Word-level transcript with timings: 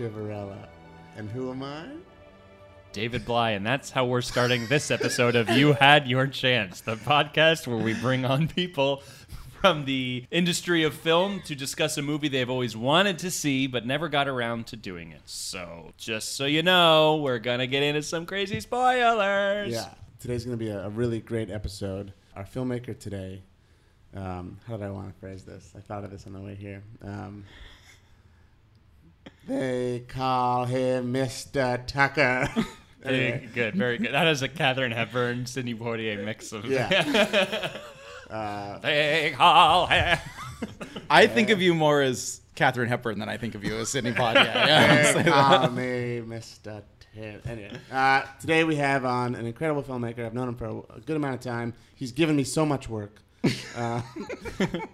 Nick 0.00 0.12
Shivarella. 0.12 0.56
And 1.16 1.28
who 1.30 1.50
am 1.50 1.62
I? 1.62 1.86
David 2.92 3.24
Bly, 3.24 3.50
and 3.50 3.64
that's 3.64 3.90
how 3.90 4.04
we're 4.06 4.22
starting 4.22 4.66
this 4.66 4.90
episode 4.90 5.36
of 5.36 5.48
You 5.50 5.74
Had 5.74 6.08
Your 6.08 6.26
Chance, 6.26 6.80
the 6.80 6.96
podcast 6.96 7.66
where 7.66 7.76
we 7.76 7.94
bring 7.94 8.24
on 8.24 8.48
people 8.48 9.02
from 9.60 9.84
the 9.84 10.24
industry 10.30 10.82
of 10.82 10.94
film 10.94 11.40
to 11.42 11.54
discuss 11.54 11.98
a 11.98 12.02
movie 12.02 12.28
they've 12.28 12.50
always 12.50 12.76
wanted 12.76 13.18
to 13.18 13.30
see 13.30 13.66
but 13.66 13.86
never 13.86 14.08
got 14.08 14.26
around 14.26 14.66
to 14.68 14.76
doing 14.76 15.12
it. 15.12 15.22
So, 15.26 15.92
just 15.98 16.34
so 16.34 16.46
you 16.46 16.62
know, 16.62 17.16
we're 17.16 17.38
going 17.38 17.60
to 17.60 17.66
get 17.66 17.82
into 17.82 18.02
some 18.02 18.26
crazy 18.26 18.60
spoilers. 18.60 19.72
Yeah. 19.72 19.90
Today's 20.18 20.44
going 20.44 20.58
to 20.58 20.64
be 20.64 20.70
a, 20.70 20.86
a 20.86 20.88
really 20.88 21.20
great 21.20 21.50
episode. 21.50 22.12
Our 22.34 22.44
filmmaker 22.44 22.98
today, 22.98 23.42
um, 24.14 24.58
how 24.66 24.76
did 24.76 24.86
I 24.86 24.90
want 24.90 25.12
to 25.12 25.20
phrase 25.20 25.44
this? 25.44 25.72
I 25.76 25.80
thought 25.80 26.04
of 26.04 26.10
this 26.10 26.26
on 26.26 26.32
the 26.32 26.40
way 26.40 26.54
here. 26.54 26.82
Um, 27.02 27.44
they 29.46 30.04
call 30.08 30.64
him 30.64 31.12
Mr. 31.12 31.84
Tucker. 31.86 32.48
Very 33.02 33.32
Anyway, 33.32 33.48
good, 33.54 33.74
very 33.76 33.96
good. 33.96 34.12
That 34.12 34.26
is 34.26 34.42
a 34.42 34.48
Katharine 34.48 34.92
Hepburn, 34.92 35.46
Sidney 35.46 35.74
Poitier 35.74 36.22
mix 36.22 36.52
of. 36.52 36.66
Yeah. 36.66 37.70
uh, 38.30 38.78
they 38.80 39.32
call 39.34 39.86
him. 39.86 40.18
I 41.08 41.26
think 41.26 41.48
of 41.48 41.62
you 41.62 41.72
more 41.74 42.02
as 42.02 42.42
Katharine 42.56 42.90
Hepburn 42.90 43.18
than 43.18 43.30
I 43.30 43.38
think 43.38 43.54
of 43.54 43.64
you 43.64 43.76
as 43.78 43.88
Sidney 43.88 44.12
Poitier. 44.12 44.44
Yeah, 44.44 45.12
they 45.14 45.30
call 45.30 45.70
me 45.70 46.20
Mr. 46.26 46.82
Tim. 47.14 47.40
Anyway, 47.46 47.72
uh, 47.90 48.22
today 48.38 48.64
we 48.64 48.76
have 48.76 49.06
on 49.06 49.34
an 49.34 49.46
incredible 49.46 49.82
filmmaker. 49.82 50.26
I've 50.26 50.34
known 50.34 50.48
him 50.50 50.56
for 50.56 50.66
a, 50.66 50.96
a 50.96 51.00
good 51.00 51.16
amount 51.16 51.36
of 51.36 51.40
time. 51.40 51.72
He's 51.94 52.12
given 52.12 52.36
me 52.36 52.44
so 52.44 52.66
much 52.66 52.90
work. 52.90 53.22
Uh, 53.74 54.02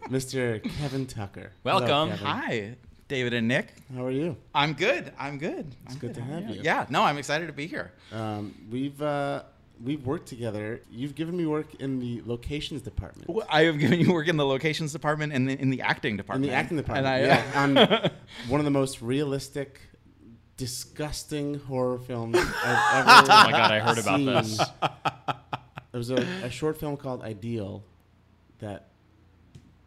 Mr. 0.08 0.62
Kevin 0.78 1.06
Tucker. 1.06 1.50
Hello, 1.64 1.80
Welcome. 1.80 2.10
Kevin. 2.10 2.26
Hi, 2.26 2.76
David 3.08 3.34
and 3.34 3.46
Nick. 3.46 3.72
How 3.94 4.04
are 4.04 4.10
you? 4.10 4.36
I'm 4.54 4.72
good. 4.72 5.12
I'm 5.18 5.38
good. 5.38 5.74
It's 5.84 5.94
I'm 5.94 6.00
good 6.00 6.14
to 6.14 6.22
have 6.22 6.42
yeah. 6.42 6.50
you. 6.50 6.60
Yeah. 6.62 6.86
No, 6.90 7.02
I'm 7.02 7.18
excited 7.18 7.46
to 7.46 7.52
be 7.52 7.66
here. 7.66 7.92
Um, 8.12 8.54
we've 8.70 9.00
uh, 9.00 9.42
we've 9.82 10.04
worked 10.04 10.26
together. 10.26 10.80
You've 10.90 11.14
given 11.14 11.36
me 11.36 11.46
work 11.46 11.76
in 11.76 12.00
the 12.00 12.22
locations 12.26 12.82
department. 12.82 13.30
Well, 13.30 13.46
I 13.48 13.62
have 13.64 13.78
given 13.78 14.00
you 14.00 14.12
work 14.12 14.26
in 14.26 14.36
the 14.36 14.46
locations 14.46 14.92
department 14.92 15.32
and 15.32 15.48
in 15.48 15.70
the 15.70 15.82
acting 15.82 16.16
department. 16.16 16.46
In 16.46 16.50
the 16.50 16.56
acting 16.56 16.76
department, 16.76 17.06
And 17.06 17.24
I, 17.24 17.74
yeah, 17.76 18.02
on 18.04 18.10
one 18.50 18.60
of 18.60 18.64
the 18.64 18.70
most 18.72 19.00
realistic, 19.00 19.80
disgusting 20.56 21.60
horror 21.60 21.98
films 21.98 22.36
I've 22.64 23.06
ever. 23.06 23.30
Oh 23.30 23.44
my 23.44 23.50
god, 23.52 23.70
I 23.70 23.78
heard 23.78 23.98
about 23.98 24.16
seen. 24.16 24.26
this. 24.26 24.58
There 25.92 25.98
was 25.98 26.10
a, 26.10 26.16
a 26.42 26.50
short 26.50 26.78
film 26.78 26.96
called 26.96 27.22
Ideal 27.22 27.84
that. 28.58 28.88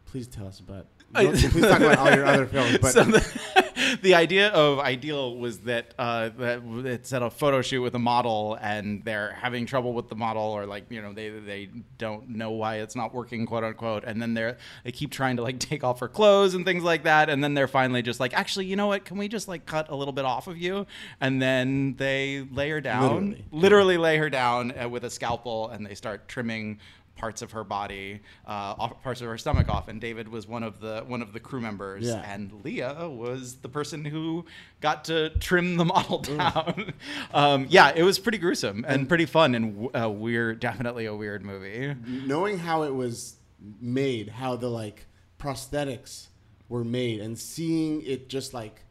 Please 0.06 0.26
tell 0.26 0.48
us 0.48 0.58
about. 0.58 0.86
Please 1.14 1.66
talk 1.66 1.80
about 1.80 1.98
all 1.98 2.10
your 2.14 2.24
other 2.24 2.46
films. 2.52 2.78
But 2.78 2.92
so 2.92 3.04
the, 3.04 3.98
the 4.02 4.14
idea 4.14 4.48
of 4.48 4.78
Ideal 4.78 5.36
was 5.36 5.60
that 5.60 5.94
uh, 5.98 6.30
that 6.38 6.62
it's 6.86 7.12
at 7.12 7.22
a 7.22 7.30
photo 7.30 7.62
shoot 7.62 7.82
with 7.82 7.94
a 7.94 7.98
model, 7.98 8.56
and 8.60 9.04
they're 9.04 9.32
having 9.32 9.66
trouble 9.66 9.92
with 9.92 10.08
the 10.08 10.14
model, 10.14 10.42
or 10.42 10.66
like 10.66 10.84
you 10.90 11.02
know 11.02 11.12
they 11.12 11.30
they 11.30 11.68
don't 11.98 12.28
know 12.28 12.50
why 12.52 12.76
it's 12.76 12.94
not 12.94 13.12
working, 13.12 13.46
quote 13.46 13.64
unquote. 13.64 14.04
And 14.04 14.20
then 14.22 14.34
they're 14.34 14.56
they 14.84 14.92
keep 14.92 15.10
trying 15.10 15.36
to 15.36 15.42
like 15.42 15.58
take 15.58 15.82
off 15.82 16.00
her 16.00 16.08
clothes 16.08 16.54
and 16.54 16.64
things 16.64 16.82
like 16.84 17.04
that, 17.04 17.28
and 17.28 17.42
then 17.42 17.54
they're 17.54 17.68
finally 17.68 18.02
just 18.02 18.20
like, 18.20 18.34
actually, 18.34 18.66
you 18.66 18.76
know 18.76 18.86
what? 18.86 19.04
Can 19.04 19.18
we 19.18 19.28
just 19.28 19.48
like 19.48 19.66
cut 19.66 19.88
a 19.88 19.96
little 19.96 20.12
bit 20.12 20.24
off 20.24 20.46
of 20.46 20.58
you? 20.58 20.86
And 21.20 21.40
then 21.42 21.96
they 21.96 22.46
lay 22.52 22.70
her 22.70 22.80
down, 22.80 23.30
Literally. 23.30 23.44
literally 23.50 23.96
lay 23.98 24.16
her 24.18 24.30
down 24.30 24.72
uh, 24.80 24.88
with 24.88 25.04
a 25.04 25.10
scalpel, 25.10 25.68
and 25.70 25.84
they 25.84 25.94
start 25.94 26.28
trimming 26.28 26.78
parts 27.20 27.42
of 27.42 27.52
her 27.52 27.62
body, 27.64 28.18
uh, 28.46 28.74
off, 28.78 29.02
parts 29.02 29.20
of 29.20 29.26
her 29.28 29.36
stomach 29.36 29.68
off. 29.68 29.88
And 29.88 30.00
David 30.00 30.26
was 30.26 30.48
one 30.48 30.62
of 30.62 30.80
the 30.80 31.04
one 31.06 31.20
of 31.20 31.34
the 31.34 31.38
crew 31.40 31.60
members, 31.60 32.06
Yeah. 32.06 32.22
and 32.26 32.50
Leah 32.64 33.08
was 33.10 33.56
the 33.56 33.68
person 33.68 34.04
who 34.06 34.46
got 34.80 35.04
to 35.04 35.28
trim 35.38 35.76
the 35.76 35.84
model 35.94 36.18
down. 36.20 36.94
um, 37.34 37.66
yeah, 37.68 37.92
it 37.94 38.02
was 38.02 38.18
pretty 38.18 38.38
gruesome 38.38 38.84
and 38.88 39.06
pretty 39.06 39.26
fun 39.26 39.54
and 39.54 39.88
uh, 39.94 40.08
weird. 40.08 40.60
Definitely 40.60 41.04
a 41.04 41.14
weird 41.14 41.44
movie. 41.44 41.94
knowing 42.06 42.58
how 42.58 42.84
it 42.84 42.94
was 42.94 43.36
made, 43.80 44.28
how 44.30 44.56
the 44.56 44.68
like 44.70 45.04
prosthetics 45.38 46.28
were 46.70 46.84
made, 46.84 47.20
and 47.20 47.38
seeing 47.38 48.00
it 48.06 48.28
just 48.30 48.54
like 48.54 48.82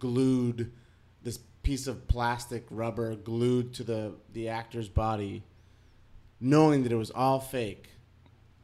glued, 0.00 0.72
this 1.22 1.38
piece 1.62 1.86
of 1.86 2.08
plastic 2.08 2.66
rubber 2.70 3.14
glued 3.14 3.72
to 3.74 3.84
the 3.84 4.14
the 4.32 4.48
actor's 4.48 4.88
body, 4.88 5.44
knowing 6.40 6.82
that 6.82 6.92
it 6.92 6.96
was 6.96 7.10
all 7.10 7.40
fake. 7.40 7.88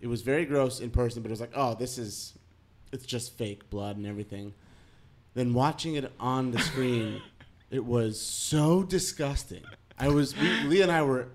It 0.01 0.07
was 0.07 0.23
very 0.23 0.45
gross 0.45 0.81
in 0.81 0.91
person, 0.91 1.23
but 1.23 1.31
it 1.31 1.33
was 1.33 1.41
like, 1.41 1.53
oh, 1.55 1.75
this 1.75 1.99
is, 1.99 2.35
it's 2.93 3.07
just 3.07 3.37
fake 3.37 3.71
blood 3.71 3.97
and 3.97 4.07
everything. 4.07 4.55
Then 5.35 5.55
watching 5.55 5.95
it 5.95 6.12
on 6.21 6.51
the 6.51 6.59
screen, 6.59 7.23
it 7.71 7.85
was 7.85 8.21
so 8.21 8.83
disgusting. 8.83 9.62
I 9.99 10.09
was, 10.09 10.37
we, 10.37 10.49
Leah 10.65 10.85
and 10.85 10.93
I 10.93 11.03
were 11.03 11.29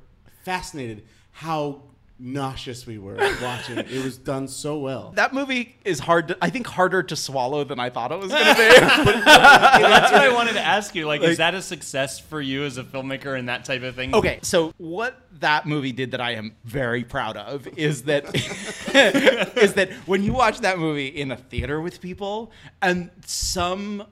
fascinated 0.43 1.03
how 1.31 1.83
nauseous 2.19 2.85
we 2.85 2.97
were 2.97 3.15
watching 3.41 3.77
it. 3.77 3.89
It 3.89 4.03
was 4.03 4.17
done 4.17 4.47
so 4.47 4.77
well. 4.77 5.13
That 5.19 5.33
movie 5.33 5.75
is 5.83 5.99
hard. 5.99 6.29
To, 6.29 6.37
I 6.41 6.49
think 6.49 6.65
harder 6.65 7.03
to 7.03 7.15
swallow 7.15 7.63
than 7.65 7.79
I 7.79 7.89
thought 7.89 8.11
it 8.11 8.19
was 8.19 8.31
going 8.31 8.45
to 8.45 8.55
be. 8.55 8.69
That's 9.25 10.11
what 10.11 10.21
I 10.21 10.33
wanted 10.33 10.53
to 10.53 10.61
ask 10.61 10.95
you. 10.95 11.07
Like, 11.07 11.21
is 11.21 11.37
that 11.37 11.53
a 11.53 11.61
success 11.61 12.19
for 12.19 12.39
you 12.39 12.63
as 12.63 12.77
a 12.77 12.83
filmmaker 12.83 13.37
and 13.37 13.49
that 13.49 13.65
type 13.65 13.83
of 13.83 13.95
thing? 13.95 14.15
Okay, 14.15 14.39
so 14.41 14.73
what 14.77 15.21
that 15.39 15.65
movie 15.65 15.91
did 15.91 16.11
that 16.11 16.21
I 16.21 16.33
am 16.33 16.55
very 16.63 17.03
proud 17.03 17.35
of 17.35 17.67
is 17.77 18.03
that 18.03 18.33
is 19.57 19.73
that 19.73 19.91
when 20.05 20.23
you 20.23 20.33
watch 20.33 20.59
that 20.59 20.79
movie 20.79 21.07
in 21.07 21.31
a 21.31 21.37
theater 21.37 21.81
with 21.81 21.99
people 21.99 22.51
and 22.81 23.09
some 23.25 24.05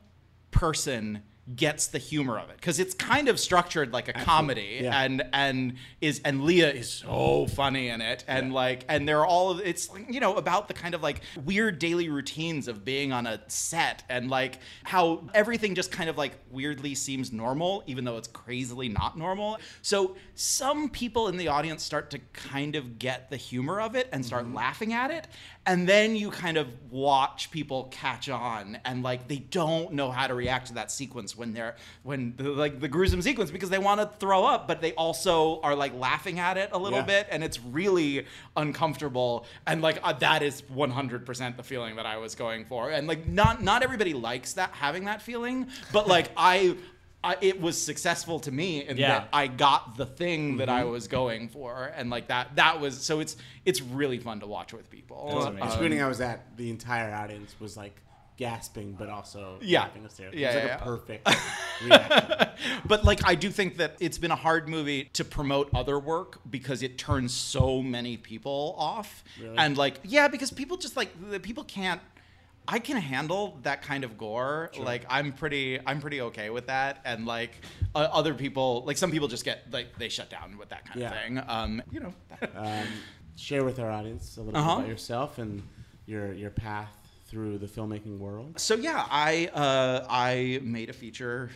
person 0.51 1.21
gets 1.55 1.87
the 1.87 1.97
humor 1.97 2.37
of 2.37 2.49
it. 2.49 2.57
Because 2.57 2.79
it's 2.79 2.93
kind 2.93 3.29
of 3.29 3.39
structured 3.39 3.93
like 3.93 4.07
a 4.07 4.13
comedy 4.13 4.79
yeah. 4.81 5.01
and 5.01 5.23
and 5.33 5.75
is 6.01 6.21
and 6.25 6.43
Leah 6.43 6.71
is 6.71 6.89
so 6.89 7.47
funny 7.47 7.89
in 7.89 8.01
it 8.01 8.25
and 8.27 8.53
like 8.53 8.83
and 8.89 9.07
they're 9.07 9.25
all 9.25 9.51
of 9.51 9.61
it's 9.61 9.89
you 10.09 10.19
know 10.19 10.35
about 10.35 10.67
the 10.67 10.73
kind 10.73 10.93
of 10.93 11.01
like 11.01 11.21
weird 11.45 11.79
daily 11.79 12.09
routines 12.09 12.67
of 12.67 12.83
being 12.83 13.11
on 13.11 13.27
a 13.27 13.39
set 13.47 14.03
and 14.09 14.29
like 14.29 14.59
how 14.83 15.23
everything 15.33 15.75
just 15.75 15.91
kind 15.91 16.09
of 16.09 16.17
like 16.17 16.33
weirdly 16.51 16.95
seems 16.95 17.31
normal 17.31 17.83
even 17.87 18.03
though 18.03 18.17
it's 18.17 18.27
crazily 18.27 18.89
not 18.89 19.17
normal. 19.17 19.57
So 19.81 20.17
some 20.35 20.89
people 20.89 21.27
in 21.29 21.37
the 21.37 21.47
audience 21.47 21.83
start 21.83 22.09
to 22.11 22.19
kind 22.33 22.75
of 22.75 22.99
get 22.99 23.29
the 23.29 23.37
humor 23.37 23.79
of 23.79 23.95
it 23.95 24.09
and 24.11 24.25
start 24.25 24.45
mm-hmm. 24.45 24.55
laughing 24.55 24.93
at 24.93 25.11
it 25.11 25.27
and 25.67 25.87
then 25.87 26.15
you 26.15 26.31
kind 26.31 26.57
of 26.57 26.67
watch 26.89 27.51
people 27.51 27.89
catch 27.91 28.29
on 28.29 28.79
and 28.85 29.03
like 29.03 29.27
they 29.27 29.37
don't 29.37 29.91
know 29.93 30.09
how 30.09 30.25
to 30.25 30.33
react 30.33 30.67
to 30.67 30.73
that 30.75 30.89
sequence 30.89 31.37
when 31.37 31.53
they're 31.53 31.75
when 32.03 32.33
the, 32.37 32.43
like 32.49 32.79
the 32.79 32.87
gruesome 32.87 33.21
sequence 33.21 33.51
because 33.51 33.69
they 33.69 33.77
want 33.77 33.99
to 33.99 34.07
throw 34.17 34.45
up 34.45 34.67
but 34.67 34.81
they 34.81 34.93
also 34.93 35.59
are 35.61 35.75
like 35.75 35.93
laughing 35.93 36.39
at 36.39 36.57
it 36.57 36.69
a 36.71 36.77
little 36.77 36.99
Yeah. 36.99 37.05
bit 37.05 37.27
and 37.29 37.43
it's 37.43 37.59
really 37.59 38.25
uncomfortable 38.55 39.45
and 39.65 39.81
like 39.81 39.99
uh, 40.03 40.13
that 40.13 40.41
is 40.41 40.61
100% 40.73 41.57
the 41.57 41.63
feeling 41.63 41.95
that 41.97 42.05
I 42.05 42.17
was 42.17 42.35
going 42.35 42.65
for 42.65 42.89
and 42.89 43.07
like 43.07 43.27
not 43.27 43.61
not 43.61 43.83
everybody 43.83 44.13
likes 44.13 44.53
that 44.53 44.71
having 44.71 45.05
that 45.05 45.21
feeling 45.21 45.67
but 45.93 46.07
like 46.07 46.31
I 46.37 46.75
I, 47.27 47.37
it 47.41 47.59
was 47.59 47.81
successful 47.81 48.39
to 48.41 48.51
me 48.51 48.85
and 48.85 48.97
Yeah. 48.97 49.07
that 49.19 49.29
I 49.33 49.47
got 49.47 49.97
the 49.97 50.05
thing 50.05 50.57
that 50.57 50.69
I 50.69 50.81
mm-hmm. 50.81 50.91
was 50.91 51.07
going 51.07 51.49
for, 51.49 51.91
and 51.95 52.09
like 52.09 52.27
that. 52.29 52.55
That 52.55 52.79
was 52.79 53.01
so. 53.01 53.19
It's 53.19 53.35
it's 53.65 53.81
really 53.81 54.19
fun 54.19 54.39
to 54.39 54.47
watch 54.47 54.71
with 54.73 54.89
people. 54.89 55.27
That's 55.29 55.45
The 55.45 55.51
amazing. 55.51 55.71
screening 55.71 56.01
I 56.01 56.07
was 56.07 56.21
at, 56.21 56.55
the 56.57 56.69
entire 56.69 57.13
audience 57.13 57.53
was 57.59 57.75
like 57.75 57.95
gasping, 58.37 58.93
but 58.93 59.09
also 59.09 59.57
Yeah. 59.61 59.81
laughing 59.81 60.03
hysterically. 60.03 60.41
Yeah, 60.41 60.51
it 60.51 60.55
was 60.55 60.63
yeah, 60.63 60.71
like 60.71 60.79
yeah. 60.79 60.85
a 60.85 60.95
perfect 60.97 61.29
reaction. 61.83 62.49
but 62.85 63.03
like 63.03 63.27
I 63.27 63.35
do 63.35 63.49
think 63.49 63.77
that 63.77 63.95
it's 63.99 64.17
been 64.19 64.31
a 64.31 64.35
hard 64.35 64.69
movie 64.69 65.05
to 65.13 65.25
promote 65.25 65.69
other 65.73 65.99
work 65.99 66.39
because 66.49 66.83
it 66.83 66.97
turns 66.97 67.33
so 67.33 67.81
many 67.81 68.15
people 68.15 68.75
off. 68.77 69.23
Really? 69.41 69.57
And 69.57 69.75
like 69.77 69.99
yeah, 70.03 70.27
because 70.27 70.51
people 70.51 70.77
just 70.77 70.95
like 70.95 71.09
the 71.29 71.39
people 71.39 71.63
can't 71.63 72.01
I 72.67 72.79
can 72.79 72.97
handle 72.97 73.57
that 73.63 73.81
kind 73.81 74.03
of 74.03 74.17
gore. 74.17 74.71
Like 74.77 75.05
I'm 75.09 75.31
pretty 75.31 75.79
I'm 75.85 76.01
pretty 76.01 76.21
okay 76.21 76.49
with 76.49 76.67
that 76.67 76.99
and 77.05 77.25
like 77.25 77.51
uh, 77.95 77.99
other 78.11 78.33
people 78.33 78.83
like 78.85 78.97
some 78.97 79.09
people 79.11 79.27
just 79.27 79.45
get 79.45 79.71
like 79.71 79.97
they 79.97 80.09
shut 80.09 80.29
down 80.29 80.57
with 80.57 80.69
that 80.69 80.85
kind 80.85 80.99
Yeah. 80.99 81.07
of 81.11 81.17
thing. 81.21 81.41
Um 81.47 81.81
you 81.91 81.99
know. 82.01 82.13
um, 82.55 82.87
share 83.35 83.63
with 83.63 83.79
our 83.79 83.89
audience 83.91 84.37
a 84.37 84.41
little 84.41 84.59
Uh-huh. 84.59 84.75
bit 84.75 84.79
about 84.79 84.89
yourself 84.89 85.37
and 85.37 85.63
your 86.05 86.33
your 86.33 86.49
path 86.49 86.91
through 87.27 87.57
the 87.57 87.67
filmmaking 87.67 88.17
world. 88.19 88.59
So 88.59 88.75
yeah, 88.75 89.05
I 89.09 89.47
uh, 89.53 90.05
I 90.09 90.59
made 90.63 90.89
a 90.89 90.93
feature 90.93 91.49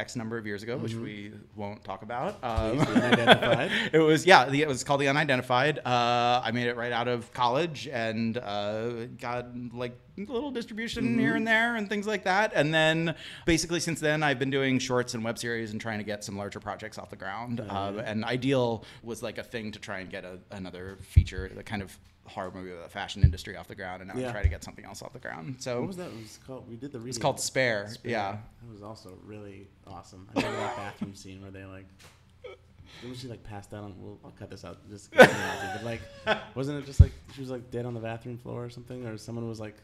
X 0.00 0.16
number 0.16 0.38
of 0.38 0.46
years 0.46 0.62
ago, 0.62 0.78
which 0.78 0.94
we 0.94 1.30
won't 1.54 1.84
talk 1.84 2.02
about. 2.02 2.42
Um, 2.42 2.78
it 3.92 4.02
was 4.02 4.24
yeah, 4.24 4.48
the, 4.48 4.62
it 4.62 4.68
was 4.68 4.82
called 4.82 5.00
the 5.02 5.08
Unidentified. 5.08 5.78
Uh, 5.78 6.40
I 6.42 6.50
made 6.52 6.68
it 6.68 6.76
right 6.76 6.90
out 6.90 7.06
of 7.06 7.32
college 7.34 7.86
and 7.86 8.38
uh, 8.38 9.06
got 9.18 9.46
like 9.74 9.96
little 10.16 10.50
distribution 10.50 11.18
here 11.18 11.36
and 11.36 11.46
there 11.46 11.76
and 11.76 11.88
things 11.88 12.06
like 12.06 12.24
that. 12.24 12.52
And 12.54 12.72
then 12.72 13.14
basically 13.44 13.80
since 13.80 14.00
then, 14.00 14.22
I've 14.22 14.38
been 14.38 14.50
doing 14.50 14.78
shorts 14.78 15.14
and 15.14 15.22
web 15.22 15.38
series 15.38 15.72
and 15.72 15.80
trying 15.80 15.98
to 15.98 16.04
get 16.04 16.24
some 16.24 16.36
larger 16.36 16.60
projects 16.60 16.98
off 16.98 17.10
the 17.10 17.16
ground. 17.16 17.60
Uh, 17.60 18.02
and 18.04 18.24
Ideal 18.24 18.84
was 19.02 19.22
like 19.22 19.38
a 19.38 19.44
thing 19.44 19.72
to 19.72 19.78
try 19.78 20.00
and 20.00 20.10
get 20.10 20.24
a, 20.24 20.38
another 20.50 20.98
feature, 21.02 21.50
the 21.54 21.62
kind 21.62 21.82
of 21.82 21.96
horror 22.30 22.50
movie 22.54 22.70
of 22.70 22.82
the 22.82 22.88
fashion 22.88 23.22
industry 23.22 23.56
off 23.56 23.68
the 23.68 23.74
ground, 23.74 24.02
and 24.02 24.12
now 24.12 24.18
Yeah. 24.20 24.32
Try 24.32 24.42
to 24.42 24.48
get 24.48 24.64
something 24.64 24.84
else 24.84 25.02
off 25.02 25.12
the 25.12 25.18
ground. 25.18 25.56
So 25.58 25.80
What 25.80 25.88
was 25.88 25.96
that? 25.98 26.06
It 26.08 26.16
was 26.22 26.38
called. 26.46 26.68
We 26.68 26.76
did 26.76 26.92
the. 26.92 27.04
it's 27.06 27.18
called 27.18 27.40
Spare. 27.40 27.90
Yeah. 28.04 28.32
That 28.62 28.72
was 28.72 28.82
also 28.82 29.18
really 29.24 29.68
awesome. 29.86 30.28
I 30.34 30.40
remember 30.40 30.58
that 30.60 30.76
bathroom 30.76 31.14
scene 31.14 31.42
where 31.42 31.50
they 31.50 31.64
like. 31.64 31.86
Didn't 33.02 33.16
she 33.18 33.28
like 33.28 33.44
passed 33.44 33.72
out 33.72 33.84
on? 33.84 33.94
Well, 33.98 34.18
I'll 34.24 34.32
cut 34.32 34.50
this 34.50 34.64
out. 34.64 34.78
Just 34.90 35.10
but 35.16 35.30
like, 35.84 36.00
wasn't 36.54 36.82
it 36.82 36.86
just 36.86 37.00
like 37.00 37.12
she 37.34 37.40
was 37.40 37.50
like 37.50 37.70
dead 37.70 37.86
on 37.86 37.94
the 37.94 38.00
bathroom 38.00 38.36
floor 38.38 38.64
or 38.64 38.70
something, 38.70 39.06
or 39.06 39.16
someone 39.16 39.48
was 39.48 39.60
like 39.60 39.76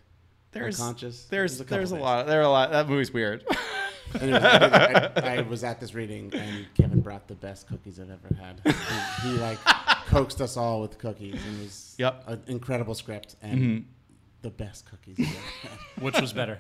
There's 0.53 0.81
unconscious? 0.81 1.25
There's 1.31 1.59
There's 1.59 1.61
a 1.61 1.65
there's 1.65 1.93
a 1.93 1.97
lot. 1.97 2.27
There 2.27 2.41
are 2.41 2.45
a 2.45 2.49
lot. 2.49 2.73
That 2.73 2.89
movie's 2.89 3.13
weird. 3.13 3.45
Anyways, 4.21 4.43
I, 4.43 5.13
I, 5.17 5.37
I 5.37 5.41
was 5.43 5.65
at 5.65 5.81
this 5.81 5.95
reading 5.95 6.33
and 6.35 6.67
Kevin 6.75 7.01
brought 7.01 7.27
the 7.29 7.35
best 7.35 7.69
cookies 7.69 7.99
I've 8.01 8.11
ever 8.11 8.35
had. 8.41 8.61
He, 9.23 9.29
he 9.31 9.37
like 9.39 9.59
coaxed 10.07 10.41
us 10.41 10.57
all 10.57 10.81
with 10.81 10.99
cookies 10.99 11.35
and 11.35 11.61
it 11.61 11.63
was 11.65 11.95
Yep. 11.99 12.25
an 12.27 12.43
incredible 12.47 12.95
script 12.95 13.37
and 13.43 13.61
mm-hmm. 13.61 13.83
the 14.43 14.51
best 14.51 14.89
cookies 14.89 15.17
I've 15.19 15.27
ever 15.27 15.71
had. 15.71 15.79
Which 16.03 16.21
was 16.21 16.33
better? 16.33 16.59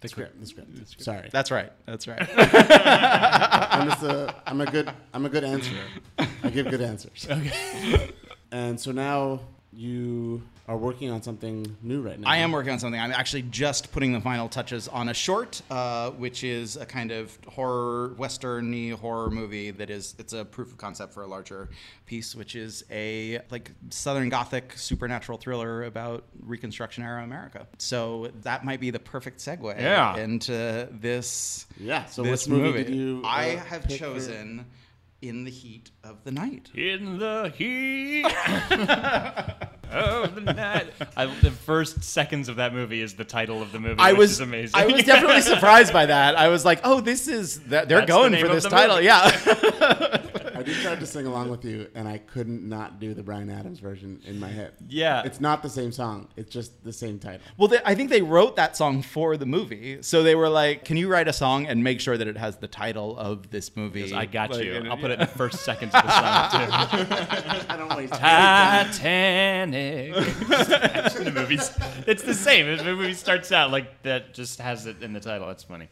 The 0.00 0.08
script, 0.08 0.40
the 0.40 0.46
script. 0.46 1.02
Sorry, 1.02 1.28
That's 1.32 1.50
right. 1.50 1.72
That's 1.86 2.06
right. 2.06 2.20
I'm 2.36 3.88
just 3.88 4.02
a, 4.04 4.34
I'm 4.46 4.60
a 4.60 4.66
good, 4.66 4.90
I'm 5.12 5.26
a 5.26 5.28
good 5.28 5.42
answerer. 5.44 5.84
I 6.18 6.50
give 6.50 6.68
good 6.70 6.80
answers. 6.80 7.26
Okay. 7.28 8.12
And 8.52 8.80
so 8.80 8.92
now 8.92 9.40
you 9.72 10.42
are 10.66 10.76
working 10.76 11.10
on 11.10 11.22
something 11.22 11.76
new 11.82 12.00
right 12.00 12.18
now. 12.18 12.28
I 12.28 12.38
am 12.38 12.52
working 12.52 12.72
on 12.72 12.78
something. 12.78 13.00
I'm 13.00 13.12
actually 13.12 13.42
just 13.42 13.92
putting 13.92 14.12
the 14.12 14.20
final 14.20 14.48
touches 14.48 14.88
on 14.88 15.08
a 15.10 15.14
short, 15.14 15.60
uh, 15.70 16.10
which 16.12 16.42
is 16.42 16.76
a 16.76 16.86
kind 16.86 17.10
of 17.10 17.36
horror, 17.46 18.14
westerny 18.18 18.92
horror 18.92 19.30
movie 19.30 19.70
that 19.72 19.90
is 19.90 20.14
it's 20.18 20.32
a 20.32 20.44
proof 20.44 20.72
of 20.72 20.78
concept 20.78 21.12
for 21.12 21.22
a 21.22 21.26
larger 21.26 21.68
piece, 22.06 22.34
which 22.34 22.56
is 22.56 22.84
a 22.90 23.40
like 23.50 23.70
Southern 23.90 24.28
Gothic 24.30 24.72
supernatural 24.76 25.38
thriller 25.38 25.84
about 25.84 26.24
Reconstruction 26.40 27.04
era 27.04 27.22
America. 27.22 27.66
So 27.78 28.30
that 28.42 28.64
might 28.64 28.80
be 28.80 28.90
the 28.90 28.98
perfect 29.00 29.38
segue 29.38 29.78
Yeah. 29.80 30.16
into 30.16 30.88
this. 30.92 31.66
Yeah. 31.78 32.06
So 32.06 32.22
this 32.22 32.46
which 32.46 32.58
movie, 32.58 32.84
did 32.84 32.94
you? 32.94 33.22
I 33.24 33.56
uh, 33.56 33.58
have 33.64 33.82
pick 33.82 33.92
for- 33.92 33.98
chosen. 33.98 34.66
In 35.20 35.42
the 35.44 35.50
heat 35.50 35.90
of 36.04 36.22
the 36.22 36.30
night. 36.30 36.70
In 36.74 37.18
the 37.18 37.52
heat 37.56 38.24
of 39.90 40.34
the 40.36 40.40
night. 40.40 40.92
I, 41.16 41.26
the 41.40 41.50
first 41.50 42.04
seconds 42.04 42.48
of 42.48 42.54
that 42.56 42.72
movie 42.72 43.02
is 43.02 43.14
the 43.14 43.24
title 43.24 43.60
of 43.60 43.72
the 43.72 43.80
movie. 43.80 43.96
I 43.98 44.12
was 44.12 44.38
amazing. 44.38 44.80
I 44.80 44.86
was 44.86 45.02
definitely 45.06 45.40
surprised 45.40 45.92
by 45.92 46.06
that. 46.06 46.36
I 46.36 46.46
was 46.48 46.64
like, 46.64 46.80
"Oh, 46.84 47.00
this 47.00 47.26
is 47.26 47.58
that 47.64 47.88
they're 47.88 47.98
That's 47.98 48.10
going 48.12 48.30
name 48.30 48.46
for 48.46 48.52
this 48.54 48.64
title." 48.64 48.96
movie. 48.96 49.06
Yeah. 49.06 50.24
I 50.68 50.72
tried 50.82 51.00
to 51.00 51.06
sing 51.06 51.26
along 51.26 51.50
with 51.50 51.64
you, 51.64 51.88
and 51.94 52.06
I 52.06 52.18
couldn't 52.18 52.68
not 52.68 53.00
do 53.00 53.14
the 53.14 53.22
Bryan 53.22 53.50
Adams 53.50 53.80
version 53.80 54.20
in 54.26 54.38
my 54.38 54.48
head. 54.48 54.72
Yeah. 54.88 55.22
It's 55.24 55.40
not 55.40 55.62
the 55.62 55.70
same 55.70 55.92
song. 55.92 56.28
It's 56.36 56.52
just 56.52 56.84
the 56.84 56.92
same 56.92 57.18
title. 57.18 57.40
well, 57.56 57.68
they, 57.68 57.78
I 57.84 57.94
think 57.94 58.10
they 58.10 58.22
wrote 58.22 58.56
that 58.56 58.76
song 58.76 59.02
for 59.02 59.36
the 59.36 59.46
movie, 59.46 60.02
so 60.02 60.22
they 60.22 60.34
were 60.34 60.48
like, 60.48 60.84
"Can 60.84 60.96
you 60.96 61.08
write 61.08 61.28
a 61.28 61.32
song 61.32 61.66
and 61.66 61.82
make 61.82 62.00
sure 62.00 62.16
that 62.16 62.28
it 62.28 62.36
has 62.36 62.56
the 62.56 62.68
title 62.68 63.16
of 63.18 63.50
this 63.50 63.74
movie?" 63.76 64.12
I 64.14 64.26
got 64.26 64.50
Like, 64.50 64.64
you. 64.64 64.86
I'll 64.90 64.96
put 64.96 65.10
it 65.10 65.14
in 65.14 65.20
the 65.20 65.26
first 65.26 65.64
seconds 65.64 65.94
of 65.94 66.02
the 66.02 66.10
song 66.10 66.88
too. 67.06 67.14
I 67.68 67.76
don't 67.76 67.96
waste 67.96 68.14
Titanic. 68.14 70.14
the 70.14 71.32
movies. 71.34 71.70
It's 72.06 72.22
the 72.22 72.34
same. 72.34 72.76
The 72.76 72.84
movie 72.84 73.14
starts 73.14 73.52
out 73.52 73.70
like 73.70 74.02
that. 74.02 74.34
Just 74.34 74.60
has 74.60 74.86
it 74.86 75.02
in 75.02 75.12
the 75.12 75.20
title. 75.20 75.46
That's 75.46 75.64
funny. 75.64 75.88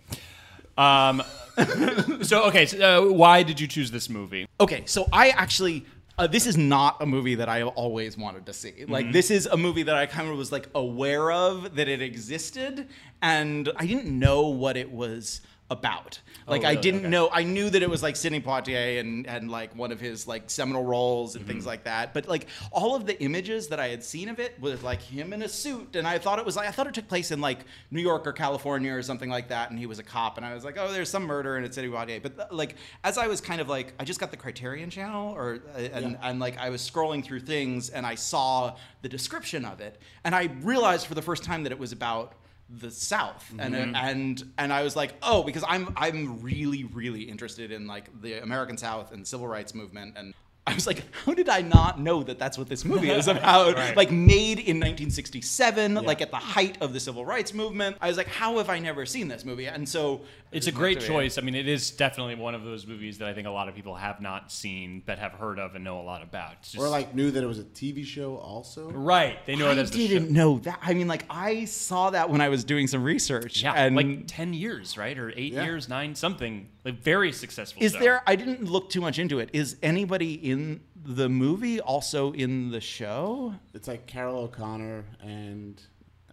Um. 0.77 1.23
so 2.23 2.45
okay. 2.45 2.67
So, 2.67 3.09
uh, 3.09 3.13
why 3.13 3.43
did 3.43 3.61
you 3.61 3.67
choose 3.67 3.91
this 3.91 4.09
movie? 4.09 4.47
Okay, 4.61 4.83
so 4.87 5.09
I 5.13 5.31
actually. 5.31 5.85
Uh, 6.19 6.27
this 6.27 6.47
is 6.47 6.57
not 6.57 6.97
a 7.03 7.05
movie 7.05 7.35
that 7.35 7.51
I 7.51 7.63
always 7.63 8.17
wanted 8.17 8.47
to 8.47 8.55
see. 8.55 8.87
Like, 8.89 9.13
this 9.13 9.31
is 9.31 9.45
a 9.45 9.57
movie 9.59 9.83
that 9.83 9.97
I 9.97 10.07
kind 10.07 10.31
of 10.31 10.39
was 10.39 10.51
like 10.51 10.67
aware 10.75 11.31
of 11.31 11.77
that 11.77 11.89
it 11.89 12.01
existed, 12.01 12.89
and 13.21 13.71
I 13.77 13.85
didn't 13.85 14.19
know 14.19 14.49
what 14.49 14.79
it 14.79 14.91
was 14.91 15.43
about. 15.69 16.21
Like, 16.47 16.65
I 16.65 16.71
really? 16.71 16.81
didn't 16.83 17.01
Okay. 17.01 17.09
know. 17.09 17.29
I 17.33 17.43
knew 17.43 17.69
that 17.71 17.83
it 17.83 17.91
was 17.91 18.01
like 18.01 18.15
Sidney 18.15 18.41
Poitier 18.41 19.01
and 19.01 19.27
and 19.27 19.51
like 19.51 19.75
one 19.75 19.91
of 19.91 19.99
his 20.01 20.29
like 20.29 20.49
seminal 20.49 20.85
roles 20.85 21.35
and 21.35 21.43
Mm-hmm. 21.45 21.53
things 21.53 21.67
like 21.67 21.85
that. 21.85 22.15
But 22.15 22.29
like 22.29 22.47
all 22.71 22.95
of 22.95 23.05
the 23.05 23.21
images 23.21 23.67
that 23.69 23.81
I 23.81 23.89
had 23.89 24.05
seen 24.05 24.29
of 24.29 24.39
it 24.39 24.55
was 24.61 24.83
like 24.85 25.03
him 25.03 25.33
in 25.33 25.43
a 25.43 25.49
suit, 25.49 25.97
and 25.97 26.07
I 26.07 26.19
thought 26.19 26.39
it 26.39 26.47
was 26.47 26.55
like 26.57 26.69
I 26.69 26.71
thought 26.71 26.87
it 26.87 26.95
took 26.95 27.09
place 27.09 27.33
in 27.33 27.41
like 27.41 27.59
New 27.91 28.01
York 28.01 28.27
or 28.29 28.33
California 28.33 28.93
or 28.95 29.03
something 29.03 29.29
like 29.29 29.49
that, 29.49 29.71
and 29.71 29.79
he 29.79 29.87
was 29.87 29.99
a 29.99 30.05
cop, 30.05 30.37
and 30.37 30.47
I 30.47 30.55
was 30.55 30.65
like, 30.65 30.77
oh, 30.79 30.93
there's 30.93 31.09
some 31.11 31.25
murder 31.25 31.57
and 31.57 31.67
it's 31.67 31.75
Sidney 31.75 31.91
Poitier. 31.91 32.23
But 32.23 32.39
uh, 32.39 32.47
like 32.53 32.77
as 33.03 33.19
I 33.19 33.27
was 33.27 33.41
kind 33.41 33.61
of 33.61 33.69
like 33.69 33.93
I 33.99 34.05
just 34.05 34.21
got 34.21 34.31
the 34.31 34.37
Criterion 34.37 34.89
Channel, 34.91 35.35
or 35.35 35.59
uh, 35.75 35.79
and 35.79 36.13
Yeah. 36.13 36.19
and 36.31 36.39
like 36.39 36.59
I 36.59 36.71
was 36.71 36.89
scrolling 36.89 37.25
through 37.25 37.41
things 37.41 37.91
and 37.91 38.07
I 38.07 38.15
saw 38.15 38.77
the 39.03 39.09
description 39.09 39.65
of 39.65 39.81
it, 39.81 40.01
and 40.23 40.33
I 40.33 40.45
realized 40.63 41.07
for 41.09 41.15
the 41.15 41.23
first 41.23 41.43
time 41.43 41.65
that 41.65 41.73
it 41.73 41.79
was 41.81 41.91
about 41.93 42.35
the 42.69 42.91
South, 42.91 43.53
and 43.59 43.75
Mm-hmm. 43.75 43.95
and 43.95 44.53
and 44.59 44.73
I 44.73 44.83
was 44.83 44.97
like, 44.97 45.15
oh, 45.23 45.43
because 45.43 45.65
I'm 45.69 45.93
I'm 45.97 46.41
really 46.43 46.85
really 46.85 47.23
interested 47.23 47.71
in 47.71 47.87
like 47.87 48.21
the 48.21 48.43
American 48.43 48.77
South 48.77 49.13
and 49.13 49.27
civil 49.27 49.47
rights 49.47 49.75
movement, 49.75 50.15
and 50.17 50.35
I 50.69 50.75
was 50.75 50.87
like, 50.87 51.05
how 51.25 51.33
did 51.33 51.49
I 51.49 51.61
not 51.61 52.01
know 52.01 52.25
that 52.25 52.39
that's 52.41 52.59
what 52.59 52.69
this 52.69 52.85
movie 52.85 53.11
is 53.11 53.29
about? 53.29 53.77
Right. 53.77 53.97
Like 53.97 54.11
made 54.11 54.59
in 54.59 54.81
1967, 54.81 55.95
like 55.95 56.21
at 56.21 56.31
the 56.31 56.37
height 56.39 56.79
of 56.81 56.93
the 56.93 57.01
civil 57.01 57.25
rights 57.25 57.55
movement. 57.55 57.97
I 58.01 58.09
was 58.09 58.17
like, 58.17 58.27
how 58.29 58.59
have 58.59 58.69
I 58.69 58.79
never 58.79 59.07
seen 59.07 59.29
this 59.29 59.45
movie? 59.45 59.67
And 59.67 59.89
so 59.89 60.23
It's 60.53 60.67
a 60.67 60.73
great 60.73 61.01
choice. 61.01 61.39
I 61.39 61.43
mean, 61.43 61.55
it 61.55 61.69
is 61.69 61.91
definitely 61.91 62.35
one 62.35 62.55
of 62.55 62.65
those 62.65 62.87
movies 62.87 63.19
that 63.19 63.29
I 63.29 63.35
think 63.35 63.47
a 63.47 63.51
lot 63.51 63.69
of 63.69 63.75
people 63.75 63.95
have 63.95 64.21
not 64.21 64.51
seen, 64.51 65.03
but 65.07 65.19
have 65.19 65.33
heard 65.33 65.59
of 65.59 65.75
and 65.75 65.85
know 65.85 66.01
a 66.01 66.03
lot 66.03 66.23
about. 66.23 66.63
Just- 66.63 66.79
Or 66.79 66.89
like 66.89 67.15
knew 67.15 67.31
that 67.31 67.43
it 67.43 67.47
was 67.47 67.59
a 67.59 67.65
TV 67.65 68.05
show 68.05 68.37
also. 68.37 68.91
right? 68.91 69.45
They 69.47 69.57
know 69.57 69.69
I 69.69 69.73
it 69.73 69.79
as 69.79 69.91
the 69.91 70.07
show. 70.07 70.15
didn't 70.15 70.31
know 70.33 70.59
that. 70.61 70.79
I 70.83 70.95
mean, 70.95 71.07
like 71.09 71.25
I 71.31 71.65
saw 71.67 72.11
that 72.11 72.29
when 72.31 72.41
I 72.41 72.49
was 72.49 72.65
doing 72.65 72.87
some 72.87 73.03
research. 73.05 73.63
Yeah, 73.63 73.73
and 73.75 73.95
like 73.95 74.27
ten 74.27 74.53
years, 74.55 74.97
right, 74.99 75.17
or 75.19 75.33
eight 75.37 75.53
Yeah. 75.53 75.65
years, 75.65 75.89
nine, 75.89 76.15
something. 76.15 76.69
Like 76.87 77.03
very 77.03 77.33
successful. 77.33 77.83
Is 77.83 77.95
show. 77.95 77.99
there? 77.99 78.23
I 78.29 78.37
didn't 78.37 78.63
look 78.63 78.91
too 78.91 79.01
much 79.01 79.19
into 79.19 79.41
it. 79.41 79.51
Is 79.53 79.77
anybody 79.83 80.35
in 80.35 80.83
the 80.95 81.29
movie 81.29 81.81
also 81.81 82.31
in 82.31 82.71
the 82.71 82.81
show? 82.81 83.55
It's 83.75 83.89
like 83.89 84.07
Carroll 84.07 84.45
O'Connor 84.45 85.05
and 85.21 85.83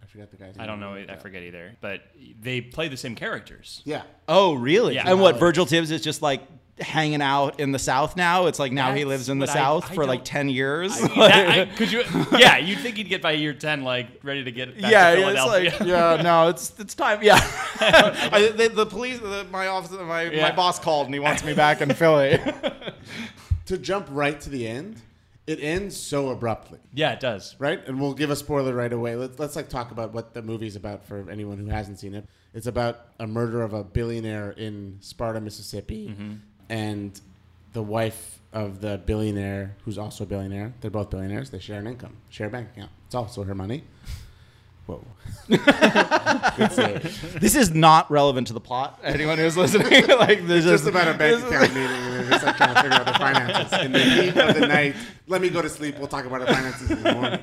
I 0.00 0.06
forgot 0.06 0.30
the 0.30 0.36
guy's 0.36 0.54
name. 0.54 0.62
I 0.62 0.66
don't 0.66 0.78
know. 0.78 0.94
I 0.94 1.16
forget 1.16 1.42
either. 1.42 1.74
But 1.80 2.02
they 2.40 2.60
play 2.60 2.86
the 2.86 2.96
same 2.96 3.16
characters. 3.16 3.82
Yeah. 3.84 4.02
Oh, 4.28 4.54
really? 4.54 4.94
Yeah. 4.94 5.10
And 5.10 5.20
what? 5.20 5.40
Virgil 5.40 5.66
Tibbs 5.66 5.90
is 5.90 6.00
just 6.02 6.22
like 6.22 6.42
hanging 6.80 7.22
out 7.22 7.60
in 7.60 7.70
the 7.70 7.78
South 7.78 8.16
now. 8.16 8.46
It's 8.46 8.58
like 8.58 8.72
now 8.72 8.92
he 8.94 9.04
lives 9.04 9.28
in 9.28 9.38
the 9.38 9.44
what 9.46 9.50
I- 9.50 9.54
South 9.54 9.90
I 9.90 9.94
for 9.94 10.04
like 10.06 10.20
don't- 10.20 10.26
ten 10.26 10.48
years. 10.48 10.98
That- 11.16 11.48
I- 11.48 11.64
could 11.66 11.92
you? 11.92 12.02
Yeah, 12.36 12.56
you'd 12.58 12.78
think 12.80 12.96
he'd 12.96 13.08
get 13.08 13.22
by 13.22 13.32
year 13.32 13.54
ten, 13.54 13.84
like 13.84 14.06
ready 14.24 14.42
to 14.44 14.50
get 14.50 14.80
back 14.80 14.90
yeah, 14.90 15.14
to 15.14 15.20
yeah, 15.20 15.30
it's 15.30 15.46
like 15.80 15.80
yeah, 15.88 16.20
no, 16.22 16.48
it's 16.48 16.72
it's 16.80 16.94
time. 16.94 17.20
Yeah, 17.22 17.36
I, 17.80 18.52
the, 18.56 18.68
the 18.68 18.86
police, 18.86 19.20
the, 19.20 19.46
my 19.52 19.68
office, 19.68 19.92
my 19.92 20.22
Yeah. 20.22 20.48
my 20.48 20.54
boss 20.54 20.78
called 20.80 21.06
and 21.06 21.14
he 21.14 21.20
wants 21.20 21.44
me 21.44 21.54
back 21.54 21.80
in 21.80 21.92
Philly. 21.94 22.38
To 23.66 23.78
jump 23.78 24.08
right 24.10 24.38
to 24.42 24.50
the 24.50 24.66
end, 24.66 25.00
it 25.46 25.58
ends 25.60 25.96
so 25.96 26.28
abruptly. 26.30 26.80
yeah, 26.92 27.12
it 27.12 27.20
does. 27.20 27.54
right? 27.58 27.80
And 27.86 27.98
we'll 28.00 28.12
give 28.14 28.30
a 28.30 28.36
spoiler 28.36 28.74
right 28.74 28.92
away. 28.92 29.16
Let's 29.16 29.38
let's 29.38 29.56
like 29.56 29.68
talk 29.68 29.90
about 29.90 30.12
what 30.12 30.34
the 30.34 30.42
movie's 30.42 30.76
about 30.76 31.04
for 31.06 31.30
anyone 31.30 31.56
who 31.58 31.66
hasn't 31.66 31.98
seen 31.98 32.14
it. 32.14 32.26
It's 32.52 32.66
about 32.66 33.00
a 33.18 33.26
murder 33.26 33.62
of 33.62 33.72
a 33.72 33.82
billionaire 33.82 34.50
in 34.52 34.98
Sparta, 35.00 35.40
Mississippi, 35.40 36.08
Mm-hmm. 36.08 36.32
And 36.68 37.20
the 37.72 37.82
wife 37.82 38.40
of 38.52 38.80
the 38.80 38.98
billionaire, 39.04 39.76
who's 39.84 39.98
also 39.98 40.24
a 40.24 40.26
billionaire. 40.26 40.72
They're 40.80 40.90
both 40.90 41.10
billionaires. 41.10 41.50
They 41.50 41.58
share 41.58 41.80
an 41.80 41.86
income, 41.86 42.16
share 42.28 42.46
a 42.46 42.50
bank 42.50 42.70
account. 42.72 42.90
It's 43.06 43.14
also 43.14 43.44
her 43.44 43.54
money. 43.54 43.84
Whoa. 44.86 45.04
This 47.40 47.54
is 47.54 47.72
not 47.72 48.10
relevant 48.10 48.46
to 48.48 48.52
the 48.52 48.60
plot. 48.60 49.00
Anyone 49.02 49.38
who's 49.38 49.56
listening, 49.56 50.06
like 50.08 50.46
this 50.46 50.64
It's 50.64 50.66
just 50.66 50.82
is 50.82 50.86
about 50.86 51.08
a 51.08 51.14
bank 51.14 51.44
account 51.44 51.74
meeting, 51.74 51.90
and 51.90 52.14
they're 52.14 52.30
just 52.30 52.44
like 52.44 52.56
trying 52.56 52.74
to 52.74 52.82
figure 52.82 52.96
out 52.98 53.04
their 53.06 53.14
finances 53.14 53.80
in 53.80 53.92
the 53.92 53.98
heat 53.98 54.36
of 54.36 54.54
the 54.54 54.66
night. 54.66 54.94
Let 55.26 55.40
me 55.40 55.50
go 55.50 55.62
to 55.62 55.68
sleep. 55.68 55.98
We'll 55.98 56.08
talk 56.08 56.26
about 56.26 56.42
our 56.42 56.46
finances 56.46 56.90
in 56.90 57.02
the 57.02 57.12
morning. 57.12 57.40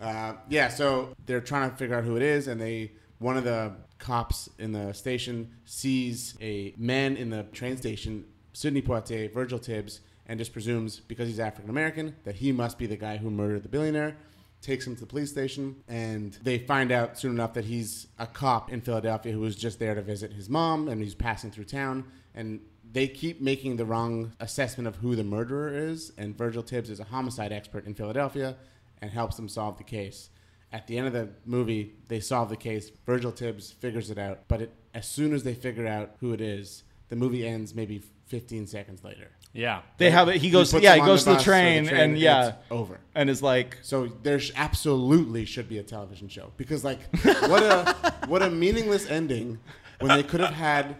Uh, 0.00 0.34
yeah, 0.48 0.68
so 0.68 1.14
they're 1.24 1.40
trying 1.40 1.70
to 1.70 1.76
figure 1.76 1.96
out 1.96 2.04
who 2.04 2.16
it 2.16 2.22
is, 2.22 2.48
and 2.48 2.60
they 2.60 2.92
one 3.18 3.36
of 3.36 3.44
the 3.44 3.72
cops 3.98 4.48
in 4.58 4.72
the 4.72 4.92
station 4.92 5.50
sees 5.64 6.36
a 6.40 6.74
man 6.76 7.16
in 7.16 7.30
the 7.30 7.44
train 7.44 7.76
station, 7.76 8.24
Sidney 8.56 8.80
Poitier, 8.80 9.30
Virgil 9.30 9.58
Tibbs, 9.58 10.00
and 10.24 10.38
just 10.38 10.54
presumes 10.54 10.98
because 10.98 11.28
he's 11.28 11.38
African 11.38 11.68
American 11.68 12.16
that 12.24 12.36
he 12.36 12.52
must 12.52 12.78
be 12.78 12.86
the 12.86 12.96
guy 12.96 13.18
who 13.18 13.30
murdered 13.30 13.62
the 13.62 13.68
billionaire. 13.68 14.16
Takes 14.62 14.86
him 14.86 14.94
to 14.94 15.00
the 15.00 15.06
police 15.06 15.30
station, 15.30 15.76
and 15.88 16.38
they 16.42 16.56
find 16.56 16.90
out 16.90 17.18
soon 17.18 17.32
enough 17.32 17.52
that 17.52 17.66
he's 17.66 18.06
a 18.18 18.26
cop 18.26 18.72
in 18.72 18.80
Philadelphia 18.80 19.30
who 19.30 19.40
was 19.40 19.56
just 19.56 19.78
there 19.78 19.94
to 19.94 20.00
visit 20.00 20.32
his 20.32 20.48
mom, 20.48 20.88
and 20.88 21.02
he's 21.02 21.14
passing 21.14 21.50
through 21.50 21.64
town. 21.64 22.06
And 22.34 22.60
they 22.90 23.08
keep 23.08 23.42
making 23.42 23.76
the 23.76 23.84
wrong 23.84 24.32
assessment 24.40 24.88
of 24.88 24.96
who 24.96 25.16
the 25.16 25.22
murderer 25.22 25.76
is, 25.76 26.10
and 26.16 26.34
Virgil 26.34 26.62
Tibbs 26.62 26.88
is 26.88 26.98
a 26.98 27.04
homicide 27.04 27.52
expert 27.52 27.84
in 27.84 27.92
Philadelphia 27.92 28.56
and 29.02 29.10
helps 29.10 29.36
them 29.36 29.50
solve 29.50 29.76
the 29.76 29.84
case. 29.84 30.30
at 30.72 30.86
the 30.86 30.96
end 30.96 31.06
of 31.06 31.12
the 31.12 31.28
movie, 31.44 31.94
they 32.08 32.20
solve 32.20 32.48
the 32.48 32.56
case. 32.56 32.90
Virgil 33.04 33.32
Tibbs 33.32 33.70
figures 33.70 34.10
it 34.10 34.16
out, 34.16 34.40
but 34.48 34.62
it, 34.62 34.72
as 34.94 35.06
soon 35.06 35.34
as 35.34 35.42
they 35.42 35.54
figure 35.54 35.86
out 35.86 36.16
who 36.20 36.32
it 36.32 36.40
is, 36.40 36.82
the 37.08 37.16
movie 37.16 37.46
ends 37.46 37.74
maybe 37.74 38.02
15 38.26 38.66
seconds 38.66 39.04
later. 39.04 39.30
Yeah. 39.52 39.82
They 39.98 40.10
have 40.10 40.28
it. 40.28 40.36
He 40.36 40.50
goes. 40.50 40.72
puts 40.72 40.82
yeah, 40.84 40.94
he 40.94 41.00
on 41.00 41.06
goes 41.06 41.20
to 41.24 41.30
the 41.30 41.34
bus 41.36 41.42
or 41.42 41.44
train, 41.44 41.88
and 41.88 42.18
yeah, 42.18 42.48
it's 42.48 42.56
over. 42.70 42.98
and 43.14 43.30
is 43.30 43.42
like, 43.42 43.78
So 43.82 44.06
there 44.22 44.38
sh- 44.38 44.52
absolutely 44.54 45.44
should 45.46 45.68
be 45.68 45.78
a 45.78 45.82
television 45.82 46.28
show 46.28 46.52
because, 46.58 46.84
like, 46.84 46.98
what 47.24 47.62
a 47.62 47.94
what 48.26 48.42
a 48.42 48.50
meaningless 48.50 49.08
ending 49.08 49.58
when 50.00 50.14
they 50.14 50.22
could 50.22 50.40
have 50.40 50.52
had 50.52 50.94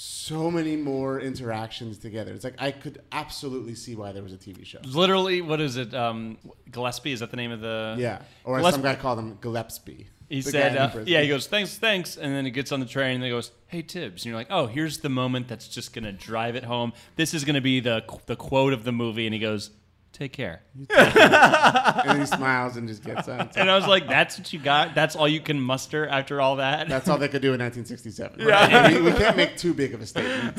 so 0.00 0.48
many 0.48 0.76
more 0.76 1.20
interactions 1.20 1.98
together. 1.98 2.32
It's 2.32 2.44
like 2.44 2.54
I 2.58 2.70
could 2.70 3.02
absolutely 3.10 3.74
see 3.74 3.96
why 3.96 4.12
there 4.12 4.22
was 4.22 4.32
a 4.32 4.36
TV 4.36 4.64
show. 4.64 4.78
Literally, 4.84 5.40
what 5.40 5.60
is 5.60 5.76
it? 5.76 5.92
Um, 5.92 6.38
Gillespie 6.70 7.10
is 7.12 7.20
that 7.20 7.32
the 7.32 7.36
name 7.36 7.50
of 7.50 7.60
the? 7.60 7.96
Yeah, 7.98 8.22
or 8.44 8.60
Let's- 8.60 8.76
some 8.76 8.82
guy 8.82 8.94
called 8.94 9.18
him 9.18 9.38
Gillespie. 9.40 10.06
He 10.28 10.42
said, 10.42 10.76
uh, 10.76 10.90
"Yeah." 11.06 11.22
He 11.22 11.28
goes, 11.28 11.46
"Thanks, 11.46 11.78
thanks," 11.78 12.16
and 12.16 12.32
then 12.34 12.44
he 12.44 12.50
gets 12.50 12.70
on 12.70 12.80
the 12.80 12.86
train 12.86 13.16
and 13.16 13.24
he 13.24 13.30
goes, 13.30 13.50
"Hey 13.66 13.80
Tibbs," 13.82 14.22
and 14.22 14.26
you're 14.30 14.36
like, 14.36 14.48
"Oh, 14.50 14.66
here's 14.66 14.98
the 14.98 15.08
moment 15.08 15.48
that's 15.48 15.66
just 15.66 15.92
gonna 15.94 16.12
drive 16.12 16.54
it 16.54 16.64
home. 16.64 16.92
This 17.16 17.32
is 17.34 17.44
gonna 17.44 17.62
be 17.62 17.80
the 17.80 18.04
the 18.26 18.36
quote 18.36 18.72
of 18.74 18.84
the 18.84 18.92
movie." 18.92 19.26
And 19.26 19.32
he 19.34 19.40
goes, 19.40 19.70
"Take 20.18 20.32
care." 20.32 20.62
and 20.90 22.20
he 22.20 22.26
smiles 22.26 22.76
and 22.76 22.88
just 22.88 23.02
gets 23.04 23.28
on. 23.28 23.50
And 23.56 23.70
I 23.70 23.76
was 23.76 23.86
like, 23.86 24.08
"That's 24.08 24.38
what 24.38 24.52
you 24.52 24.58
got? 24.58 24.94
That's 24.94 25.14
all 25.16 25.28
you 25.28 25.40
can 25.40 25.60
muster 25.60 26.06
after 26.06 26.40
all 26.40 26.56
that? 26.56 26.88
That's 26.88 27.08
all 27.08 27.18
they 27.18 27.28
could 27.28 27.42
do 27.42 27.54
in 27.54 27.60
1967. 27.60 28.40
Yeah. 28.46 28.88
We, 28.92 29.00
we 29.02 29.12
can't 29.12 29.36
make 29.36 29.56
too 29.56 29.74
big 29.74 29.94
of 29.94 30.00
a 30.00 30.06
statement. 30.06 30.56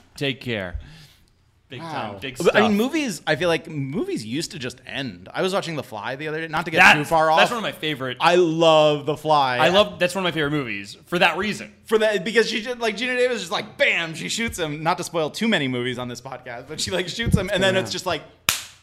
Take 0.16 0.40
care." 0.40 0.78
Big 1.68 1.80
time, 1.80 2.12
Wow. 2.12 2.18
big 2.20 2.36
But, 2.38 2.46
stuff. 2.46 2.56
I 2.56 2.68
mean, 2.68 2.76
movies. 2.76 3.22
I 3.26 3.34
feel 3.34 3.48
like 3.48 3.68
movies 3.68 4.24
used 4.24 4.52
to 4.52 4.58
just 4.60 4.80
end. 4.86 5.28
I 5.34 5.42
was 5.42 5.52
watching 5.52 5.74
The 5.74 5.82
Fly 5.82 6.14
the 6.14 6.28
other 6.28 6.40
day. 6.40 6.46
Not 6.46 6.64
to 6.66 6.70
get 6.70 6.78
That- 6.78 6.94
too 6.94 7.02
far 7.04 7.28
off. 7.28 7.40
That's 7.40 7.50
one 7.50 7.58
of 7.58 7.64
my 7.64 7.72
favorite. 7.72 8.18
I 8.20 8.36
love 8.36 9.04
The 9.04 9.16
Fly. 9.16 9.58
I 9.58 9.70
love 9.70 9.98
that's 9.98 10.14
one 10.14 10.24
of 10.24 10.28
my 10.28 10.30
favorite 10.30 10.52
movies 10.52 10.96
for 11.06 11.18
that 11.18 11.36
reason. 11.36 11.74
for 11.86 11.98
that 11.98 12.24
because 12.24 12.48
she 12.48 12.62
just 12.62 12.78
like 12.78 12.96
Geena 12.96 13.16
Davis 13.16 13.38
is 13.38 13.42
just 13.42 13.52
like 13.52 13.76
bam, 13.78 14.14
she 14.14 14.28
shoots 14.28 14.56
him. 14.60 14.84
Not 14.84 14.96
to 14.98 15.02
spoil 15.04 15.28
too 15.28 15.48
many 15.48 15.66
movies 15.66 15.98
on 15.98 16.06
this 16.06 16.20
podcast, 16.20 16.68
but 16.68 16.80
she 16.80 16.92
like 16.92 17.08
shoots 17.08 17.36
him, 17.36 17.50
and 17.52 17.60
then 17.60 17.74
it's 17.74 17.90
just 17.90 18.06
like 18.06 18.22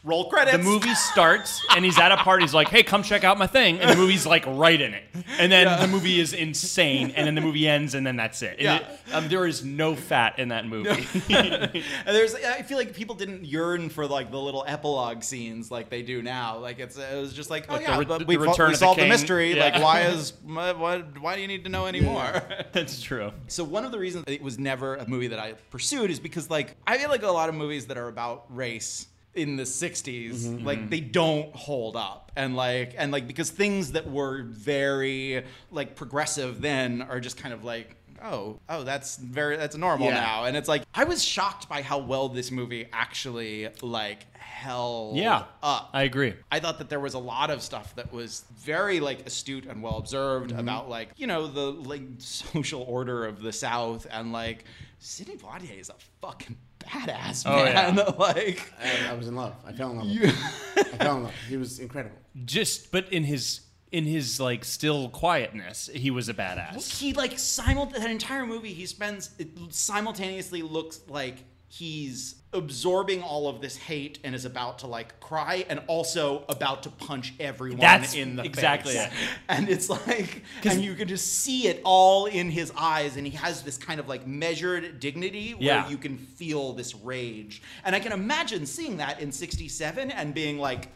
roll 0.04 0.30
credits. 0.30 0.58
The 0.58 0.64
movie 0.64 0.94
starts 0.96 1.66
and 1.76 1.84
he's 1.86 1.98
at 2.00 2.12
a 2.12 2.18
party. 2.18 2.44
He's 2.44 2.54
like, 2.54 2.68
"Hey, 2.70 2.84
come 2.84 3.04
check 3.04 3.24
out 3.24 3.38
my 3.38 3.48
thing," 3.48 3.80
and 3.80 3.90
the 3.90 3.96
movie's 3.96 4.26
like 4.26 4.46
right 4.48 4.80
in 4.80 4.94
it. 4.94 5.04
And 5.40 5.52
then 5.52 5.80
the 5.82 5.88
movie 5.88 6.20
is 6.20 6.34
insane, 6.34 7.12
and 7.16 7.26
then 7.28 7.36
the 7.36 7.42
movie 7.42 7.68
ends, 7.68 7.94
and 7.96 8.06
then 8.06 8.16
that's 8.16 8.42
it. 8.42 8.54
And 8.60 8.62
Yeah. 8.62 8.78
it- 8.80 9.14
um, 9.14 9.28
there 9.30 9.46
is 9.48 9.64
no 9.64 9.96
fat 9.96 10.40
in 10.40 10.50
that 10.50 10.66
movie. 10.68 11.08
And 12.06 12.16
there's, 12.16 12.36
I 12.36 12.62
feel 12.64 12.78
like 12.78 12.94
people 12.94 13.16
didn't 13.16 13.46
yearn 13.46 13.90
for 13.90 14.06
like 14.08 14.32
the 14.32 14.40
little 14.40 14.64
epilogue 14.68 15.24
scenes 15.24 15.72
like 15.72 15.90
they 15.90 16.02
do 16.02 16.22
now. 16.22 16.58
Like 16.58 16.80
it's, 16.80 16.98
it 16.98 17.16
was 17.20 17.34
just 17.34 17.50
like, 17.50 17.66
oh 17.70 17.74
Like 17.74 17.84
yeah, 17.84 17.98
re- 18.00 18.06
but 18.06 18.28
we, 18.28 18.38
we 18.38 18.48
of 18.48 18.56
the 18.58 18.94
the 18.96 19.08
mystery. 19.08 19.56
Yeah. 19.56 19.64
Like 19.66 19.82
why 19.82 20.02
is 20.02 20.34
why, 20.44 21.04
why 21.20 21.36
do 21.36 21.42
you 21.42 21.48
need 21.48 21.64
to 21.64 21.70
know 21.70 21.86
anymore? 21.86 22.42
that's 22.72 23.02
true. 23.02 23.32
So 23.48 23.64
one 23.64 23.86
of 23.86 23.92
the 23.92 24.00
reasons 24.00 24.26
it 24.28 24.42
was 24.42 24.60
never 24.60 24.96
a 24.96 25.08
movie 25.08 25.28
that 25.28 25.40
I 25.40 25.54
pursued 25.72 26.12
is 26.12 26.20
because 26.20 26.50
like 26.50 26.76
I 26.86 26.98
feel 26.98 27.10
like 27.10 27.24
a 27.24 27.28
lot 27.32 27.50
of 27.50 27.56
movies 27.56 27.88
that 27.88 27.98
are 27.98 28.08
about 28.08 28.46
race 28.50 29.08
in 29.36 29.56
the 29.56 29.64
60s 29.64 30.64
like 30.64 30.90
they 30.90 31.00
don't 31.00 31.56
hold 31.56 31.96
up 31.96 32.32
and 32.36 32.56
like 32.56 32.94
and 32.98 33.12
like 33.12 33.28
because 33.28 33.50
things 33.50 33.94
that 33.94 34.10
were 34.10 34.44
very 34.44 35.44
like 35.72 35.96
progressive 35.96 36.62
then 36.62 37.02
are 37.02 37.20
just 37.20 37.38
kind 37.38 37.54
of 37.54 37.64
like 37.64 37.96
oh 38.24 38.60
oh 38.70 38.84
that's 38.84 39.18
very 39.18 39.58
that's 39.58 39.76
normal 39.76 40.08
Yeah. 40.08 40.14
now 40.20 40.44
and 40.46 40.56
it's 40.56 40.68
like 40.70 40.84
I 40.94 41.04
was 41.06 41.24
shocked 41.24 41.68
by 41.68 41.82
how 41.82 41.98
well 41.98 42.30
this 42.30 42.52
movie 42.52 42.88
actually 42.94 43.70
like 43.82 44.28
held 44.38 45.18
Yeah, 45.18 45.46
up 45.64 45.90
I 45.94 46.04
agree. 46.04 46.36
I 46.52 46.60
thought 46.60 46.78
that 46.78 46.88
there 46.90 47.00
was 47.00 47.16
a 47.16 47.20
lot 47.20 47.50
of 47.50 47.62
stuff 47.62 47.96
that 47.96 48.14
was 48.14 48.46
very 48.56 49.00
like 49.00 49.26
astute 49.26 49.66
and 49.66 49.82
well 49.82 49.98
observed 49.98 50.52
Mm-hmm. 50.52 50.60
about 50.60 50.90
like 50.90 51.10
you 51.18 51.26
know 51.28 51.48
the 51.48 51.72
like 51.72 52.04
social 52.20 52.84
order 52.84 53.26
of 53.26 53.42
the 53.42 53.52
South 53.52 54.06
and 54.12 54.32
like 54.32 54.66
Sidney 55.00 55.36
Poitier 55.38 55.78
is 55.80 55.90
a 55.90 55.96
fucking 56.22 56.56
badass 56.86 57.44
Oh, 57.46 57.64
man. 57.64 57.96
yeah. 57.98 58.04
like 58.18 58.72
I, 58.82 59.12
I 59.12 59.14
was 59.14 59.28
in 59.28 59.36
love. 59.36 59.56
I 59.66 59.74
fell 59.74 59.92
in 59.92 59.98
love. 59.98 60.08
with 60.08 60.18
him. 60.18 60.36
I 60.78 60.84
fell 61.04 61.18
in 61.18 61.24
love. 61.24 61.34
He 61.50 61.58
was 61.58 61.80
incredible. 61.80 62.18
Just, 62.46 62.92
but 62.92 63.12
in 63.12 63.24
his 63.24 63.62
in 63.92 64.06
his 64.06 64.40
like 64.40 64.66
still 64.66 65.08
quietness, 65.10 65.88
he 65.94 66.10
was 66.10 66.28
a 66.28 66.34
badass. 66.34 66.98
he 67.00 67.14
like 67.14 67.38
simul 67.38 67.86
that 67.86 68.10
entire 68.10 68.46
movie 68.46 68.74
he 68.74 68.86
spends 68.88 69.30
it 69.38 69.50
simultaneously 69.70 70.64
looks 70.64 71.02
like 71.08 71.38
he's 71.78 72.36
absorbing 72.54 73.24
all 73.24 73.48
of 73.48 73.60
this 73.60 73.76
hate 73.76 74.20
and 74.24 74.36
is 74.36 74.46
about 74.46 74.78
to 74.78 74.86
like 74.86 75.20
cry 75.20 75.66
and 75.70 75.82
also 75.88 76.44
about 76.48 76.84
to 76.84 76.90
punch 76.92 77.34
everyone 77.40 77.80
That's 77.80 78.14
in 78.14 78.36
the 78.36 78.44
exactly 78.44 78.94
face. 78.94 79.08
it. 79.08 79.12
And 79.50 79.68
it's 79.68 79.90
like 79.90 80.44
and 80.64 80.82
you 80.84 80.94
can 80.94 81.08
just 81.08 81.34
see 81.40 81.68
it 81.68 81.82
all 81.84 82.28
in 82.28 82.52
his 82.52 82.72
eyes 82.78 83.18
and 83.18 83.26
he 83.26 83.36
has 83.38 83.64
this 83.64 83.76
kind 83.78 84.00
of 84.00 84.08
like 84.08 84.28
measured 84.28 85.00
dignity 85.00 85.54
where 85.56 85.64
Yeah. 85.64 85.90
you 85.90 85.98
can 85.98 86.16
feel 86.18 86.74
this 86.74 86.94
rage. 86.94 87.64
And 87.84 87.96
I 87.96 88.00
can 88.00 88.12
imagine 88.12 88.68
seeing 88.68 88.98
that 88.98 89.20
in 89.20 89.32
67 89.32 90.12
and 90.12 90.32
being 90.36 90.60
like 90.60 90.90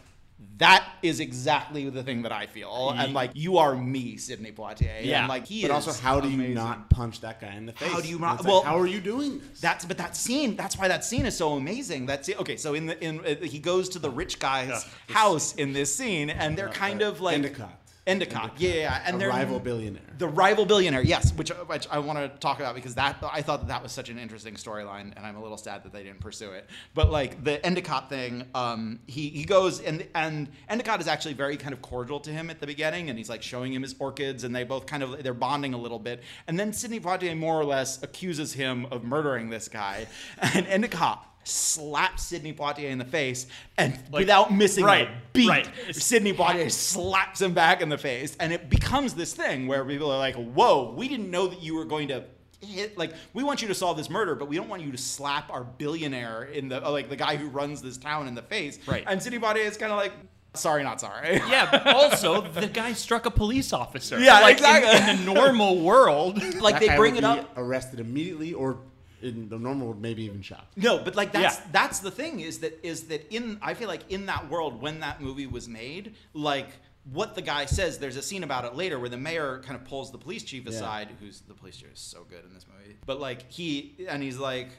that 0.58 0.88
is 1.02 1.20
exactly 1.20 1.90
the 1.90 2.04
thing 2.04 2.22
that 2.24 2.32
I 2.32 2.46
feel, 2.46 2.92
and 2.96 3.14
like 3.14 3.32
you 3.34 3.58
are 3.58 3.76
me, 3.76 4.18
Sidney 4.18 4.52
Poitier. 4.52 5.04
Yeah. 5.04 5.20
and 5.22 5.30
like 5.30 5.46
he 5.48 5.62
But 5.64 5.72
is. 5.72 5.88
also, 5.88 6.00
how 6.02 6.20
do 6.20 6.28
you 6.30 6.36
amazing. 6.36 6.54
not 6.56 6.90
punch 6.92 7.22
that 7.22 7.42
guy 7.42 7.54
in 7.56 7.66
the 7.66 7.74
face? 7.74 7.92
How 7.92 8.02
do 8.02 8.08
you 8.08 8.20
not- 8.20 8.36
it's 8.36 8.44
like, 8.44 8.52
well- 8.54 8.64
how 8.64 8.78
are 8.80 8.86
you 8.88 9.00
doing 9.00 9.40
this? 9.40 9.60
That's 9.62 9.86
but 9.86 9.98
that 9.98 10.16
scene. 10.16 10.56
That's 10.56 10.78
why 10.78 10.88
that 10.88 11.04
scene 11.04 11.26
is 11.26 11.36
so 11.36 11.54
amazing. 11.54 12.06
That's 12.06 12.30
it. 12.30 12.40
Okay, 12.40 12.58
so 12.58 12.74
in 12.76 12.86
the 12.88 13.04
in 13.04 13.20
uh, 13.26 13.36
he 13.46 13.60
goes 13.60 13.90
to 13.90 14.00
the 14.00 14.10
rich 14.12 14.40
guy's 14.40 14.86
house 15.10 15.56
in 15.56 15.74
this 15.74 15.96
scene, 15.96 16.30
and 16.30 16.58
they're 16.58 16.70
kind 16.70 17.02
of 17.02 17.20
like 17.22 17.36
Endicott. 17.36 17.80
Endicott, 18.08 18.54
yeah, 18.58 18.70
yeah, 18.70 18.76
yeah. 18.76 19.04
and 19.06 19.20
the 19.20 19.28
rival 19.28 19.60
billionaire. 19.60 20.02
The 20.18 20.28
rival 20.28 20.66
billionaire, 20.66 21.04
yes, 21.04 21.34
which 21.34 21.50
which 21.50 21.88
I 21.92 22.00
want 22.00 22.18
to 22.20 22.30
talk 22.40 22.60
about 22.60 22.74
because 22.74 22.96
that 22.96 23.18
I 23.22 23.42
thought 23.42 23.60
that 23.60 23.68
that 23.68 23.84
was 23.84 23.92
such 23.92 24.10
an 24.10 24.18
interesting 24.18 24.56
storyline, 24.56 25.14
and 25.16 25.20
I'm 25.26 25.36
a 25.36 25.42
little 25.42 25.58
sad 25.58 25.84
that 25.84 25.92
they 25.92 26.04
didn't 26.04 26.22
pursue 26.22 26.52
it. 26.52 26.70
But 26.94 27.12
like 27.12 27.44
the 27.44 27.64
Endicott 27.66 28.10
thing, 28.10 28.46
um, 28.56 29.00
he 29.08 29.30
he 29.30 29.44
goes 29.44 29.82
and 29.82 30.08
and 30.16 30.48
Endicott 30.70 31.02
is 31.02 31.08
actually 31.08 31.34
very 31.34 31.58
kind 31.58 31.74
of 31.74 31.82
cordial 31.82 32.20
to 32.22 32.32
him 32.32 32.50
at 32.50 32.60
the 32.60 32.68
beginning, 32.68 33.10
and 33.10 33.18
he's 33.18 33.30
like 33.30 33.44
showing 33.44 33.74
him 33.74 33.82
his 33.82 33.96
orchids, 34.00 34.44
and 34.46 34.56
they 34.56 34.64
both 34.64 34.86
kind 34.86 35.04
of 35.04 35.22
they're 35.22 35.34
bonding 35.34 35.74
a 35.74 35.78
little 35.78 36.00
bit, 36.00 36.24
and 36.48 36.58
then 36.58 36.72
Sidney 36.72 37.02
Poitier 37.02 37.38
more 37.38 37.60
or 37.60 37.66
less 37.66 38.02
accuses 38.02 38.54
him 38.54 38.86
of 38.92 39.04
murdering 39.04 39.50
this 39.50 39.68
guy, 39.68 40.08
and 40.40 40.66
Endicott 40.68 41.37
slaps 41.48 42.24
Sidney 42.24 42.54
Poitier 42.54 42.90
in 42.90 42.98
the 42.98 43.06
face, 43.06 43.48
and 43.78 43.98
without 44.12 44.54
missing 44.54 44.84
right, 44.86 45.08
a 45.08 45.12
beat, 45.34 45.50
right. 45.50 45.70
Sidney 45.92 46.34
Poitier 46.34 46.72
slaps 46.72 47.42
him 47.42 47.54
back 47.54 47.82
in 47.82 47.90
the 47.90 47.98
face, 47.98 48.36
and 48.40 48.52
it 48.54 48.70
becomes 48.70 49.14
this 49.14 49.34
thing 49.34 49.68
where 49.68 49.84
people 49.86 50.12
are 50.12 50.18
like, 50.18 50.36
"Whoa, 50.36 50.94
we 50.96 51.08
didn't 51.08 51.32
know 51.32 51.48
that 51.48 51.62
you 51.62 51.76
were 51.76 51.86
going 51.86 52.10
to." 52.10 52.24
Hit, 52.60 52.98
like 52.98 53.14
we 53.36 53.44
want 53.44 53.62
you 53.62 53.68
to 53.68 53.76
solve 53.76 53.98
this 53.98 54.10
murder, 54.10 54.34
but 54.34 54.48
we 54.48 54.56
don't 54.56 54.68
want 54.68 54.82
you 54.82 54.92
to 54.92 54.98
slap 54.98 55.52
our 55.54 55.64
billionaire 55.64 56.46
in 56.46 56.70
the 56.70 56.84
uh, 56.84 56.90
like 56.90 57.08
the 57.08 57.16
guy 57.16 57.36
who 57.36 57.50
runs 57.50 57.84
this 57.84 57.98
town 58.00 58.28
in 58.28 58.34
the 58.34 58.42
face. 58.42 58.80
Right. 58.88 59.04
And 59.06 59.22
Sidney 59.22 59.38
Poitier 59.38 59.58
is 59.64 59.78
kind 59.78 59.92
of 59.92 59.98
like, 60.00 60.12
sorry, 60.56 60.82
not 60.84 61.00
sorry. 61.00 61.36
Yeah, 61.48 61.84
also 61.96 62.42
the 62.42 62.66
guy 62.66 62.94
struck 62.94 63.28
a 63.28 63.30
police 63.32 63.74
officer. 63.74 64.20
Yeah, 64.20 64.40
like, 64.40 64.58
in- 64.58 64.66
exactly. 64.66 65.12
In, 65.12 65.26
the 65.26 65.34
normal 65.36 65.82
world, 65.82 66.42
like 66.60 66.80
That 66.80 66.88
they 66.88 66.96
bring 66.98 67.16
it 67.16 67.24
up. 67.24 67.48
arrested 67.56 68.00
immediately, 68.00 68.54
or 68.56 68.80
in 69.22 69.50
the 69.50 69.58
normal, 69.58 69.88
world, 69.88 70.02
maybe 70.02 70.24
even 70.24 70.42
shot. 70.42 70.68
No, 70.76 70.98
but 71.00 71.16
like 71.16 71.32
that's 71.32 71.58
Yeah. 71.58 71.66
that's 71.72 72.00
the 72.00 72.12
thing 72.12 72.40
is 72.42 72.60
that 72.60 72.80
is 72.86 73.04
that 73.08 73.32
in 73.34 73.58
I 73.62 73.74
feel 73.74 73.88
like 73.88 74.12
in 74.12 74.26
that 74.28 74.50
world 74.50 74.82
when 74.82 75.00
that 75.02 75.22
movie 75.22 75.48
was 75.48 75.68
made, 75.68 76.16
like 76.34 76.70
what 77.12 77.36
the 77.36 77.42
guy 77.42 77.66
says, 77.66 78.00
there's 78.00 78.18
a 78.18 78.22
scene 78.22 78.44
about 78.44 78.66
it 78.66 78.76
later 78.76 79.00
where 79.00 79.10
the 79.10 79.18
mayor 79.18 79.62
kind 79.66 79.76
of 79.80 79.86
pulls 79.86 80.12
the 80.12 80.18
police 80.18 80.44
chief 80.44 80.68
aside, 80.68 81.08
who's 81.22 81.40
the 81.42 81.54
police 81.54 81.78
chief 81.78 81.94
is 81.94 82.00
so 82.00 82.26
good 82.30 82.44
in 82.46 82.54
this 82.54 82.66
movie. 82.68 82.98
But 83.06 83.20
like 83.20 83.50
he 83.52 84.06
and 84.10 84.22
he's 84.22 84.38
like 84.38 84.70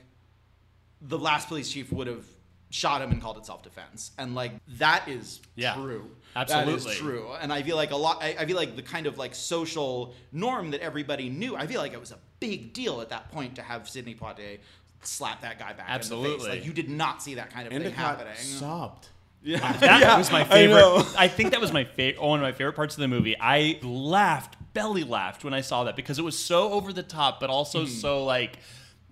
the 1.00 1.18
last 1.18 1.49
police 1.49 1.71
chief 1.71 1.92
would 1.92 2.07
have 2.07 2.25
shot 2.71 3.00
him 3.00 3.11
and 3.12 3.23
called 3.23 3.38
it 3.38 3.47
self-defense 3.47 4.11
and 4.18 4.35
like 4.35 4.52
that 4.68 5.09
is 5.09 5.40
Yeah, 5.57 5.73
true 5.75 6.11
absolutely. 6.37 6.75
that 6.75 6.90
is 6.90 6.97
true 6.99 7.30
and 7.40 7.50
i 7.50 7.62
feel 7.62 7.76
like 7.76 7.92
a 7.92 7.97
lot 7.97 8.23
I, 8.23 8.37
I 8.40 8.45
feel 8.45 8.57
like 8.57 8.76
the 8.76 8.83
kind 8.83 9.07
of 9.07 9.16
like 9.16 9.35
social 9.35 10.12
norm 10.33 10.73
that 10.73 10.83
everybody 10.83 11.30
knew 11.30 11.57
i 11.57 11.66
feel 11.66 11.80
like 11.80 11.95
it 11.95 12.00
was 12.00 12.12
a 12.12 12.18
big 12.40 12.73
deal 12.73 13.00
at 13.00 13.09
that 13.11 13.30
point 13.33 13.54
to 13.57 13.62
have 13.62 13.88
sidney 13.88 14.14
poitier 14.14 14.59
slap 15.02 15.40
that 15.42 15.59
guy 15.59 15.73
back 15.73 15.80
in 15.80 15.87
the 15.87 15.92
Absolutely. 15.92 16.38
face 16.47 16.49
like 16.57 16.64
you 16.66 16.73
did 16.73 16.88
not 16.88 17.23
see 17.23 17.35
that 17.35 17.50
kind 17.52 17.66
of 17.66 17.73
thing 17.73 17.83
Endicott 17.83 18.18
happening 18.18 18.35
sobbed. 18.37 19.09
Yeah, 19.42 19.73
that 19.80 20.18
was 20.18 20.33
my 20.33 20.40
I 20.40 20.45
favorite. 20.45 20.80
know. 20.80 21.07
I, 21.16 21.28
think 21.28 21.52
that 21.52 21.61
was 21.61 21.73
my 21.73 21.85
favorite. 21.85 22.21
One 22.25 22.40
of 22.40 22.42
my 22.42 22.50
favorite 22.50 22.73
parts 22.75 22.97
of 22.97 23.00
the 23.00 23.07
movie. 23.09 23.37
I 23.40 23.78
laughed, 23.83 24.57
belly 24.75 25.04
laughed 25.04 25.45
when 25.45 25.54
I 25.54 25.61
saw 25.61 25.85
that 25.85 25.95
because 25.95 26.18
it 26.18 26.23
was 26.23 26.37
so 26.37 26.73
over 26.73 26.92
the 26.92 27.04
top, 27.04 27.38
but 27.38 27.49
also 27.49 27.83
Mm-hmm. 27.85 27.92
so 28.00 28.25
like, 28.25 28.59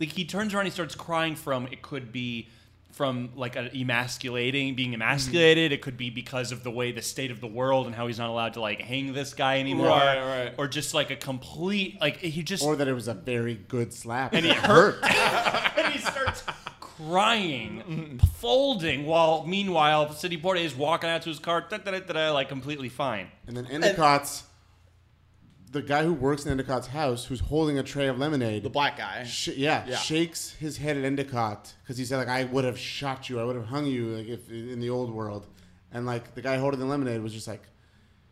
like 0.00 0.08
he 0.08 0.24
turns 0.24 0.52
around, 0.52 0.64
he 0.64 0.72
starts 0.72 0.96
crying 0.96 1.36
from 1.36 1.68
it 1.68 1.80
could 1.80 2.10
be 2.10 2.48
from 2.96 3.28
like 3.36 3.56
a 3.56 3.70
emasculating, 3.76 4.74
being 4.74 4.92
mm-hmm. 4.92 5.02
emasculated. 5.02 5.70
It 5.70 5.82
could 5.82 5.98
be 5.98 6.08
because 6.08 6.50
of 6.50 6.64
the 6.64 6.70
way 6.70 6.92
the 6.92 7.02
state 7.02 7.30
of 7.30 7.42
the 7.42 7.46
world 7.46 7.86
and 7.86 7.94
how 7.94 8.06
he's 8.06 8.18
not 8.18 8.30
allowed 8.30 8.54
to 8.54 8.62
like 8.62 8.80
hang 8.80 9.12
this 9.12 9.34
guy 9.34 9.60
anymore, 9.60 9.88
Right, 9.88 10.44
right. 10.44 10.54
or 10.56 10.66
just 10.66 10.94
like 10.94 11.10
a 11.10 11.16
complete 11.16 12.00
like 12.00 12.16
he 12.16 12.42
just 12.42 12.64
Or 12.64 12.74
that 12.74 12.88
it 12.88 12.94
was 12.94 13.06
a 13.06 13.14
very 13.14 13.54
good 13.54 13.92
slap. 13.92 14.32
and 14.32 14.46
it 14.46 14.56
hurt. 14.56 14.98
and 15.76 15.92
he 15.92 15.98
starts 15.98 16.42
crying, 16.80 17.82
mm-hmm. 17.86 18.16
folding, 18.38 19.04
while 19.04 19.46
meanwhile 19.46 20.10
Sidney 20.14 20.38
Poitier 20.38 20.64
is 20.64 20.74
walking 20.74 21.10
out 21.10 21.20
to 21.22 21.28
his 21.28 21.38
car, 21.38 21.66
da, 21.68 21.76
da, 21.76 21.90
da, 21.90 22.00
da, 22.00 22.12
da, 22.14 22.32
like 22.32 22.48
completely 22.48 22.88
fine. 22.88 23.28
And 23.46 23.54
then 23.54 23.66
Endicott's 23.66 24.44
the 25.72 25.82
guy 25.82 26.04
who 26.04 26.12
works 26.12 26.46
in 26.46 26.52
Endicott's 26.52 26.86
house, 26.88 27.24
who's 27.24 27.40
holding 27.40 27.78
a 27.78 27.82
tray 27.82 28.06
of 28.06 28.18
lemonade. 28.18 28.62
The 28.62 28.70
black 28.70 28.96
guy. 28.96 29.24
Sh- 29.24 29.48
yeah, 29.56 29.84
Yeah. 29.86 29.96
shakes 29.96 30.50
his 30.52 30.76
head 30.78 30.96
at 30.96 31.04
Endicott 31.04 31.74
because 31.82 31.98
he 31.98 32.04
said 32.04 32.18
like 32.18 32.28
I 32.28 32.44
would 32.44 32.64
have 32.64 32.78
shot 32.78 33.28
you, 33.28 33.40
I 33.40 33.44
would 33.44 33.56
have 33.56 33.66
hung 33.66 33.86
you 33.86 34.16
like 34.16 34.26
if 34.28 34.50
in 34.50 34.80
the 34.80 34.90
old 34.90 35.10
world, 35.12 35.46
and 35.92 36.06
like 36.06 36.34
the 36.34 36.42
guy 36.42 36.56
holding 36.58 36.80
the 36.80 36.86
lemonade 36.86 37.22
was 37.22 37.32
just 37.32 37.48
like 37.48 37.62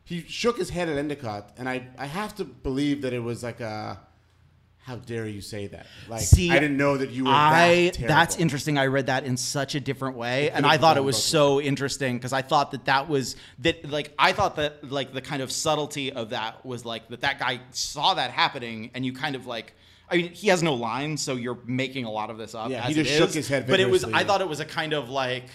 he 0.05 0.23
shook 0.29 0.59
his 0.59 0.71
head 0.71 0.89
at 0.89 0.97
Endicott, 0.97 1.53
and 1.59 1.69
I 1.69 1.89
I 1.99 2.07
have 2.07 2.35
to 2.37 2.45
believe 2.45 3.03
that 3.03 3.13
it 3.13 3.21
was 3.21 3.43
like 3.43 3.61
a 3.61 4.01
how 4.85 4.97
dare 4.97 5.27
you 5.27 5.41
say 5.41 5.67
that 5.67 5.87
like 6.09 6.21
See, 6.21 6.51
I 6.51 6.59
didn't 6.59 6.77
know 6.77 6.99
that 6.99 7.09
you 7.09 7.25
were 7.25 7.31
I 7.31 7.91
that 7.99 8.07
that's 8.07 8.37
interesting. 8.37 8.77
I 8.77 8.87
read 8.87 9.07
that 9.07 9.25
in 9.25 9.39
such 9.39 9.75
a 9.75 9.81
different 9.81 10.15
way, 10.17 10.51
and 10.51 10.67
I 10.67 10.77
thought 10.77 10.99
it 10.99 11.05
was 11.05 11.23
so 11.23 11.59
interesting 11.59 12.19
because 12.19 12.35
I 12.35 12.43
thought 12.43 12.71
that 12.73 12.85
that 12.85 13.09
was 13.09 13.37
that 13.61 13.89
like 13.91 14.13
I 14.19 14.33
thought 14.33 14.57
that 14.57 14.91
like 14.91 15.15
the 15.15 15.23
kind 15.23 15.41
of 15.41 15.51
subtlety 15.51 16.13
of 16.13 16.31
that 16.31 16.67
was 16.67 16.85
like 16.85 17.09
that 17.09 17.23
that 17.23 17.39
guy 17.39 17.61
saw 17.71 18.13
that 18.15 18.31
happening, 18.31 18.91
and 18.95 19.05
you 19.05 19.13
kind 19.13 19.37
of 19.37 19.47
like. 19.47 19.75
I 20.07 20.19
mean, 20.19 20.33
he 20.35 20.49
has 20.49 20.63
no 20.63 20.75
lines, 20.75 21.23
so 21.23 21.35
you're 21.35 21.59
making 21.65 22.05
a 22.05 22.11
lot 22.11 22.29
of 22.29 22.37
this 22.37 22.55
up. 22.55 22.71
Yeah, 22.71 22.83
as 22.83 22.89
he 22.89 23.03
just 23.03 23.11
it 23.11 23.17
shook 23.17 23.29
is. 23.31 23.35
his 23.35 23.49
head 23.49 23.67
But 23.67 23.81
it 23.81 23.89
was. 23.89 24.05
I 24.05 24.23
thought 24.23 24.43
it 24.43 24.49
was 24.49 24.61
a 24.61 24.67
kind 24.67 24.93
of 24.93 25.09
like 25.09 25.47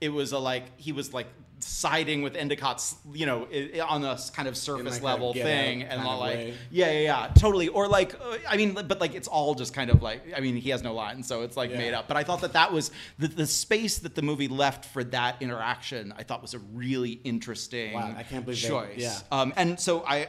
it 0.00 0.08
was 0.08 0.32
a 0.32 0.38
like 0.38 0.64
he 0.78 0.92
was 0.92 1.12
like 1.12 1.26
siding 1.60 2.22
with 2.22 2.34
Endicott's, 2.34 2.96
you 3.12 3.26
know, 3.26 3.46
on 3.86 4.04
a 4.04 4.18
kind 4.34 4.48
of 4.48 4.56
surface 4.56 4.94
like 4.94 5.02
level 5.02 5.32
thing, 5.32 5.82
and 5.82 6.04
like 6.04 6.20
way. 6.36 6.54
yeah, 6.70 6.90
yeah, 6.90 7.00
yeah, 7.00 7.32
totally. 7.34 7.68
Or 7.68 7.88
like, 7.88 8.14
uh, 8.14 8.38
I 8.48 8.56
mean, 8.56 8.74
but 8.74 9.00
like, 9.00 9.14
it's 9.14 9.28
all 9.28 9.54
just 9.54 9.74
kind 9.74 9.90
of 9.90 10.02
like, 10.02 10.22
I 10.36 10.40
mean, 10.40 10.56
he 10.56 10.70
has 10.70 10.82
no 10.82 10.94
lines, 10.94 11.26
so 11.26 11.42
it's 11.42 11.56
like 11.56 11.70
Yeah. 11.70 11.78
made 11.78 11.94
up. 11.94 12.08
But 12.08 12.16
I 12.16 12.24
thought 12.24 12.40
that 12.42 12.52
that 12.54 12.72
was 12.72 12.90
the, 13.18 13.28
the 13.28 13.46
space 13.46 13.98
that 13.98 14.14
the 14.14 14.22
movie 14.22 14.48
left 14.48 14.84
for 14.86 15.02
that 15.04 15.36
interaction. 15.40 16.12
I 16.16 16.22
thought 16.22 16.42
was 16.42 16.54
a 16.54 16.58
really 16.74 17.12
interesting 17.24 17.92
Wow, 17.94 18.14
I 18.16 18.22
can't 18.22 18.44
believe 18.44 18.62
they- 18.62 18.68
choice. 18.68 18.94
yeah. 18.96 19.18
Um, 19.30 19.52
and 19.56 19.78
so 19.78 20.04
I. 20.06 20.28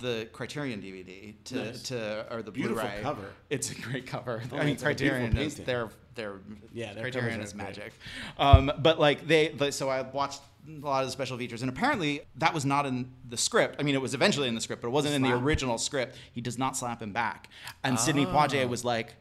The 0.00 0.28
Criterion 0.32 0.80
DVD 0.80 1.34
to, 1.44 1.54
Nice. 1.56 1.82
to 1.84 2.26
or 2.34 2.42
the 2.42 2.50
Beautiful 2.50 2.82
Blu-ray. 2.82 3.02
cover. 3.02 3.32
It's 3.50 3.70
a 3.70 3.74
great 3.74 4.06
cover. 4.06 4.42
Oh, 4.50 4.56
I 4.56 4.60
mean, 4.64 4.74
it's 4.74 4.82
like 4.82 4.94
a 4.96 4.98
beautiful 4.98 5.26
Criterion 5.26 5.46
is 5.46 5.56
their 5.56 5.90
their 6.20 6.34
Yeah, 6.72 6.92
their 6.92 7.02
Criterion 7.02 7.40
is 7.40 7.54
magic. 7.54 7.92
Um, 8.38 8.70
but 8.78 9.00
like 9.00 9.26
they, 9.26 9.48
the, 9.48 9.72
so 9.72 9.88
I 9.88 10.02
watched 10.02 10.42
a 10.68 10.86
lot 10.86 11.02
of 11.02 11.08
the 11.08 11.12
special 11.12 11.38
features, 11.38 11.62
and 11.62 11.70
apparently 11.70 12.22
that 12.36 12.52
was 12.52 12.64
not 12.64 12.86
in 12.86 13.10
the 13.28 13.36
script. 13.36 13.76
I 13.78 13.82
mean, 13.82 13.94
it 13.94 14.02
was 14.02 14.14
eventually 14.14 14.48
in 14.48 14.54
the 14.54 14.60
script, 14.60 14.82
but 14.82 14.88
it 14.88 14.92
wasn't 14.92 15.14
in 15.14 15.22
the 15.22 15.32
original 15.32 15.78
script. 15.78 16.16
He 16.32 16.40
does 16.40 16.58
not 16.58 16.76
slap 16.76 17.00
him 17.02 17.12
back, 17.12 17.48
and 17.82 17.98
Sidney 17.98 18.26
Poitier 18.26 18.68
was 18.68 18.84
like, 18.84 19.14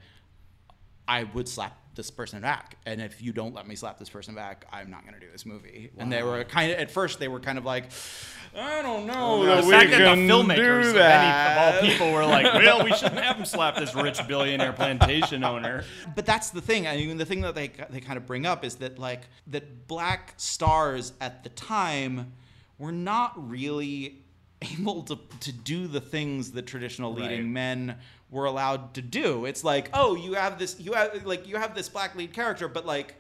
"I 1.08 1.24
would 1.24 1.48
slap." 1.48 1.76
This 1.96 2.12
person 2.12 2.40
back, 2.40 2.78
and 2.86 3.02
if 3.02 3.22
you 3.22 3.34
don't 3.34 3.54
let 3.54 3.68
me 3.68 3.76
slap 3.76 4.00
this 4.00 4.08
person 4.10 4.34
back, 4.34 4.66
I'm 4.72 4.90
not 4.90 5.02
going 5.02 5.16
to 5.16 5.20
do 5.20 5.30
this 5.30 5.46
movie. 5.46 5.92
And 5.98 6.10
they 6.10 6.24
were 6.24 6.46
kind 6.46 6.72
of 6.72 6.78
at 6.78 6.90
first 6.92 7.20
they 7.20 7.28
were 7.28 7.42
kind 7.42 7.58
of 7.58 7.66
like, 7.66 7.92
I 8.58 8.82
don't 8.82 9.06
know 9.06 9.44
The 9.46 9.56
that 9.56 9.64
we 9.66 9.72
fact 9.72 9.92
that 9.92 9.98
the 10.00 10.22
filmmakers 10.22 10.90
of, 10.90 10.98
any, 10.98 11.30
of 11.30 11.58
all 11.76 11.82
people 11.82 12.12
were 12.12 12.26
like, 12.26 12.46
well, 12.54 12.84
we 12.84 12.92
shouldn't 12.94 13.20
have 13.22 13.38
him 13.38 13.46
slap 13.46 13.76
this 13.76 13.94
rich 13.96 14.26
billionaire 14.28 14.74
plantation 14.74 15.44
owner. 15.44 15.84
but 16.16 16.26
that's 16.26 16.50
the 16.50 16.62
thing. 16.62 16.88
I 16.88 16.98
mean, 16.98 17.18
the 17.18 17.26
thing 17.26 17.42
that 17.42 17.56
they 17.56 17.72
they 17.90 18.00
kind 18.02 18.18
of 18.18 18.26
bring 18.26 18.46
up 18.46 18.64
is 18.66 18.76
that 18.76 18.98
like 19.00 19.22
that 19.48 19.88
black 19.88 20.34
stars 20.38 21.14
at 21.22 21.44
the 21.44 21.50
time 21.50 22.34
were 22.78 22.92
not 22.92 23.34
really 23.50 24.24
able 24.80 25.04
to 25.04 25.18
to 25.42 25.52
do 25.52 25.88
the 25.88 26.02
things 26.02 26.52
that 26.52 26.64
traditional 26.64 27.14
leading 27.14 27.40
Right. 27.42 27.48
men 27.48 27.96
were 28.32 28.46
allowed 28.46 28.94
to 28.96 29.02
do. 29.02 29.46
It's 29.46 29.64
like, 29.64 29.90
oh, 29.94 30.16
you 30.16 30.34
have 30.34 30.60
this, 30.60 30.80
you 30.80 30.94
have 30.94 31.26
like 31.26 31.48
you 31.48 31.58
have 31.58 31.76
this 31.76 31.88
black 31.90 32.16
lead 32.16 32.34
character, 32.34 32.68
but 32.68 32.86
like. 32.86 33.16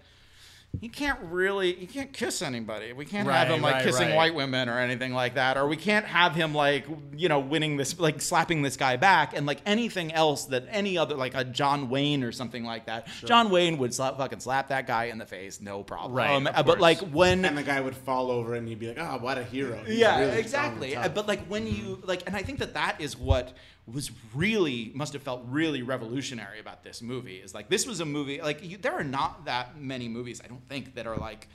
He 0.80 0.88
can't 0.88 1.20
really, 1.24 1.74
he 1.74 1.88
can't 1.88 2.14
kiss 2.14 2.42
anybody. 2.42 2.94
We 2.94 3.04
can't 3.04 3.28
have 3.28 3.50
him 3.50 3.62
like 3.62 3.76
right, 3.76 3.84
kissing 3.84 4.10
right. 4.10 4.16
white 4.16 4.36
women 4.36 4.70
or 4.70 4.80
anything 4.80 5.14
like 5.14 5.34
that. 5.34 5.58
Or 5.58 5.68
we 5.68 5.76
can't 5.76 6.06
have 6.06 6.36
him 6.36 6.54
like, 6.54 6.86
you 7.18 7.28
know, 7.28 7.40
winning 7.40 7.76
this, 7.76 8.00
like 8.00 8.22
slapping 8.22 8.62
this 8.62 8.78
guy 8.78 8.96
back. 8.96 9.36
And 9.36 9.46
like 9.46 9.60
anything 9.66 10.14
else 10.14 10.46
that 10.46 10.66
any 10.70 10.98
other, 10.98 11.16
like 11.16 11.34
a 11.36 11.44
John 11.44 11.90
Wayne 11.90 12.24
or 12.24 12.32
something 12.32 12.64
like 12.64 12.86
that. 12.86 13.08
John 13.26 13.50
Wayne 13.50 13.78
would 13.80 13.94
slap, 13.94 14.18
fucking 14.18 14.40
slap 14.40 14.70
that 14.70 14.88
guy 14.88 15.06
in 15.06 15.18
the 15.18 15.26
face, 15.26 15.60
no 15.60 15.84
problem. 15.84 16.14
Right, 16.14 16.30
of 16.34 16.48
Uh, 16.48 16.52
but 16.64 16.66
course. 16.66 16.80
like 16.80 17.00
when, 17.00 17.44
and 17.44 17.58
the 17.58 17.64
guy 17.64 17.82
would 17.82 17.96
fall 17.96 18.32
over 18.32 18.56
and 18.56 18.68
he'd 18.68 18.80
be 18.80 18.88
like, 18.88 19.00
"Oh, 19.00 19.18
what 19.18 19.38
a 19.38 19.44
hero!" 19.44 19.84
He's 19.86 19.98
yeah, 19.98 20.20
really 20.20 20.38
exactly. 20.40 20.96
But 20.96 21.28
like 21.28 21.46
when 21.48 21.68
you 21.68 22.02
like, 22.06 22.24
and 22.26 22.36
I 22.36 22.42
think 22.44 22.60
that 22.60 22.76
that 22.76 23.02
is 23.02 23.18
what 23.18 23.54
was 23.94 24.12
really 24.34 24.92
must 24.94 25.14
have 25.14 25.24
felt 25.24 25.42
really 25.48 25.82
revolutionary 25.82 26.60
about 26.60 26.84
this 26.84 27.02
movie 27.02 27.38
is 27.38 27.54
like 27.54 27.70
this 27.70 27.86
was 27.86 28.00
a 28.00 28.06
movie 28.06 28.42
like 28.42 28.64
you, 28.64 28.78
there 28.78 28.94
are 28.94 29.04
not 29.04 29.46
that 29.46 29.80
many 29.80 30.08
movies 30.08 30.42
I 30.44 30.48
don't 30.48 30.68
think 30.68 30.96
that 30.96 31.08
are 31.08 31.18
like 31.18 31.48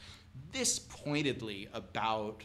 this 0.53 0.79
pointedly 0.79 1.69
about 1.73 2.43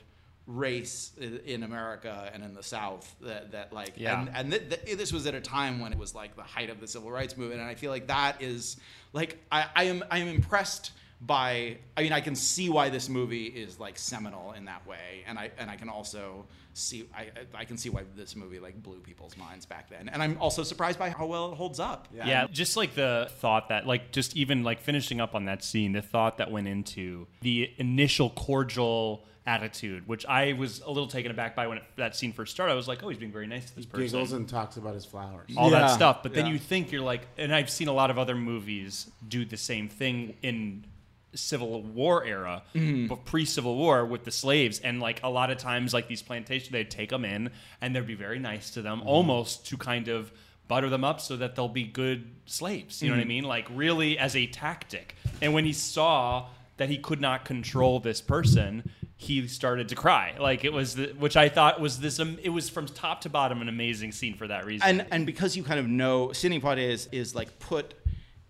race 0.47 1.11
in 1.45 1.61
America 1.63 2.29
and 2.33 2.43
in 2.43 2.55
the 2.55 2.63
South 2.63 3.15
that 3.21 3.51
that 3.51 3.71
like 3.71 3.93
Yeah. 3.97 4.19
and 4.21 4.29
and 4.33 4.51
th- 4.51 4.83
th- 4.85 4.97
this 4.97 5.13
was 5.13 5.27
at 5.27 5.35
a 5.35 5.41
time 5.41 5.79
when 5.79 5.93
it 5.93 5.99
was 5.99 6.15
like 6.15 6.35
the 6.35 6.41
height 6.43 6.69
of 6.71 6.79
the 6.79 6.87
civil 6.87 7.11
rights 7.11 7.37
movement 7.37 7.61
and 7.61 7.69
I 7.69 7.75
feel 7.75 7.91
like 7.91 8.07
that 8.07 8.41
is 8.41 8.77
like 9.13 9.37
I, 9.51 9.67
I 9.75 9.83
am 9.85 10.03
I 10.09 10.17
am 10.19 10.27
impressed 10.27 10.91
by 11.21 11.77
I 11.97 12.03
mean 12.03 12.13
I 12.13 12.21
can 12.21 12.35
see 12.35 12.69
why 12.69 12.89
this 12.89 13.09
movie 13.09 13.45
is 13.45 13.79
like 13.79 13.97
seminal 13.97 14.53
in 14.53 14.65
that 14.65 14.87
way 14.87 15.23
and 15.27 15.37
I 15.37 15.51
and 15.57 15.69
I 15.69 15.75
can 15.75 15.89
also 15.89 16.45
see 16.73 17.09
I 17.13 17.27
I 17.53 17.65
can 17.65 17.77
see 17.77 17.89
why 17.89 18.03
this 18.15 18.37
movie 18.37 18.59
like 18.59 18.81
blew 18.81 18.99
people's 18.99 19.35
minds 19.35 19.65
back 19.65 19.89
then 19.89 20.07
and 20.07 20.23
I'm 20.23 20.37
also 20.39 20.63
surprised 20.63 20.97
by 20.97 21.09
how 21.09 21.25
well 21.25 21.51
it 21.51 21.55
holds 21.55 21.79
up 21.79 22.07
Yeah, 22.13 22.47
just 22.49 22.77
like 22.77 22.95
the 22.95 23.29
thought 23.39 23.67
that, 23.69 23.85
like, 23.85 24.11
just 24.11 24.37
even 24.37 24.63
like 24.63 24.79
finishing 24.79 25.19
up 25.19 25.35
on 25.35 25.45
that 25.45 25.63
scene, 25.63 25.91
the 25.91 26.01
thought 26.01 26.37
that 26.37 26.51
went 26.51 26.67
into 26.67 27.27
the 27.41 27.69
initial 27.77 28.29
cordial 28.29 29.25
attitude, 29.45 30.07
which 30.07 30.25
I 30.25 30.53
was 30.53 30.79
a 30.81 30.87
little 30.89 31.07
taken 31.07 31.31
aback 31.31 31.55
by 31.55 31.67
when 31.67 31.79
it, 31.79 31.83
that 31.97 32.15
scene 32.15 32.31
first 32.31 32.53
started. 32.53 32.71
I 32.71 32.75
was 32.75 32.87
like, 32.87 33.03
oh, 33.03 33.09
he's 33.09 33.17
being 33.17 33.31
very 33.31 33.47
nice 33.47 33.69
to 33.69 33.75
this 33.75 33.85
person. 33.85 34.05
giggles 34.05 34.31
and 34.31 34.47
talks 34.47 34.77
about 34.77 34.93
his 34.93 35.05
flowers. 35.05 35.49
all 35.57 35.69
that 35.71 35.91
stuff. 35.91 36.23
But 36.23 36.33
then 36.33 36.45
you 36.45 36.59
think 36.59 36.91
you're 36.91 37.01
like, 37.01 37.21
and 37.37 37.53
I've 37.53 37.69
seen 37.69 37.87
a 37.87 37.93
lot 37.93 38.09
of 38.11 38.17
other 38.17 38.35
movies 38.35 39.09
do 39.27 39.43
the 39.45 39.57
same 39.57 39.89
thing 39.89 40.35
in 40.43 40.85
Civil 41.35 41.81
War 41.83 42.25
era, 42.25 42.63
Mm-hmm. 42.73 43.07
but 43.07 43.25
pre-Civil 43.25 43.75
War 43.75 44.05
with 44.05 44.23
the 44.23 44.31
slaves, 44.31 44.79
and 44.79 44.99
like 44.99 45.21
a 45.23 45.29
lot 45.29 45.51
of 45.51 45.57
times, 45.57 45.93
like 45.93 46.07
these 46.07 46.21
plantations, 46.21 46.71
they'd 46.71 46.89
take 46.89 47.09
them 47.09 47.25
in 47.25 47.51
and 47.81 47.95
they'd 47.95 48.07
be 48.07 48.15
very 48.15 48.39
nice 48.39 48.71
to 48.71 48.81
them, 48.81 49.01
almost 49.05 49.67
to 49.67 49.77
kind 49.77 50.07
of 50.07 50.31
butter 50.67 50.89
them 50.89 51.03
up 51.03 51.19
so 51.19 51.35
that 51.37 51.55
they'll 51.55 51.67
be 51.67 51.83
good 51.83 52.29
slaves. 52.45 53.01
You 53.01 53.09
know 53.09 53.15
what 53.15 53.19
I 53.19 53.21
Mm-hmm. 53.23 53.27
mean? 53.29 53.43
Like 53.43 53.67
really 53.73 54.17
as 54.19 54.35
a 54.35 54.45
tactic. 54.47 55.15
And 55.41 55.53
when 55.53 55.65
he 55.65 55.73
saw 55.73 56.47
that 56.77 56.89
he 56.89 56.97
could 56.97 57.19
not 57.19 57.43
control 57.45 57.99
this 57.99 58.21
person, 58.21 58.89
he 59.17 59.47
started 59.49 59.89
to 59.89 59.95
cry. 59.95 60.35
Like 60.39 60.63
it 60.63 60.71
was, 60.71 60.95
the, 60.95 61.07
which 61.17 61.35
I 61.35 61.49
thought 61.49 61.81
was 61.81 61.99
this. 61.99 62.19
Um, 62.21 62.37
it 62.41 62.49
was 62.49 62.69
from 62.69 62.85
top 62.85 63.19
to 63.21 63.29
bottom 63.29 63.61
an 63.61 63.67
amazing 63.67 64.13
scene 64.13 64.33
for 64.35 64.47
that 64.47 64.65
reason. 64.65 64.87
and 64.87 65.05
and 65.11 65.25
because 65.25 65.57
you 65.57 65.63
kind 65.63 65.79
of 65.79 65.87
know 65.89 66.31
Sidney 66.31 66.59
Poitier 66.61 66.87
is, 66.89 67.09
is 67.11 67.35
like 67.35 67.59
put 67.59 67.95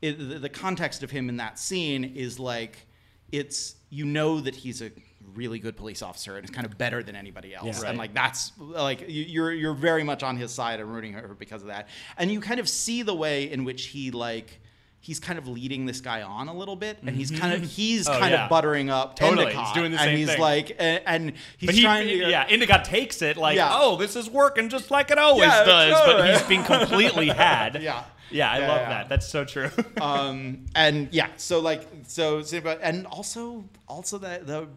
it, 0.01 0.17
the, 0.17 0.39
the 0.39 0.49
context 0.49 1.03
of 1.03 1.11
him 1.11 1.29
in 1.29 1.37
that 1.37 1.59
scene 1.59 2.03
is 2.03 2.39
like 2.39 2.85
it's 3.31 3.75
you 3.89 4.05
know 4.05 4.39
that 4.39 4.55
he's 4.55 4.81
a 4.81 4.91
really 5.35 5.59
good 5.59 5.75
police 5.77 6.01
officer 6.01 6.35
and 6.37 6.43
is 6.45 6.49
kind 6.49 6.65
of 6.65 6.77
better 6.77 7.03
than 7.03 7.15
anybody 7.15 7.53
else 7.53 7.83
Yeah. 7.83 7.89
and 7.89 7.97
like 7.97 8.13
that's 8.13 8.51
like 8.59 9.01
you- 9.01 9.25
you're 9.25 9.51
you're 9.51 9.73
very 9.75 10.03
much 10.03 10.23
on 10.23 10.37
his 10.37 10.51
side 10.51 10.79
and 10.79 10.91
rooting 10.91 11.13
her 11.13 11.35
because 11.37 11.61
of 11.61 11.67
that 11.67 11.87
and 12.17 12.31
you 12.31 12.39
kind 12.41 12.59
of 12.59 12.67
see 12.67 13.03
the 13.03 13.13
way 13.13 13.51
in 13.51 13.63
which 13.65 13.85
he 13.87 14.09
like 14.11 14.59
he's 15.01 15.19
kind 15.19 15.37
of 15.39 15.47
leading 15.47 15.85
this 15.85 16.01
guy 16.01 16.23
on 16.23 16.47
a 16.49 16.53
little 16.53 16.75
bit 16.75 16.97
and 17.05 17.15
he's 17.15 17.29
mm-hmm. 17.31 17.41
kind 17.41 17.53
of 17.53 17.61
he's 17.69 18.09
Oh, 18.09 18.17
kind 18.19 18.31
yeah. 18.33 18.45
of 18.45 18.49
buttering 18.49 18.89
up 18.89 19.15
Totally. 19.15 19.43
Endicott, 19.43 19.65
He's 19.67 19.75
doing 19.75 19.91
the 19.91 20.01
and 20.01 20.17
he's 20.17 20.27
thing. 20.29 20.39
like 20.41 20.75
and, 20.79 21.01
and 21.05 21.33
he's 21.57 21.67
But 21.67 21.75
he, 21.75 21.81
trying 21.83 22.07
to 22.07 22.15
yeah, 22.29 22.45
Endicott 22.49 22.83
takes 22.85 23.21
it 23.21 23.37
like, 23.37 23.55
Yeah. 23.55 23.69
oh, 23.71 23.95
this 23.95 24.15
is 24.15 24.29
working 24.29 24.67
just 24.69 24.89
like 24.91 25.11
it 25.11 25.17
always 25.19 25.47
Yeah, 25.47 25.63
does. 25.63 25.93
totally. 25.99 26.21
But 26.21 26.33
he's 26.37 26.47
being 26.47 26.63
completely 26.63 27.27
had. 27.29 27.81
Yeah. 27.81 28.03
Yeah, 28.31 28.51
I 28.51 28.59
Yeah, 28.59 28.67
love 28.67 28.81
yeah. 28.81 28.89
that. 28.89 29.09
That's 29.09 29.27
so 29.27 29.45
true. 29.45 29.69
um 30.01 30.65
and 30.75 31.09
yeah 31.11 31.27
so 31.37 31.59
like 31.59 31.87
so 32.07 32.41
and 32.81 33.05
also 33.07 33.65
also 33.87 34.17
the 34.17 34.41
the 34.43 34.67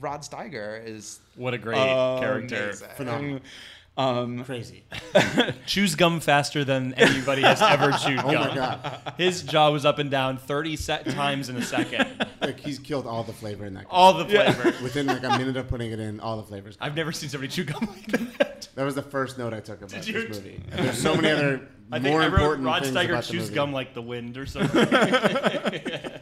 rod 0.00 0.20
steiger 0.22 0.84
is 0.84 1.20
what 1.36 1.54
a 1.54 1.58
great 1.58 1.76
character. 1.76 2.64
amazing. 2.64 2.88
Phenomenal. 2.96 3.40
um 3.96 4.44
Crazy. 4.44 4.84
Chews 5.66 5.94
gum 5.96 6.20
faster 6.20 6.64
than 6.64 6.94
anybody 6.94 7.42
has 7.42 7.60
ever 7.60 7.90
chewed 8.04 8.20
Oh 8.20 8.30
gum. 8.32 8.48
my 8.48 8.54
god! 8.54 9.12
His 9.18 9.42
jaw 9.42 9.70
was 9.70 9.84
up 9.84 9.98
and 9.98 10.10
down 10.10 10.38
30 10.38 10.76
se- 10.76 11.02
times 11.10 11.48
in 11.48 11.56
a 11.56 11.62
second. 11.62 12.26
Like 12.40 12.60
he's 12.60 12.78
killed 12.78 13.06
all 13.06 13.24
the 13.24 13.32
flavor 13.32 13.66
in 13.66 13.74
that. 13.74 13.86
All 13.90 14.14
the 14.14 14.24
flavor. 14.24 14.72
Within 14.82 15.06
like 15.06 15.24
a 15.24 15.36
minute 15.36 15.56
of 15.56 15.68
putting 15.68 15.90
it 15.90 16.00
in, 16.00 16.20
all 16.20 16.36
the 16.36 16.42
flavors. 16.44 16.78
I've 16.80 16.94
never 16.96 17.12
seen 17.12 17.28
somebody 17.28 17.50
chew 17.52 17.64
gum 17.64 17.86
like 17.90 18.06
that. 18.38 18.68
That 18.76 18.84
was 18.84 18.94
the 18.94 19.02
first 19.02 19.36
note 19.38 19.52
I 19.52 19.60
took 19.60 19.78
about 19.82 19.90
Did 20.02 20.14
this 20.14 20.22
you? 20.22 20.28
movie. 20.28 20.62
And 20.70 20.86
there's 20.86 20.98
so 21.02 21.14
many 21.16 21.28
other 21.30 21.68
I 21.92 21.98
think 21.98 22.12
more 22.12 22.22
I 22.22 22.26
wrote 22.28 22.34
important 22.34 22.66
Rod 22.66 22.82
things 22.84 22.96
Steiger 22.96 23.10
about 23.10 23.24
the 23.24 23.32
chews 23.32 23.42
movie. 23.44 23.54
gum 23.54 23.72
like 23.72 23.94
the 23.94 24.02
wind 24.02 24.36
or 24.38 24.46
something. 24.46 24.88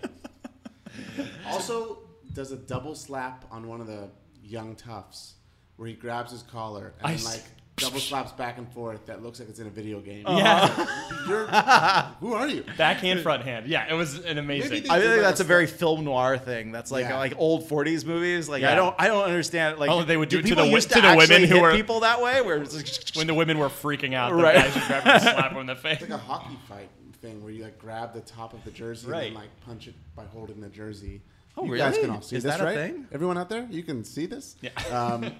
Also, 1.46 1.98
does 2.34 2.52
a 2.52 2.56
double 2.56 2.94
slap 2.94 3.44
on 3.50 3.66
one 3.68 3.80
of 3.80 3.86
the 3.86 4.08
young 4.42 4.76
toughs 4.76 5.34
where 5.76 5.88
he 5.88 5.94
grabs 5.94 6.30
his 6.30 6.42
collar 6.42 6.92
and 6.98 7.06
I 7.06 7.10
then, 7.10 7.18
s- 7.18 7.24
like 7.24 7.44
double 7.78 8.00
slaps 8.00 8.32
back 8.32 8.58
and 8.58 8.70
forth 8.72 9.06
that 9.06 9.22
looks 9.22 9.38
like 9.40 9.48
it's 9.48 9.58
in 9.60 9.66
a 9.66 9.70
video 9.70 10.00
game. 10.00 10.24
Yeah. 10.28 10.86
You're, 11.28 11.46
who 12.20 12.34
are 12.34 12.48
you? 12.48 12.64
Backhand, 12.76 13.20
front 13.20 13.42
hand. 13.44 13.66
Yeah, 13.66 13.86
it 13.90 13.94
was 13.94 14.18
an 14.24 14.38
amazing. 14.38 14.70
Maybe 14.70 14.88
I 14.90 14.98
did 14.98 15.04
think 15.08 15.16
like 15.16 15.22
that's 15.22 15.40
a 15.40 15.44
a 15.44 15.46
very 15.46 15.66
film 15.66 16.04
noir 16.04 16.38
thing. 16.38 16.72
That's 16.72 16.90
like 16.90 17.06
Yeah. 17.06 17.16
like 17.18 17.34
old 17.36 17.68
'40s 17.68 18.04
movies. 18.04 18.48
Like 18.48 18.62
Yeah. 18.62 18.72
I 18.72 18.74
don't 18.74 18.94
I 18.98 19.06
don't 19.08 19.24
understand. 19.24 19.78
Like 19.78 19.90
Oh, 19.90 20.02
they 20.04 20.16
would 20.16 20.28
do 20.28 20.38
it 20.38 20.42
to 20.42 20.48
people 20.48 20.64
the 20.64 20.70
wo- 20.70 20.74
used 20.76 20.90
to 20.92 21.00
the 21.00 21.14
women 21.16 21.44
who 21.44 21.60
were- 21.60 21.72
people 21.72 22.00
that 22.00 22.20
way. 22.22 22.40
Where 22.40 22.62
it's 22.62 22.74
like, 22.74 23.16
when 23.16 23.26
the 23.26 23.34
women 23.34 23.58
were 23.58 23.68
freaking 23.68 24.14
out, 24.14 24.30
the 24.30 24.42
Right. 24.42 24.54
guys 24.56 24.74
would 24.74 24.84
grab 24.86 25.02
and 25.06 25.22
slap 25.22 25.50
them 25.50 25.60
in 25.60 25.66
the 25.66 25.76
face. 25.76 26.00
It's 26.00 26.10
like 26.10 26.20
a 26.20 26.22
hockey 26.22 26.56
fight 26.68 26.88
thing 27.20 27.42
where 27.42 27.52
you 27.52 27.64
like 27.64 27.78
grab 27.78 28.14
the 28.14 28.20
top 28.20 28.52
of 28.54 28.62
the 28.64 28.70
jersey 28.70 29.08
Right. 29.08 29.26
and 29.28 29.36
then, 29.36 29.42
like 29.42 29.60
punch 29.62 29.88
it 29.88 29.94
by 30.14 30.24
holding 30.26 30.60
the 30.60 30.68
jersey. 30.68 31.20
Oh, 31.56 31.64
you 31.64 31.76
guys 31.76 31.94
really? 31.94 32.02
can 32.06 32.10
all 32.14 32.22
see 32.22 32.36
Is 32.36 32.44
this, 32.44 32.54
that 32.56 32.60
a 32.60 32.64
right? 32.64 32.74
thing? 32.76 33.08
Everyone 33.10 33.36
out 33.36 33.48
there, 33.48 33.66
you 33.68 33.82
can 33.82 34.04
see 34.04 34.26
this. 34.26 34.54
Yeah. 34.60 34.70
Um, 34.96 35.32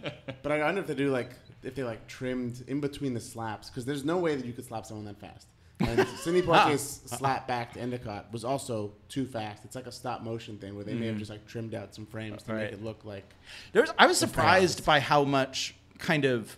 but 0.43 0.51
I 0.51 0.59
wonder 0.65 0.81
if 0.81 0.89
they 0.89 0.95
do 0.97 1.11
like 1.11 1.31
if 1.63 1.75
they 1.75 1.83
like 1.83 2.07
trimmed 2.07 2.65
in 2.69 2.81
between 2.81 3.15
the 3.15 3.21
slaps 3.21 3.69
because 3.69 3.85
there's 3.85 4.05
no 4.05 4.19
way 4.19 4.37
that 4.37 4.47
you 4.47 4.53
could 4.53 4.65
slap 4.65 4.87
someone 4.87 5.07
that 5.07 5.21
fast. 5.21 5.49
And 5.81 6.07
Sidney 6.19 6.43
Poitier's 6.43 7.03
slap 7.07 7.47
back 7.47 7.73
to 7.75 7.81
Endicott 7.81 8.33
was 8.33 8.45
also 8.45 8.93
too 9.09 9.27
fast. 9.27 9.65
It's 9.65 9.77
like 9.77 9.87
a 9.87 9.93
stop 9.93 10.23
motion 10.23 10.59
thing 10.59 10.75
where 10.75 10.85
they 10.85 10.95
may 10.95 11.07
have 11.07 11.17
mm. 11.17 11.21
just 11.21 11.31
like 11.31 11.47
trimmed 11.47 11.75
out 11.75 11.95
some 11.95 12.07
frames 12.07 12.43
to 12.45 12.53
Right. 12.53 12.65
make 12.65 12.73
it 12.73 12.83
look 12.83 13.05
like. 13.05 13.33
There's, 13.73 13.91
I 13.99 14.07
was 14.07 14.19
surprised 14.19 14.85
by 14.85 15.01
how 15.01 15.25
much 15.25 15.77
kind 15.99 16.25
of 16.25 16.57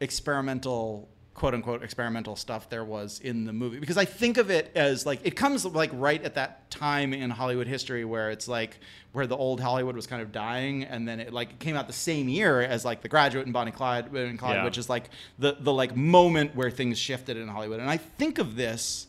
experimental, 0.00 1.08
quote 1.36 1.52
unquote, 1.54 1.82
experimental 1.82 2.34
stuff 2.34 2.68
there 2.70 2.84
was 2.84 3.20
in 3.20 3.44
the 3.44 3.52
movie 3.52 3.78
because 3.78 3.98
I 3.98 4.06
think 4.06 4.38
of 4.38 4.50
it 4.50 4.72
as 4.74 5.04
like 5.04 5.20
it 5.22 5.36
comes 5.36 5.66
like 5.66 5.90
right 5.92 6.22
at 6.24 6.34
that 6.34 6.70
time 6.70 7.12
in 7.12 7.28
Hollywood 7.28 7.66
history 7.66 8.04
where 8.06 8.30
it's 8.30 8.48
like 8.48 8.78
where 9.12 9.26
the 9.26 9.36
old 9.36 9.60
Hollywood 9.60 9.94
was 9.96 10.06
kind 10.06 10.20
of 10.22 10.32
dying, 10.32 10.84
and 10.84 11.06
then 11.06 11.20
it 11.20 11.32
like 11.32 11.58
came 11.58 11.76
out 11.76 11.86
the 11.86 11.92
same 11.92 12.28
year 12.28 12.62
as 12.62 12.84
like 12.84 13.02
The 13.02 13.08
Graduate 13.08 13.44
and 13.44 13.52
Bonnie 13.52 13.70
Clyde, 13.70 14.06
and 14.12 14.38
Clyde 14.38 14.56
Yeah. 14.56 14.64
which 14.64 14.78
is 14.78 14.88
like 14.88 15.10
the 15.38 15.56
the 15.60 15.72
like 15.72 15.94
moment 15.94 16.56
where 16.56 16.70
things 16.70 16.98
shifted 16.98 17.36
in 17.36 17.48
Hollywood, 17.48 17.80
and 17.80 17.90
I 17.90 17.98
think 17.98 18.38
of 18.38 18.56
this 18.56 19.06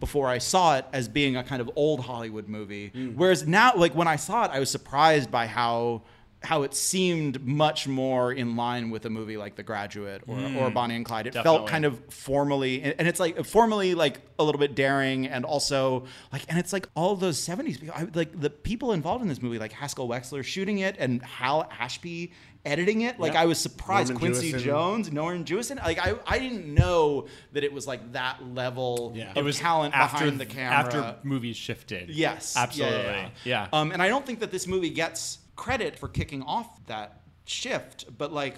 before 0.00 0.28
I 0.28 0.38
saw 0.38 0.76
it 0.78 0.86
as 0.92 1.06
being 1.06 1.36
a 1.36 1.44
kind 1.44 1.60
of 1.60 1.70
old 1.76 2.00
Hollywood 2.00 2.48
movie. 2.48 2.90
Mm. 2.94 3.14
Whereas 3.14 3.46
now, 3.46 3.72
like 3.76 3.94
when 3.94 4.08
I 4.08 4.16
saw 4.16 4.44
it, 4.46 4.50
I 4.50 4.58
was 4.58 4.70
surprised 4.70 5.30
by 5.30 5.46
how 5.46 6.02
how 6.44 6.62
it 6.62 6.74
seemed 6.74 7.44
much 7.46 7.86
more 7.86 8.32
in 8.32 8.56
line 8.56 8.90
with 8.90 9.04
a 9.06 9.10
movie 9.10 9.36
like 9.36 9.54
The 9.56 9.62
Graduate 9.62 10.22
or, 10.26 10.38
or 10.58 10.70
Bonnie 10.70 10.96
and 10.96 11.04
Clyde. 11.04 11.26
It 11.26 11.30
Mm. 11.30 11.34
Definitely. 11.34 11.58
felt 11.58 11.68
kind 11.68 11.84
of 11.84 12.00
formally, 12.12 12.82
and 12.82 13.06
it's 13.08 13.20
like 13.20 13.44
formally 13.44 13.94
like 13.94 14.20
a 14.38 14.44
little 14.44 14.58
bit 14.58 14.74
daring, 14.74 15.26
and 15.26 15.44
also 15.44 16.04
like, 16.32 16.42
and 16.48 16.58
it's 16.58 16.72
like 16.72 16.88
all 16.94 17.14
those 17.16 17.38
'70s 17.38 17.78
people, 17.80 17.94
I, 17.96 18.06
like 18.14 18.38
the 18.40 18.50
people 18.50 18.92
involved 18.92 19.22
in 19.22 19.28
this 19.28 19.40
movie, 19.42 19.58
like 19.58 19.72
Haskell 19.72 20.08
Wexler 20.08 20.42
shooting 20.44 20.78
it 20.78 20.96
and 20.98 21.22
Hal 21.22 21.68
Ashby 21.78 22.32
editing 22.64 23.00
it. 23.00 23.18
Like 23.18 23.32
Yeah. 23.34 23.42
I 23.42 23.46
was 23.46 23.58
surprised. 23.58 24.10
Norman 24.12 24.32
Quincy 24.32 24.52
Jewison. 24.52 24.62
Jones, 24.64 25.12
Norman 25.12 25.44
Jewison. 25.44 25.76
Like 25.82 25.98
I, 25.98 26.14
I 26.26 26.38
didn't 26.38 26.72
know 26.72 27.26
that 27.52 27.64
it 27.64 27.72
was 27.72 27.86
like 27.88 28.12
that 28.12 28.38
level 28.54 29.12
Yeah. 29.16 29.30
of 29.32 29.36
it 29.38 29.42
was 29.44 29.58
talent 29.58 29.94
after 29.96 30.18
behind 30.24 30.40
the 30.40 30.46
camera. 30.46 30.76
after 30.78 31.16
movies 31.24 31.56
shifted. 31.56 32.10
Yes, 32.10 32.56
absolutely. 32.56 32.98
Yeah, 32.98 33.28
Yeah, 33.44 33.68
Um, 33.72 33.90
and 33.90 34.00
I 34.00 34.08
don't 34.08 34.24
think 34.24 34.40
that 34.40 34.52
this 34.52 34.66
movie 34.68 34.90
gets 34.90 35.38
credit 35.56 35.98
for 35.98 36.08
kicking 36.08 36.42
off 36.42 36.84
that 36.86 37.22
shift, 37.44 38.06
but 38.18 38.32
like, 38.32 38.56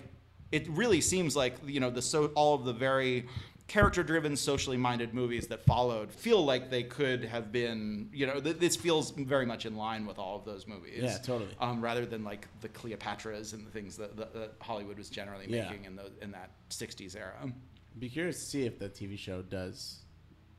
it 0.52 0.68
really 0.68 1.00
seems 1.00 1.34
like 1.34 1.56
you 1.66 1.80
know 1.80 1.90
the 1.90 2.02
so 2.02 2.26
all 2.34 2.54
of 2.54 2.64
the 2.64 2.72
very 2.72 3.26
character-driven, 3.66 4.36
socially 4.36 4.76
minded 4.76 5.14
movies 5.14 5.46
that 5.46 5.64
followed 5.64 6.12
feel 6.12 6.44
like 6.44 6.70
they 6.70 6.82
could 6.82 7.24
have 7.24 7.50
been. 7.50 8.08
You 8.12 8.26
know, 8.26 8.38
th- 8.40 8.58
this 8.58 8.76
feels 8.76 9.10
very 9.12 9.46
much 9.46 9.64
in 9.66 9.74
line 9.76 10.06
with 10.06 10.18
all 10.18 10.36
of 10.36 10.44
those 10.44 10.66
movies. 10.66 11.02
Yeah, 11.02 11.16
totally. 11.18 11.50
Um, 11.60 11.80
rather 11.80 12.04
than 12.04 12.24
like 12.24 12.46
the 12.60 12.68
Cleopatras 12.68 13.54
and 13.54 13.66
the 13.66 13.70
things 13.70 13.96
that, 13.96 14.16
that, 14.18 14.34
that 14.34 14.52
Hollywood 14.60 14.98
was 14.98 15.08
generally 15.08 15.46
Yeah. 15.48 15.64
making 15.70 15.86
in 15.86 15.96
the 15.96 16.10
in 16.20 16.30
that 16.32 16.50
'60s 16.70 17.16
era. 17.16 17.50
Be 17.98 18.08
curious 18.10 18.38
to 18.38 18.44
see 18.50 18.66
if 18.66 18.78
the 18.78 18.88
TV 18.88 19.18
show 19.18 19.40
does 19.42 20.00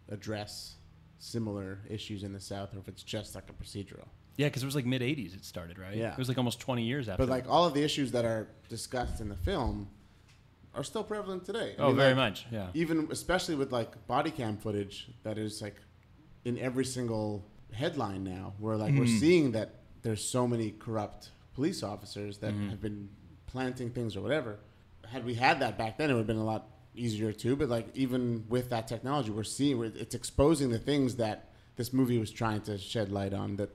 address 0.09 0.75
similar 1.19 1.79
issues 1.89 2.23
in 2.23 2.33
the 2.33 2.39
South 2.39 2.73
or 2.75 2.79
if 2.79 2.87
it's 2.87 3.03
just 3.03 3.35
like 3.35 3.45
a 3.49 3.53
procedural. 3.63 4.07
Yeah, 4.37 4.47
because 4.47 4.63
it 4.63 4.65
was 4.65 4.75
like 4.75 4.85
mid 4.85 5.01
'80s 5.01 5.35
it 5.35 5.45
started, 5.45 5.77
right? 5.79 5.95
Yeah. 5.95 6.11
it 6.13 6.17
was 6.17 6.27
like 6.27 6.37
almost 6.37 6.59
20 6.59 6.83
years 6.83 7.07
after. 7.09 7.23
But 7.25 7.29
like 7.29 7.45
all 7.49 7.65
of 7.65 7.73
the 7.73 7.83
issues 7.83 8.11
that 8.11 8.25
are 8.25 8.47
discussed 8.69 9.21
in 9.21 9.29
the 9.29 9.35
film 9.35 9.87
are 10.73 10.83
still 10.83 11.03
prevalent 11.03 11.45
today. 11.45 11.73
I 11.79 11.81
oh, 11.81 11.87
mean, 11.87 11.95
very 11.97 12.09
like, 12.09 12.17
much. 12.17 12.45
Yeah, 12.51 12.67
Even 12.73 13.07
especially 13.11 13.55
with 13.55 13.71
like 13.71 14.07
body 14.07 14.31
cam 14.31 14.57
footage 14.57 15.07
that 15.23 15.37
is 15.37 15.61
like 15.61 15.77
in 16.43 16.59
every 16.59 16.85
single 16.85 17.45
headline 17.73 18.23
now, 18.23 18.53
where 18.59 18.75
like 18.75 18.91
Mm-hmm. 18.91 18.99
we're 18.99 19.19
seeing 19.19 19.51
that 19.53 19.75
there's 20.01 20.23
so 20.23 20.47
many 20.47 20.71
corrupt 20.71 21.29
police 21.53 21.81
officers 21.83 22.39
that 22.39 22.53
Mm-hmm. 22.53 22.69
have 22.69 22.81
been 22.81 23.09
planting 23.47 23.89
things 23.89 24.17
or 24.17 24.21
whatever. 24.21 24.59
Had 25.07 25.23
we 25.25 25.35
had 25.35 25.59
that 25.61 25.77
back 25.77 25.97
then, 25.97 26.09
it 26.09 26.13
would 26.13 26.19
have 26.19 26.27
been 26.27 26.35
a 26.37 26.43
lot 26.43 26.67
easier 26.93 27.31
too. 27.31 27.55
But 27.55 27.69
like 27.69 27.87
even 27.95 28.43
with 28.49 28.69
that 28.71 28.87
technology, 28.89 29.31
we're 29.31 29.43
seeing 29.43 29.81
it's 29.83 30.13
exposing 30.15 30.69
the 30.71 30.79
things 30.79 31.15
that 31.15 31.49
this 31.77 31.93
movie 31.93 32.17
was 32.17 32.31
trying 32.31 32.61
to 32.63 32.77
shed 32.77 33.11
light 33.11 33.33
on. 33.33 33.55
That 33.57 33.69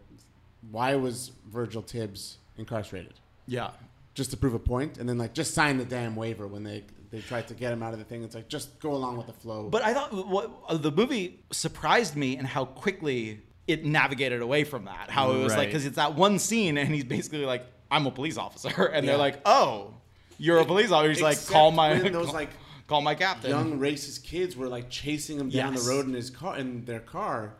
why 0.70 0.94
was 0.96 1.32
Virgil 1.48 1.82
Tibbs 1.82 2.38
incarcerated? 2.56 3.14
Yeah. 3.46 3.70
just 4.14 4.30
to 4.32 4.36
prove 4.36 4.54
a 4.54 4.58
point, 4.58 4.98
and 4.98 5.08
then 5.08 5.16
like 5.18 5.32
just 5.34 5.54
sign 5.54 5.78
the 5.78 5.84
damn 5.84 6.14
waiver 6.16 6.46
when 6.46 6.62
they 6.64 6.84
they 7.10 7.20
tried 7.20 7.48
to 7.48 7.54
get 7.54 7.72
him 7.72 7.82
out 7.82 7.92
of 7.92 7.98
the 7.98 8.04
thing. 8.04 8.22
It's 8.22 8.34
like 8.34 8.48
just 8.48 8.78
go 8.80 8.92
along 8.92 9.16
with 9.16 9.26
the 9.26 9.32
flow. 9.32 9.68
But 9.70 9.82
I 9.82 9.94
thought 9.94 10.12
what 10.26 10.50
uh, 10.68 10.76
the 10.76 10.92
movie 10.92 11.40
surprised 11.50 12.14
me 12.16 12.36
in 12.36 12.44
how 12.44 12.64
quickly 12.66 13.40
it 13.66 13.84
navigated 13.84 14.42
away 14.42 14.64
from 14.64 14.84
that. 14.84 15.10
How 15.10 15.32
it 15.32 15.38
was 15.42 15.56
like 15.56 15.68
because 15.68 15.86
it's 15.86 15.96
that 15.96 16.14
one 16.14 16.38
scene 16.38 16.76
and 16.78 16.92
he's 16.94 17.04
basically 17.04 17.44
like, 17.46 17.64
"I'm 17.90 18.06
a 18.06 18.10
police 18.10 18.36
officer," 18.36 18.68
and 18.94 19.04
Yeah. 19.04 19.12
they're 19.12 19.18
like, 19.18 19.40
"Oh, 19.46 19.94
you're 20.38 20.58
a 20.58 20.64
police 20.64 20.90
officer." 20.90 21.10
He's 21.10 21.22
like, 21.22 21.44
"Call 21.46 21.70
my 21.70 21.94
those 21.98 22.26
call, 22.26 22.34
like 22.42 22.50
call 22.86 23.00
my 23.00 23.14
captain." 23.14 23.50
young 23.50 23.78
racist 23.80 24.22
kids 24.24 24.56
were 24.56 24.68
like 24.68 24.90
chasing 24.90 25.38
him 25.38 25.48
down 25.50 25.72
Yes. 25.72 25.84
the 25.84 25.90
road 25.90 26.06
in 26.06 26.12
his 26.12 26.30
car 26.30 26.58
in 26.58 26.84
their 26.84 27.00
car, 27.00 27.54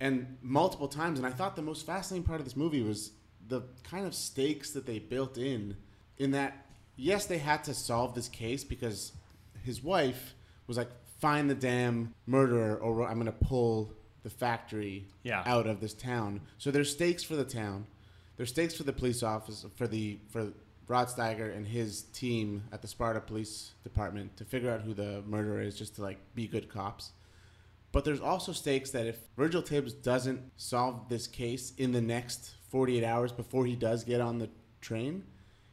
and 0.00 0.38
multiple 0.42 0.88
times. 0.88 1.18
And 1.18 1.26
I 1.26 1.30
thought 1.30 1.56
the 1.56 1.62
most 1.62 1.84
fascinating 1.86 2.24
part 2.26 2.40
of 2.40 2.46
this 2.46 2.56
movie 2.56 2.82
was 2.82 3.12
the 3.46 3.62
kind 3.84 4.06
of 4.06 4.14
stakes 4.14 4.70
that 4.72 4.86
they 4.86 4.98
built 4.98 5.36
in. 5.36 5.76
In 6.18 6.30
that, 6.32 6.66
yes, 6.96 7.26
they 7.26 7.38
had 7.38 7.64
to 7.64 7.74
solve 7.74 8.14
this 8.14 8.28
case 8.28 8.64
because 8.64 9.12
his 9.62 9.82
wife 9.82 10.34
was 10.66 10.76
like, 10.76 10.90
"Find 11.18 11.50
the 11.50 11.54
damn 11.54 12.14
murderer, 12.26 12.76
or 12.76 13.06
I'm 13.06 13.18
gonna 13.18 13.32
pull 13.32 13.92
the 14.22 14.30
factory 14.30 15.06
Yeah. 15.22 15.42
out 15.46 15.66
of 15.66 15.80
this 15.80 15.94
town." 15.94 16.40
So 16.58 16.70
there's 16.70 16.90
stakes 16.90 17.22
for 17.22 17.36
the 17.36 17.44
town. 17.44 17.86
There's 18.36 18.50
stakes 18.50 18.74
for 18.74 18.84
the 18.84 18.92
police 18.92 19.22
office 19.22 19.66
for 19.76 19.86
the 19.86 20.18
for 20.28 20.52
Rod 20.88 21.08
Steiger 21.08 21.54
and 21.54 21.66
his 21.68 22.02
team 22.12 22.64
at 22.72 22.82
the 22.82 22.88
Sparta 22.88 23.20
Police 23.20 23.72
Department 23.84 24.36
to 24.38 24.44
figure 24.44 24.70
out 24.70 24.80
who 24.80 24.92
the 24.94 25.22
murderer 25.26 25.60
is, 25.60 25.76
just 25.78 25.94
to 25.96 26.02
like 26.02 26.18
be 26.34 26.46
good 26.48 26.68
cops. 26.68 27.12
But 27.92 28.04
there's 28.04 28.20
also 28.20 28.52
stakes 28.52 28.90
that 28.90 29.06
if 29.06 29.16
Virgil 29.36 29.62
Tibbs 29.62 29.92
doesn't 29.92 30.40
solve 30.56 31.08
this 31.08 31.26
case 31.26 31.72
in 31.76 31.92
the 31.92 32.00
next 32.00 32.54
48 32.70 33.02
hours 33.04 33.32
before 33.32 33.66
he 33.66 33.74
does 33.74 34.04
get 34.04 34.20
on 34.20 34.38
the 34.38 34.48
train, 34.80 35.24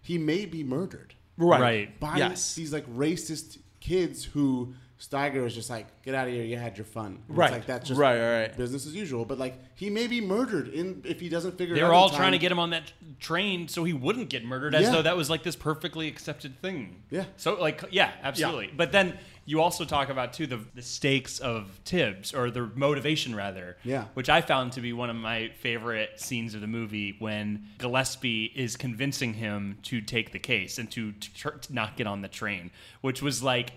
he 0.01 0.17
may 0.17 0.45
be 0.45 0.63
murdered 0.63 1.13
right. 1.37 1.61
Right. 1.61 1.99
by 1.99 2.17
Yes. 2.17 2.55
these 2.55 2.73
like 2.73 2.87
racist 2.95 3.59
kids 3.79 4.23
who 4.25 4.73
Steiger 4.99 5.45
is 5.45 5.53
just 5.53 5.69
like, 5.69 5.85
get 6.01 6.15
out 6.15 6.27
of 6.27 6.33
here, 6.33 6.43
you 6.43 6.57
had 6.57 6.75
your 6.75 6.85
fun. 6.85 7.19
And 7.27 7.37
Right. 7.37 7.45
It's 7.51 7.53
like 7.59 7.65
that's 7.67 7.87
just 7.89 7.99
Right, 7.99 8.19
right, 8.19 8.39
right. 8.47 8.57
business 8.57 8.87
as 8.87 8.95
usual. 8.95 9.25
But 9.25 9.37
like 9.37 9.53
he 9.75 9.91
may 9.91 10.07
be 10.07 10.19
murdered 10.21 10.69
in 10.69 11.03
if 11.05 11.19
he 11.19 11.29
doesn't 11.29 11.55
figure 11.55 11.75
they 11.75 11.81
it 11.81 11.83
out. 11.83 11.89
were 11.89 11.93
in 11.93 11.99
all 11.99 12.09
trying 12.09 12.31
to 12.31 12.39
get 12.39 12.51
him 12.51 12.57
on 12.57 12.71
that 12.71 12.91
train 13.19 13.67
so 13.67 13.83
he 13.83 13.93
wouldn't 13.93 14.29
get 14.29 14.43
murdered, 14.43 14.73
as 14.73 14.83
Yeah. 14.85 14.91
though 14.93 15.01
that 15.03 15.15
was 15.15 15.29
like 15.29 15.43
this 15.43 15.55
perfectly 15.55 16.07
accepted 16.07 16.59
thing. 16.63 17.03
Yeah. 17.11 17.25
So 17.35 17.61
like, 17.61 17.83
yeah, 17.91 18.11
absolutely. 18.23 18.71
But 18.75 18.91
then 18.91 19.19
you 19.47 19.61
also 19.61 19.85
talk 19.85 20.09
about 20.09 20.33
too 20.33 20.45
the 20.45 20.59
the 20.75 20.81
stakes 20.81 21.39
of 21.39 21.79
Tibbs 21.85 22.33
or 22.33 22.51
the 22.51 22.69
motivation 22.75 23.33
rather. 23.33 23.77
Yeah. 23.83 24.05
Which 24.13 24.29
I 24.29 24.41
found 24.41 24.73
to 24.73 24.81
be 24.81 24.91
one 24.91 25.09
of 25.09 25.15
my 25.15 25.51
favorite 25.61 26.19
scenes 26.19 26.53
of 26.53 26.59
the 26.59 26.67
movie 26.67 27.15
when 27.17 27.65
Gillespie 27.77 28.51
is 28.53 28.75
convincing 28.75 29.33
him 29.33 29.77
to 29.83 30.01
take 30.01 30.33
the 30.33 30.39
case 30.39 30.77
and 30.77 30.91
to, 30.91 31.13
to, 31.13 31.51
to 31.51 31.73
not 31.73 31.95
get 31.95 32.07
on 32.07 32.21
the 32.21 32.27
train, 32.27 32.71
which 32.99 33.21
was 33.21 33.41
like 33.41 33.71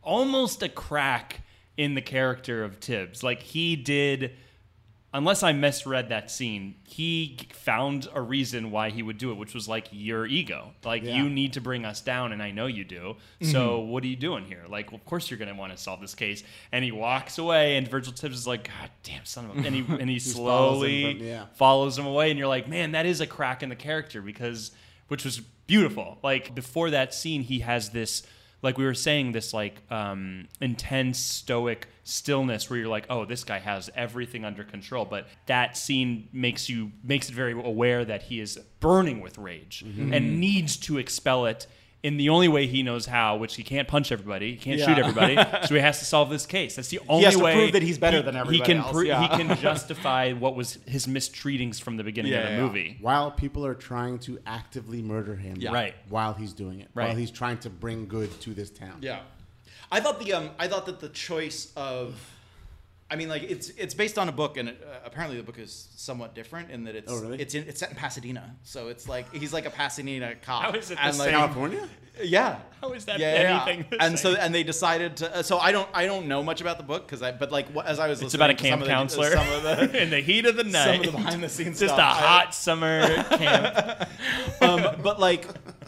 almost 0.00 0.62
a 0.62 0.68
crack 0.68 1.40
in 1.76 1.94
the 1.94 2.00
character 2.00 2.62
of 2.62 2.78
Tibbs. 2.78 3.24
Like 3.24 3.42
he 3.42 3.74
did 3.74 4.32
unless 5.16 5.42
I 5.42 5.52
misread 5.52 6.10
that 6.10 6.30
scene, 6.30 6.74
he 6.84 7.38
found 7.52 8.06
a 8.14 8.20
reason 8.20 8.70
why 8.70 8.90
he 8.90 9.02
would 9.02 9.18
do 9.18 9.30
it, 9.32 9.34
which 9.36 9.54
was 9.54 9.66
like 9.68 9.88
your 9.90 10.26
ego. 10.26 10.72
Like 10.84 11.02
Yeah. 11.02 11.16
you 11.16 11.28
need 11.28 11.54
to 11.54 11.60
bring 11.60 11.84
us 11.84 12.00
down, 12.00 12.32
and 12.32 12.42
I 12.42 12.50
know 12.50 12.66
you 12.66 12.84
do. 12.84 13.16
So 13.42 13.80
what 13.80 14.04
are 14.04 14.06
you 14.06 14.16
doing 14.16 14.44
here? 14.44 14.64
Like, 14.68 14.92
well, 14.92 15.00
of 15.00 15.04
course 15.06 15.30
you're 15.30 15.38
gonna 15.38 15.54
want 15.54 15.72
to 15.72 15.78
solve 15.78 16.00
this 16.00 16.14
case. 16.14 16.42
And 16.72 16.84
he 16.84 16.92
walks 16.92 17.38
away, 17.38 17.76
and 17.76 17.88
Virgil 17.88 18.12
Tibbs 18.12 18.36
is 18.38 18.46
like, 18.46 18.64
God 18.68 18.90
damn 19.02 19.24
son 19.24 19.46
of 19.50 19.56
a, 19.56 19.66
and 19.66 19.74
he 19.74 19.80
and 20.00 20.08
he 20.10 20.18
follows 20.18 20.26
him 20.26 20.32
slowly 20.34 21.14
from- 21.18 21.26
yeah. 21.26 21.46
follows 21.54 21.98
him 21.98 22.06
away, 22.06 22.30
and 22.30 22.38
you're 22.38 22.48
like, 22.48 22.68
man, 22.68 22.92
that 22.92 23.06
is 23.06 23.20
a 23.20 23.26
crack 23.26 23.62
in 23.62 23.68
the 23.68 23.76
character 23.76 24.20
because, 24.22 24.70
which 25.08 25.24
was 25.24 25.40
beautiful. 25.66 26.18
Like 26.22 26.54
before 26.54 26.90
that 26.90 27.12
scene, 27.14 27.42
he 27.42 27.60
has 27.60 27.90
this. 27.90 28.22
Like 28.62 28.78
we 28.78 28.84
were 28.84 28.94
saying, 28.94 29.32
this 29.32 29.52
like 29.54 29.80
um, 29.92 30.48
intense 30.60 31.18
stoic 31.18 31.88
stillness 32.06 32.70
where 32.70 32.78
you're 32.78 32.88
like, 32.88 33.06
oh, 33.10 33.24
this 33.24 33.44
guy 33.44 33.58
has 33.58 33.90
everything 33.94 34.44
under 34.44 34.64
control. 34.64 35.04
But 35.04 35.26
that 35.46 35.76
scene 35.76 36.28
makes 36.32 36.68
you 36.68 36.92
makes 37.02 37.28
it 37.28 37.34
very 37.34 37.52
aware 37.52 38.04
that 38.04 38.22
he 38.22 38.40
is 38.40 38.58
burning 38.80 39.20
with 39.20 39.38
rage 39.38 39.84
mm-hmm. 39.86 40.12
and 40.12 40.40
needs 40.40 40.76
to 40.78 40.98
expel 40.98 41.46
it 41.46 41.66
in 42.02 42.18
the 42.18 42.28
only 42.28 42.46
way 42.46 42.68
he 42.68 42.84
knows 42.84 43.06
how, 43.06 43.36
which 43.36 43.56
he 43.56 43.64
can't 43.64 43.88
punch 43.88 44.12
everybody, 44.12 44.52
he 44.52 44.56
can't 44.56 44.78
Yeah. 44.78 44.86
shoot 44.86 44.98
everybody, 44.98 45.34
so 45.66 45.74
he 45.74 45.80
has 45.80 45.98
to 45.98 46.04
solve 46.04 46.30
this 46.30 46.46
case. 46.46 46.76
That's 46.76 46.86
the 46.86 47.00
only 47.08 47.24
has 47.24 47.34
to 47.34 47.42
way 47.42 47.54
prove 47.54 47.72
that 47.72 47.82
he's 47.82 47.98
better 47.98 48.18
he- 48.18 48.22
than 48.22 48.34
he 48.34 48.40
everybody 48.40 48.72
can 48.72 48.76
else, 48.78 48.92
pro- 48.92 49.00
yeah. 49.00 49.22
He 49.22 49.28
can 49.44 49.56
justify 49.60 50.32
what 50.32 50.54
was 50.54 50.78
his 50.86 51.08
mistreatings 51.08 51.80
from 51.80 51.96
the 51.96 52.04
beginning 52.04 52.30
Yeah, 52.30 52.38
of 52.42 52.44
the 52.44 52.54
yeah. 52.54 52.60
movie. 52.62 52.98
While 53.00 53.32
people 53.32 53.66
are 53.66 53.74
trying 53.74 54.20
to 54.20 54.38
actively 54.46 55.02
murder 55.02 55.34
him, 55.34 55.56
Yeah. 55.58 55.72
Right. 55.72 55.94
While 56.08 56.34
he's 56.34 56.52
doing 56.52 56.78
it, 56.78 56.90
Right. 56.94 57.08
while 57.08 57.16
he's 57.16 57.32
trying 57.32 57.58
to 57.58 57.70
bring 57.70 58.06
good 58.06 58.30
to 58.42 58.54
this 58.54 58.70
town. 58.70 58.98
Yeah, 59.00 59.20
I 59.90 60.00
thought 60.00 60.18
the 60.20 60.32
um, 60.32 60.50
I 60.58 60.68
thought 60.68 60.86
that 60.86 61.00
the 61.00 61.08
choice 61.08 61.72
of, 61.76 62.14
I 63.10 63.16
mean, 63.16 63.28
like 63.28 63.44
it's 63.44 63.68
it's 63.70 63.94
based 63.94 64.18
on 64.18 64.28
a 64.28 64.32
book, 64.32 64.56
and 64.56 64.68
it, 64.70 64.82
uh, 64.84 64.98
apparently 65.04 65.36
the 65.36 65.42
book 65.44 65.58
is 65.58 65.88
somewhat 65.96 66.34
different 66.34 66.70
in 66.70 66.84
that 66.84 66.96
it's 66.96 67.10
Oh, 67.10 67.20
really? 67.20 67.40
it's 67.40 67.54
in, 67.54 67.66
it's 67.68 67.78
set 67.80 67.90
in 67.90 67.96
Pasadena, 67.96 68.56
so 68.64 68.88
it's 68.88 69.08
like 69.08 69.32
he's 69.32 69.52
like 69.52 69.64
a 69.66 69.70
Pasadena 69.70 70.34
cop. 70.42 70.62
How 70.62 70.70
is 70.72 70.90
it 70.90 70.96
the 70.98 71.04
like, 71.04 71.14
same? 71.14 71.30
California. 71.30 71.88
Yeah. 72.22 72.56
How 72.80 72.92
is 72.94 73.04
that 73.04 73.18
yeah, 73.20 73.42
yeah, 73.42 73.64
anything 73.66 73.86
yeah. 73.92 73.98
the 73.98 74.02
And 74.04 74.18
so 74.18 74.34
and 74.34 74.54
they 74.54 74.62
decided 74.62 75.18
to. 75.18 75.36
Uh, 75.36 75.42
so 75.42 75.58
I 75.58 75.70
don't 75.70 75.86
I 75.92 76.06
don't 76.06 76.26
know 76.28 76.42
much 76.42 76.62
about 76.62 76.78
the 76.78 76.82
book 76.82 77.06
because 77.06 77.20
I 77.22 77.30
but 77.30 77.52
like 77.52 77.70
wh- 77.74 77.84
as 77.86 77.98
I 78.00 78.08
was 78.08 78.22
It's 78.22 78.32
listening 78.34 78.40
about 78.40 78.50
a 78.50 78.54
to 78.54 78.62
some 78.62 78.68
camp 78.70 78.80
of 78.82 78.86
the- 78.88 78.92
counselor 78.94 79.30
some 79.32 79.50
of 79.52 79.62
the 79.62 80.02
in 80.02 80.08
the 80.10 80.20
heat 80.20 80.46
of 80.46 80.56
the 80.56 80.64
night. 80.64 80.84
some 80.86 80.94
of 81.00 81.06
the 81.06 81.12
behind 81.12 81.42
the 81.44 81.48
scenes 81.50 81.78
Just 81.78 81.92
stuff. 81.94 82.18
a 82.18 82.24
I- 82.24 82.26
hot 82.26 82.54
summer 82.54 83.22
camp. 83.36 84.08
um, 84.62 84.96
but 85.02 85.20
like 85.20 85.46
uh, 85.46 85.85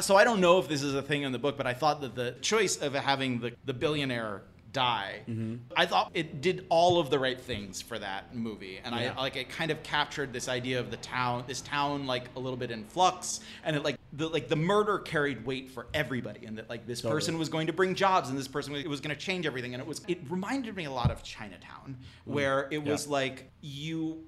so 0.00 0.16
i 0.16 0.24
don't 0.24 0.40
know 0.40 0.58
if 0.58 0.68
this 0.68 0.82
is 0.82 0.94
a 0.94 1.02
thing 1.02 1.22
in 1.22 1.32
the 1.32 1.38
book 1.38 1.56
but 1.56 1.66
i 1.66 1.74
thought 1.74 2.00
that 2.00 2.14
the 2.14 2.34
choice 2.40 2.76
of 2.76 2.94
having 2.94 3.40
the, 3.40 3.52
the 3.64 3.74
billionaire 3.74 4.42
die 4.72 5.20
mm-hmm. 5.26 5.56
i 5.76 5.86
thought 5.86 6.10
it 6.12 6.40
did 6.42 6.66
all 6.68 7.00
of 7.00 7.08
the 7.08 7.18
right 7.18 7.40
things 7.40 7.80
for 7.80 7.98
that 7.98 8.34
movie. 8.34 8.80
And 8.84 8.94
Yeah. 8.94 9.14
i 9.16 9.20
like 9.22 9.36
it 9.36 9.48
kind 9.48 9.70
of 9.70 9.82
captured 9.82 10.32
this 10.32 10.48
idea 10.48 10.78
of 10.80 10.90
the 10.90 10.96
town 10.98 11.44
this 11.46 11.60
town 11.60 12.06
like 12.06 12.24
a 12.36 12.38
little 12.38 12.56
bit 12.56 12.70
in 12.70 12.84
flux. 12.84 13.40
And 13.64 13.76
it 13.76 13.82
like 13.82 13.96
the 14.12 14.28
like 14.28 14.48
the 14.48 14.56
murder 14.56 14.98
carried 14.98 15.44
weight 15.44 15.70
for 15.70 15.86
everybody 15.94 16.46
and 16.46 16.58
that 16.58 16.68
like 16.68 16.86
this 16.86 17.00
Totally. 17.00 17.16
person 17.16 17.38
was 17.38 17.48
going 17.48 17.66
to 17.68 17.72
bring 17.72 17.94
jobs 17.94 18.28
and 18.28 18.38
this 18.38 18.48
person 18.48 18.72
was, 18.72 18.82
it 18.82 18.88
was 18.88 19.00
going 19.00 19.14
to 19.14 19.20
change 19.20 19.46
everything. 19.46 19.74
And 19.74 19.80
it 19.80 19.86
was 19.86 20.02
it 20.08 20.18
reminded 20.28 20.76
me 20.76 20.84
a 20.84 20.90
lot 20.90 21.10
of 21.10 21.22
chinatown 21.22 21.96
mm-hmm. 21.96 22.32
where 22.32 22.68
it 22.70 22.82
was 22.82 23.06
like 23.08 23.50
you 23.60 24.24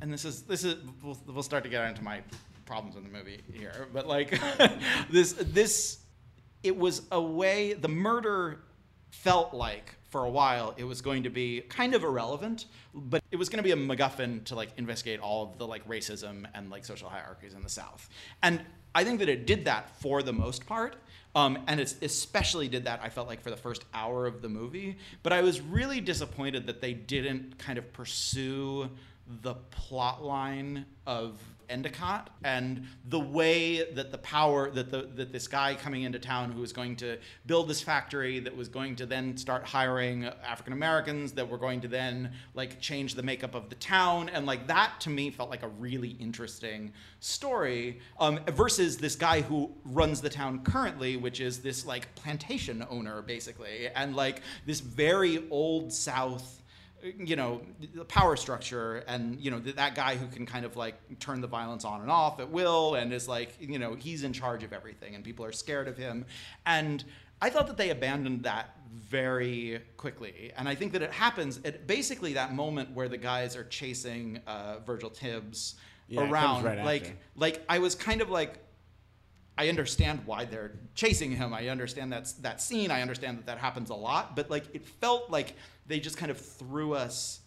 and 0.00 0.12
this 0.12 0.24
is 0.24 0.42
this 0.42 0.64
is 0.64 0.76
we'll, 1.02 1.18
we'll 1.26 1.42
start 1.42 1.64
to 1.64 1.70
get 1.70 1.88
into 1.88 2.02
my 2.02 2.22
problems 2.64 2.96
in 2.96 3.02
the 3.02 3.08
movie 3.08 3.40
here 3.52 3.88
but 3.92 4.06
like 4.06 4.40
this 5.10 5.32
this 5.32 5.98
it 6.62 6.76
was 6.76 7.02
a 7.10 7.20
way 7.20 7.72
the 7.74 7.88
murder 7.88 8.60
felt 9.10 9.52
like 9.52 9.94
for 10.08 10.24
a 10.24 10.30
while 10.30 10.74
it 10.76 10.84
was 10.84 11.00
going 11.00 11.22
to 11.22 11.30
be 11.30 11.60
kind 11.68 11.94
of 11.94 12.02
irrelevant 12.02 12.66
but 12.94 13.22
it 13.30 13.36
was 13.36 13.48
going 13.48 13.58
to 13.58 13.62
be 13.62 13.72
a 13.72 13.76
macguffin 13.76 14.42
to 14.44 14.54
like 14.54 14.70
investigate 14.76 15.20
all 15.20 15.44
of 15.44 15.58
the 15.58 15.66
like 15.66 15.86
racism 15.88 16.46
and 16.54 16.70
like 16.70 16.84
social 16.84 17.08
hierarchies 17.08 17.54
in 17.54 17.62
the 17.62 17.68
south. 17.68 18.08
And 18.42 18.60
i 18.94 19.04
think 19.04 19.18
that 19.20 19.28
it 19.28 19.46
did 19.46 19.64
that 19.64 19.90
for 20.00 20.22
the 20.22 20.32
most 20.32 20.66
part 20.66 20.96
um, 21.34 21.58
and 21.66 21.80
it 21.80 21.94
especially 22.02 22.68
did 22.68 22.84
that 22.84 23.00
i 23.02 23.08
felt 23.08 23.26
like 23.26 23.42
for 23.42 23.50
the 23.50 23.56
first 23.56 23.84
hour 23.94 24.26
of 24.26 24.42
the 24.42 24.48
movie 24.48 24.98
but 25.22 25.32
i 25.32 25.40
was 25.40 25.60
really 25.60 26.00
disappointed 26.00 26.66
that 26.66 26.80
they 26.80 26.92
didn't 26.92 27.58
kind 27.58 27.78
of 27.78 27.92
pursue 27.92 28.88
the 29.40 29.54
plot 29.70 30.22
line 30.24 30.84
of 31.06 31.40
Endicott 31.72 32.30
and 32.44 32.86
the 33.08 33.18
way 33.18 33.90
that 33.94 34.12
the 34.12 34.18
power 34.18 34.70
that 34.70 34.90
the 34.90 35.08
that 35.14 35.32
this 35.32 35.48
guy 35.48 35.74
coming 35.74 36.02
into 36.02 36.18
town 36.18 36.52
who 36.52 36.60
was 36.60 36.72
going 36.72 36.94
to 36.96 37.18
build 37.46 37.68
this 37.68 37.80
factory 37.80 38.38
that 38.40 38.54
was 38.54 38.68
going 38.68 38.94
to 38.96 39.06
then 39.06 39.36
start 39.36 39.64
hiring 39.64 40.26
African 40.46 40.74
Americans 40.74 41.32
that 41.32 41.48
were 41.48 41.58
going 41.58 41.80
to 41.80 41.88
then 41.88 42.32
like 42.54 42.80
change 42.80 43.14
the 43.14 43.22
makeup 43.22 43.54
of 43.54 43.70
the 43.70 43.74
town 43.76 44.28
and 44.28 44.46
like 44.46 44.66
that 44.66 45.00
to 45.00 45.10
me 45.10 45.30
felt 45.30 45.50
like 45.50 45.62
a 45.62 45.68
really 45.68 46.10
interesting 46.20 46.92
story 47.20 48.00
um, 48.20 48.38
versus 48.48 48.98
this 48.98 49.16
guy 49.16 49.40
who 49.40 49.70
runs 49.84 50.20
the 50.20 50.30
town 50.30 50.62
currently 50.62 51.16
which 51.16 51.40
is 51.40 51.60
this 51.60 51.86
like 51.86 52.14
plantation 52.14 52.86
owner 52.90 53.22
basically 53.22 53.88
and 53.96 54.14
like 54.14 54.42
this 54.66 54.80
very 54.80 55.44
old 55.50 55.92
South 55.92 56.61
you 57.18 57.36
know 57.36 57.60
the 57.94 58.04
power 58.04 58.36
structure 58.36 59.02
and 59.08 59.40
you 59.40 59.50
know 59.50 59.58
th- 59.58 59.76
that 59.76 59.94
guy 59.94 60.16
who 60.16 60.26
can 60.28 60.46
kind 60.46 60.64
of 60.64 60.76
like 60.76 60.94
turn 61.18 61.40
the 61.40 61.46
violence 61.46 61.84
on 61.84 62.00
and 62.00 62.10
off 62.10 62.38
at 62.40 62.48
will 62.50 62.94
and 62.94 63.12
is 63.12 63.26
like 63.28 63.54
you 63.60 63.78
know 63.78 63.94
he's 63.94 64.22
in 64.22 64.32
charge 64.32 64.62
of 64.62 64.72
everything 64.72 65.14
and 65.14 65.24
people 65.24 65.44
are 65.44 65.52
scared 65.52 65.88
of 65.88 65.96
him. 65.96 66.24
And 66.66 67.04
i 67.40 67.50
thought 67.50 67.66
that 67.66 67.76
they 67.76 67.90
abandoned 67.90 68.44
that 68.44 68.76
very 68.94 69.80
quickly. 69.96 70.52
And 70.56 70.68
i 70.68 70.74
think 70.74 70.92
that 70.92 71.02
it 71.02 71.12
happens 71.12 71.60
at 71.64 71.86
basically 71.86 72.34
that 72.34 72.54
moment 72.54 72.90
where 72.92 73.08
the 73.08 73.16
guys 73.18 73.56
are 73.56 73.64
chasing 73.64 74.40
uh, 74.46 74.78
virgil 74.86 75.10
tibbs 75.10 75.74
Yeah, 76.08 76.28
around. 76.30 76.62
right 76.64 76.84
like 76.84 77.02
after. 77.02 77.16
like 77.36 77.62
i 77.68 77.78
was 77.78 77.94
kind 77.94 78.20
of 78.20 78.30
like 78.30 78.58
I 79.58 79.68
understand 79.68 80.20
why 80.24 80.44
they're 80.44 80.72
chasing 80.94 81.32
him. 81.32 81.52
I 81.52 81.68
understand 81.68 82.12
that's 82.12 82.32
that 82.34 82.60
scene. 82.60 82.90
I 82.90 83.02
understand 83.02 83.38
that 83.38 83.46
that 83.46 83.58
happens 83.58 83.90
a 83.90 83.94
lot, 83.94 84.34
but 84.34 84.50
like 84.50 84.64
it 84.74 84.86
felt 84.86 85.30
like 85.30 85.54
they 85.86 86.00
just 86.00 86.16
kind 86.16 86.30
of 86.30 86.38
threw 86.38 86.94
us 86.94 87.40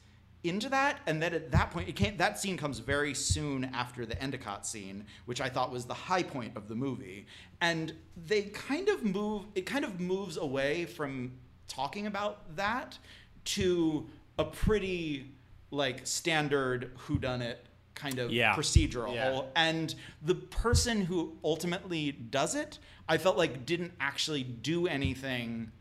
into 0.44 0.70
that, 0.70 1.00
and 1.08 1.22
then 1.22 1.34
at 1.34 1.52
that 1.52 1.72
point, 1.72 1.90
it 1.90 1.96
can't. 1.96 2.18
That 2.18 2.40
scene 2.40 2.58
comes 2.58 2.80
very 2.80 3.14
soon 3.14 3.66
after 3.66 4.06
the 4.06 4.22
Endicott 4.22 4.68
scene, 4.68 5.06
which 5.26 5.42
I 5.42 5.50
thought 5.50 5.72
was 5.72 5.86
the 5.86 5.94
high 5.94 6.24
point 6.24 6.56
of 6.56 6.68
the 6.68 6.76
movie, 6.76 7.26
and 7.62 7.94
they 8.28 8.44
kind 8.44 8.88
of 8.90 9.04
move. 9.04 9.46
It 9.56 9.66
kind 9.66 9.84
of 9.84 10.00
moves 10.00 10.38
away 10.38 10.86
from 10.86 11.34
talking 11.68 12.06
about 12.06 12.56
that 12.56 12.98
to 13.46 14.08
a 14.38 14.46
pretty 14.46 15.32
like 15.72 16.06
standard 16.06 16.96
whodunit 16.96 17.58
kind 17.96 18.20
of 18.20 18.32
Yeah. 18.32 18.54
procedural 18.56 19.14
Yeah. 19.16 19.42
and 19.56 19.96
the 20.22 20.36
person 20.36 21.02
who 21.02 21.38
ultimately 21.44 22.12
does 22.12 22.54
it 22.56 22.78
i 23.08 23.18
felt 23.18 23.38
like 23.38 23.66
didn't 23.66 23.94
actually 24.00 24.44
do 24.44 24.86
anything 24.88 25.72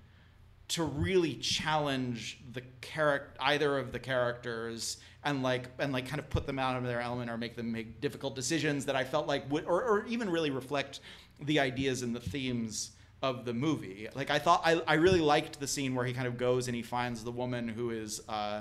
to 0.68 0.82
really 0.84 1.34
challenge 1.34 2.40
the 2.52 2.62
character 2.80 3.36
either 3.40 3.76
of 3.78 3.92
the 3.92 3.98
characters 3.98 4.98
and 5.24 5.42
like 5.42 5.68
and 5.78 5.92
like 5.92 6.06
kind 6.06 6.20
of 6.20 6.30
put 6.30 6.46
them 6.46 6.58
out 6.58 6.76
of 6.76 6.84
their 6.84 7.00
element 7.00 7.30
or 7.30 7.36
make 7.36 7.56
them 7.56 7.70
make 7.72 8.00
difficult 8.00 8.34
decisions 8.34 8.86
that 8.86 8.96
i 8.96 9.04
felt 9.04 9.26
like 9.26 9.50
would 9.50 9.64
or, 9.66 9.82
or 9.82 10.06
even 10.06 10.30
really 10.30 10.50
reflect 10.50 11.00
the 11.42 11.58
ideas 11.58 12.02
and 12.02 12.14
the 12.14 12.20
themes 12.20 12.92
of 13.28 13.44
the 13.48 13.54
movie 13.66 14.08
like 14.14 14.30
i 14.30 14.38
thought 14.38 14.60
I, 14.64 14.72
I 14.86 14.94
really 15.06 15.20
liked 15.34 15.54
the 15.58 15.66
scene 15.74 15.94
where 15.96 16.04
he 16.04 16.12
kind 16.18 16.26
of 16.32 16.36
goes 16.36 16.68
and 16.68 16.74
he 16.80 16.82
finds 16.82 17.24
the 17.24 17.30
woman 17.42 17.68
who 17.76 17.86
is 17.90 18.20
uh, 18.28 18.60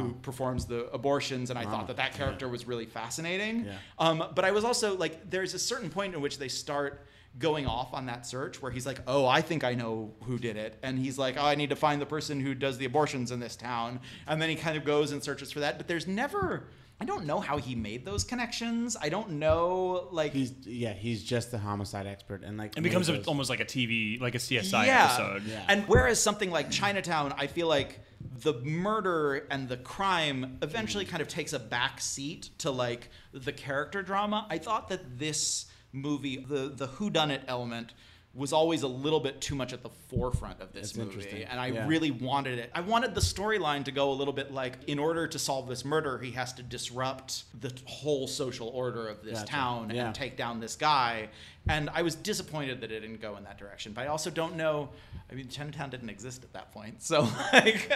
who 0.00 0.12
performs 0.28 0.66
the 0.66 0.80
abortions 0.98 1.50
and 1.50 1.58
i 1.58 1.64
Mama. 1.64 1.76
thought 1.76 1.86
that 1.88 1.96
that 1.96 2.12
character 2.20 2.46
was 2.48 2.66
really 2.66 2.86
fascinating 2.86 3.56
Yeah. 3.66 3.78
um, 3.98 4.16
but 4.36 4.44
I 4.44 4.50
was 4.58 4.64
also 4.64 4.88
like, 5.04 5.14
there's 5.30 5.54
a 5.54 5.58
certain 5.58 5.90
point 5.90 6.14
in 6.14 6.20
which 6.20 6.36
they 6.38 6.48
start 6.48 6.92
going 7.38 7.66
off 7.66 7.94
on 7.94 8.06
that 8.06 8.26
search 8.26 8.60
where 8.60 8.70
he's 8.70 8.84
like, 8.90 9.00
oh, 9.06 9.24
I 9.26 9.40
think 9.40 9.64
I 9.64 9.72
know 9.74 10.12
who 10.26 10.36
did 10.38 10.56
it. 10.58 10.72
And 10.82 10.98
he's 10.98 11.16
like, 11.24 11.36
oh, 11.38 11.46
I 11.52 11.54
need 11.54 11.70
to 11.70 11.76
find 11.86 11.98
the 11.98 12.10
person 12.16 12.40
who 12.40 12.52
does 12.54 12.76
the 12.76 12.84
abortions 12.84 13.30
in 13.30 13.40
this 13.40 13.56
town. 13.56 14.00
And 14.26 14.36
then 14.42 14.50
he 14.50 14.56
kind 14.56 14.76
of 14.76 14.84
goes 14.84 15.12
and 15.12 15.22
searches 15.24 15.50
for 15.50 15.60
that. 15.60 15.78
But 15.78 15.88
there's 15.88 16.06
never, 16.06 16.64
I 17.02 17.04
don't 17.04 17.26
know 17.26 17.40
how 17.40 17.56
he 17.56 17.74
made 17.74 18.04
those 18.04 18.22
connections. 18.22 18.96
I 19.00 19.08
don't 19.08 19.30
know, 19.30 20.06
like, 20.12 20.32
He's 20.34 20.52
yeah, 20.64 20.92
he's 20.92 21.24
just 21.24 21.50
the 21.50 21.58
homicide 21.58 22.06
expert, 22.06 22.44
and 22.44 22.56
like 22.56 22.76
It 22.78 22.82
becomes 22.82 23.08
a, 23.08 23.20
almost 23.24 23.50
like 23.50 23.58
a 23.58 23.64
TV, 23.64 24.20
like 24.20 24.36
a 24.36 24.38
CSI 24.38 24.86
yeah. 24.86 25.06
episode. 25.06 25.42
Yeah. 25.44 25.64
And 25.66 25.82
whereas 25.88 26.22
something 26.22 26.52
like 26.52 26.70
Chinatown, 26.70 27.34
I 27.36 27.48
feel 27.48 27.66
like 27.66 27.98
the 28.44 28.54
murder 28.60 29.48
and 29.50 29.68
the 29.68 29.78
crime 29.78 30.58
eventually 30.62 31.04
kind 31.04 31.20
of 31.20 31.26
takes 31.26 31.52
a 31.52 31.58
back 31.58 32.00
seat 32.00 32.50
to 32.58 32.70
like 32.70 33.10
the 33.32 33.50
character 33.50 34.04
drama. 34.04 34.46
I 34.48 34.58
thought 34.58 34.86
that 34.90 35.18
this 35.18 35.66
movie, 35.90 36.36
the 36.36 36.68
the 36.68 36.86
whodunit 36.86 37.40
element, 37.48 37.94
was 38.34 38.52
always 38.52 38.82
a 38.82 38.88
little 38.88 39.20
bit 39.20 39.40
too 39.42 39.54
much 39.54 39.72
at 39.74 39.82
the 39.82 39.90
forefront 40.08 40.60
of 40.60 40.72
this 40.72 40.92
That's 40.92 41.14
movie, 41.14 41.44
and 41.44 41.60
I 41.60 41.66
Yeah. 41.66 41.86
really 41.86 42.10
wanted 42.10 42.58
it. 42.58 42.70
I 42.74 42.80
wanted 42.80 43.14
the 43.14 43.20
storyline 43.20 43.84
to 43.84 43.92
go 43.92 44.10
a 44.10 44.14
little 44.14 44.32
bit 44.32 44.52
like, 44.54 44.78
in 44.86 44.98
order 44.98 45.26
to 45.28 45.38
solve 45.38 45.68
this 45.68 45.84
murder, 45.84 46.18
he 46.18 46.30
has 46.32 46.52
to 46.54 46.62
disrupt 46.62 47.44
the 47.60 47.70
whole 47.84 48.26
social 48.26 48.68
order 48.68 49.06
of 49.08 49.22
this 49.22 49.40
Gotcha. 49.40 49.46
town 49.52 49.90
Yeah. 49.94 50.06
and 50.06 50.14
take 50.14 50.36
down 50.38 50.60
this 50.60 50.76
guy. 50.76 51.28
And 51.68 51.88
I 51.94 52.02
was 52.02 52.16
disappointed 52.16 52.80
that 52.80 52.90
it 52.90 53.00
didn't 53.00 53.20
go 53.20 53.36
in 53.36 53.44
that 53.44 53.56
direction. 53.56 53.92
But 53.92 54.02
I 54.02 54.06
also 54.08 54.30
don't 54.30 54.56
know. 54.56 54.88
I 55.30 55.34
mean, 55.34 55.48
Chinatown 55.48 55.88
didn't 55.90 56.10
exist 56.10 56.42
at 56.44 56.52
that 56.52 56.72
point, 56.72 57.02
so 57.02 57.20
like, 57.54 57.90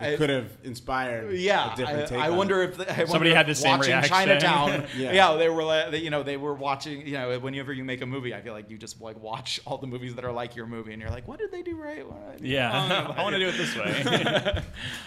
I- 0.00 0.06
it 0.08 0.16
could 0.16 0.30
have 0.30 0.50
inspired 0.64 1.32
yeah, 1.38 1.72
a 1.72 1.76
different 1.76 2.02
I, 2.02 2.06
take 2.06 2.18
I 2.18 2.28
on 2.30 2.36
wonder 2.36 2.62
it. 2.62 2.70
if 2.70 2.76
the, 2.78 2.90
I 2.92 3.04
Somebody 3.04 3.12
wonder 3.30 3.34
had 3.36 3.48
if 3.50 3.56
the 3.56 3.62
same 3.62 3.78
watching 3.78 3.92
reaction. 3.92 4.10
Chinatown. 4.14 4.84
Yeah. 4.96 5.12
yeah. 5.12 5.34
they 5.36 5.48
were 5.48 5.62
like, 5.62 6.02
you 6.02 6.10
know, 6.10 6.22
they 6.24 6.36
were 6.36 6.54
watching. 6.54 7.06
You 7.06 7.12
know, 7.12 7.38
whenever 7.38 7.72
you 7.72 7.84
make 7.84 8.00
a 8.02 8.06
movie, 8.06 8.34
I 8.34 8.40
feel 8.40 8.52
like 8.54 8.68
you 8.70 8.78
just 8.78 9.00
like 9.00 9.20
watch 9.22 9.60
all 9.66 9.78
the 9.78 9.86
movies 9.86 10.14
that 10.16 10.24
are 10.24 10.32
like 10.32 10.56
your 10.56 10.66
movie, 10.66 10.92
and 10.92 11.00
you're 11.00 11.10
like, 11.10 11.28
what 11.28 11.38
did 11.38 11.52
they 11.52 11.62
do 11.62 11.76
right? 11.76 12.04
What 12.04 12.20
did 12.20 12.34
I 12.34 12.38
do 12.38 12.48
Yeah, 12.48 13.02
wrong? 13.04 13.14
I 13.18 13.22
want 13.22 13.34
to 13.34 13.38
do 13.38 13.46
it 13.48 13.56
this 13.56 13.76
way. 13.76 14.62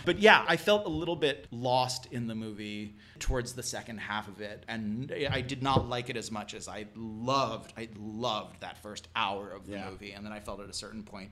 but 0.05 0.19
yeah, 0.19 0.45
I 0.47 0.55
felt 0.55 0.85
a 0.85 0.89
little 0.89 1.15
bit 1.17 1.47
lost 1.51 2.05
in 2.11 2.27
the 2.27 2.35
movie 2.35 2.95
towards 3.19 3.51
the 3.53 3.63
second 3.63 3.97
half 3.97 4.27
of 4.29 4.39
it, 4.39 4.63
and 4.69 5.13
I 5.29 5.41
did 5.41 5.61
not 5.61 5.89
like 5.89 6.09
it 6.09 6.15
as 6.15 6.31
much 6.31 6.53
as 6.53 6.67
I 6.69 6.85
loved. 6.95 7.73
I 7.79 7.87
loved 7.97 8.59
that 8.61 8.77
first 8.83 9.07
hour 9.15 9.49
of 9.51 9.65
the 9.65 9.73
Yeah. 9.73 9.89
movie, 9.89 10.11
and 10.11 10.25
then 10.25 10.33
I 10.33 10.39
felt 10.39 10.59
at 10.59 10.69
a 10.69 10.73
certain 10.73 11.03
point. 11.03 11.31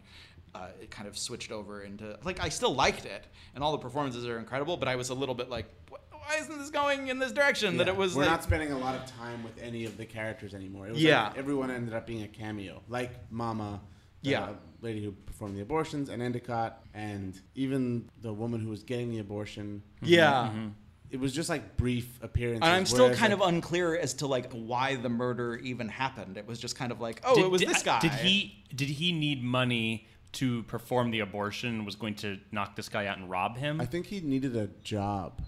Uh, 0.56 0.70
it 0.82 0.90
kind 0.90 1.08
of 1.08 1.18
switched 1.18 1.52
over 1.52 1.82
into 1.84 2.18
like 2.24 2.40
I 2.42 2.50
still 2.50 2.74
liked 2.74 3.06
it, 3.06 3.26
and 3.54 3.64
all 3.64 3.74
the 3.74 3.78
performances 3.78 4.26
are 4.26 4.40
incredible. 4.40 4.78
But 4.78 4.88
I 4.88 4.96
was 4.96 5.10
a 5.10 5.14
little 5.14 5.36
bit 5.36 5.50
like, 5.50 5.66
why 5.90 6.38
isn't 6.40 6.58
this 6.58 6.70
going 6.70 7.10
in 7.10 7.20
this 7.20 7.32
direction? 7.34 7.78
That 7.78 7.88
it 7.90 7.96
was 7.96 8.16
We're 8.16 8.22
like 8.24 8.32
not 8.32 8.44
spending 8.44 8.72
a 8.72 8.78
lot 8.78 8.96
of 8.96 9.06
time 9.06 9.44
with 9.44 9.62
any 9.62 9.84
of 9.86 9.98
the 9.98 10.06
characters 10.06 10.54
anymore. 10.56 10.88
It 10.88 10.94
was 10.94 11.04
Yeah. 11.04 11.28
like 11.28 11.38
everyone 11.38 11.70
ended 11.70 11.94
up 11.94 12.08
being 12.08 12.24
a 12.24 12.28
cameo, 12.30 12.82
like 12.88 13.12
Mama, 13.30 13.82
the 14.24 14.30
Yeah. 14.32 14.54
lady 14.82 15.04
who 15.04 15.12
performed 15.12 15.58
the 15.58 15.62
abortions, 15.62 16.08
and 16.10 16.22
Endicott, 16.24 16.82
and 16.94 17.40
even 17.54 18.10
the 18.22 18.34
woman 18.34 18.62
who 18.62 18.70
was 18.70 18.84
getting 18.84 19.12
the 19.12 19.20
abortion. 19.20 19.84
yeah. 20.02 20.32
Mm-hmm. 20.48 20.58
Mm-hmm. 20.58 20.68
It 21.10 21.20
was 21.20 21.34
just 21.34 21.48
like 21.50 21.78
brief 21.78 22.20
appearances. 22.22 22.62
And 22.63 22.72
I'm 22.72 22.86
still 22.86 23.08
kind 23.13 23.32
like, 23.34 23.41
of 23.41 23.48
unclear 23.48 23.98
as 23.98 24.13
to 24.15 24.28
like 24.28 24.52
why 24.52 24.96
the 24.96 25.10
murder 25.10 25.56
even 25.58 25.88
happened. 25.88 26.38
It 26.38 26.46
was 26.46 26.60
just 26.60 26.76
kind 26.76 26.91
of 26.91 27.00
like, 27.00 27.22
oh, 27.24 27.36
Did- 27.36 27.46
it 27.46 27.52
was 27.52 27.62
uh, 27.62 27.65
did- 27.65 27.76
this 27.76 27.84
guy. 27.84 28.00
Did 28.00 28.12
he 28.13 28.63
did 28.76 28.89
he 28.89 29.12
need 29.13 29.43
money 29.43 30.08
to 30.34 30.63
perform 30.63 31.12
the 31.12 31.22
abortion? 31.22 31.86
Was 31.86 31.96
going 31.96 32.15
to 32.15 32.39
knock 32.52 32.76
this 32.76 32.89
guy 32.89 33.06
out 33.08 33.17
and 33.17 33.30
rob 33.30 33.58
him? 33.58 33.80
I 33.80 33.86
think 33.86 34.06
he 34.08 34.20
needed 34.20 34.56
a 34.58 34.67
job 34.84 35.41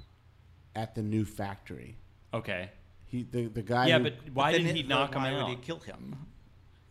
at 0.76 0.96
the 0.96 1.02
new 1.02 1.26
factory. 1.26 1.98
okay. 2.34 2.70
He 3.08 3.24
the 3.24 3.48
the 3.48 3.64
guy. 3.64 3.88
Yeah, 3.88 3.98
who- 3.98 4.04
but 4.06 4.14
why 4.34 4.52
Then 4.54 4.62
didn't 4.62 4.76
he 4.78 4.84
knock 4.84 5.14
him 5.16 5.24
why 5.24 5.32
would 5.34 5.42
out? 5.42 5.50
he 5.50 5.56
kill 5.58 5.80
him? 5.80 6.16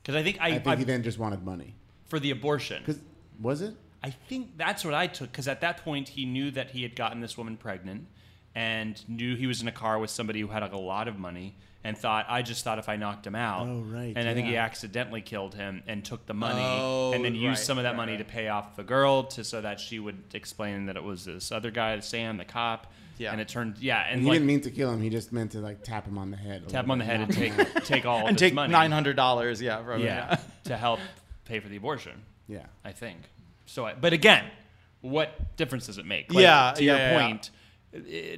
Because 0.03 0.17
I 0.17 0.23
think 0.25 0.39
I, 0.41 0.47
I 0.49 0.51
think 0.55 0.67
I- 0.67 0.77
he 0.77 0.85
then 0.85 1.03
just 1.03 1.19
wanted 1.19 1.43
money. 1.45 1.75
for 2.07 2.19
the 2.19 2.33
abortion. 2.33 2.83
Because 2.85 3.01
was 3.41 3.63
it? 3.63 3.75
I 4.03 4.11
think 4.11 4.57
that's 4.59 4.85
what 4.85 4.95
I 4.95 5.07
took 5.07 5.31
because 5.33 5.49
at 5.49 5.61
that 5.63 5.85
point 5.85 6.09
he 6.11 6.25
knew 6.27 6.51
that 6.53 6.71
he 6.73 6.83
had 6.83 6.95
gotten 6.97 7.21
this 7.21 7.37
woman 7.39 7.57
pregnant 7.57 8.07
and 8.55 9.03
knew 9.09 9.37
he 9.37 9.47
was 9.47 9.63
in 9.63 9.69
a 9.69 9.73
car 9.73 9.99
with 9.99 10.11
somebody 10.11 10.41
who 10.41 10.49
had 10.49 10.63
like, 10.63 10.73
a 10.73 10.79
lot 10.79 11.09
of 11.09 11.19
money 11.19 11.55
and 11.85 11.97
thought 11.97 12.27
I 12.29 12.43
just 12.43 12.65
thought 12.65 12.79
if 12.79 12.89
I 12.89 12.97
knocked 12.97 13.27
him 13.27 13.35
out. 13.37 13.67
Oh, 13.69 13.81
right, 13.89 14.13
And 14.17 14.29
I 14.29 14.35
think 14.35 14.49
he 14.49 14.57
accidentally 14.57 15.21
killed 15.23 15.55
him 15.55 15.83
and 15.87 16.05
took 16.05 16.27
the 16.27 16.35
money 16.35 16.61
Oh, 16.63 17.13
and 17.13 17.25
then 17.25 17.35
used 17.35 17.47
right, 17.61 17.67
some 17.67 17.79
of 17.79 17.85
that 17.85 17.91
right, 17.91 17.97
money 17.97 18.13
right. 18.13 18.19
to 18.19 18.25
pay 18.25 18.49
off 18.49 18.75
the 18.77 18.83
girl 18.83 19.25
to 19.25 19.45
so 19.45 19.61
that 19.61 19.79
she 19.79 19.99
would 19.99 20.19
explain 20.35 20.87
that 20.87 20.97
it 20.97 21.05
was 21.05 21.25
this 21.25 21.53
other 21.53 21.71
guy, 21.71 21.99
Sam, 22.01 22.37
the 22.37 22.45
cop. 22.45 22.93
Yeah. 23.17 23.33
And 23.33 23.41
it 23.41 23.49
turned 23.49 23.79
yeah, 23.79 24.03
and 24.05 24.15
And 24.15 24.23
he 24.23 24.29
like 24.29 24.35
didn't 24.37 24.47
mean 24.47 24.61
to 24.63 24.71
kill 24.71 24.93
him. 24.93 25.01
He 25.03 25.11
just 25.11 25.33
meant 25.33 25.53
to 25.53 25.59
like 25.59 25.83
tap 25.83 26.07
him 26.07 26.19
on 26.19 26.31
the 26.31 26.37
head. 26.37 26.69
tap 26.69 26.85
him 26.85 26.91
on 26.93 26.99
the 26.99 27.05
head 27.05 27.21
and 27.21 27.33
take 27.33 27.53
take 27.85 28.07
all 28.07 28.21
and 28.21 28.31
his 28.31 28.39
take 28.39 28.55
money. 28.55 28.71
nine 28.73 28.93
hundred 28.93 29.17
dollars, 29.17 29.61
yeah, 29.61 29.83
from 29.85 30.03
yeah, 30.03 30.07
yeah. 30.31 30.39
to 30.65 30.77
help 30.77 31.01
pay 31.45 31.59
for 31.59 31.69
the 31.69 31.77
abortion. 31.77 32.13
Yeah. 32.47 32.67
I 32.85 32.93
think. 32.93 33.19
So, 33.67 33.87
I, 33.87 33.95
but 33.95 34.13
again, 34.13 34.45
what 35.01 35.57
difference 35.57 35.87
does 35.87 35.99
it 35.99 36.07
make? 36.07 36.33
Yeah, 36.33 36.73
to 36.77 36.83
yeah, 36.85 36.91
your 36.93 36.97
yeah, 36.99 37.11
yeah. 37.13 37.27
point, 37.29 37.51
i- 37.53 37.58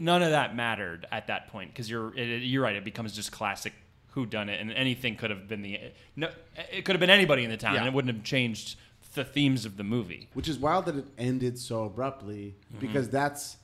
none 0.00 0.22
of 0.22 0.30
that 0.30 0.54
mattered 0.54 1.06
at 1.10 1.26
that 1.28 1.48
point 1.48 1.70
because 1.72 1.90
you're 1.90 2.12
it, 2.16 2.28
it- 2.28 2.42
you're 2.42 2.62
right. 2.62 2.76
It 2.76 2.84
becomes 2.84 3.14
just 3.14 3.32
classic 3.32 3.72
who 4.12 4.26
done 4.26 4.48
it, 4.48 4.60
and 4.60 4.72
anything 4.72 5.14
could 5.16 5.30
have 5.30 5.46
been 5.48 5.62
the 5.62 5.78
no. 6.16 6.28
It 6.72 6.84
could 6.84 6.94
have 6.94 7.00
been 7.00 7.10
anybody 7.10 7.44
in 7.44 7.50
the 7.50 7.56
town, 7.56 7.74
Yeah. 7.74 7.80
and 7.80 7.88
it 7.88 7.94
wouldn't 7.94 8.14
have 8.14 8.24
changed 8.24 8.76
the 9.14 9.24
themes 9.24 9.64
of 9.64 9.76
the 9.76 9.84
movie. 9.84 10.28
Which 10.34 10.48
is 10.48 10.58
wild 10.58 10.86
that 10.86 10.96
it 10.96 11.04
ended 11.18 11.58
so 11.58 11.84
abruptly 11.84 12.54
Mm-hmm. 12.72 12.80
because 12.80 13.08
that's 13.08 13.56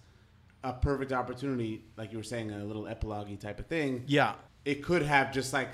a 0.65 0.73
perfect 0.73 1.13
opportunity, 1.13 1.85
like 1.97 2.11
you 2.11 2.19
were 2.19 2.25
saying, 2.25 2.51
a 2.51 2.65
little 2.65 2.89
epilogue 2.89 3.29
type 3.39 3.61
of 3.61 3.67
thing. 3.67 4.03
Yeah. 4.09 4.35
It 4.65 4.83
could 4.83 5.03
have 5.03 5.33
just 5.33 5.53
like 5.53 5.69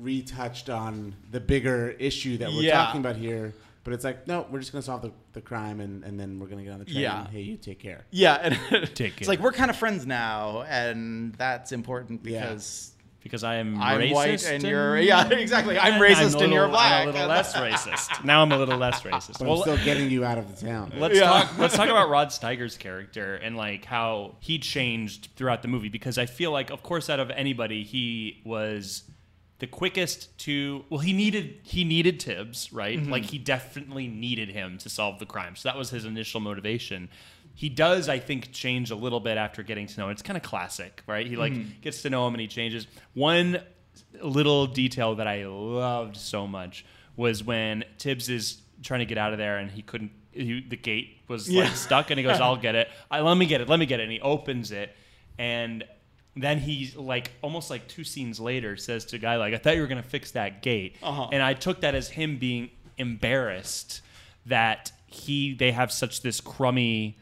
retouched 0.00 0.70
on 0.70 1.14
the 1.32 1.40
bigger 1.40 1.90
issue 1.98 2.38
that 2.38 2.48
we're 2.50 2.62
Yeah. 2.62 2.76
talking 2.84 3.00
about 3.00 3.16
here. 3.16 3.52
But 3.84 3.94
it's 3.94 4.04
like, 4.04 4.28
no, 4.28 4.46
we're 4.50 4.60
just 4.60 4.72
gonna 4.72 4.82
solve 4.82 5.02
the, 5.02 5.12
the 5.32 5.40
crime 5.40 5.80
and, 5.80 6.04
and 6.04 6.18
then 6.18 6.38
we're 6.38 6.46
gonna 6.46 6.62
get 6.62 6.72
on 6.72 6.78
the 6.78 6.84
train. 6.84 7.00
Yeah. 7.00 7.20
And, 7.24 7.28
hey, 7.28 7.40
you 7.40 7.56
take 7.56 7.80
care. 7.80 8.04
Yeah, 8.10 8.34
and 8.40 8.54
Take 8.94 8.96
care. 8.96 9.12
it's 9.18 9.28
like 9.28 9.40
we're 9.40 9.52
kind 9.52 9.70
of 9.70 9.76
friends 9.76 10.06
now, 10.06 10.62
and 10.68 11.34
that's 11.34 11.72
important 11.72 12.24
Yeah. 12.24 12.42
because 12.42 12.92
Because 13.24 13.42
I 13.44 13.56
am 13.56 13.80
I'm 13.80 14.00
racist 14.00 14.12
white 14.14 14.46
and 14.46 14.62
you're 14.62 14.98
yeah, 15.00 15.28
exactly. 15.30 15.78
I'm 15.78 15.94
and 15.94 16.02
racist 16.02 16.34
a 16.40 16.44
and 16.44 16.52
you're 16.52 16.68
black. 16.68 17.02
I'm 17.02 17.08
a 17.08 17.12
little 17.12 17.28
less 17.28 17.54
racist. 17.54 18.24
Now 18.24 18.42
I'm 18.42 18.52
a 18.52 18.56
little 18.58 18.78
less 18.78 19.00
racist. 19.02 19.38
But 19.38 19.48
Well, 19.48 19.56
I'm 19.56 19.62
still 19.62 19.84
getting 19.84 20.10
you 20.10 20.24
out 20.24 20.38
of 20.38 20.46
the 20.60 20.64
town. 20.66 20.92
Let's 20.98 21.16
Yeah. 21.16 21.24
talk. 21.26 21.58
Let's 21.58 21.74
talk 21.76 21.88
about 21.88 22.08
Rod 22.08 22.28
Steiger's 22.32 22.76
character 22.76 23.34
and 23.36 23.56
like 23.56 23.84
how 23.84 24.36
he 24.40 24.58
changed 24.60 25.28
throughout 25.36 25.62
the 25.62 25.68
movie 25.68 25.88
because 25.88 26.18
I 26.18 26.26
feel 26.26 26.50
like, 26.52 26.70
of 26.70 26.82
course, 26.84 27.10
out 27.10 27.18
of 27.20 27.30
anybody, 27.30 27.82
he 27.84 28.40
was 28.44 29.02
the 29.62 29.68
quickest 29.68 30.36
to. 30.38 30.84
Well, 30.90 30.98
he 30.98 31.12
needed 31.12 31.60
he 31.62 31.84
needed 31.84 32.18
Tibbs, 32.18 32.72
right? 32.72 32.98
Mm-hmm. 32.98 33.12
Like 33.12 33.24
he 33.26 33.38
definitely 33.38 34.08
needed 34.08 34.48
him 34.50 34.76
to 34.78 34.88
solve 34.88 35.20
the 35.20 35.24
crime. 35.26 35.54
So 35.54 35.68
that 35.68 35.78
was 35.78 35.88
his 35.90 36.04
initial 36.04 36.40
motivation. 36.40 37.08
He 37.54 37.68
does, 37.68 38.08
I 38.08 38.18
think, 38.18 38.50
change 38.50 38.90
a 38.90 38.96
little 38.96 39.20
bit 39.20 39.36
after 39.36 39.62
getting 39.62 39.86
to 39.86 40.00
know 40.00 40.06
him. 40.06 40.12
It's 40.12 40.22
kind 40.22 40.36
of 40.36 40.42
classic, 40.42 41.02
right? 41.06 41.24
He 41.26 41.36
like 41.36 41.52
Mm-hmm. 41.52 41.80
gets 41.80 42.02
to 42.02 42.10
know 42.10 42.26
him 42.26 42.34
and 42.34 42.40
he 42.40 42.48
changes. 42.48 42.88
One 43.14 43.60
little 44.20 44.66
detail 44.66 45.14
that 45.14 45.28
I 45.28 45.46
loved 45.46 46.16
so 46.16 46.46
much 46.48 46.84
was 47.16 47.44
when 47.44 47.84
Tibbs 47.98 48.28
is 48.28 48.62
trying 48.82 49.00
to 49.00 49.06
get 49.06 49.16
out 49.18 49.32
of 49.32 49.38
there 49.38 49.58
and 49.58 49.70
he 49.70 49.82
couldn't. 49.82 50.10
He, 50.32 50.60
the 50.68 50.76
gate 50.78 51.18
was 51.28 51.48
Yeah. 51.48 51.64
like 51.64 51.76
stuck, 51.76 52.10
and 52.10 52.18
he 52.18 52.24
goes, 52.24 52.40
"I'll 52.46 52.56
get 52.56 52.74
it. 52.74 52.88
I, 53.10 53.20
let 53.20 53.36
me 53.36 53.46
get 53.46 53.60
it. 53.60 53.68
Let 53.68 53.78
me 53.78 53.86
get 53.86 54.00
it." 54.00 54.04
And 54.04 54.12
he 54.12 54.20
opens 54.20 54.72
it, 54.72 54.96
and 55.38 55.84
then 56.36 56.58
he's 56.58 56.96
like, 56.96 57.32
almost 57.42 57.68
like 57.70 57.86
two 57.88 58.04
scenes 58.04 58.40
later, 58.40 58.76
says 58.76 59.04
to 59.06 59.16
a 59.16 59.18
guy 59.18 59.36
like, 59.36 59.52
"I 59.54 59.58
thought 59.58 59.74
you 59.76 59.82
were 59.82 59.86
gonna 59.88 60.02
fix 60.02 60.30
that 60.32 60.62
gate," 60.62 60.96
Uh-huh. 61.02 61.28
and 61.32 61.42
I 61.42 61.54
took 61.54 61.80
that 61.82 61.94
as 61.94 62.08
him 62.10 62.38
being 62.38 62.70
embarrassed 62.98 64.00
that 64.46 64.92
he 65.06 65.54
they 65.54 65.72
have 65.72 65.92
such 65.92 66.22
this 66.22 66.40
crummy 66.40 67.18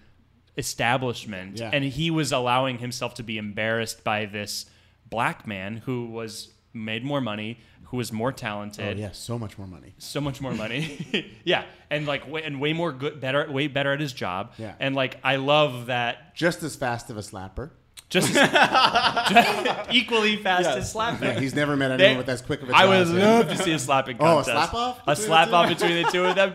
establishment 0.56 1.58
Yeah. 1.58 1.70
and 1.72 1.84
he 1.84 2.10
was 2.10 2.32
allowing 2.32 2.78
himself 2.78 3.14
to 3.14 3.22
be 3.22 3.38
embarrassed 3.38 4.04
by 4.04 4.26
this 4.26 4.66
black 5.08 5.46
man 5.46 5.78
who 5.78 6.06
was 6.06 6.52
made 6.72 7.04
more 7.04 7.20
money 7.20 7.58
who 7.84 7.96
was 7.96 8.12
more 8.12 8.28
Oh 8.28 8.32
talented 8.32 8.98
yeah, 8.98 9.10
so 9.10 9.36
much 9.38 9.58
more 9.58 9.66
money. 9.66 9.94
so 9.98 10.20
much 10.20 10.40
more 10.40 10.52
money 10.54 10.82
yeah 11.44 11.64
and 11.90 12.06
like 12.06 12.28
way, 12.30 12.42
and 12.44 12.60
way 12.60 12.72
more 12.72 12.92
good 12.92 13.20
better 13.20 13.50
way 13.50 13.66
better 13.66 13.92
at 13.92 14.00
his 14.00 14.12
job 14.12 14.52
Yeah. 14.58 14.74
and 14.78 14.94
like 14.94 15.16
i 15.24 15.36
love 15.36 15.86
that 15.86 16.34
Just 16.34 16.62
as 16.62 16.76
fast 16.76 17.10
of 17.10 17.16
a 17.16 17.20
slapper. 17.20 17.70
Just, 18.10 18.32
just 18.34 19.90
equally 19.94 20.36
fast 20.36 20.66
as 20.68 20.90
slapping 20.92 21.28
Yeah, 21.28 21.40
he's 21.40 21.54
never 21.54 21.76
met 21.76 21.96
They- 21.96 22.06
anyone 22.06 22.18
with 22.18 22.28
as 22.28 22.42
quick 22.42 22.60
of 22.62 22.68
a 22.70 22.76
I 22.76 22.84
would 22.86 23.08
love 23.08 23.48
to 23.48 23.56
see 23.56 23.72
a 23.72 23.78
slapping 23.78 24.16
Oh, 24.20 24.40
a 24.40 24.44
slap-off 24.44 25.00
A 25.06 25.16
slap 25.16 25.52
off 25.52 25.68
between 25.68 26.02
the 26.02 26.10
two 26.10 26.24
of 26.24 26.34
them. 26.34 26.54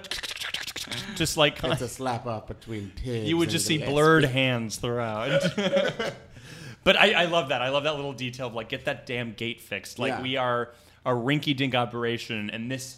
Just 1.16 1.38
like 1.38 1.64
It's 1.64 1.82
a 1.82 1.88
slap 1.88 2.26
off 2.28 2.48
between 2.48 2.92
pigs. 2.96 3.28
you 3.28 3.38
would 3.38 3.50
just 3.50 3.66
see 3.66 3.78
blurred 3.80 4.26
hands 4.40 4.76
throughout. 4.78 5.42
but 6.84 6.96
I, 7.00 7.14
I 7.24 7.26
love 7.26 7.50
that. 7.50 7.62
I 7.62 7.70
love 7.70 7.86
that 7.86 7.96
little 7.96 8.14
detail 8.14 8.48
of 8.48 8.54
like 8.54 8.70
get 8.70 8.86
that 8.86 9.06
damn 9.06 9.34
gate 9.34 9.62
fixed. 9.62 9.98
Like 9.98 10.10
Yeah. 10.12 10.22
we 10.22 10.38
are 10.38 10.72
a 11.06 11.12
rinky 11.12 11.56
dink 11.56 11.74
operation, 11.74 12.50
and 12.50 12.70
this 12.70 12.98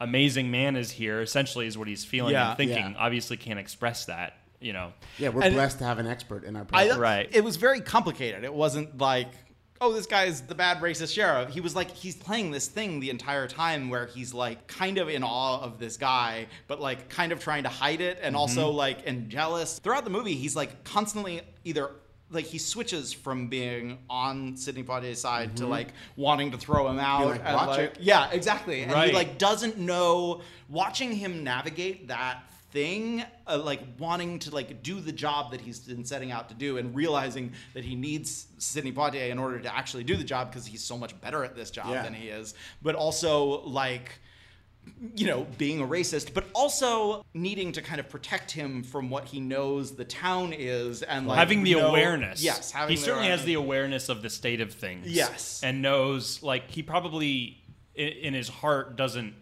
amazing 0.00 0.50
man 0.50 0.76
is 0.76 0.90
here. 0.92 1.20
Essentially, 1.20 1.66
is 1.66 1.76
what 1.76 1.88
he's 1.88 2.04
feeling 2.04 2.32
Yeah. 2.32 2.48
and 2.50 2.56
thinking. 2.56 2.92
Yeah. 2.92 2.98
Obviously, 2.98 3.36
can't 3.36 3.58
express 3.58 4.06
that. 4.06 4.34
You 4.60 4.72
know. 4.72 4.92
Yeah, 5.18 5.28
we're 5.30 5.42
And- 5.42 5.54
blessed 5.54 5.78
to 5.78 5.84
have 5.84 5.98
an 5.98 6.06
expert 6.06 6.44
in 6.44 6.56
our 6.56 6.66
I. 6.72 6.90
Right. 6.92 7.28
It 7.32 7.44
was 7.44 7.56
very 7.56 7.80
complicated. 7.80 8.44
It 8.44 8.52
wasn't 8.52 8.98
like, 8.98 9.28
oh, 9.80 9.92
this 9.92 10.06
guy's 10.06 10.40
the 10.40 10.54
bad 10.54 10.78
racist 10.78 11.14
sheriff. 11.14 11.50
He 11.50 11.60
was 11.60 11.76
like, 11.76 11.90
he's 11.90 12.16
playing 12.16 12.50
this 12.50 12.66
thing 12.66 13.00
the 13.00 13.10
entire 13.10 13.46
time 13.46 13.88
where 13.88 14.06
he's 14.06 14.34
like 14.34 14.66
kind 14.66 14.98
of 14.98 15.08
in 15.08 15.22
awe 15.22 15.60
of 15.60 15.78
this 15.78 15.96
guy, 15.96 16.46
but 16.66 16.80
like 16.80 17.08
kind 17.08 17.32
of 17.32 17.40
trying 17.40 17.62
to 17.62 17.68
hide 17.68 18.00
it 18.00 18.18
and 18.22 18.34
also 18.34 18.68
mm-hmm. 18.68 18.76
like 18.76 19.06
and 19.06 19.28
jealous. 19.30 19.78
Throughout 19.78 20.04
the 20.04 20.10
movie, 20.10 20.34
he's 20.34 20.56
like 20.56 20.84
constantly 20.84 21.42
either 21.64 21.90
like 22.30 22.44
he 22.44 22.58
switches 22.58 23.12
from 23.12 23.48
being 23.48 23.98
on 24.10 24.56
Sidney 24.56 24.82
Poitier's 24.82 25.20
side 25.20 25.56
to 25.56 25.62
mm-hmm. 25.62 25.72
like 25.72 25.88
wanting 26.16 26.50
to 26.50 26.58
throw 26.58 26.88
him 26.88 26.98
out. 26.98 27.26
like, 27.26 27.42
and, 27.44 27.54
"Watch 27.54 27.68
like- 27.68 27.80
it." 27.80 27.98
Yeah, 28.00 28.30
exactly. 28.30 28.82
And 28.82 28.92
Right. 28.92 29.10
he 29.10 29.14
like 29.14 29.38
doesn't 29.38 29.78
know 29.78 30.42
watching 30.68 31.12
him 31.12 31.44
navigate 31.44 32.08
that 32.08 32.42
thing 32.70 33.24
uh, 33.46 33.58
like 33.58 33.80
wanting 33.98 34.38
to 34.40 34.54
like 34.54 34.82
do 34.82 35.00
the 35.00 35.12
job 35.12 35.50
that 35.52 35.60
he's 35.60 35.78
been 35.80 36.04
setting 36.04 36.30
out 36.30 36.48
to 36.50 36.54
do 36.54 36.76
and 36.76 36.94
realizing 36.94 37.52
that 37.74 37.84
he 37.84 37.94
needs 37.94 38.46
Sidney 38.58 38.92
Poitier 38.92 39.30
in 39.30 39.38
order 39.38 39.58
to 39.58 39.74
actually 39.74 40.04
do 40.04 40.16
the 40.16 40.24
job 40.24 40.50
because 40.50 40.66
he's 40.66 40.82
so 40.84 40.98
much 40.98 41.18
better 41.20 41.44
at 41.44 41.54
this 41.56 41.70
job 41.70 41.88
Yeah. 41.90 42.02
than 42.02 42.12
he 42.14 42.28
is 42.28 42.54
but 42.82 42.94
also 42.94 43.62
like 43.62 44.18
you 45.14 45.26
know 45.26 45.46
being 45.58 45.80
a 45.80 45.86
racist 45.86 46.32
but 46.32 46.44
also 46.54 47.24
needing 47.34 47.72
to 47.72 47.82
kind 47.82 48.00
of 48.00 48.08
protect 48.08 48.50
him 48.50 48.82
from 48.82 49.10
what 49.10 49.24
he 49.26 49.38
knows 49.40 49.96
the 49.96 50.04
town 50.04 50.52
is 50.56 51.02
and 51.02 51.26
like 51.26 51.38
having 51.38 51.62
the 51.62 51.74
know- 51.74 51.88
awareness. 51.88 52.42
yes 52.42 52.70
having 52.72 52.96
he 52.96 53.00
the 53.00 53.04
certainly 53.06 53.28
has 53.28 53.44
the 53.44 53.54
awareness 53.54 54.08
of 54.08 54.22
the 54.22 54.30
state 54.30 54.60
of 54.60 54.72
things. 54.72 55.06
Yes. 55.06 55.60
and 55.62 55.80
knows 55.82 56.42
like 56.42 56.70
he 56.70 56.82
probably 56.82 57.58
i- 57.98 58.02
in 58.02 58.32
his 58.34 58.48
heart 58.48 58.96
doesn't 58.96 59.34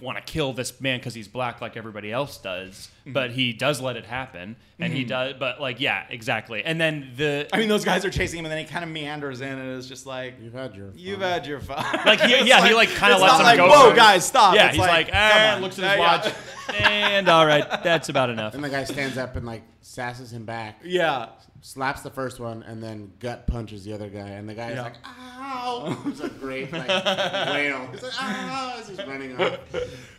want 0.00 0.16
to 0.18 0.32
kill 0.32 0.52
this 0.52 0.80
man 0.80 0.98
because 0.98 1.14
he's 1.14 1.28
black 1.28 1.60
like 1.60 1.76
everybody 1.76 2.12
else 2.12 2.38
does, 2.38 2.88
Mm-hmm. 3.00 3.12
but 3.14 3.30
he 3.30 3.52
does 3.54 3.80
let 3.80 3.96
it 3.96 4.04
happen, 4.04 4.56
and 4.78 4.92
he 4.92 5.02
does. 5.04 5.34
But 5.38 5.60
like, 5.62 5.80
yeah, 5.80 6.04
exactly. 6.10 6.62
And 6.62 6.78
then 6.80 7.12
the 7.16 7.48
I 7.52 7.58
mean 7.58 7.68
those 7.68 7.84
guys 7.84 8.04
are 8.04 8.10
chasing 8.10 8.38
him 8.40 8.44
and 8.44 8.52
then 8.52 8.58
he 8.58 8.70
kind 8.70 8.84
of 8.84 8.90
meanders 8.90 9.40
in 9.40 9.48
and 9.58 9.78
is 9.78 9.88
just 9.88 10.04
like 10.04 10.34
You've 10.42 10.52
had 10.52 10.74
your. 10.76 10.90
You've 10.94 11.20
had 11.20 11.46
your 11.46 11.60
fun. 11.60 11.84
like, 12.04 12.20
he, 12.20 12.46
yeah, 12.46 12.66
he 12.66 12.74
like 12.74 12.90
kind 12.90 13.14
of 13.14 13.20
lets 13.20 13.32
not 13.32 13.40
him 13.40 13.46
like, 13.46 13.56
go. 13.56 13.68
Whoa, 13.68 13.90
for 13.90 13.96
guys, 13.96 14.26
stop! 14.26 14.54
Yeah, 14.54 14.66
It's 14.66 14.76
he's 14.76 14.86
like, 14.86 15.06
come 15.06 15.16
ah, 15.16 15.54
on. 15.56 15.62
looks 15.62 15.78
at 15.78 15.90
his 15.90 15.98
watch, 15.98 16.34
and 16.82 17.28
all 17.28 17.46
right, 17.46 17.64
that's 17.82 18.08
about 18.10 18.28
enough. 18.30 18.54
And 18.54 18.62
the 18.62 18.68
guy 18.68 18.84
stands 18.84 19.16
up 19.16 19.36
and 19.36 19.46
like 19.46 19.62
sasses 19.80 20.30
him 20.32 20.44
back, 20.44 20.80
Yeah. 20.84 21.28
Slaps 21.60 22.02
the 22.02 22.10
first 22.10 22.40
one, 22.40 22.62
and 22.62 22.82
then 22.82 23.12
gut 23.20 23.46
punches 23.46 23.84
the 23.84 23.92
other 23.92 24.08
guy. 24.08 24.28
And 24.28 24.48
the 24.48 24.54
guy 24.54 24.70
is 24.70 24.76
Yeah. 24.76 24.82
like, 24.82 24.94
"Ow!" 25.04 25.96
oh, 26.04 26.08
it 26.10 26.20
a 26.20 26.28
great 26.28 26.72
like 26.72 26.88
wail. 26.88 27.88
He's 27.92 28.02
like, 28.02 28.12
oh, 28.20 28.76
as 28.80 28.88
he's 28.88 28.98
running 29.06 29.40
off. 29.40 29.58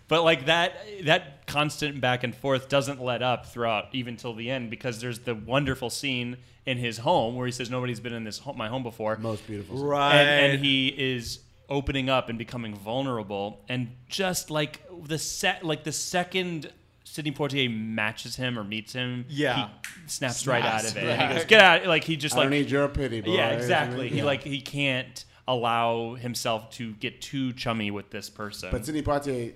But 0.08 0.24
like 0.24 0.46
that 0.48 0.74
that 1.04 1.46
constant 1.48 2.02
back 2.02 2.24
and 2.24 2.36
forth 2.36 2.68
doesn't 2.70 3.02
let 3.02 3.22
up 3.22 3.46
throughout 3.46 3.86
even 3.94 4.18
till 4.18 4.34
the 4.34 4.50
end 4.50 4.70
because 4.70 5.00
there's 5.02 5.20
the 5.20 5.36
wonderful 5.36 5.90
scene 5.90 6.38
in 6.66 6.78
his 6.78 6.98
home 7.00 7.36
where 7.36 7.46
he 7.46 7.52
says 7.52 7.70
nobody's 7.70 8.00
been 8.00 8.14
in 8.14 8.24
this 8.24 8.40
home, 8.40 8.58
my 8.58 8.68
home 8.68 8.84
before. 8.84 9.18
Most 9.18 9.46
beautiful. 9.48 9.78
Right. 9.78 10.16
and, 10.16 10.54
and 10.54 10.66
he 10.66 10.88
is 10.90 11.40
opening 11.70 12.10
up 12.10 12.30
and 12.30 12.40
becoming 12.40 12.74
vulnerable 12.76 13.64
and 13.70 13.90
just 14.08 14.50
like 14.50 14.82
the 15.06 15.20
set 15.20 15.64
like 15.64 15.84
the 15.84 15.92
second 15.92 16.72
Sidney 17.10 17.32
Poitier 17.32 17.70
matches 17.76 18.36
him 18.36 18.58
or 18.60 18.64
meets 18.64 18.94
him 18.94 19.26
Yeah. 19.30 19.70
he 20.04 20.08
snaps 20.10 20.46
right 20.46 20.64
out 20.64 20.82
Snaps, 20.82 20.92
of 20.96 21.04
it 21.04 21.10
and 21.10 21.32
he 21.32 21.38
goes 21.38 21.46
get 21.46 21.62
out 21.62 21.88
like 21.88 22.04
he 22.04 22.16
just 22.16 22.36
I 22.36 22.44
don't 22.44 22.52
like 22.52 22.60
need 22.62 22.70
your 22.70 22.88
pity, 22.88 23.22
boy. 23.22 23.34
yeah 23.34 23.50
exactly 23.50 24.10
he 24.10 24.18
Yeah. 24.20 24.24
like 24.26 24.44
he 24.44 24.62
can't 24.62 25.26
allow 25.48 26.14
himself 26.14 26.70
to 26.72 26.94
get 26.94 27.22
too 27.22 27.54
chummy 27.54 27.90
with 27.90 28.12
this 28.12 28.30
person 28.30 28.70
But 28.72 28.86
Sidney 28.86 29.02
Poitier 29.02 29.54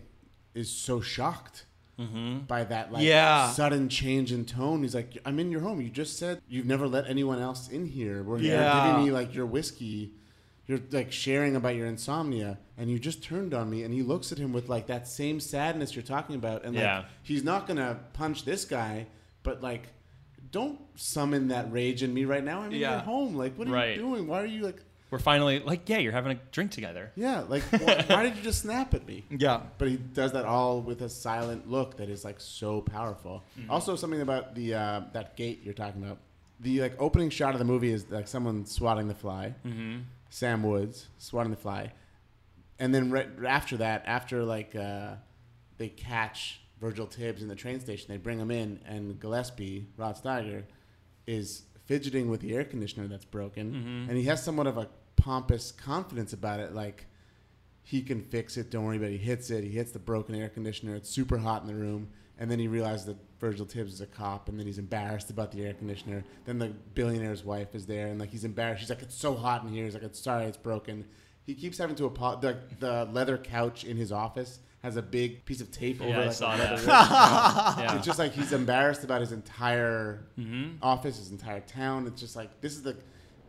is 0.56 0.72
so 0.72 1.00
shocked 1.02 1.66
mm-hmm. 2.00 2.40
by 2.40 2.64
that 2.64 2.92
like 2.92 3.04
Yeah. 3.04 3.52
sudden 3.52 3.88
change 3.90 4.32
in 4.32 4.46
tone. 4.46 4.82
He's 4.82 4.96
like, 4.96 5.18
"I'm 5.26 5.40
in 5.40 5.52
your 5.52 5.62
home. 5.62 5.80
You 5.82 5.90
just 5.90 6.18
said 6.18 6.42
you've 6.48 6.66
never 6.66 6.88
let 6.88 7.08
anyone 7.08 7.40
else 7.40 7.70
in 7.70 7.86
here. 7.86 8.24
We're 8.24 8.40
here 8.40 8.56
Yeah. 8.56 8.88
giving 8.92 9.06
me 9.06 9.12
like 9.12 9.36
your 9.36 9.46
whiskey. 9.46 10.14
You're 10.68 10.80
like 10.92 11.12
sharing 11.12 11.56
about 11.56 11.76
your 11.76 11.88
insomnia, 11.88 12.58
and 12.78 12.90
you 12.90 12.98
just 13.00 13.22
turned 13.24 13.54
on 13.54 13.70
me." 13.70 13.84
And 13.84 13.94
he 13.94 14.02
looks 14.02 14.32
at 14.32 14.38
him 14.38 14.54
with 14.54 14.70
like 14.70 14.88
that 14.88 15.08
same 15.08 15.40
sadness 15.40 15.96
you're 15.96 16.04
talking 16.04 16.36
about, 16.36 16.64
and 16.64 16.74
like 16.76 16.84
Yeah. 16.84 17.04
he's 17.22 17.44
not 17.44 17.68
gonna 17.68 18.00
punch 18.14 18.46
this 18.46 18.66
guy, 18.66 19.08
but 19.44 19.62
like. 19.62 19.84
Don't 20.52 20.80
summon 20.94 21.48
that 21.48 21.72
rage 21.72 22.04
in 22.04 22.14
me 22.14 22.26
right 22.26 22.44
now. 22.44 22.62
I'm 22.62 22.72
Yeah. 22.72 22.92
your 22.92 23.00
home. 23.00 23.34
Like, 23.36 23.58
what 23.58 23.68
are 23.68 23.72
Right. 23.72 23.96
you 23.96 24.04
doing? 24.04 24.28
Why 24.28 24.40
are 24.40 24.46
you 24.46 24.62
like, 24.64 24.80
we're 25.10 25.18
finally 25.18 25.60
like 25.60 25.90
yeah 25.90 25.98
you're 25.98 26.12
having 26.12 26.32
a 26.32 26.40
drink 26.52 26.70
together 26.72 27.12
yeah, 27.16 27.40
like, 27.50 27.64
why, 27.64 28.04
why 28.08 28.22
did 28.24 28.36
you 28.36 28.44
just 28.44 28.62
snap 28.62 28.94
at 28.94 29.08
me? 29.08 29.24
Yeah. 29.32 29.62
but 29.80 29.88
he 29.88 29.98
does 29.98 30.32
that 30.34 30.46
all 30.46 30.80
with 30.82 31.02
a 31.02 31.10
silent 31.10 31.72
look 31.72 31.98
that 31.98 32.08
is 32.08 32.24
like 32.24 32.40
so 32.40 32.82
powerful. 32.82 33.42
Also, 33.68 33.96
something 33.96 34.22
about 34.22 34.54
the 34.54 34.76
uh, 34.76 35.02
that 35.14 35.36
gate 35.36 35.62
you're 35.64 35.74
talking 35.74 36.04
about. 36.04 36.20
The 36.60 36.82
like 36.82 37.02
opening 37.02 37.32
shot 37.32 37.54
of 37.56 37.60
the 37.60 37.66
movie 37.66 37.92
is 37.92 38.06
like 38.12 38.28
someone 38.28 38.66
swatting 38.68 39.08
the 39.08 39.16
fly, 39.16 39.56
mm-hmm. 39.66 40.02
Sam 40.34 40.64
Woods 40.64 41.10
swatting 41.18 41.52
the 41.52 41.58
fly, 41.58 41.92
and 42.80 42.94
then 42.94 43.12
right 43.12 43.30
after 43.46 43.78
that, 43.78 44.04
after 44.08 44.44
like 44.44 44.76
uh, 44.76 45.16
they 45.78 45.90
catch 45.90 46.62
Virgil 46.82 47.06
Tibbs 47.06 47.42
in 47.44 47.48
the 47.48 47.56
train 47.56 47.80
station, 47.80 48.08
they 48.10 48.18
bring 48.18 48.40
him 48.40 48.50
in, 48.50 48.80
and 48.86 49.20
Gillespie, 49.20 49.86
Rod 49.96 50.16
Steiger, 50.16 50.64
is 51.28 51.64
fidgeting 51.86 52.30
with 52.30 52.42
the 52.42 52.56
air 52.56 52.64
conditioner 52.64 53.08
that's 53.08 53.26
broken, 53.26 54.08
and 54.10 54.18
he 54.18 54.24
has 54.24 54.44
somewhat 54.44 54.68
of 54.68 54.78
a 54.78 54.90
pompous 55.16 55.72
confidence 55.72 56.34
about 56.34 56.60
it, 56.60 56.74
like 56.74 57.06
he 57.84 58.02
can 58.02 58.22
fix 58.22 58.58
it. 58.58 58.72
Don't 58.72 58.86
worry 58.86 58.98
about 58.98 59.10
it. 59.10 59.20
He 59.20 59.26
hits 59.26 59.52
it. 59.52 59.64
He 59.64 59.70
hits 59.70 59.92
the 59.92 60.00
broken 60.00 60.36
air 60.36 60.50
conditioner. 60.50 60.96
It's 60.96 61.10
super 61.10 61.38
hot 61.38 61.62
in 61.62 61.68
the 61.68 61.76
room. 61.76 62.10
And 62.40 62.50
then 62.50 62.58
he 62.58 62.68
realizes 62.68 63.06
that 63.06 63.18
Virgil 63.44 63.66
Tibbs 63.66 63.94
is 63.94 64.00
a 64.02 64.06
cop, 64.08 64.48
and 64.48 64.58
then 64.58 64.66
he's 64.66 64.78
embarrassed 64.78 65.30
about 65.30 65.52
the 65.52 65.66
air 65.66 65.74
conditioner. 65.74 66.24
Then 66.46 66.60
the 66.60 66.72
billionaire's 66.96 67.44
wife 67.44 67.76
is 67.76 67.86
there, 67.86 68.08
and 68.08 68.18
like 68.20 68.30
he's 68.30 68.46
embarrassed. 68.46 68.80
She's 68.82 68.90
like, 68.90 69.02
"It's 69.02 69.16
so 69.16 69.36
hot 69.36 69.64
in 69.64 69.70
here." 69.70 69.84
He's 69.84 69.94
like, 69.96 70.04
"It's 70.04 70.20
sorry, 70.20 70.46
it's 70.46 70.56
broken." 70.58 71.04
He 71.46 71.54
keeps 71.54 71.78
having 71.78 71.98
to 71.98 72.06
apologize. 72.06 72.56
The, 72.80 72.86
the 73.06 73.10
leather 73.12 73.38
couch 73.38 73.84
in 73.84 73.98
his 73.98 74.14
office 74.14 74.60
has 74.82 74.96
a 74.96 75.02
big 75.02 75.44
piece 75.44 75.60
of 75.60 75.72
tape 75.72 76.00
over 76.02 76.10
Yeah, 76.10 76.20
I 76.22 76.26
like 76.28 76.34
saw 76.34 76.56
that. 76.56 76.84
yeah 77.80 77.96
It's 77.98 78.06
just 78.06 78.18
like 78.20 78.32
he's 78.34 78.54
embarrassed 78.54 79.04
about 79.04 79.20
his 79.22 79.32
entire 79.34 80.26
Mhm. 80.40 80.78
office, 80.82 81.18
his 81.18 81.32
entire 81.32 81.60
town. 81.62 82.08
It's 82.08 82.22
just 82.22 82.36
like 82.38 82.62
this 82.62 82.74
is 82.78 82.82
the 82.84 82.96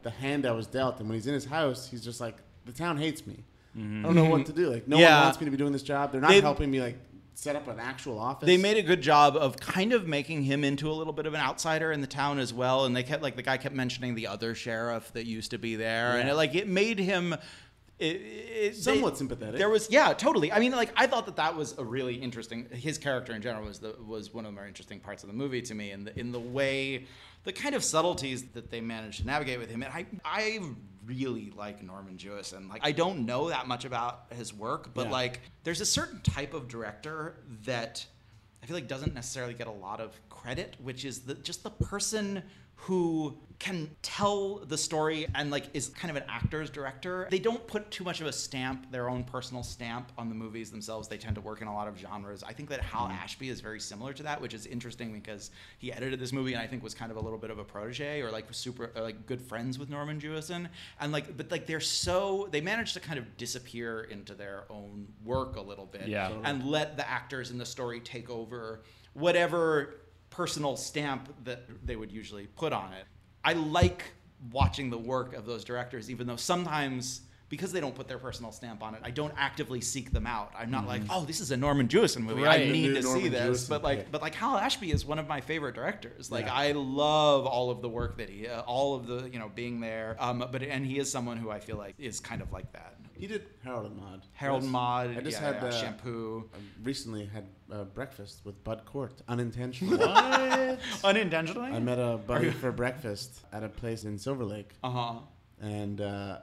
the 0.03 0.11
hand 0.11 0.45
I 0.45 0.51
was 0.53 0.67
dealt. 0.67 0.99
And 0.99 1.09
when 1.09 1.15
he's 1.17 1.27
in 1.29 1.35
his 1.35 1.45
house, 1.45 1.89
he's 1.89 2.03
just 2.05 2.21
like 2.21 2.37
the 2.67 2.73
town 2.73 2.97
hates 2.97 3.27
me. 3.29 3.45
I 3.77 3.79
don't 4.03 4.15
know 4.17 4.25
what 4.27 4.47
to 4.47 4.53
do. 4.53 4.71
Like 4.71 4.89
no 4.89 4.99
Yeah. 4.99 5.15
one 5.19 5.25
wants 5.27 5.41
me 5.41 5.45
to 5.45 5.51
be 5.53 5.57
doing 5.57 5.73
this 5.73 5.83
job. 5.85 6.11
They're 6.11 6.21
not 6.21 6.31
They- 6.31 6.41
helping 6.41 6.71
me 6.73 6.81
like 6.81 6.99
set 7.35 7.57
up 7.57 7.69
an 7.69 7.81
actual 7.81 8.19
office. 8.19 8.47
They 8.47 8.57
made 8.57 8.77
a 8.77 8.83
good 8.83 9.03
job 9.03 9.37
of 9.37 9.57
kind 9.57 9.93
of 9.93 10.07
making 10.07 10.45
him 10.45 10.65
into 10.65 10.91
a 10.91 10.93
little 10.93 11.13
bit 11.13 11.27
of 11.27 11.35
an 11.35 11.41
outsider 11.41 11.93
in 11.93 12.01
the 12.01 12.07
town 12.07 12.39
as 12.39 12.55
well. 12.55 12.85
And 12.85 12.95
they 12.95 13.03
kept 13.03 13.23
like 13.23 13.37
the 13.37 13.43
guy 13.43 13.57
kept 13.57 13.75
mentioning 13.75 14.15
the 14.15 14.29
other 14.29 14.55
sheriff 14.55 15.13
that 15.13 15.27
used 15.27 15.51
to 15.51 15.59
be 15.59 15.77
there, 15.77 16.19
and 16.19 16.29
it, 16.29 16.35
like 16.35 16.55
it 16.55 16.69
made 16.69 16.99
him. 16.99 17.35
It, 18.05 18.21
it, 18.21 18.77
Somewhat 18.77 19.15
they- 19.15 19.19
sympathetic. 19.19 19.57
There 19.59 19.69
was 19.71 19.89
yeah, 19.91 20.13
totally. 20.13 20.53
I 20.53 20.59
mean, 20.61 20.73
like 20.73 20.93
I 20.97 21.07
thought 21.07 21.27
that 21.27 21.37
that 21.37 21.57
was 21.57 21.77
a 21.79 21.85
really 21.85 22.15
interesting. 22.15 22.69
His 22.71 22.99
character 22.99 23.33
in 23.35 23.43
general 23.43 23.67
was 23.67 23.79
the 23.79 23.97
was 24.07 24.33
one 24.35 24.45
of 24.45 24.53
the 24.53 24.55
more 24.55 24.67
interesting 24.67 25.01
parts 25.01 25.23
of 25.23 25.29
the 25.29 25.35
movie 25.35 25.63
to 25.63 25.75
me, 25.75 25.91
in 25.93 26.05
the 26.05 26.19
in 26.19 26.33
the 26.33 26.41
way, 26.41 27.07
the 27.45 27.53
kind 27.53 27.75
of 27.75 27.83
subtleties 27.85 28.45
that 28.53 28.71
they 28.71 28.81
managed 28.81 29.21
to 29.21 29.27
navigate 29.27 29.59
with 29.59 29.71
him. 29.71 29.83
And 29.83 29.93
I 29.93 30.07
I 30.25 30.61
really 31.07 31.53
like 31.57 31.83
Norman 31.83 32.17
Jewison. 32.17 32.69
Like 32.69 32.81
I 32.85 32.93
don't 32.93 33.27
know 33.27 33.49
that 33.49 33.69
much 33.69 33.85
about 33.85 34.27
his 34.37 34.55
work, 34.55 34.95
but 34.95 35.07
Yeah. 35.07 35.13
like 35.13 35.41
there's 35.63 35.81
a 35.81 35.87
certain 35.87 36.21
type 36.23 36.55
of 36.55 36.69
director 36.69 37.37
that 37.65 38.07
I 38.63 38.67
feel 38.67 38.75
like 38.77 38.89
doesn't 38.89 39.13
necessarily 39.15 39.53
get 39.53 39.67
a 39.67 39.71
lot 39.73 40.01
of 40.01 40.19
credit, 40.31 40.77
which 40.83 41.05
is 41.05 41.21
the, 41.21 41.35
just 41.35 41.63
the 41.63 41.71
person 41.71 42.43
who 42.85 43.35
can 43.59 43.89
tell 44.03 44.59
the 44.67 44.77
story 44.77 45.27
and 45.35 45.51
like 45.51 45.65
is 45.73 45.89
kind 45.89 46.11
of 46.11 46.17
an 46.19 46.29
actor's 46.29 46.69
director. 46.69 47.27
They 47.31 47.39
don't 47.39 47.67
put 47.67 47.91
too 47.91 48.05
much 48.05 48.21
of 48.21 48.27
a 48.27 48.33
stamp, 48.33 48.91
their 48.91 49.09
own 49.09 49.25
personal 49.25 49.63
stamp 49.63 50.13
on 50.19 50.29
the 50.29 50.35
movies 50.35 50.71
themselves. 50.71 51.09
They 51.09 51.17
tend 51.17 51.35
to 51.37 51.41
work 51.41 51.63
in 51.63 51.69
a 51.69 51.73
lot 51.73 51.89
of 51.89 51.99
genres. 51.99 52.43
I 52.43 52.53
think 52.53 52.69
that 52.69 52.83
Hal 52.83 53.07
mm-hmm. 53.07 53.15
Ashby 53.15 53.49
is 53.49 53.61
very 53.61 53.81
similar 53.81 54.13
to 54.13 54.23
that, 54.25 54.39
which 54.39 54.53
is 54.53 54.67
interesting 54.67 55.15
because 55.15 55.51
he 55.79 55.91
edited 55.95 56.21
this 56.21 56.31
movie 56.31 56.53
and 56.53 56.61
I 56.61 56.67
think 56.67 56.83
was 56.83 56.93
kind 56.95 57.11
of 57.11 57.17
a 57.17 57.21
little 57.21 57.39
bit 57.39 57.51
of 57.51 57.59
a 57.59 57.65
protege 57.65 58.21
or 58.21 58.31
like 58.31 58.45
super 58.51 58.91
or 58.95 59.01
like 59.01 59.25
good 59.25 59.41
friends 59.41 59.79
with 59.79 59.89
Norman 59.89 60.21
Jewison. 60.21 60.69
And 61.01 61.11
like 61.11 61.35
but 61.35 61.51
like 61.51 61.67
they're 61.67 61.81
so 61.81 62.49
they 62.51 62.61
managed 62.61 62.93
to 62.95 63.01
kind 63.01 63.19
of 63.19 63.37
disappear 63.39 64.03
into 64.03 64.35
their 64.35 64.65
own 64.69 65.07
work 65.25 65.57
a 65.57 65.63
little 65.63 65.87
bit 65.87 66.09
Yeah. 66.09 66.33
and 66.45 66.67
let 66.67 66.99
the 66.99 67.09
actors 67.09 67.51
in 67.51 67.57
the 67.57 67.67
story 67.67 68.01
take 68.01 68.29
over 68.29 68.83
whatever 69.15 69.95
personal 70.35 70.77
stamp 70.77 71.33
that 71.45 71.63
they 71.87 71.97
would 71.97 72.11
usually 72.11 72.47
put 72.47 72.73
on 72.73 72.93
it. 72.93 73.05
I 73.45 73.53
like 73.53 74.03
watching 74.53 74.91
the 74.91 74.99
work 74.99 75.35
of 75.35 75.47
those 75.47 75.65
directors, 75.65 76.11
even 76.11 76.27
though 76.27 76.37
sometimes 76.37 77.21
because 77.51 77.71
they 77.73 77.81
don't 77.81 77.95
put 77.95 78.09
their 78.09 78.19
personal 78.19 78.51
stamp 78.51 78.83
on 78.83 78.95
it, 78.97 79.01
I 79.05 79.11
don't 79.11 79.33
actively 79.37 79.81
seek 79.81 80.11
them 80.13 80.27
out. 80.27 80.53
I'm 80.59 80.71
not 80.73 80.89
like, 80.89 81.03
oh, 81.09 81.25
this 81.25 81.41
is 81.41 81.53
a 81.53 81.57
Norman 81.57 81.87
Jewison 81.87 82.23
movie. 82.23 82.43
I 82.43 82.47
Right. 82.47 82.59
The 82.67 82.73
need 82.73 82.89
new 82.89 82.95
to 82.95 83.03
see 83.03 83.29
this. 83.29 83.67
Jewison 83.67 83.69
But 83.69 83.85
like, 83.85 83.99
pick. 83.99 84.11
but 84.11 84.23
like 84.23 84.35
Hal 84.35 84.57
Ashby 84.57 84.91
is 84.91 85.05
one 85.07 85.21
of 85.21 85.29
my 85.29 85.41
favorite 85.41 85.75
directors. 85.77 86.33
Like, 86.33 86.47
Yeah. 86.47 86.55
I 86.55 86.73
love 86.73 87.47
all 87.47 87.71
of 87.71 87.81
the 87.81 87.89
work 87.89 88.17
that 88.19 88.29
he, 88.29 88.49
uh, 88.49 88.63
all 88.63 88.97
of 88.97 89.07
the 89.07 89.29
you 89.31 89.39
know 89.39 89.51
being 89.55 89.79
there. 89.81 90.17
Um, 90.19 90.45
but 90.51 90.63
and 90.65 90.85
he 90.85 90.99
is 90.99 91.13
someone 91.13 91.37
who 91.37 91.49
I 91.51 91.61
feel 91.61 91.77
like 91.77 91.95
is 91.99 92.19
kind 92.19 92.43
of 92.43 92.51
like 92.51 92.73
that. 92.73 92.97
He 93.17 93.27
did 93.27 93.47
Harold 93.63 93.87
and 93.87 93.97
Maude. 93.97 94.23
Harold 94.33 94.63
Yes. 94.63 94.73
Maude, 94.73 95.17
I 95.17 95.21
just 95.21 95.41
yeah, 95.41 95.53
had 95.53 95.63
yeah, 95.63 95.69
uh, 95.69 95.73
shampoo. 95.73 96.51
I 96.55 96.59
recently 96.83 97.27
had 97.27 97.45
uh, 97.73 97.85
breakfast 97.85 98.41
with 98.45 98.63
Bud 98.65 98.83
Cort 98.85 99.23
unintentionally. 99.29 99.99
what? 99.99 100.79
Unintentionally. 101.05 101.71
I 101.71 101.79
met 101.79 101.99
a 101.99 102.17
buddy 102.19 102.51
for 102.51 102.73
breakfast 102.73 103.41
at 103.53 103.63
a 103.63 103.69
place 103.69 104.05
in 104.05 104.19
Silver 104.19 104.45
Lake. 104.45 104.73
Uh 104.83 104.91
huh. 104.91 105.15
and 105.61 106.01
uh, 106.01 106.39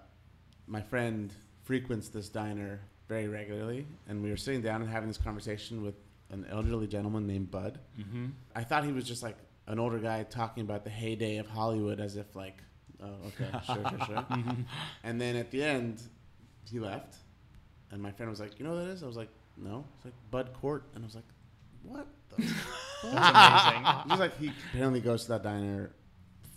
my 0.68 0.82
friend 0.82 1.34
frequents 1.64 2.10
this 2.10 2.30
diner 2.30 2.80
very 3.08 3.28
regularly 3.28 3.86
and 4.08 4.24
we 4.24 4.30
were 4.30 4.38
sitting 4.38 4.62
down 4.62 4.82
and 4.82 4.90
having 4.90 5.08
this 5.10 5.18
conversation 5.18 5.84
with 5.84 5.96
an 6.30 6.46
elderly 6.50 6.88
gentleman 6.88 7.28
named 7.28 7.52
bud 7.52 7.78
mm-hmm. 8.00 8.28
i 8.56 8.64
thought 8.64 8.86
he 8.86 8.92
was 8.94 9.04
just 9.06 9.22
like 9.22 9.36
an 9.68 9.80
older 9.80 10.00
guy 10.00 10.24
talking 10.24 10.64
about 10.64 10.84
the 10.86 10.90
heyday 10.90 11.38
of 11.38 11.48
hollywood 11.48 12.00
as 12.00 12.16
if 12.16 12.36
like 12.36 12.64
oh 13.04 13.16
okay 13.28 13.50
sure 13.66 13.84
sure 13.90 14.06
sure 14.06 14.26
and 15.04 15.20
then 15.20 15.36
at 15.36 15.52
the 15.52 15.62
end 15.62 16.02
he 16.70 16.80
left 16.80 17.16
and 17.92 18.02
my 18.02 18.12
friend 18.12 18.30
was 18.30 18.40
like 18.40 18.58
you 18.60 18.66
know 18.66 18.74
what 18.74 18.86
that 18.86 18.92
is 18.92 19.04
i 19.04 19.08
was 19.08 19.18
like 19.18 19.30
no 19.58 19.84
it's 19.96 20.06
like 20.06 20.14
bud 20.30 20.50
cort 20.62 20.84
and 20.96 21.04
i 21.04 21.06
was 21.06 21.16
like 21.16 21.26
what 21.84 22.08
the 22.30 22.44
That's 23.04 23.66
amazing. 23.66 24.02
He's 24.12 24.20
like 24.20 24.38
he 24.40 24.52
apparently 24.70 25.02
goes 25.02 25.24
to 25.24 25.30
that 25.30 25.44
diner 25.44 25.92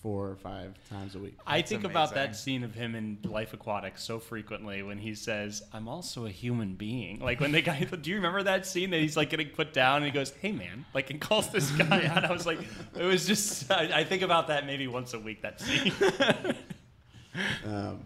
four 0.02 0.28
or 0.28 0.36
five 0.36 0.74
times 0.90 1.14
a 1.14 1.18
week 1.18 1.34
I 1.46 1.58
That's 1.58 1.70
think 1.70 1.84
about 1.84 2.12
amazing. 2.12 2.14
that 2.32 2.36
scene 2.36 2.64
of 2.64 2.74
him 2.74 2.94
in 2.94 3.18
Life 3.24 3.54
Aquatic 3.54 3.96
so 3.96 4.18
frequently 4.18 4.82
when 4.82 4.98
he 4.98 5.14
says, 5.14 5.62
"I'm 5.72 5.88
also 5.88 6.26
a 6.26 6.30
human 6.30 6.74
being." 6.74 7.20
Like 7.20 7.40
when 7.40 7.52
the 7.52 7.62
guy, 7.62 7.80
do 8.02 8.10
you 8.10 8.16
remember 8.16 8.42
that 8.42 8.66
scene 8.66 8.90
that 8.90 9.00
he's 9.00 9.16
like 9.16 9.30
getting 9.30 9.48
put 9.48 9.72
down 9.72 9.96
and 9.96 10.04
he 10.04 10.10
goes, 10.10 10.34
"Hey 10.42 10.52
man," 10.52 10.84
like 10.92 11.08
and 11.08 11.18
calls 11.18 11.48
this 11.50 11.70
guy 11.70 12.04
out. 12.04 12.22
I 12.26 12.32
was 12.32 12.44
like, 12.44 12.58
it 12.94 13.04
was 13.04 13.26
just. 13.26 13.70
I, 13.72 14.00
I 14.00 14.04
think 14.04 14.20
about 14.20 14.48
that 14.48 14.66
maybe 14.66 14.86
once 14.86 15.14
a 15.14 15.18
week. 15.18 15.40
That 15.40 15.58
scene. 15.58 15.90
um, 17.64 18.00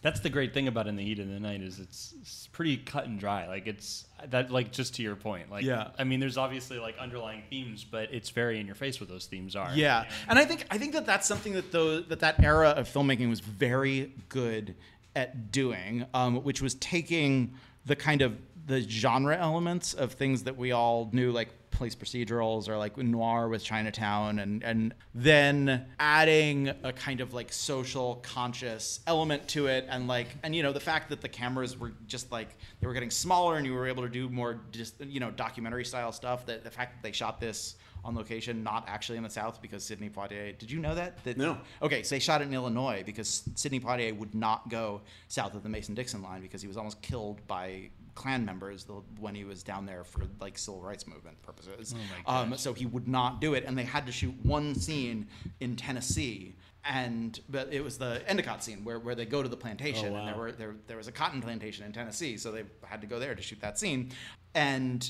That's 0.00 0.20
the 0.20 0.30
great 0.30 0.54
thing 0.54 0.68
about 0.68 0.86
In 0.86 0.94
the 0.94 1.02
Heat 1.02 1.18
of 1.18 1.28
the 1.28 1.40
Night 1.40 1.60
is 1.60 1.80
it's, 1.80 2.14
it's 2.20 2.46
pretty 2.52 2.76
cut 2.76 3.06
and 3.06 3.18
dry. 3.18 3.48
Like 3.48 3.66
it's 3.66 4.06
that 4.28 4.50
like 4.50 4.70
just 4.70 4.94
to 4.96 5.02
your 5.02 5.16
point. 5.16 5.50
Like 5.50 5.64
Yeah. 5.64 5.88
I 5.98 6.04
mean, 6.04 6.20
there's 6.20 6.36
obviously 6.36 6.78
like 6.78 6.96
underlying 6.98 7.42
themes, 7.50 7.84
but 7.84 8.12
it's 8.12 8.30
very 8.30 8.60
in 8.60 8.66
your 8.66 8.76
face 8.76 9.00
what 9.00 9.08
those 9.08 9.26
themes 9.26 9.56
are. 9.56 9.70
Yeah, 9.74 10.04
and 10.28 10.38
I 10.38 10.44
think 10.44 10.66
I 10.70 10.78
think 10.78 10.92
that 10.92 11.04
that's 11.06 11.26
something 11.26 11.54
that 11.54 11.72
those 11.72 12.06
that 12.08 12.20
that 12.20 12.42
era 12.42 12.70
of 12.70 12.88
filmmaking 12.88 13.28
was 13.28 13.40
very 13.40 14.12
good 14.28 14.76
at 15.16 15.50
doing, 15.50 16.06
um, 16.14 16.44
which 16.44 16.62
was 16.62 16.74
taking 16.76 17.54
the 17.84 17.96
kind 17.96 18.22
of 18.22 18.36
the 18.66 18.80
genre 18.82 19.36
elements 19.36 19.94
of 19.94 20.12
things 20.12 20.44
that 20.44 20.56
we 20.56 20.70
all 20.72 21.08
knew, 21.12 21.32
like 21.32 21.48
police 21.78 21.94
procedurals 21.94 22.68
or 22.68 22.76
like 22.76 22.96
noir 22.98 23.48
with 23.48 23.62
Chinatown 23.62 24.40
and 24.40 24.64
and 24.64 24.92
then 25.14 25.86
adding 26.00 26.68
a 26.82 26.92
kind 26.92 27.20
of 27.20 27.32
like 27.32 27.52
social 27.52 28.16
conscious 28.16 28.98
element 29.06 29.46
to 29.46 29.68
it 29.68 29.86
and 29.88 30.08
like 30.08 30.26
and 30.42 30.56
you 30.56 30.62
know 30.64 30.72
the 30.72 30.80
fact 30.80 31.08
that 31.08 31.20
the 31.20 31.28
cameras 31.28 31.78
were 31.78 31.92
just 32.08 32.32
like 32.32 32.48
they 32.80 32.86
were 32.88 32.92
getting 32.92 33.12
smaller 33.12 33.56
and 33.56 33.64
you 33.64 33.72
were 33.72 33.86
able 33.86 34.02
to 34.02 34.08
do 34.08 34.28
more 34.28 34.60
just 34.72 35.00
you 35.00 35.20
know 35.20 35.30
documentary 35.30 35.84
style 35.84 36.10
stuff 36.10 36.44
that 36.46 36.64
the 36.64 36.70
fact 36.70 36.96
that 36.96 37.02
they 37.02 37.12
shot 37.12 37.40
this 37.40 37.76
on 38.04 38.14
location, 38.14 38.62
not 38.62 38.84
actually 38.88 39.18
in 39.18 39.24
the 39.24 39.30
South, 39.30 39.60
because 39.60 39.84
Sidney 39.84 40.08
Poitier. 40.08 40.56
Did 40.56 40.70
you 40.70 40.78
know 40.78 40.94
that? 40.94 41.22
that 41.24 41.36
No. 41.36 41.58
Okay, 41.82 42.02
so 42.02 42.14
they 42.14 42.20
shot 42.20 42.40
it 42.40 42.44
in 42.44 42.54
Illinois 42.54 43.02
because 43.04 43.42
Sidney 43.54 43.80
Poitier 43.80 44.16
would 44.16 44.34
not 44.34 44.68
go 44.68 45.00
south 45.26 45.54
of 45.54 45.62
the 45.62 45.68
Mason-Dixon 45.68 46.22
line 46.22 46.40
because 46.40 46.62
he 46.62 46.68
was 46.68 46.76
almost 46.76 47.02
killed 47.02 47.44
by 47.46 47.90
Klan 48.18 48.44
members 48.44 48.82
the, 48.82 48.94
when 49.20 49.34
he 49.36 49.44
was 49.44 49.62
down 49.62 49.86
there 49.86 50.02
for 50.02 50.22
like 50.40 50.58
civil 50.58 50.80
rights 50.80 51.06
movement 51.06 51.40
purposes. 51.42 51.94
um, 52.26 52.56
so 52.56 52.74
he 52.74 52.84
would 52.84 53.06
not 53.06 53.40
do 53.40 53.54
it, 53.54 53.64
and 53.64 53.78
they 53.78 53.84
had 53.84 54.06
to 54.06 54.12
shoot 54.12 54.34
one 54.42 54.74
scene 54.74 55.28
in 55.60 55.76
Tennessee. 55.76 56.56
And 56.84 57.38
but 57.48 57.72
it 57.72 57.82
was 57.84 57.96
the 57.96 58.22
Endicott 58.26 58.64
scene 58.64 58.82
where, 58.82 58.98
where 58.98 59.14
they 59.14 59.24
go 59.24 59.40
to 59.42 59.48
the 59.48 59.56
plantation, 59.56 60.12
Oh, 60.12 60.16
and 60.16 60.28
there 60.28 60.36
were 60.36 60.50
there 60.52 60.74
there 60.88 60.96
was 60.96 61.06
a 61.06 61.12
cotton 61.12 61.40
plantation 61.40 61.84
in 61.86 61.92
Tennessee, 61.92 62.36
so 62.36 62.50
they 62.50 62.64
had 62.84 63.00
to 63.02 63.06
go 63.06 63.20
there 63.20 63.36
to 63.36 63.42
shoot 63.42 63.60
that 63.60 63.78
scene. 63.78 64.10
And 64.54 65.08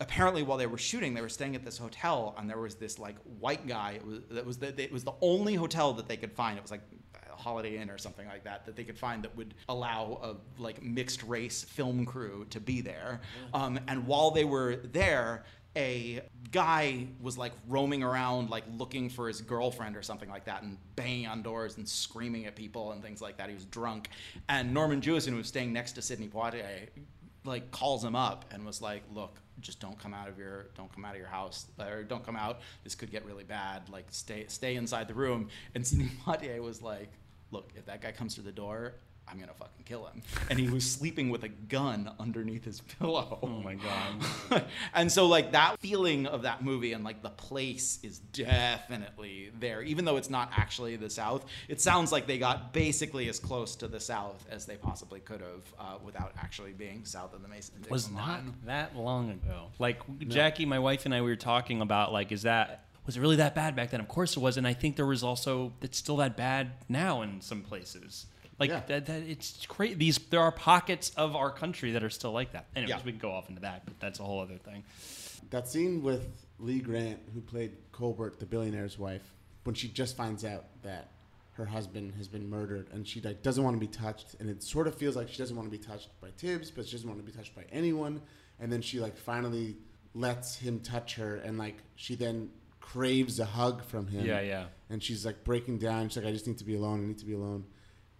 apparently 0.00 0.42
while 0.42 0.56
they 0.58 0.66
were 0.66 0.78
shooting 0.78 1.12
they 1.12 1.20
were 1.20 1.28
staying 1.28 1.54
at 1.54 1.62
this 1.62 1.76
hotel 1.76 2.34
and 2.38 2.48
there 2.48 2.58
was 2.58 2.74
this 2.76 2.98
like 2.98 3.16
white 3.38 3.66
guy 3.68 3.90
it 3.92 4.06
was 4.06 4.20
that 4.30 4.46
was 4.46 4.56
the, 4.56 4.82
it 4.82 4.90
was 4.90 5.04
the 5.04 5.12
only 5.20 5.54
hotel 5.54 5.92
that 5.92 6.08
they 6.08 6.16
could 6.16 6.32
find 6.32 6.56
it 6.56 6.62
was 6.62 6.70
like 6.70 6.80
holiday 7.40 7.78
inn 7.78 7.90
or 7.90 7.98
something 7.98 8.26
like 8.26 8.44
that 8.44 8.64
that 8.66 8.76
they 8.76 8.84
could 8.84 8.98
find 8.98 9.22
that 9.24 9.36
would 9.36 9.54
allow 9.68 10.18
a 10.22 10.60
like 10.62 10.82
mixed 10.82 11.22
race 11.24 11.64
film 11.64 12.04
crew 12.04 12.46
to 12.50 12.60
be 12.60 12.80
there 12.80 13.20
um, 13.54 13.78
and 13.88 14.06
while 14.06 14.30
they 14.30 14.44
were 14.44 14.76
there 14.92 15.44
a 15.76 16.20
guy 16.50 17.06
was 17.20 17.38
like 17.38 17.52
roaming 17.68 18.02
around 18.02 18.50
like 18.50 18.64
looking 18.76 19.08
for 19.08 19.28
his 19.28 19.40
girlfriend 19.40 19.96
or 19.96 20.02
something 20.02 20.28
like 20.28 20.44
that 20.44 20.62
and 20.62 20.76
banging 20.96 21.26
on 21.26 21.42
doors 21.42 21.76
and 21.76 21.88
screaming 21.88 22.46
at 22.46 22.56
people 22.56 22.90
and 22.90 23.02
things 23.02 23.22
like 23.22 23.36
that 23.36 23.48
he 23.48 23.54
was 23.54 23.64
drunk 23.66 24.08
and 24.48 24.74
norman 24.74 25.00
jewison 25.00 25.28
who 25.28 25.36
was 25.36 25.46
staying 25.46 25.72
next 25.72 25.92
to 25.92 26.02
sidney 26.02 26.28
poitier 26.28 26.88
like 27.44 27.70
calls 27.70 28.04
him 28.04 28.14
up 28.14 28.44
and 28.50 28.64
was 28.64 28.82
like, 28.82 29.02
"Look, 29.12 29.40
just 29.60 29.80
don't 29.80 29.98
come 29.98 30.14
out 30.14 30.28
of 30.28 30.38
your 30.38 30.66
don't 30.76 30.92
come 30.92 31.04
out 31.04 31.12
of 31.12 31.18
your 31.18 31.28
house 31.28 31.66
or 31.78 32.02
don't 32.02 32.24
come 32.24 32.36
out. 32.36 32.60
This 32.84 32.94
could 32.94 33.10
get 33.10 33.24
really 33.24 33.44
bad. 33.44 33.88
Like 33.88 34.06
stay 34.10 34.44
stay 34.48 34.76
inside 34.76 35.08
the 35.08 35.14
room." 35.14 35.48
And 35.74 35.86
Sidney 35.86 36.10
Poitier 36.24 36.60
was 36.60 36.82
like, 36.82 37.10
"Look, 37.50 37.70
if 37.76 37.86
that 37.86 38.00
guy 38.00 38.12
comes 38.12 38.34
to 38.36 38.42
the 38.42 38.52
door." 38.52 38.94
I'm 39.28 39.38
gonna 39.38 39.54
fucking 39.54 39.84
kill 39.84 40.06
him. 40.06 40.22
And 40.48 40.58
he 40.58 40.68
was 40.68 40.84
sleeping 40.90 41.30
with 41.30 41.44
a 41.44 41.48
gun 41.48 42.10
underneath 42.18 42.64
his 42.64 42.80
pillow. 42.80 43.38
Oh 43.40 43.46
my 43.46 43.76
god. 43.76 44.64
and 44.94 45.12
so 45.12 45.28
like 45.28 45.52
that 45.52 45.78
feeling 45.78 46.26
of 46.26 46.42
that 46.42 46.64
movie 46.64 46.94
and 46.94 47.04
like 47.04 47.22
the 47.22 47.30
place 47.30 48.00
is 48.02 48.18
definitely 48.18 49.50
there 49.60 49.82
even 49.82 50.04
though 50.04 50.16
it's 50.16 50.30
not 50.30 50.50
actually 50.56 50.96
the 50.96 51.10
south 51.10 51.44
it 51.68 51.80
sounds 51.80 52.10
like 52.10 52.26
they 52.26 52.38
got 52.38 52.72
basically 52.72 53.28
as 53.28 53.38
close 53.38 53.76
to 53.76 53.86
the 53.88 54.00
south 54.00 54.44
as 54.50 54.66
they 54.66 54.76
possibly 54.76 55.20
could 55.20 55.40
have 55.40 55.62
uh, 55.78 55.98
without 56.04 56.32
actually 56.38 56.72
being 56.72 57.04
south 57.04 57.32
of 57.32 57.42
the 57.42 57.48
mason 57.48 57.74
It 57.84 57.90
was 57.90 58.10
not 58.10 58.28
line. 58.28 58.54
that 58.66 58.96
long 58.96 59.30
ago. 59.30 59.68
Like 59.78 60.00
Jackie, 60.28 60.66
my 60.66 60.78
wife 60.78 61.04
and 61.04 61.14
I, 61.14 61.20
we 61.20 61.30
were 61.30 61.36
talking 61.36 61.82
about 61.82 62.12
like, 62.12 62.32
is 62.32 62.42
that 62.42 62.86
was 63.06 63.16
it 63.16 63.20
really 63.20 63.36
that 63.36 63.54
bad 63.54 63.74
back 63.76 63.90
then? 63.90 64.00
Of 64.00 64.08
course 64.08 64.36
it 64.36 64.40
was, 64.40 64.56
and 64.56 64.66
I 64.66 64.72
think 64.74 64.96
there 64.96 65.06
was 65.06 65.22
also 65.22 65.72
it's 65.80 65.98
still 65.98 66.16
that 66.18 66.36
bad 66.36 66.72
now 66.88 67.22
in 67.22 67.40
some 67.40 67.62
places. 67.62 68.26
Like 68.58 68.70
Yeah. 68.70 68.82
that, 68.88 69.06
that, 69.06 69.22
it's 69.22 69.64
crazy. 69.66 69.94
These 69.94 70.18
there 70.30 70.40
are 70.40 70.52
pockets 70.52 71.10
of 71.16 71.34
our 71.34 71.50
country 71.50 71.92
that 71.92 72.04
are 72.04 72.10
still 72.10 72.32
like 72.32 72.52
that. 72.52 72.66
Anyways, 72.76 72.90
Yeah. 72.90 73.04
we 73.04 73.12
can 73.12 73.20
go 73.20 73.32
off 73.32 73.48
into 73.48 73.62
that, 73.62 73.84
but 73.86 73.98
that's 74.00 74.20
a 74.20 74.22
whole 74.22 74.40
other 74.40 74.58
thing. 74.58 74.84
That 75.50 75.66
scene 75.66 76.02
with 76.02 76.26
Lee 76.58 76.78
Grant, 76.80 77.18
who 77.34 77.40
played 77.40 77.72
Colbert, 77.92 78.38
the 78.38 78.46
billionaire's 78.46 78.98
wife, 78.98 79.22
when 79.64 79.74
she 79.74 79.88
just 79.88 80.16
finds 80.16 80.44
out 80.44 80.64
that 80.82 81.08
her 81.54 81.64
husband 81.64 82.14
has 82.16 82.28
been 82.28 82.48
murdered 82.48 82.88
and 82.92 83.06
she 83.08 83.20
like 83.20 83.42
doesn't 83.42 83.64
want 83.64 83.74
to 83.76 83.80
be 83.80 83.86
touched, 83.86 84.34
and 84.40 84.48
it 84.50 84.62
sort 84.62 84.86
of 84.86 84.94
feels 84.94 85.16
like 85.16 85.28
she 85.28 85.38
doesn't 85.38 85.56
want 85.56 85.70
to 85.70 85.76
be 85.76 85.82
touched 85.82 86.08
by 86.20 86.28
Tibbs, 86.36 86.70
but 86.70 86.86
she 86.86 86.92
doesn't 86.92 87.08
want 87.08 87.18
to 87.24 87.30
be 87.30 87.36
touched 87.36 87.54
by 87.56 87.64
anyone, 87.72 88.20
and 88.60 88.70
then 88.70 88.82
she 88.82 89.00
like 89.00 89.16
finally 89.16 89.76
lets 90.14 90.56
him 90.56 90.80
touch 90.80 91.14
her, 91.16 91.36
and 91.36 91.56
like 91.58 91.76
she 91.96 92.14
then 92.14 92.50
craves 92.80 93.38
a 93.38 93.44
hug 93.44 93.84
from 93.84 94.06
him. 94.08 94.24
Yeah, 94.26 94.40
yeah. 94.40 94.64
And 94.88 95.02
she's 95.02 95.24
like 95.24 95.44
breaking 95.44 95.78
down. 95.78 96.08
She's 96.08 96.16
like, 96.16 96.26
I 96.26 96.32
just 96.32 96.46
need 96.46 96.58
to 96.58 96.64
be 96.64 96.74
alone. 96.74 97.04
I 97.04 97.06
need 97.06 97.18
to 97.18 97.26
be 97.26 97.34
alone. 97.34 97.64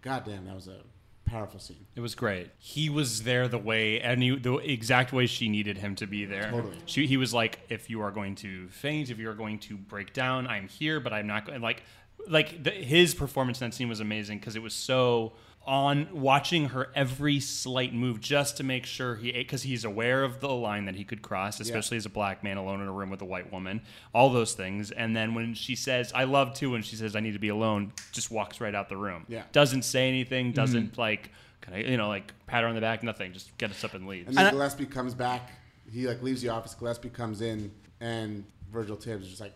God 0.01 0.23
damn, 0.25 0.45
that 0.45 0.55
was 0.55 0.67
a 0.67 0.81
powerful 1.25 1.59
scene. 1.59 1.85
It 1.95 2.01
was 2.01 2.15
great. 2.15 2.49
He 2.57 2.89
was 2.89 3.23
there 3.23 3.47
the 3.47 3.57
way 3.57 3.99
and 4.01 4.21
he, 4.21 4.37
the 4.37 4.55
exact 4.55 5.13
way 5.13 5.25
she 5.25 5.49
needed 5.49 5.77
him 5.77 5.95
to 5.95 6.07
be 6.07 6.25
there. 6.25 6.49
Totally. 6.49 6.77
She, 6.85 7.07
he 7.07 7.17
was 7.17 7.33
like, 7.33 7.59
if 7.69 7.89
you 7.89 8.01
are 8.01 8.11
going 8.11 8.35
to 8.35 8.67
faint, 8.69 9.09
if 9.09 9.17
you 9.17 9.29
are 9.29 9.35
going 9.35 9.59
to 9.59 9.77
break 9.77 10.13
down, 10.13 10.47
I'm 10.47 10.67
here, 10.67 10.99
but 10.99 11.13
I'm 11.13 11.27
not 11.27 11.45
going. 11.45 11.61
Like, 11.61 11.83
like 12.27 12.63
the, 12.63 12.71
his 12.71 13.13
performance 13.13 13.61
in 13.61 13.69
that 13.69 13.73
scene 13.73 13.89
was 13.89 13.99
amazing 13.99 14.39
because 14.39 14.55
it 14.55 14.61
was 14.61 14.73
so 14.73 15.33
on 15.65 16.07
watching 16.11 16.69
her 16.69 16.89
every 16.95 17.39
slight 17.39 17.93
move 17.93 18.19
just 18.19 18.57
to 18.57 18.63
make 18.63 18.85
sure 18.85 19.15
he 19.15 19.31
because 19.31 19.61
he's 19.61 19.85
aware 19.85 20.23
of 20.23 20.39
the 20.39 20.49
line 20.49 20.85
that 20.85 20.95
he 20.95 21.03
could 21.03 21.21
cross 21.21 21.59
especially 21.59 21.97
as 21.97 22.05
a 22.07 22.09
black 22.09 22.43
man 22.43 22.57
alone 22.57 22.81
in 22.81 22.87
a 22.87 22.91
room 22.91 23.11
with 23.11 23.21
a 23.21 23.25
white 23.25 23.51
woman 23.51 23.79
all 24.11 24.31
those 24.31 24.53
things 24.53 24.89
and 24.89 25.15
then 25.15 25.35
when 25.35 25.53
she 25.53 25.75
says 25.75 26.11
i 26.15 26.23
love 26.23 26.55
too 26.55 26.71
when 26.71 26.81
she 26.81 26.95
says 26.95 27.15
i 27.15 27.19
need 27.19 27.33
to 27.33 27.39
be 27.39 27.49
alone 27.49 27.93
just 28.11 28.31
walks 28.31 28.59
right 28.59 28.73
out 28.73 28.89
the 28.89 28.97
room 28.97 29.23
Yeah. 29.27 29.43
doesn't 29.51 29.83
say 29.83 30.07
anything 30.07 30.47
mm-hmm. 30.47 30.55
doesn't 30.55 30.97
like 30.97 31.29
can 31.61 31.75
I, 31.75 31.83
you 31.83 31.97
know, 31.97 32.07
like 32.07 32.33
pat 32.47 32.63
her 32.63 32.67
on 32.69 32.75
the 32.75 32.81
back, 32.81 33.03
nothing. 33.03 33.33
Just 33.33 33.55
get 33.57 33.71
us 33.71 33.83
up 33.83 33.93
and 33.93 34.07
leave. 34.07 34.27
And 34.27 34.35
then 34.35 34.47
And 34.47 34.55
I- 34.55 34.57
Gillespie 34.57 34.87
comes 34.87 35.13
back. 35.13 35.51
He 35.91 36.07
like 36.07 36.21
leaves 36.21 36.41
the 36.41 36.49
office. 36.49 36.73
Gillespie 36.73 37.09
comes 37.09 37.41
in, 37.41 37.71
and 37.99 38.45
Virgil 38.71 38.95
Tibbs 38.95 39.25
is 39.25 39.29
just 39.29 39.41
like, 39.41 39.53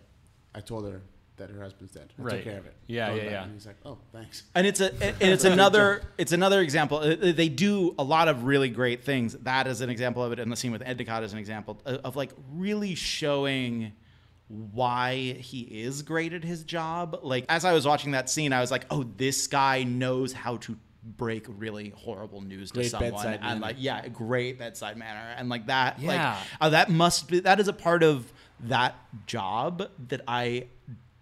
"I 0.53 0.59
told 0.59 0.85
her 0.85 1.01
that 1.37 1.49
her 1.49 1.61
husband's 1.61 1.93
dead. 1.93 2.13
I 2.17 2.21
Right. 2.21 2.35
took 2.35 2.43
care 2.43 2.57
of 2.59 2.65
it." 2.65 2.75
Yeah, 2.87 3.09
Goes 3.09 3.17
yeah, 3.17 3.23
back, 3.23 3.31
yeah. 3.31 3.43
And 3.43 3.53
he's 3.53 3.65
like, 3.67 3.77
"Oh, 3.85 3.97
thanks." 4.11 4.43
and 4.55 4.65
it's 4.67 4.79
a 4.81 4.93
and 5.03 5.15
it's 5.33 5.43
another 5.55 6.03
it's 6.17 6.31
another 6.31 6.61
example. 6.61 6.97
Uh, 6.99 7.15
They 7.33 7.49
do 7.49 7.93
a 7.99 8.03
lot 8.03 8.27
of 8.27 8.43
really 8.43 8.69
great 8.69 9.03
things. 9.03 9.33
That 9.33 9.67
is 9.67 9.81
an 9.81 9.89
example 9.89 10.23
of 10.23 10.31
it, 10.31 10.39
and 10.39 10.51
the 10.51 10.55
scene 10.55 10.71
with 10.71 10.81
Endicott 10.81 11.23
is 11.23 11.33
an 11.33 11.39
example 11.39 11.79
of, 11.85 11.95
of 12.03 12.15
like 12.15 12.31
really 12.51 12.95
showing 12.95 13.93
why 14.47 15.33
he 15.39 15.61
is 15.61 16.01
great 16.03 16.33
at 16.33 16.43
his 16.43 16.63
job. 16.63 17.19
Like 17.23 17.45
as 17.49 17.65
I 17.65 17.73
was 17.73 17.85
watching 17.85 18.11
that 18.11 18.29
scene, 18.29 18.53
I 18.53 18.61
was 18.61 18.71
like, 18.71 18.85
oh, 18.91 19.03
this 19.17 19.47
guy 19.47 19.83
knows 19.83 20.33
how 20.33 20.57
to 20.57 20.77
break 21.17 21.45
really 21.47 21.89
horrible 21.95 22.41
news 22.41 22.71
Great 22.71 22.85
to 22.85 22.89
someone 22.89 23.11
bedside 23.11 23.33
and 23.35 23.43
manner. 23.43 23.61
like 23.61 23.75
yeah 23.77 24.07
great 24.07 24.57
bedside 24.57 24.97
manner 24.97 25.35
and 25.37 25.49
like 25.49 25.67
that 25.67 26.01
like 26.01 26.15
Yeah. 26.17 26.35
uh, 26.59 26.69
that 26.69 26.89
must 26.89 27.27
be 27.27 27.41
that 27.41 27.59
is 27.59 27.67
a 27.67 27.73
part 27.73 28.01
of 28.01 28.33
that 28.61 28.95
job 29.27 29.87
that 30.07 30.21
i 30.27 30.65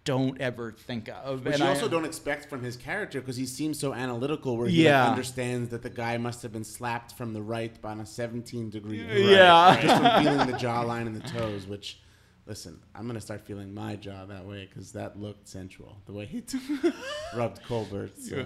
don't 0.04 0.38
ever 0.40 0.72
think 0.72 1.08
of 1.24 1.44
Which 1.44 1.54
and 1.54 1.62
you 1.62 1.66
I- 1.66 1.70
also 1.70 1.88
don't 1.88 2.04
expect 2.04 2.48
from 2.50 2.62
his 2.62 2.76
character 2.76 3.20
because 3.20 3.36
he 3.36 3.46
seems 3.46 3.78
so 3.78 3.94
analytical, 3.94 4.56
where 4.56 4.68
he 4.68 4.84
Yeah. 4.84 5.02
like, 5.02 5.10
understands 5.12 5.70
that 5.70 5.82
the 5.82 5.90
guy 5.90 6.18
must 6.18 6.42
have 6.42 6.52
been 6.52 6.64
slapped 6.64 7.14
from 7.14 7.32
the 7.32 7.42
right 7.42 7.74
on 7.82 8.00
a 8.00 8.06
17 8.06 8.68
degree. 8.70 9.00
angle. 9.00 9.18
Yeah. 9.30 9.80
just 9.80 10.02
from 10.02 10.22
feeling 10.24 10.46
the 10.46 10.58
jawline 10.58 11.06
and 11.06 11.16
the 11.16 11.26
toes. 11.28 11.66
Which, 11.66 12.00
listen, 12.46 12.78
I'm 12.94 13.06
gonna 13.06 13.20
start 13.20 13.40
feeling 13.46 13.72
my 13.72 13.96
jaw 13.96 14.26
that 14.26 14.44
way 14.44 14.66
because 14.68 14.92
that 14.92 15.18
looked 15.18 15.48
sensual. 15.48 15.96
The 16.04 16.12
way 16.12 16.26
he 16.26 16.42
t- 16.42 16.58
rubbed 17.34 17.62
Colbert's. 17.64 18.30
Uh, 18.30 18.44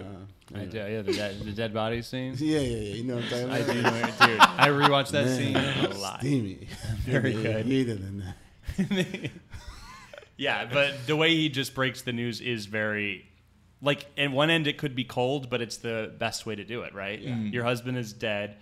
I 0.53 0.57
anyway. 0.59 0.71
do, 0.71 0.77
yeah, 0.77 1.01
the 1.01 1.13
dead, 1.13 1.39
the 1.43 1.51
dead 1.51 1.73
body 1.73 2.01
scene. 2.01 2.35
Yeah, 2.39 2.59
yeah, 2.59 2.77
yeah. 2.77 2.93
You 2.95 3.03
know 3.03 3.15
what 3.15 3.23
I'm 3.25 3.29
talking 3.29 3.49
I 3.49 3.61
do 3.73 3.81
know 3.81 3.91
dude. 4.27 4.39
I 4.39 4.67
rewatched 4.69 5.11
that 5.11 5.25
Man, 5.25 5.37
scene 5.37 5.91
a 5.91 5.93
lot. 5.97 6.19
Steamy. 6.21 6.67
Very 7.05 7.33
Yeah, 7.35 7.41
good. 7.43 7.65
Heater 7.65 7.95
than 7.95 8.23
that. 8.77 9.31
Yeah, 10.39 10.69
but 10.71 11.05
the 11.05 11.15
way 11.17 11.35
he 11.35 11.49
just 11.49 11.75
breaks 11.75 12.01
the 12.01 12.13
news 12.13 12.39
is 12.39 12.65
very 12.65 13.29
like 13.81 14.05
at 14.17 14.31
one 14.31 14.49
end 14.49 14.67
it 14.67 14.77
could 14.77 14.95
be 14.95 15.03
cold, 15.03 15.49
but 15.49 15.61
it's 15.61 15.77
the 15.77 16.13
best 16.17 16.45
way 16.45 16.55
to 16.55 16.63
do 16.63 16.81
it, 16.83 16.93
right? 16.93 17.19
Your 17.19 17.63
husband 17.63 17.97
is 17.97 18.13
dead. 18.13 18.57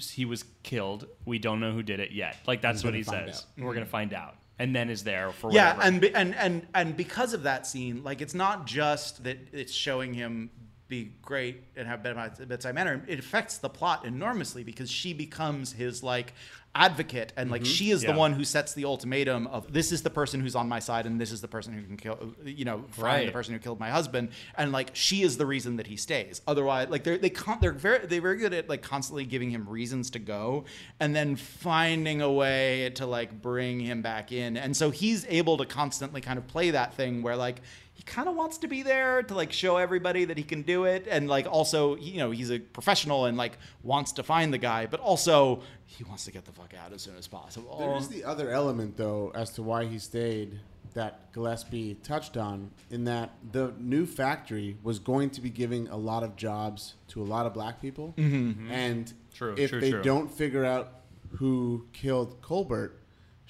He 0.00 0.24
was 0.24 0.44
killed. 0.62 1.06
We 1.24 1.38
don't 1.38 1.60
know 1.60 1.72
who 1.72 1.82
did 1.82 2.00
it 2.00 2.12
yet. 2.12 2.36
Like 2.46 2.60
that's 2.60 2.82
We're 2.84 2.88
what 2.90 2.94
he 2.96 3.02
says. 3.02 3.46
We're 3.56 3.74
gonna 3.74 3.86
find 3.86 4.12
out, 4.12 4.36
and 4.58 4.74
then 4.76 4.90
is 4.90 5.02
there 5.02 5.32
for 5.32 5.50
yeah 5.50 5.76
whatever. 5.76 5.82
and, 5.88 6.00
be- 6.00 6.14
and 6.14 6.34
and 6.34 6.66
and 6.74 6.96
because 6.96 7.32
of 7.32 7.44
that 7.44 7.66
scene 7.66 8.02
like 8.04 8.20
it's 8.20 8.34
not 8.34 8.66
just 8.66 9.24
that 9.24 9.38
it's 9.52 9.72
showing 9.72 10.12
him 10.12 10.50
be 10.88 11.12
great 11.20 11.62
and 11.76 11.86
have 11.86 12.02
bedside 12.02 12.74
manner 12.74 13.04
it 13.06 13.18
affects 13.18 13.58
the 13.58 13.68
plot 13.68 14.06
enormously 14.06 14.64
because 14.64 14.90
she 14.90 15.12
becomes 15.12 15.72
his 15.72 16.02
like 16.02 16.32
advocate 16.78 17.32
and 17.36 17.50
like 17.50 17.62
mm-hmm. 17.62 17.72
she 17.72 17.90
is 17.90 18.04
Yeah. 18.04 18.12
the 18.12 18.18
one 18.18 18.32
who 18.32 18.44
sets 18.44 18.72
the 18.72 18.84
ultimatum 18.84 19.48
of 19.48 19.72
this 19.72 19.90
is 19.90 20.02
the 20.02 20.10
person 20.10 20.40
who's 20.40 20.54
on 20.54 20.68
my 20.68 20.78
side 20.78 21.06
and 21.06 21.20
this 21.20 21.32
is 21.32 21.40
the 21.40 21.48
person 21.48 21.72
who 21.72 21.82
can 21.82 21.96
kill 21.96 22.34
you 22.44 22.64
know 22.64 22.84
find 22.90 23.02
Right. 23.02 23.26
the 23.26 23.32
person 23.32 23.52
who 23.52 23.58
killed 23.58 23.80
my 23.80 23.90
husband 23.90 24.28
and 24.56 24.70
like 24.70 24.90
she 24.94 25.22
is 25.22 25.36
the 25.38 25.44
reason 25.44 25.76
that 25.76 25.88
he 25.88 25.96
stays 25.96 26.40
otherwise 26.46 26.88
like 26.88 27.02
they're 27.02 27.18
they 27.18 27.30
con- 27.30 27.58
they're 27.60 27.72
very 27.72 28.06
they're 28.06 28.20
very 28.20 28.38
good 28.38 28.54
at 28.54 28.68
like 28.68 28.82
constantly 28.82 29.24
giving 29.24 29.50
him 29.50 29.68
reasons 29.68 30.08
to 30.10 30.20
go 30.20 30.64
and 31.00 31.16
then 31.16 31.34
finding 31.34 32.22
a 32.22 32.30
way 32.30 32.90
to 32.94 33.06
like 33.06 33.42
bring 33.42 33.80
him 33.80 34.00
back 34.00 34.30
in 34.30 34.56
and 34.56 34.76
so 34.76 34.90
he's 34.90 35.26
able 35.28 35.56
to 35.56 35.66
constantly 35.66 36.20
kind 36.20 36.38
of 36.38 36.46
play 36.46 36.70
that 36.70 36.94
thing 36.94 37.22
where 37.22 37.34
like 37.36 37.60
kind 38.08 38.28
of 38.28 38.34
wants 38.34 38.58
to 38.58 38.66
be 38.68 38.82
there 38.82 39.22
to 39.22 39.34
like 39.34 39.52
show 39.52 39.76
everybody 39.76 40.24
that 40.24 40.36
he 40.36 40.42
can 40.42 40.62
do 40.62 40.84
it 40.84 41.06
and 41.08 41.28
like 41.28 41.46
also 41.46 41.94
you 41.96 42.18
know 42.18 42.30
he's 42.32 42.50
a 42.50 42.58
professional 42.58 43.26
and 43.26 43.36
like 43.36 43.58
wants 43.82 44.12
to 44.12 44.22
find 44.22 44.52
the 44.52 44.58
guy 44.58 44.86
but 44.86 44.98
also 44.98 45.62
he 45.86 46.04
wants 46.04 46.24
to 46.24 46.32
get 46.32 46.44
the 46.44 46.52
fuck 46.52 46.74
out 46.84 46.92
as 46.92 47.02
soon 47.02 47.16
as 47.16 47.26
possible. 47.26 47.76
There 47.78 47.96
is 47.96 48.08
the 48.08 48.22
other 48.24 48.50
element, 48.50 48.96
though, 48.98 49.32
as 49.34 49.50
to 49.52 49.62
why 49.62 49.86
he 49.86 49.98
stayed 49.98 50.60
that 50.92 51.32
Gillespie 51.32 51.94
touched 52.02 52.36
on, 52.36 52.70
in 52.90 53.04
that 53.04 53.30
the 53.52 53.72
new 53.78 54.04
factory 54.04 54.76
was 54.82 54.98
going 54.98 55.30
to 55.30 55.40
be 55.40 55.48
giving 55.48 55.88
a 55.88 55.96
lot 55.96 56.22
of 56.22 56.36
jobs 56.36 56.94
to 57.08 57.22
a 57.22 57.24
lot 57.24 57.46
of 57.46 57.54
black 57.54 57.80
people. 57.80 58.14
Mm-hmm. 58.18 58.50
Mm-hmm. 58.50 58.70
And 58.70 59.12
True, 59.34 59.54
if 59.56 59.70
true, 59.70 59.80
they 59.80 59.92
true. 59.92 60.02
don't 60.02 60.30
figure 60.30 60.64
out 60.64 60.92
who 61.36 61.86
killed 61.92 62.40
Colbert, 62.42 62.96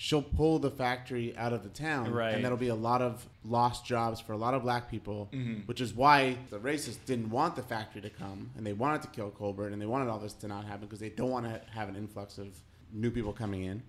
she'll 0.01 0.22
pull 0.22 0.61
the 0.61 0.70
factory 0.70 1.36
out 1.36 1.53
of 1.53 1.64
the 1.64 1.68
town. 1.68 2.12
Right. 2.12 2.32
And 2.32 2.44
that'll 2.44 2.57
be 2.57 2.68
a 2.68 2.74
lot 2.74 3.03
of 3.03 3.26
lost 3.44 3.84
jobs 3.84 4.20
for 4.20 4.32
a 4.32 4.36
lot 4.36 4.55
of 4.55 4.62
black 4.62 4.88
people, 4.88 5.28
Mm-hmm. 5.32 5.62
which 5.66 5.80
is 5.80 5.92
why 5.92 6.36
the 6.51 6.59
racists 6.61 6.99
didn't 7.05 7.30
want 7.30 7.57
the 7.57 7.62
factory 7.64 8.01
to 8.03 8.11
come 8.11 8.51
and 8.57 8.64
they 8.64 8.72
wanted 8.72 9.03
to 9.03 9.09
kill 9.09 9.30
Colbert 9.30 9.70
and 9.72 9.82
they 9.82 9.86
wanted 9.86 10.09
all 10.09 10.20
this 10.20 10.34
to 10.34 10.46
not 10.46 10.64
happen 10.64 10.82
because 10.86 11.01
they 11.01 11.09
don't 11.11 11.30
want 11.30 11.46
to 11.46 11.61
have 11.72 11.88
an 11.88 11.96
influx 11.96 12.38
of 12.38 12.46
new 12.92 13.11
people 13.11 13.32
coming 13.32 13.64
in, 13.64 13.82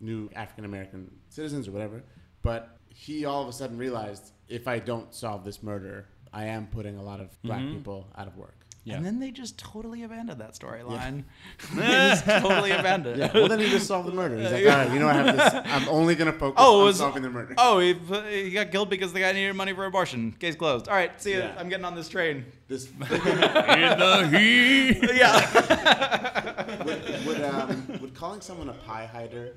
new 0.00 0.30
African 0.34 0.64
American 0.64 1.10
citizens 1.28 1.68
or 1.68 1.72
whatever. 1.72 2.02
But 2.40 2.78
he 2.88 3.26
all 3.26 3.42
of 3.42 3.48
a 3.48 3.52
sudden 3.52 3.76
realized 3.76 4.32
if 4.48 4.66
I 4.66 4.78
don't 4.78 5.14
solve 5.14 5.44
this 5.44 5.62
murder, 5.62 6.06
I 6.32 6.46
am 6.46 6.66
putting 6.68 6.96
a 6.96 7.02
lot 7.02 7.20
of 7.20 7.28
black 7.42 7.60
Mm-hmm. 7.60 7.76
people 7.76 8.08
out 8.16 8.26
of 8.26 8.38
work. 8.38 8.56
Yeah. 8.84 8.96
And 8.96 9.06
then 9.06 9.20
they 9.20 9.30
just 9.30 9.58
totally 9.58 10.02
abandoned 10.02 10.40
that 10.40 10.54
storyline. 10.54 11.22
they 11.74 11.86
just 11.86 12.24
totally 12.24 12.72
abandoned. 12.72 13.16
Yeah. 13.16 13.30
Well, 13.32 13.46
then 13.46 13.60
he 13.60 13.70
just 13.70 13.86
solved 13.86 14.08
the 14.08 14.12
murder. 14.12 14.36
He's 14.38 14.50
like, 14.50 14.64
all 14.64 14.70
right, 14.70 14.90
you 14.92 14.98
know, 14.98 15.08
I 15.08 15.12
have 15.12 15.36
this. 15.36 15.72
I'm 15.72 15.88
only 15.88 16.16
gonna 16.16 16.32
focus 16.32 16.56
Oh, 16.58 16.78
it 16.78 16.80
on 16.80 16.86
was 16.86 16.96
solving 16.96 17.22
the 17.22 17.30
murder. 17.30 17.54
Oh, 17.58 17.78
he, 17.78 17.94
he 17.94 18.50
got 18.50 18.72
killed 18.72 18.90
because 18.90 19.12
the 19.12 19.20
guy 19.20 19.30
needed 19.32 19.54
money 19.54 19.72
for 19.72 19.84
abortion. 19.86 20.32
Case 20.32 20.56
closed. 20.56 20.88
All 20.88 20.94
right, 20.94 21.12
see 21.22 21.30
you. 21.32 21.38
Yeah. 21.38 21.54
I'm 21.56 21.68
getting 21.68 21.84
on 21.84 21.94
this 21.94 22.08
train. 22.08 22.44
This 22.66 22.88
In 22.90 22.98
the 23.06 24.28
heat. 24.32 25.10
Yeah. 25.14 26.84
would, 26.84 27.26
would, 27.26 27.40
um, 27.42 27.98
would 28.00 28.14
calling 28.14 28.40
someone 28.40 28.68
a 28.68 28.72
pie 28.74 29.06
hider 29.06 29.54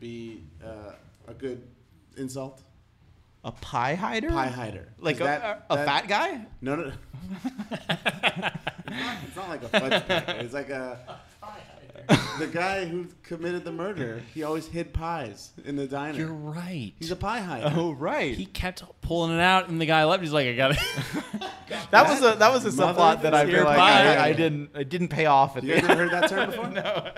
be 0.00 0.42
uh, 0.62 0.92
a 1.28 1.32
good 1.34 1.62
insult? 2.18 2.60
A 3.46 3.52
pie 3.52 3.94
hider. 3.94 4.28
Pie 4.30 4.48
hider, 4.48 4.88
Like 4.98 5.20
a, 5.20 5.24
that- 5.24 5.66
a, 5.70 5.74
a 5.74 5.76
that- 5.76 5.86
fat 5.86 6.08
guy. 6.08 6.40
No, 6.60 6.74
no. 6.76 6.92
it's, 7.80 8.00
not, 8.90 9.16
it's 9.26 9.36
not 9.36 9.48
like 9.48 9.62
a 9.62 9.68
fudge 9.68 10.06
packer. 10.06 10.32
It's 10.40 10.54
like 10.54 10.70
a 10.70 11.18
pie 11.40 11.60
hider. 12.08 12.22
the 12.38 12.46
guy 12.46 12.84
who 12.84 13.06
committed 13.22 13.64
the 13.64 13.72
murder. 13.72 14.20
He 14.34 14.42
always 14.42 14.66
hid 14.66 14.92
pies 14.92 15.50
in 15.64 15.76
the 15.76 15.86
diner. 15.86 16.18
You're 16.18 16.32
right. 16.32 16.92
He's 16.98 17.10
a 17.10 17.16
pie 17.16 17.40
hider. 17.40 17.72
Oh 17.76 17.92
right. 17.92 18.34
he 18.36 18.46
kept 18.46 18.82
pulling 19.00 19.36
it 19.36 19.40
out, 19.40 19.68
and 19.68 19.80
the 19.80 19.86
guy 19.86 20.04
left. 20.04 20.22
He's 20.22 20.32
like, 20.32 20.46
I 20.46 20.52
got 20.54 20.72
it. 20.72 20.78
that 21.90 22.08
was 22.08 22.20
a 22.22 22.36
that 22.38 22.52
was 22.52 22.64
a 22.64 22.70
subplot 22.70 23.22
that 23.22 23.34
I 23.34 23.42
your 23.44 23.58
feel 23.58 23.64
like 23.64 23.78
pie. 23.78 24.16
I, 24.16 24.26
I 24.28 24.32
didn't 24.32 24.70
I 24.74 24.82
didn't 24.84 25.08
pay 25.08 25.26
off 25.26 25.56
at 25.56 25.62
You 25.64 25.74
the 25.74 25.80
guys 25.80 25.90
ever 25.90 26.02
heard 26.08 26.10
that 26.12 26.28
term 26.30 26.50
before? 26.50 26.68
no. 26.70 27.10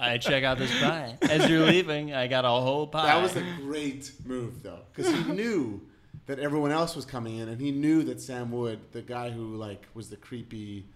I 0.00 0.18
check 0.18 0.44
out 0.44 0.58
this 0.58 0.70
pie. 0.80 1.16
As 1.22 1.48
you're 1.48 1.66
leaving, 1.66 2.14
I 2.14 2.26
got 2.26 2.44
a 2.44 2.48
whole 2.48 2.86
pie. 2.86 3.06
That 3.06 3.22
was 3.22 3.36
a 3.36 3.44
great 3.62 4.10
move, 4.24 4.62
though, 4.62 4.80
because 4.92 5.12
he 5.12 5.32
knew 5.32 5.80
that 6.26 6.38
everyone 6.38 6.70
else 6.70 6.96
was 6.96 7.04
coming 7.04 7.38
in, 7.38 7.48
and 7.48 7.60
he 7.60 7.70
knew 7.70 8.02
that 8.04 8.20
Sam 8.20 8.50
Wood, 8.50 8.80
the 8.92 9.02
guy 9.02 9.30
who 9.30 9.56
like 9.56 9.86
was 9.94 10.10
the 10.10 10.16
creepy 10.16 10.86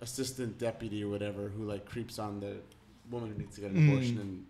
assistant 0.00 0.58
deputy 0.58 1.04
or 1.04 1.08
whatever, 1.08 1.48
who 1.48 1.64
like 1.64 1.84
creeps 1.84 2.18
on 2.18 2.40
the 2.40 2.56
woman 3.10 3.30
who 3.30 3.38
needs 3.38 3.54
to 3.56 3.60
get 3.60 3.70
an 3.70 3.76
mm. 3.76 3.88
abortion 3.88 4.18
and 4.18 4.46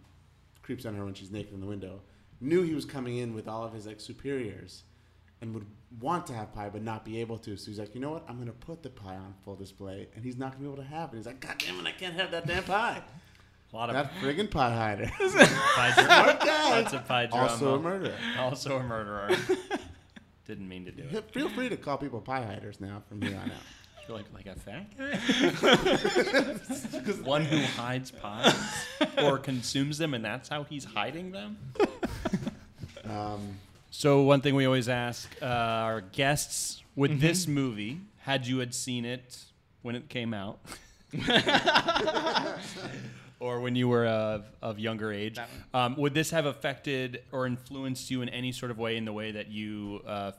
creeps 0.63 0.87
on 0.87 0.95
her 0.95 1.05
when 1.05 1.15
she's 1.15 1.31
naked 1.31 1.53
in 1.53 1.61
the 1.61 1.67
window, 1.67 2.01
knew 2.41 2.63
he 2.63 2.75
was 2.75 2.85
coming 2.85 3.19
in 3.19 3.35
with 3.35 3.49
all 3.49 3.65
of 3.65 3.73
his 3.73 3.87
like 3.87 4.01
superiors, 4.01 4.85
and 5.41 5.53
would 5.55 5.67
want 6.01 6.27
to 6.27 6.33
have 6.33 6.55
pie 6.55 6.69
but 6.69 6.83
not 6.83 7.05
be 7.05 7.21
able 7.21 7.37
to. 7.37 7.57
So 7.57 7.67
he's 7.67 7.79
like, 7.79 7.95
you 7.95 8.01
know 8.01 8.11
what? 8.11 8.25
I'm 8.29 8.39
gonna 8.39 8.53
put 8.53 8.83
the 8.83 8.91
pie 8.91 9.17
on 9.17 9.35
full 9.45 9.57
display, 9.57 10.09
and 10.15 10.25
he's 10.25 10.37
not 10.37 10.53
gonna 10.53 10.63
be 10.63 10.73
able 10.73 10.83
to 10.83 10.89
have 10.89 11.13
it. 11.13 11.17
He's 11.17 11.27
like, 11.27 11.41
God 11.41 11.57
damn 11.59 11.81
it, 11.81 11.87
I 11.87 11.93
can't 11.93 12.15
have 12.15 12.31
that 12.31 12.47
damn 12.47 12.63
pie. 12.63 13.03
A 13.73 13.77
lot 13.77 13.89
of 13.91 13.95
That 13.95 14.13
friggin' 14.21 14.51
pie 14.51 14.75
hider. 14.75 15.07
pie 15.19 15.93
guy. 15.97 16.81
Lots 16.83 16.93
of 16.93 17.07
pie 17.09 17.27
drama. 17.27 17.49
also 17.51 17.75
a 17.77 17.79
murderer. 17.81 18.15
Also 18.39 18.77
a 18.79 18.83
murderer. 18.83 19.31
Didn't 20.47 20.69
mean 20.69 20.85
to 20.85 20.91
do 20.93 21.05
it. 21.11 21.31
Feel 21.33 21.49
free 21.49 21.69
to 21.69 21.77
call 21.77 21.97
people 21.99 22.21
pie 22.21 22.45
hiders 22.45 22.81
now 22.81 23.03
from 23.09 23.23
here 23.23 23.37
on 23.37 23.51
out. 23.51 23.57
You're 24.09 24.17
like 24.17 24.27
like 24.35 24.47
a 24.47 24.57
fat 24.59 24.87
guy. 24.99 25.17
One 27.23 27.45
who 27.45 27.59
hides 27.63 28.11
pies 28.11 28.55
or 29.19 29.39
consumes 29.39 29.97
them, 29.99 30.13
and 30.15 30.25
that's 30.25 30.49
how 30.49 30.65
he's 30.65 30.85
hiding 30.85 31.31
them. 31.31 31.57
Um, 33.09 33.59
So 33.91 34.23
one 34.23 34.41
thing 34.41 34.57
we 34.57 34.67
always 34.67 34.89
ask 34.89 35.31
uh, 35.41 35.45
our 35.47 36.01
guests 36.01 36.83
with 36.97 37.13
Mm-hmm. 37.13 37.21
this 37.21 37.47
movie, 37.47 38.01
had 38.23 38.47
you 38.47 38.59
had 38.59 38.75
seen 38.75 39.05
it 39.05 39.45
when 39.83 39.95
it 39.95 40.09
came 40.09 40.35
out, 40.35 40.59
or 43.43 43.61
when 43.61 43.75
you 43.75 43.89
were 43.89 44.07
of, 44.07 44.45
of 44.63 44.79
younger 44.79 45.13
age, 45.13 45.37
um, 45.75 45.97
would 45.97 46.15
this 46.15 46.31
have 46.31 46.47
affected 46.47 47.23
or 47.33 47.45
influenced 47.45 48.09
you 48.11 48.23
in 48.23 48.29
any 48.29 48.53
sort 48.53 48.71
of 48.71 48.79
way 48.79 48.97
in 48.97 49.05
the 49.05 49.13
way 49.13 49.33
that 49.33 49.49
you 49.49 50.01
uh, 50.07 50.31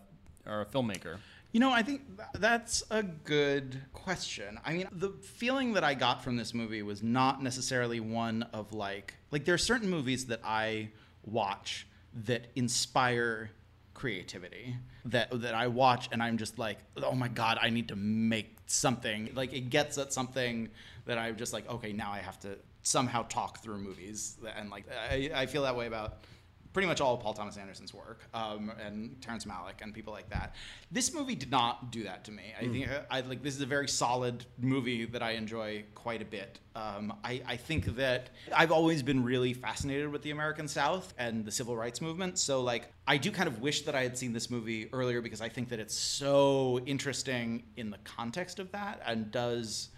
are 0.47 0.61
a 0.61 0.65
filmmaker? 0.65 1.17
You 1.51 1.59
know, 1.59 1.71
I 1.71 1.83
think 1.83 2.01
that's 2.33 2.81
a 2.89 3.03
good 3.03 3.79
question. 3.91 4.57
I 4.65 4.73
mean, 4.73 4.87
the 4.91 5.09
feeling 5.21 5.73
that 5.73 5.83
I 5.83 5.93
got 5.93 6.23
from 6.23 6.37
this 6.37 6.53
movie 6.53 6.81
was 6.81 7.03
not 7.03 7.43
necessarily 7.43 7.99
one 7.99 8.43
of 8.53 8.73
like 8.73 9.13
like 9.31 9.45
there 9.45 9.53
are 9.53 9.59
certain 9.59 9.89
movies 9.89 10.25
that 10.27 10.39
I 10.43 10.89
watch 11.23 11.85
that 12.25 12.47
inspire 12.55 13.51
creativity 13.93 14.75
that 15.05 15.41
that 15.41 15.53
I 15.53 15.67
watch 15.67 16.09
and 16.11 16.23
I'm 16.23 16.37
just 16.37 16.57
like, 16.57 16.79
"Oh 16.97 17.13
my 17.13 17.27
god, 17.27 17.59
I 17.61 17.69
need 17.69 17.89
to 17.89 17.95
make 17.95 18.57
something." 18.65 19.29
Like 19.35 19.53
it 19.53 19.69
gets 19.69 19.99
at 19.99 20.11
something 20.11 20.69
that 21.05 21.19
I'm 21.19 21.35
just 21.35 21.53
like, 21.53 21.69
"Okay, 21.69 21.93
now 21.93 22.11
I 22.11 22.19
have 22.19 22.39
to 22.39 22.57
somehow 22.83 23.23
talk 23.23 23.63
through 23.63 23.79
movies." 23.79 24.37
And 24.55 24.69
like 24.69 24.85
I, 25.09 25.31
I 25.33 25.45
feel 25.47 25.63
that 25.63 25.75
way 25.75 25.87
about 25.87 26.25
pretty 26.73 26.87
much 26.87 26.99
all 26.99 27.13
of 27.13 27.21
Paul 27.21 27.33
Thomas 27.33 27.55
Anderson's 27.55 27.93
work 27.93 28.21
um, 28.33 28.71
and 28.83 29.21
Terrence 29.21 29.45
Malick 29.45 29.81
and 29.81 29.93
people 29.93 30.11
like 30.11 30.29
that. 30.29 30.55
This 30.91 31.13
movie 31.13 31.35
did 31.35 31.51
not 31.51 31.91
do 31.91 32.03
that 32.03 32.25
to 32.25 32.31
me. 32.31 32.53
I 32.59 32.67
think 32.67 32.89
I 33.09 33.21
like 33.21 33.43
this 33.43 33.55
is 33.55 33.61
a 33.61 33.67
very 33.67 33.87
solid 33.87 34.45
movie 34.59 35.05
that 35.05 35.21
I 35.21 35.31
enjoy 35.31 35.85
quite 35.93 36.21
a 36.21 36.25
bit. 36.25 36.59
Um, 36.75 37.13
I, 37.23 37.41
I 37.45 37.55
think 37.57 37.95
that 37.95 38.31
I've 38.53 38.71
always 38.71 39.03
been 39.03 39.23
really 39.23 39.53
fascinated 39.53 40.11
with 40.11 40.23
the 40.23 40.31
American 40.31 40.67
South 40.67 41.13
and 41.19 41.45
the 41.45 41.51
civil 41.51 41.77
rights 41.77 42.01
movement. 42.01 42.39
So 42.39 42.61
like 42.61 42.91
I 43.07 43.17
do 43.17 43.31
kind 43.31 43.47
of 43.47 43.61
wish 43.61 43.83
that 43.83 43.93
I 43.93 44.01
had 44.01 44.17
seen 44.17 44.33
this 44.33 44.49
movie 44.49 44.89
earlier 44.91 45.21
because 45.21 45.41
I 45.41 45.49
think 45.49 45.69
that 45.69 45.79
it's 45.79 45.95
so 45.95 46.79
interesting 46.87 47.63
in 47.77 47.91
the 47.91 47.99
context 48.03 48.57
of 48.57 48.71
that 48.71 48.99
and 49.05 49.29
does 49.29 49.89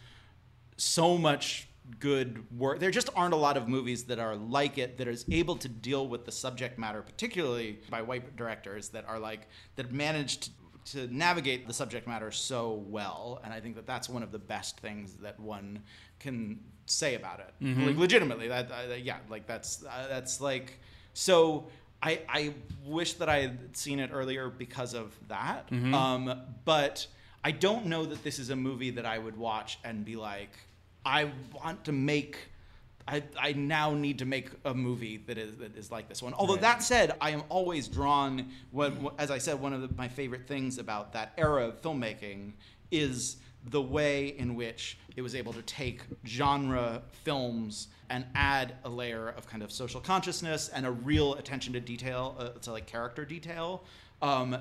so 0.78 1.18
much 1.18 1.70
good 2.00 2.44
work. 2.58 2.80
There 2.80 2.92
just 2.92 3.10
aren't 3.16 3.34
a 3.34 3.38
lot 3.38 3.58
of 3.58 3.68
movies 3.68 4.04
that 4.06 4.20
are 4.20 4.36
like 4.36 4.78
it 4.78 4.98
that 4.98 5.08
is 5.08 5.26
able 5.32 5.56
to 5.58 5.68
deal 5.70 6.08
with 6.08 6.26
the 6.26 6.32
subject 6.32 6.78
matter, 6.80 7.02
particularly 7.02 7.80
by 7.90 8.02
white 8.02 8.36
directors 8.36 8.90
that 8.90 9.06
are 9.08 9.20
like 9.20 9.48
that 9.76 9.92
managed 9.92 10.44
to, 10.44 11.08
to 11.08 11.14
navigate 11.16 11.68
the 11.68 11.74
subject 11.74 12.08
matter 12.08 12.32
so 12.32 12.84
well. 12.88 13.40
And 13.44 13.54
I 13.54 13.60
think 13.60 13.76
that 13.76 13.86
that's 13.88 14.10
one 14.10 14.24
of 14.24 14.32
the 14.32 14.40
best 14.40 14.80
things 14.80 15.14
that 15.18 15.40
one 15.40 15.82
can 16.20 16.60
say 16.86 17.16
about 17.16 17.40
it. 17.40 17.54
Like 17.88 17.98
legitimately, 17.98 18.48
that 18.50 18.72
uh, 18.72 18.94
yeah, 18.96 19.18
like 19.30 19.48
that's 19.48 19.84
uh, 19.86 20.08
that's 20.10 20.42
like 20.42 20.80
so. 21.14 21.68
I, 22.04 22.20
I 22.30 22.54
wish 22.84 23.14
that 23.14 23.30
I 23.30 23.40
had 23.40 23.76
seen 23.76 24.00
it 24.00 24.12
earlier 24.14 24.50
because 24.50 24.94
of 24.94 25.18
that. 25.28 25.66
Um, 25.96 26.42
but 26.66 27.08
I 27.44 27.50
don't 27.52 27.88
know 27.88 28.06
that 28.06 28.24
this 28.24 28.38
is 28.38 28.52
a 28.52 28.56
movie 28.56 28.92
that 28.92 29.06
I 29.08 29.18
would 29.18 29.38
watch 29.38 29.80
and 29.84 30.06
be 30.06 30.16
like, 30.16 30.52
I 31.06 31.32
want 31.54 31.86
to 31.86 31.92
make. 31.92 32.50
I, 33.08 33.22
I 33.40 33.54
now 33.54 33.94
need 33.94 34.18
to 34.20 34.26
make 34.26 34.50
a 34.66 34.74
movie 34.74 35.18
that 35.28 35.38
is 35.38 35.58
that 35.58 35.78
is 35.78 35.92
like 35.92 36.10
this 36.10 36.24
one. 36.24 36.34
Although 36.34 36.56
that 36.58 36.82
said, 36.82 37.16
I 37.22 37.30
am 37.30 37.44
always 37.50 37.88
drawn. 37.88 38.50
When, 38.72 39.10
as 39.20 39.30
I 39.30 39.38
said, 39.38 39.62
one 39.62 39.74
of 39.74 39.82
the, 39.82 39.90
my 39.96 40.08
favorite 40.08 40.48
things 40.48 40.80
about 40.80 41.14
that 41.14 41.34
era 41.38 41.68
of 41.68 41.82
filmmaking 41.82 42.54
is 42.90 43.38
the 43.70 43.82
way 43.82 44.28
in 44.28 44.56
which 44.56 44.98
it 45.16 45.22
was 45.22 45.36
able 45.36 45.54
to 45.54 45.62
take 45.64 46.02
genre 46.26 47.02
films 47.24 47.88
and 48.10 48.26
add 48.36 48.76
a 48.84 48.90
layer 48.90 49.30
of 49.30 49.48
kind 49.48 49.64
of 49.64 49.72
social 49.72 50.00
consciousness 50.00 50.70
and 50.70 50.86
a 50.86 50.92
real 50.92 51.34
attention 51.36 51.74
to 51.74 51.80
detail, 51.80 52.36
uh, 52.38 52.50
to 52.60 52.72
like 52.72 52.86
character 52.86 53.26
detail. 53.26 53.84
Um, 54.22 54.52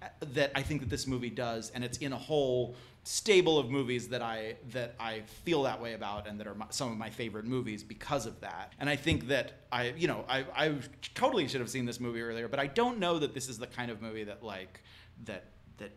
th- 0.00 0.34
that 0.34 0.52
I 0.54 0.62
think 0.62 0.80
that 0.80 0.88
this 0.88 1.06
movie 1.06 1.30
does, 1.30 1.70
and 1.74 1.84
it's 1.84 1.98
in 1.98 2.12
a 2.12 2.18
whole 2.18 2.74
stable 3.02 3.58
of 3.58 3.70
movies 3.70 4.08
that 4.08 4.22
I 4.22 4.56
that 4.72 4.94
I 4.98 5.20
feel 5.44 5.62
that 5.64 5.80
way 5.80 5.92
about, 5.92 6.26
and 6.26 6.40
that 6.40 6.46
are 6.46 6.54
my, 6.54 6.66
some 6.70 6.90
of 6.90 6.96
my 6.96 7.10
favorite 7.10 7.44
movies 7.44 7.82
because 7.84 8.24
of 8.24 8.40
that. 8.40 8.72
And 8.80 8.88
I 8.88 8.96
think 8.96 9.28
that 9.28 9.52
I, 9.70 9.92
you 9.96 10.08
know, 10.08 10.24
I, 10.26 10.46
I 10.56 10.74
totally 11.14 11.46
should 11.48 11.60
have 11.60 11.70
seen 11.70 11.84
this 11.84 12.00
movie 12.00 12.22
earlier, 12.22 12.48
but 12.48 12.58
I 12.58 12.66
don't 12.66 12.98
know 12.98 13.18
that 13.18 13.34
this 13.34 13.48
is 13.48 13.58
the 13.58 13.66
kind 13.66 13.90
of 13.90 14.00
movie 14.00 14.24
that 14.24 14.42
like 14.42 14.82
that 15.24 15.44
that 15.76 15.90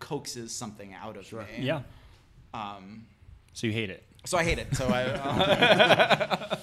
coaxes 0.00 0.52
something 0.52 0.94
out 0.94 1.16
of 1.16 1.32
me. 1.32 1.44
Yeah. 1.60 1.82
Um, 2.54 3.06
So 3.52 3.66
you 3.66 3.72
hate 3.72 3.90
it. 3.90 4.02
so 4.24 4.38
I 4.38 4.44
hate 4.44 4.58
it. 4.58 4.74
So 4.74 4.86
I, 4.88 5.02
uh, 5.04 6.56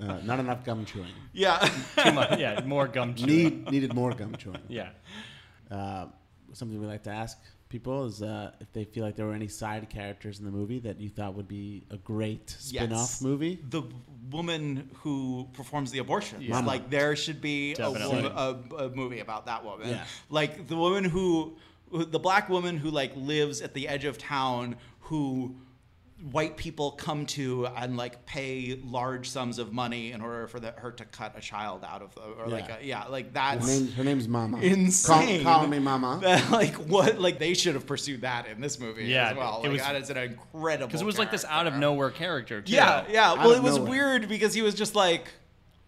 uh, 0.02 0.20
not 0.24 0.38
enough 0.40 0.64
gum 0.64 0.84
chewing. 0.84 1.12
yeah. 1.32 1.58
Too 2.02 2.12
much. 2.12 2.38
Yeah, 2.38 2.60
more 2.64 2.86
gum 2.88 3.14
chewing. 3.14 3.28
Need 3.64 3.70
needed 3.70 3.94
more 3.94 4.12
gum 4.12 4.34
chewing. 4.36 4.60
Yeah. 4.68 4.90
Uh, 5.70 6.06
something 6.52 6.80
we 6.80 6.86
like 6.86 7.02
to 7.04 7.10
ask 7.10 7.38
people 7.68 8.06
is 8.06 8.22
uh, 8.22 8.50
if 8.60 8.72
they 8.72 8.84
feel 8.84 9.04
like 9.04 9.14
there 9.16 9.26
were 9.26 9.34
any 9.34 9.48
side 9.48 9.90
characters 9.90 10.38
in 10.38 10.46
the 10.46 10.50
movie 10.50 10.78
that 10.78 10.98
you 10.98 11.10
thought 11.10 11.34
would 11.34 11.46
be 11.48 11.84
a 11.90 11.98
great 11.98 12.48
spin-off 12.48 12.98
Yes. 12.98 13.22
movie. 13.22 13.58
The 13.68 13.82
woman 14.30 14.88
who 15.02 15.46
performs 15.52 15.90
the 15.90 15.98
abortion. 15.98 16.40
Yeah. 16.40 16.60
Like 16.60 16.88
there 16.88 17.14
should 17.14 17.42
be 17.42 17.74
a, 17.78 17.90
woman, 17.90 18.24
a, 18.34 18.56
a 18.84 18.88
movie 18.88 19.20
about 19.20 19.44
that 19.46 19.62
woman. 19.64 19.90
Yeah. 19.90 20.04
Like 20.30 20.66
the 20.66 20.76
woman 20.76 21.04
who, 21.04 21.56
who- 21.90 22.06
the 22.06 22.18
black 22.18 22.48
woman 22.48 22.78
who 22.78 22.90
like 22.90 23.12
lives 23.16 23.60
at 23.60 23.74
the 23.74 23.86
edge 23.86 24.06
of 24.06 24.16
town 24.16 24.76
who 25.08 25.54
white 26.32 26.56
people 26.56 26.90
come 26.90 27.24
to 27.24 27.64
and 27.76 27.96
like 27.96 28.26
pay 28.26 28.76
large 28.84 29.28
sums 29.30 29.60
of 29.60 29.72
money 29.72 30.10
in 30.10 30.20
order 30.20 30.48
for 30.48 30.58
the, 30.58 30.72
her 30.72 30.90
to 30.90 31.04
cut 31.04 31.32
a 31.36 31.40
child 31.40 31.84
out 31.88 32.02
of 32.02 32.12
the, 32.16 32.20
or 32.22 32.48
like 32.48 32.66
Yeah. 32.66 32.76
a, 32.80 32.84
yeah 32.84 33.04
like 33.04 33.36
Her, 33.36 33.60
name, 33.64 33.92
her 33.92 34.02
name's 34.02 34.26
Mama. 34.26 34.58
insane. 34.58 35.44
Call, 35.44 35.60
call 35.60 35.68
me 35.68 35.78
Mama. 35.78 36.18
That, 36.24 36.50
like 36.50 36.74
what 36.74 37.20
like 37.20 37.38
they 37.38 37.54
should 37.54 37.74
have 37.74 37.86
pursued 37.86 38.22
that 38.22 38.48
in 38.48 38.60
this 38.60 38.80
movie 38.80 39.04
Yeah, 39.04 39.30
as 39.30 39.36
well. 39.36 39.58
it 39.58 39.68
Like 39.68 39.72
was- 39.74 39.82
that 39.82 39.94
is 39.94 40.10
an 40.10 40.16
incredible 40.16 40.88
Because 40.88 41.02
it 41.02 41.04
was 41.06 41.18
like 41.18 41.30
this 41.30 41.44
out 41.44 41.68
of 41.68 41.74
nowhere 41.74 42.10
character. 42.10 42.62
Too. 42.62 42.72
Yeah, 42.72 43.04
yeah. 43.08 43.30
Out 43.30 43.38
Well, 43.38 43.52
it 43.52 43.62
was 43.62 43.76
nowhere. 43.76 43.90
weird 43.90 44.28
because 44.28 44.54
he 44.54 44.62
was 44.62 44.74
just 44.74 44.96
like, 44.96 45.28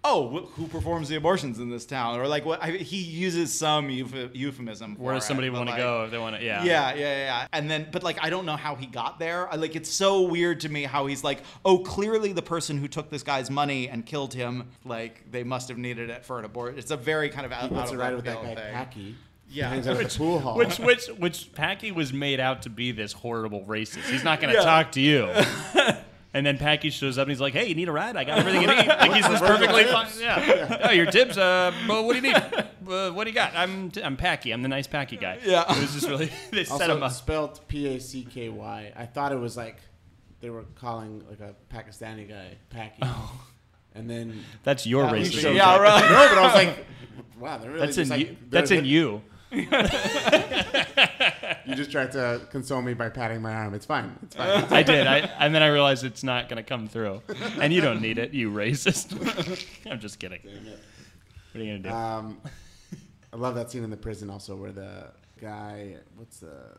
"Oh, 0.03 0.29
wh- 0.29 0.51
who 0.59 0.67
performs 0.67 1.09
the 1.09 1.17
abortions 1.17 1.59
in 1.59 1.69
this 1.71 1.85
town?" 1.87 2.19
Or 2.19 2.27
like, 2.27 2.45
what? 2.45 2.63
I, 2.63 2.71
he 2.73 2.99
uses 2.99 3.53
some 3.53 3.89
euph- 3.89 4.35
euphemism. 4.35 4.97
For 4.97 5.03
Where 5.03 5.15
does 5.15 5.27
somebody 5.27 5.51
want 5.51 5.67
to 5.67 5.73
like, 5.73 5.81
go 5.81 6.05
if 6.05 6.11
they 6.11 6.19
want 6.19 6.37
to? 6.37 6.43
Yeah. 6.45 6.65
Yeah, 6.65 6.95
yeah, 6.95 7.17
yeah. 7.17 7.47
And 7.53 7.71
then, 7.71 7.89
but 7.93 8.03
like, 8.03 8.19
I 8.23 8.31
don't 8.31 8.47
know 8.47 8.57
how 8.57 8.75
he 8.75 8.87
got 8.87 9.19
there. 9.19 9.53
I, 9.53 9.57
like, 9.57 9.77
it's 9.77 9.91
so 9.91 10.23
weird 10.23 10.61
to 10.61 10.69
me 10.69 10.85
how 10.85 11.07
he's 11.07 11.23
like, 11.25 11.43
"Oh, 11.65 11.79
clearly 11.79 12.33
the 12.33 12.43
person 12.43 12.79
who 12.79 12.89
took 12.89 13.11
this 13.11 13.23
guy's 13.23 13.51
money 13.51 13.89
and 13.89 14.05
killed 14.07 14.35
him, 14.35 14.69
like, 14.85 15.31
they 15.31 15.45
must 15.45 15.69
have 15.69 15.79
needed 15.79 16.11
it 16.11 16.25
for 16.25 16.39
an 16.39 16.45
abortion." 16.45 16.79
It's 16.79 16.91
a 16.91 16.97
very 16.97 17.29
kind 17.29 17.47
of 17.47 17.53
out, 17.53 17.69
He 17.71 17.75
out 17.77 17.81
puts 17.81 17.91
of 17.93 17.99
it 17.99 18.01
right 18.01 18.15
left 18.15 18.17
with 18.17 18.25
that 18.27 18.43
field 18.43 18.57
guy 18.57 18.63
thing. 18.63 18.75
Packy. 18.75 19.17
Yeah. 19.53 19.65
He 19.69 19.75
hangs 19.75 19.89
out 19.89 19.97
at 19.97 20.09
the 20.11 20.17
pool 20.17 20.39
hall. 20.39 20.57
Which 20.57 20.79
which 20.79 21.09
which 21.19 21.53
Packy 21.55 21.91
was 21.91 22.13
made 22.13 22.39
out 22.39 22.63
to 22.63 22.71
be 22.71 22.93
this 22.93 23.13
horrible 23.13 23.65
racist. 23.65 24.09
He's 24.09 24.23
not 24.23 24.41
going 24.41 24.53
to 24.55 24.61
Yeah. 24.61 24.65
talk 24.65 24.93
to 24.93 25.01
you. 25.01 25.29
And 26.33 26.47
then 26.47 26.59
Packy 26.59 26.91
shows 26.91 27.19
up 27.19 27.23
and 27.25 27.31
he's 27.33 27.41
like, 27.41 27.55
"Hey, 27.55 27.67
you 27.67 27.75
need 27.75 27.89
a 27.89 27.93
ride? 27.93 28.17
I 28.17 28.23
got 28.25 28.39
everything 28.39 28.63
you 28.63 28.69
need." 28.77 28.87
Like 28.87 29.13
he's 29.15 29.27
this 29.29 29.41
perfectly 29.41 29.85
fine. 29.85 30.07
Yeah. 30.21 30.79
Oh, 30.85 30.91
your 30.93 31.07
tips. 31.07 31.37
Uh, 31.37 31.73
well, 31.89 32.05
what 32.05 32.13
do 32.13 32.27
you 32.27 32.33
need? 32.33 32.43
Uh, 32.91 33.09
what 33.13 33.23
do 33.23 33.31
you 33.31 33.35
got? 33.37 33.55
I'm 33.55 33.93
I'm 34.03 34.17
Packy. 34.17 34.51
I'm 34.51 34.63
the 34.63 34.69
nice 34.69 34.89
Packy 34.89 35.17
guy. 35.17 35.39
Yeah. 35.45 35.63
It 35.73 35.81
was 35.81 35.93
just 35.95 36.09
really 36.09 36.29
they 36.51 36.65
set 36.65 36.91
him 36.91 36.97
also 37.03 37.05
up. 37.05 37.13
spelled 37.13 37.61
P 37.69 37.87
A 37.87 38.01
C 38.01 38.27
K 38.29 38.49
Y. 38.49 38.93
I 38.97 39.07
thought 39.07 39.31
it 39.31 39.39
was 39.39 39.57
like 39.57 39.77
they 40.41 40.51
were 40.51 40.65
calling 40.75 41.23
like 41.31 41.39
a 41.39 41.55
Pakistani 41.73 42.29
guy 42.29 42.57
Packy. 42.69 42.99
Oh. 43.03 43.45
And 43.95 44.11
then 44.11 44.43
That's 44.65 44.87
your 44.89 45.05
Yeah, 45.05 45.15
he 45.15 45.23
racism. 45.23 45.41
showed 45.41 45.57
Yeah, 45.57 45.71
up. 45.71 45.81
right. 45.81 46.01
No, 46.03 46.29
but 46.31 46.39
I 46.39 46.43
was 46.47 46.55
like, 46.55 46.87
wow, 47.39 47.59
they're 47.59 47.71
really 47.71 47.87
That's 47.87 47.99
in 47.99 48.09
like, 48.09 48.21
you. 48.29 48.37
That's 48.49 48.71
in 48.73 48.85
hit- 48.85 48.87
you. 48.87 49.23
You 51.71 51.77
just 51.77 51.91
tried 51.91 52.13
to 52.13 52.41
console 52.51 52.83
me 52.83 52.95
by 52.95 53.09
patting 53.09 53.41
my 53.41 53.55
arm. 53.55 53.75
It's 53.75 53.87
fine. 53.87 54.19
It's 54.23 54.37
fine. 54.37 54.65
I 54.71 54.83
did. 54.83 55.07
I 55.07 55.19
and 55.19 55.55
then 55.55 55.63
I 55.63 55.69
realized 55.69 56.05
it's 56.05 56.25
not 56.25 56.49
going 56.49 56.57
to 56.57 56.69
come 56.69 56.89
through. 56.89 57.23
And 57.61 57.73
you 57.73 57.81
don't 57.81 58.01
need 58.01 58.19
it, 58.19 58.33
you 58.33 58.51
racist. 58.51 59.15
I'm 59.91 60.01
just 60.01 60.19
kidding. 60.19 60.41
What 60.43 61.61
are 61.61 61.65
you 61.65 61.71
going 61.73 61.83
to 61.83 61.89
do? 61.89 61.95
Um, 61.95 62.41
I 63.33 63.37
love 63.37 63.55
that 63.55 63.71
scene 63.71 63.85
in 63.85 63.91
the 63.91 63.97
prison 63.97 64.31
also 64.31 64.57
where 64.57 64.73
the 64.73 65.09
guy, 65.41 65.97
what's 66.17 66.41
the, 66.41 66.77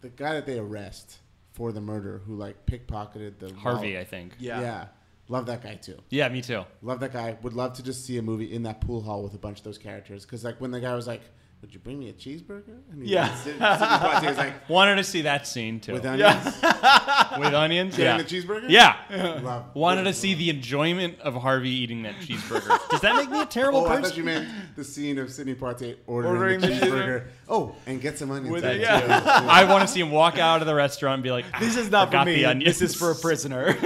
the 0.00 0.10
guy 0.10 0.34
that 0.34 0.46
they 0.46 0.58
arrest 0.58 1.18
for 1.52 1.72
the 1.72 1.80
murder 1.80 2.20
who 2.26 2.36
like 2.36 2.66
pickpocketed 2.66 3.38
the 3.38 3.52
Harvey, 3.54 3.92
wallet. 3.92 4.00
I 4.00 4.04
think. 4.04 4.34
Yeah. 4.38 4.60
Yeah. 4.60 4.84
Love 5.28 5.46
that 5.46 5.62
guy 5.62 5.74
too. 5.74 5.98
Yeah, 6.10 6.28
me 6.28 6.40
too. 6.40 6.64
Love 6.82 7.00
that 7.00 7.12
guy. 7.12 7.36
Would 7.42 7.54
love 7.54 7.72
to 7.74 7.82
just 7.82 8.04
see 8.04 8.18
a 8.18 8.22
movie 8.22 8.52
in 8.52 8.62
that 8.64 8.80
pool 8.80 9.00
hall 9.00 9.22
with 9.22 9.34
a 9.34 9.38
bunch 9.38 9.58
of 9.58 9.64
those 9.64 9.78
characters. 9.78 10.24
Because 10.24 10.44
like 10.44 10.60
when 10.60 10.70
the 10.70 10.80
guy 10.80 10.94
was 10.94 11.06
like, 11.06 11.22
"Would 11.62 11.72
you 11.74 11.80
bring 11.80 11.98
me 11.98 12.08
a 12.08 12.12
cheeseburger?" 12.12 12.78
And 12.92 13.02
he 13.02 13.12
Yeah. 13.12 13.30
was 13.30 13.40
sitting- 13.40 13.60
sitting 13.60 14.28
was 14.28 14.36
like, 14.38 14.68
Wanted 14.68 14.96
to 14.96 15.04
see 15.04 15.22
that 15.22 15.46
scene 15.46 15.80
too. 15.80 15.92
"With 15.94 16.04
onions, 16.06 16.44
With 17.38 17.54
onions? 17.54 17.96
getting 17.96 18.04
Yeah. 18.04 18.16
the 18.18 18.24
cheeseburger." 18.24 18.66
Yeah. 18.68 18.96
Love. 19.42 19.64
Wanted 19.74 20.04
to 20.04 20.12
see 20.12 20.34
the 20.34 20.50
enjoyment 20.50 21.18
of 21.20 21.34
Harvey 21.34 21.70
eating 21.70 22.02
that 22.02 22.14
cheeseburger. 22.16 22.78
Does 22.90 23.00
that 23.00 23.16
make 23.16 23.30
me 23.30 23.40
a 23.40 23.46
terrible 23.46 23.80
Oh, 23.80 23.86
I 23.88 24.00
thought 24.02 24.16
you 24.16 24.24
meant 24.24 24.48
the 24.76 24.84
scene 24.84 25.18
of 25.18 25.30
Sidney 25.32 25.54
Poitier 25.54 25.96
ordering, 26.06 26.32
Ordering 26.36 26.60
the 26.60 26.66
the 26.68 26.72
cheeseburger. 26.74 27.24
Oh, 27.48 27.74
and 27.86 28.00
get 28.00 28.18
some 28.18 28.30
onions. 28.30 28.50
With 28.52 28.64
it, 28.64 28.76
it, 28.76 28.80
yeah. 28.82 29.00
too. 29.00 29.06
I 29.48 29.64
want 29.64 29.82
to 29.82 29.88
see 29.88 30.00
him 30.00 30.10
walk 30.10 30.38
out 30.38 30.60
of 30.60 30.66
the 30.66 30.74
restaurant 30.74 31.14
and 31.14 31.22
be 31.22 31.30
like, 31.30 31.44
This 31.60 31.76
"Ah, 31.76 31.80
is 31.80 31.90
not 31.90 32.10
for 32.12 32.24
me. 32.24 32.34
the 32.36 32.46
onions." 32.46 32.78
This 32.78 32.90
is 32.90 32.96
for 32.96 33.10
a 33.10 33.14
prisoner. 33.14 33.76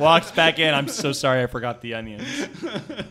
Walks 0.00 0.30
back 0.32 0.58
in. 0.58 0.72
I'm 0.74 0.88
so 0.88 1.12
sorry, 1.12 1.42
I 1.42 1.46
forgot 1.46 1.80
the 1.80 1.94
onions. 1.94 2.26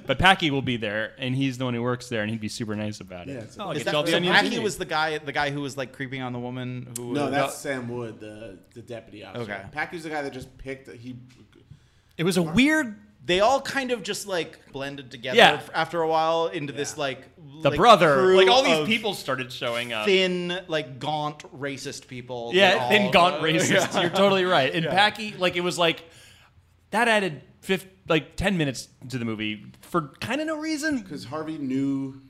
But 0.06 0.20
Packy 0.20 0.52
will 0.52 0.62
be 0.62 0.78
there, 0.78 1.14
and 1.18 1.36
he's 1.36 1.58
the 1.58 1.66
one 1.66 1.74
who 1.74 1.82
works 1.82 2.10
there, 2.10 2.22
and 2.22 2.30
he'd 2.30 2.41
be 2.41 2.48
super 2.50 2.76
nice 2.76 3.00
about 3.00 3.28
it. 3.28 3.32
Yeah, 3.34 3.38
it's- 3.39 3.58
oh, 3.60 3.64
I'll 3.66 3.72
Is 3.72 3.80
get 3.80 3.84
that, 3.86 3.91
you 3.91 3.97
all 3.97 4.03
the 4.03 4.11
so 4.11 4.17
onions. 4.17 4.53
you 4.53 4.61
was 4.61 4.77
the 4.77 4.86
guy, 4.86 5.17
the 5.17 5.31
guy 5.31 5.49
who 5.51 5.61
was 5.61 5.77
like 5.77 5.93
creeping 5.93 6.21
on 6.21 6.33
the 6.33 6.39
woman 6.39 6.93
who. 6.97 7.13
No, 7.13 7.23
was- 7.25 7.31
that's 7.31 7.57
Sam 7.57 7.88
Wood, 7.89 8.19
the 8.19 8.59
the 8.73 8.81
deputy 8.81 9.23
officer. 9.23 9.43
Okay. 9.53 9.61
Packy's 9.71 10.03
the 10.03 10.09
guy 10.09 10.21
that 10.21 10.33
just 10.33 10.55
picked. 10.57 10.91
He 10.91 11.15
It 12.17 12.23
was 12.23 12.38
a 12.38 12.43
weird. 12.43 12.95
they 13.25 13.39
all 13.39 13.59
kind 13.61 13.91
of 13.91 14.03
just 14.03 14.27
like 14.27 14.59
blended 14.71 15.09
together 15.09 15.38
Yeah. 15.38 15.61
after 15.73 16.01
a 16.01 16.07
while 16.07 16.47
into 16.47 16.71
this 16.73 16.95
like 16.97 17.21
The 17.63 17.71
like, 17.71 17.77
brother, 17.77 18.13
crew 18.15 18.38
like 18.38 18.47
all 18.49 18.61
these 18.63 18.86
people 18.88 19.13
started 19.15 19.51
showing 19.51 19.93
up. 19.93 20.05
thin, 20.05 20.59
like 20.67 20.99
gaunt 20.99 21.39
racist 21.59 22.07
people. 22.07 22.51
that 22.51 22.55
Yeah, 22.55 22.77
all- 22.83 22.89
thin 22.89 23.11
gaunt 23.11 23.41
racist 23.41 23.93
Yeah. 23.93 24.01
You're 24.01 24.09
totally 24.11 24.45
right. 24.45 24.73
And 24.73 24.86
Packy, 24.86 25.33
like 25.38 25.55
it 25.55 25.61
was 25.61 25.77
like 25.79 26.03
that 26.91 27.07
added 27.07 27.41
fifth, 27.61 27.88
like 28.07 28.36
ten 28.36 28.57
minutes 28.57 28.88
to 29.09 29.17
the 29.17 29.25
movie 29.25 29.65
for 29.81 30.13
kind 30.19 30.39
of 30.39 30.45
no 30.47 30.57
reason. 30.57 30.99
because 31.01 31.25
Harvey 31.25 31.57
knew 31.57 32.21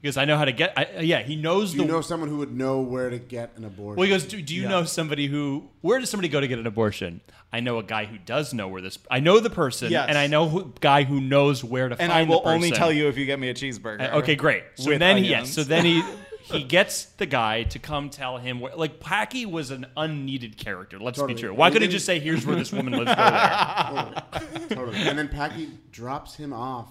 because 0.00 0.14
Because 0.14 0.16
I 0.16 0.24
know 0.26 0.36
how 0.38 0.44
to 0.44 0.52
get. 0.52 0.72
I, 0.76 1.00
yeah, 1.00 1.22
he 1.22 1.36
knows 1.36 1.74
you 1.74 1.82
the. 1.82 1.86
know 1.88 2.00
someone 2.00 2.28
who 2.28 2.38
would 2.38 2.54
know 2.56 2.80
where 2.80 3.10
to 3.10 3.18
get 3.18 3.52
an 3.56 3.64
abortion. 3.64 3.96
well, 3.96 4.04
he 4.06 4.10
goes, 4.12 4.24
do, 4.24 4.40
do 4.40 4.54
you 4.54 4.62
Yeah. 4.62 4.68
know 4.68 4.84
somebody 4.84 5.26
who? 5.26 5.68
Where 5.80 5.98
does 5.98 6.08
somebody 6.10 6.28
go 6.28 6.40
to 6.40 6.46
get 6.48 6.58
an 6.58 6.66
abortion? 6.66 7.20
I 7.52 7.60
know 7.60 7.78
a 7.78 7.82
guy 7.82 8.04
who 8.04 8.18
does 8.18 8.52
know 8.52 8.68
where 8.68 8.82
this. 8.82 8.98
I 9.10 9.20
know 9.20 9.40
the 9.40 9.48
person, 9.50 9.90
Yes. 9.90 10.06
and 10.08 10.18
I 10.18 10.26
know 10.26 10.60
a 10.60 10.64
guy 10.80 11.04
who 11.04 11.20
knows 11.20 11.64
where 11.64 11.88
to 11.88 11.94
And 12.00 12.12
find 12.12 12.26
I 12.28 12.30
will 12.30 12.42
the 12.42 12.48
only 12.50 12.70
tell 12.70 12.92
you 12.92 13.08
if 13.08 13.16
you 13.16 13.24
get 13.24 13.38
me 13.38 13.48
a 13.48 13.54
cheeseburger. 13.54 14.12
Uh, 14.12 14.18
okay, 14.18 14.36
great. 14.36 14.64
So 14.74 14.90
With 14.90 14.98
then 14.98 15.16
he, 15.16 15.24
yes, 15.30 15.36
onions. 15.38 15.54
so 15.54 15.64
then 15.64 15.84
he 15.86 16.02
he 16.42 16.62
gets 16.62 17.04
the 17.06 17.26
guy 17.26 17.62
to 17.64 17.78
come 17.78 18.10
tell 18.10 18.36
him 18.38 18.60
where. 18.60 18.76
Like 18.76 19.00
Packy 19.00 19.46
was 19.46 19.70
an 19.70 19.86
unneeded 19.96 20.58
character. 20.58 20.98
Let's 20.98 21.18
Totally. 21.18 21.34
be 21.34 21.40
true. 21.40 21.54
Why 21.54 21.70
couldn't 21.70 21.88
he 21.88 21.92
just 21.92 22.04
say, 22.06 22.18
"Here's 22.20 22.44
where 22.46 22.56
this 22.56 22.70
woman 22.72 22.92
lives"? 22.92 23.14
Go 23.14 23.14
there. 23.14 24.22
totally, 24.32 24.68
totally. 24.76 24.98
And 25.08 25.18
then 25.18 25.28
Packy 25.28 25.70
drops 25.90 26.34
him 26.36 26.52
off 26.52 26.88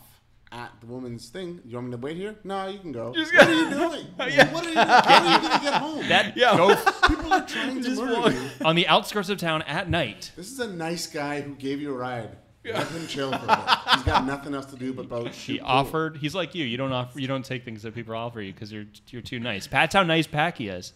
at 0.51 0.71
the 0.79 0.87
woman's 0.87 1.29
thing. 1.29 1.59
You 1.65 1.75
want 1.75 1.87
me 1.87 1.91
to 1.91 1.97
wait 1.97 2.15
here? 2.17 2.35
No, 2.43 2.67
you 2.67 2.79
can 2.79 2.91
go. 2.91 3.13
Just 3.13 3.33
what 3.33 3.47
go. 3.47 3.51
are 3.51 3.55
you 3.55 3.69
doing? 3.69 4.05
What 4.17 4.27
are 4.27 4.29
you 4.29 4.35
doing? 4.37 4.75
How 4.75 5.23
are 5.23 5.41
you 5.41 5.47
gonna 5.49 5.63
get 5.63 5.73
home? 5.73 6.07
That 6.07 6.37
Yeah. 6.37 6.55
go 6.57 6.75
People 7.07 7.33
are 7.33 7.45
trying 7.45 7.81
to 7.83 7.89
murder 7.95 8.13
walk. 8.21 8.33
you. 8.33 8.49
on 8.65 8.75
the 8.75 8.87
outskirts 8.87 9.29
of 9.29 9.37
town 9.39 9.61
at 9.63 9.89
night. 9.89 10.31
This 10.35 10.51
is 10.51 10.59
a 10.59 10.67
nice 10.67 11.07
guy 11.07 11.41
who 11.41 11.53
gave 11.55 11.81
you 11.81 11.93
a 11.93 11.97
ride. 11.97 12.37
Let 12.65 12.85
him 12.89 13.07
chill 13.07 13.31
for 13.31 13.45
a 13.45 13.47
bit. 13.47 13.93
He's 13.95 14.03
got 14.03 14.25
nothing 14.25 14.53
else 14.53 14.65
to 14.67 14.75
do 14.75 14.91
but 14.93 15.07
boat 15.07 15.33
shoot. 15.33 15.53
He 15.53 15.59
pool. 15.59 15.67
offered. 15.69 16.17
He's 16.17 16.35
like 16.35 16.53
you. 16.53 16.65
You 16.65 16.75
don't 16.75 16.91
offer. 16.91 17.17
You 17.17 17.27
don't 17.27 17.45
take 17.45 17.63
things 17.63 17.81
that 17.83 17.95
people 17.95 18.13
offer 18.13 18.41
you 18.41 18.51
because 18.51 18.73
you're 18.73 18.85
you're 19.09 19.21
too 19.21 19.39
nice. 19.39 19.67
That's 19.67 19.93
how 19.95 20.03
nice 20.03 20.27
Packy 20.27 20.67
is. 20.67 20.91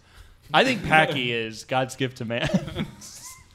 I 0.54 0.66
think 0.66 0.84
Packy 0.84 1.32
is 1.34 1.64
God's 1.64 1.96
gift 1.96 2.18
to 2.18 2.26
man. 2.26 2.50
I'm 2.78 2.86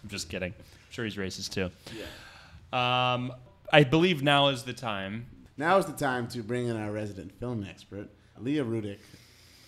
just 0.09 0.31
kidding. 0.31 0.55
I'm 0.57 0.65
sure 0.91 1.05
he's 1.05 1.17
racist 1.17 1.51
too. 1.53 1.71
Yeah. 2.73 3.13
Um, 3.15 3.33
I 3.71 3.85
believe 3.85 4.23
now 4.23 4.49
is 4.49 4.63
the 4.63 4.73
time. 4.73 5.27
Now 5.59 5.79
is 5.79 5.87
the 5.87 5.93
time 5.93 6.29
to 6.29 6.43
bring 6.43 6.69
in 6.69 6.77
our 6.77 6.93
resident 6.93 7.33
film 7.39 7.65
expert, 7.69 8.09
Leah 8.39 8.65
Rudick. 8.65 8.99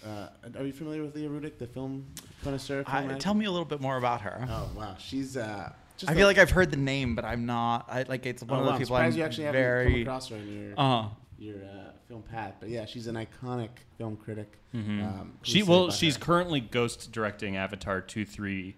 Uh, 0.05 0.28
are 0.57 0.64
you 0.64 0.72
familiar 0.72 1.03
with 1.03 1.14
Leah 1.16 1.28
Rudick, 1.28 1.59
the 1.59 1.66
film 1.66 2.07
connoisseur? 2.43 2.84
I, 2.86 3.05
tell 3.14 3.34
me 3.34 3.47
a 3.47 3.51
little 3.51 3.64
bit 3.64 3.80
more 3.80 3.97
about 3.97 4.20
her. 4.20 4.47
Oh 4.49 4.70
wow, 4.76 4.97
she's. 4.99 5.36
Uh, 5.36 5.72
just 5.97 6.12
I 6.12 6.14
feel 6.14 6.26
like 6.26 6.39
I've 6.39 6.51
heard 6.51 6.70
the 6.70 6.76
name, 6.76 7.16
but 7.16 7.24
I'm 7.24 7.47
not. 7.47 7.86
I 7.89 8.05
like 8.05 8.26
it's 8.26 8.43
one 8.43 8.61
oh, 8.61 8.62
of 8.62 8.66
the 8.66 8.70
wow, 8.70 8.74
I'm 8.74 8.78
people 8.80 8.97
I'm 8.97 9.01
surprised 9.01 9.16
you 9.16 9.24
actually 9.24 9.45
haven't 9.45 9.61
come 9.61 9.64
very. 9.64 10.03
across 10.03 10.28
her 10.28 10.36
in 10.36 10.61
your 10.61 10.74
Uh, 10.78 11.09
your 11.39 11.57
uh, 11.64 11.93
film 12.07 12.22
path. 12.22 12.55
But 12.61 12.68
yeah, 12.68 12.84
she's 12.84 13.07
an 13.07 13.14
iconic 13.16 13.70
film 13.97 14.16
critic. 14.16 14.59
Um, 14.74 15.39
She 15.43 15.62
well, 15.62 15.91
she's 15.91 16.16
her? 16.16 16.20
currently 16.22 16.61
ghost 16.61 17.11
directing 17.11 17.57
Avatar 17.57 18.01
two, 18.01 18.24
three, 18.24 18.76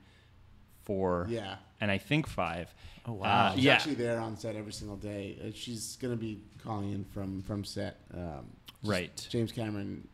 four, 0.85 1.27
yeah. 1.29 1.57
and 1.81 1.91
I 1.91 1.99
think 1.99 2.27
five. 2.27 2.73
Oh, 3.11 3.15
wow. 3.15 3.47
Uh, 3.49 3.55
She's 3.55 3.65
yeah, 3.65 3.73
actually 3.73 3.95
there 3.95 4.21
on 4.21 4.37
set 4.37 4.55
every 4.55 4.73
single 4.73 4.97
day. 4.97 5.37
Uh, 5.43 5.51
she's 5.55 5.97
gonna 6.01 6.17
be 6.17 6.41
calling 6.63 6.93
in 6.93 7.05
from 7.05 7.43
from 7.43 7.65
set. 7.65 7.99
Um, 8.15 8.47
Right. 8.83 9.27
James 9.31 9.53
Cameron, 9.53 10.09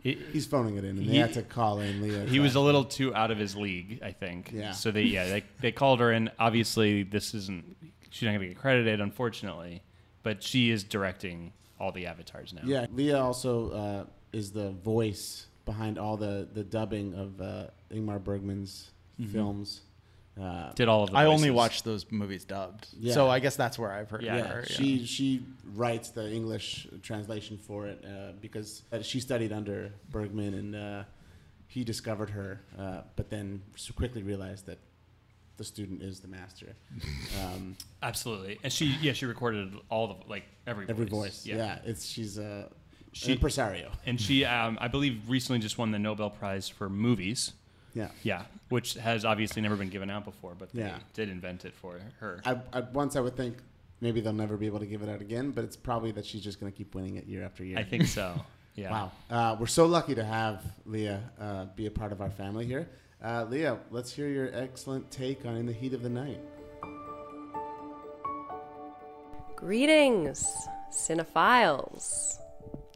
He- 0.00 0.18
he's 0.32 0.46
phoning 0.46 0.76
it 0.76 0.84
in, 0.84 0.98
and 0.98 1.08
they 1.08 1.12
He- 1.12 1.16
had 1.18 1.32
to 1.32 1.42
call 1.42 1.80
in 1.80 2.02
Leah. 2.02 2.26
He 2.26 2.38
was 2.40 2.54
a 2.54 2.60
little 2.60 2.84
too 2.84 3.14
out 3.14 3.30
of 3.30 3.38
his 3.38 3.56
league, 3.56 4.00
I 4.02 4.12
think. 4.12 4.52
Yeah. 4.52 4.72
So 4.72 4.90
they 4.90 5.02
yeah 5.04 5.24
they 5.28 5.44
they 5.60 5.72
called 5.72 6.00
her 6.00 6.12
in. 6.12 6.30
Obviously, 6.38 7.02
this 7.04 7.34
isn't 7.34 7.76
she's 8.10 8.26
not 8.26 8.32
gonna 8.34 8.48
get 8.48 8.58
credited, 8.58 9.00
unfortunately, 9.00 9.82
but 10.22 10.42
she 10.42 10.70
is 10.70 10.84
directing 10.84 11.52
all 11.80 11.90
the 11.90 12.06
avatars 12.06 12.52
now. 12.52 12.62
Yeah, 12.64 12.86
Leah 12.92 13.18
also 13.20 13.70
uh, 13.70 14.06
is 14.32 14.52
the 14.52 14.70
voice 14.72 15.46
behind 15.64 15.98
all 15.98 16.16
the 16.16 16.48
the 16.52 16.64
dubbing 16.64 17.14
of 17.14 17.40
uh, 17.40 17.66
Ingmar 17.90 18.22
Bergman's 18.22 18.90
films. 19.30 19.82
Uh, 20.40 20.72
Did 20.72 20.88
all 20.88 21.04
of 21.04 21.10
the. 21.10 21.16
I 21.16 21.26
only 21.26 21.48
voices. 21.50 21.52
watched 21.56 21.84
those 21.84 22.10
movies 22.10 22.44
dubbed, 22.44 22.86
Yeah. 22.98 23.12
so 23.12 23.28
I 23.28 23.38
guess 23.38 23.54
that's 23.54 23.78
where 23.78 23.92
I've 23.92 24.08
heard 24.08 24.22
Yeah. 24.22 24.36
yeah, 24.36 24.46
her. 24.46 24.64
she 24.66 25.04
she 25.04 25.44
writes 25.74 26.08
the 26.08 26.30
English 26.32 26.86
translation 27.02 27.58
for 27.58 27.86
it 27.86 28.02
uh, 28.04 28.32
because 28.40 28.82
uh, 28.92 29.02
she 29.02 29.20
studied 29.20 29.52
under 29.52 29.92
Bergman 30.10 30.54
and 30.54 30.74
uh, 30.74 31.04
he 31.66 31.84
discovered 31.84 32.30
her, 32.30 32.60
uh, 32.78 33.02
but 33.14 33.28
then 33.28 33.60
so 33.76 33.92
quickly 33.92 34.22
realized 34.22 34.64
that 34.66 34.78
the 35.58 35.64
student 35.64 36.02
is 36.02 36.20
the 36.20 36.28
master. 36.28 36.74
Um, 37.42 37.76
Absolutely. 38.02 38.58
And 38.62 38.72
she, 38.72 38.96
yeah, 39.00 39.12
she 39.14 39.26
recorded 39.26 39.72
all 39.90 40.06
the 40.08 40.16
like 40.28 40.44
every 40.66 40.86
every 40.88 41.06
voice, 41.06 41.44
yeah. 41.44 41.78
It's 41.84 42.06
she's 42.06 42.38
a 42.38 42.70
She- 43.12 43.26
an 43.26 43.32
impresario. 43.32 43.90
And 44.06 44.18
she, 44.20 44.44
um, 44.46 44.78
I 44.80 44.88
believe, 44.88 45.28
recently 45.28 45.58
just 45.60 45.76
won 45.76 45.90
the 45.90 45.98
Nobel 45.98 46.30
Prize 46.30 46.68
for 46.70 46.88
movies. 46.88 47.52
Yeah. 47.94 48.08
Yeah, 48.22 48.44
which 48.70 48.94
has 48.94 49.24
obviously 49.24 49.60
never 49.62 49.76
been 49.76 49.90
given 49.90 50.08
out 50.10 50.24
before, 50.24 50.54
but 50.58 50.72
they 50.72 50.80
Yeah. 50.82 50.98
did 51.14 51.28
invent 51.28 51.64
it 51.64 51.74
for 51.74 52.00
her. 52.20 52.40
I, 52.44 52.56
I 52.72 52.80
once 52.80 53.16
I 53.16 53.20
would 53.20 53.36
think 53.36 53.56
maybe 54.00 54.20
they'll 54.20 54.32
never 54.32 54.56
be 54.56 54.66
able 54.66 54.78
to 54.80 54.86
give 54.86 55.02
it 55.02 55.08
out 55.08 55.20
again, 55.20 55.50
but 55.50 55.62
it's 55.64 55.76
probably 55.76 56.10
that 56.12 56.24
she's 56.26 56.42
just 56.42 56.58
going 56.58 56.72
to 56.72 56.76
keep 56.76 56.94
winning 56.94 57.16
it 57.16 57.26
year 57.26 57.44
after 57.44 57.64
year. 57.64 57.78
I 57.78 57.84
think 57.84 58.06
so. 58.06 58.34
Yeah. 58.74 58.90
Wow. 58.90 59.12
Uh, 59.28 59.56
we're 59.60 59.66
so 59.66 59.84
lucky 59.84 60.14
to 60.14 60.24
have 60.24 60.62
Leah 60.86 61.20
uh, 61.38 61.66
be 61.76 61.84
a 61.84 61.90
part 61.90 62.10
of 62.10 62.22
our 62.22 62.30
family 62.30 62.64
here. 62.64 62.88
Uh, 63.22 63.44
Leah, 63.44 63.76
let's 63.90 64.10
hear 64.10 64.28
your 64.28 64.48
excellent 64.54 65.10
take 65.10 65.44
on 65.44 65.56
In 65.56 65.66
the 65.66 65.74
Heat 65.74 65.92
of 65.92 66.02
the 66.02 66.08
Night. 66.08 66.40
Greetings, 69.56 70.50
cinephiles. 70.90 72.38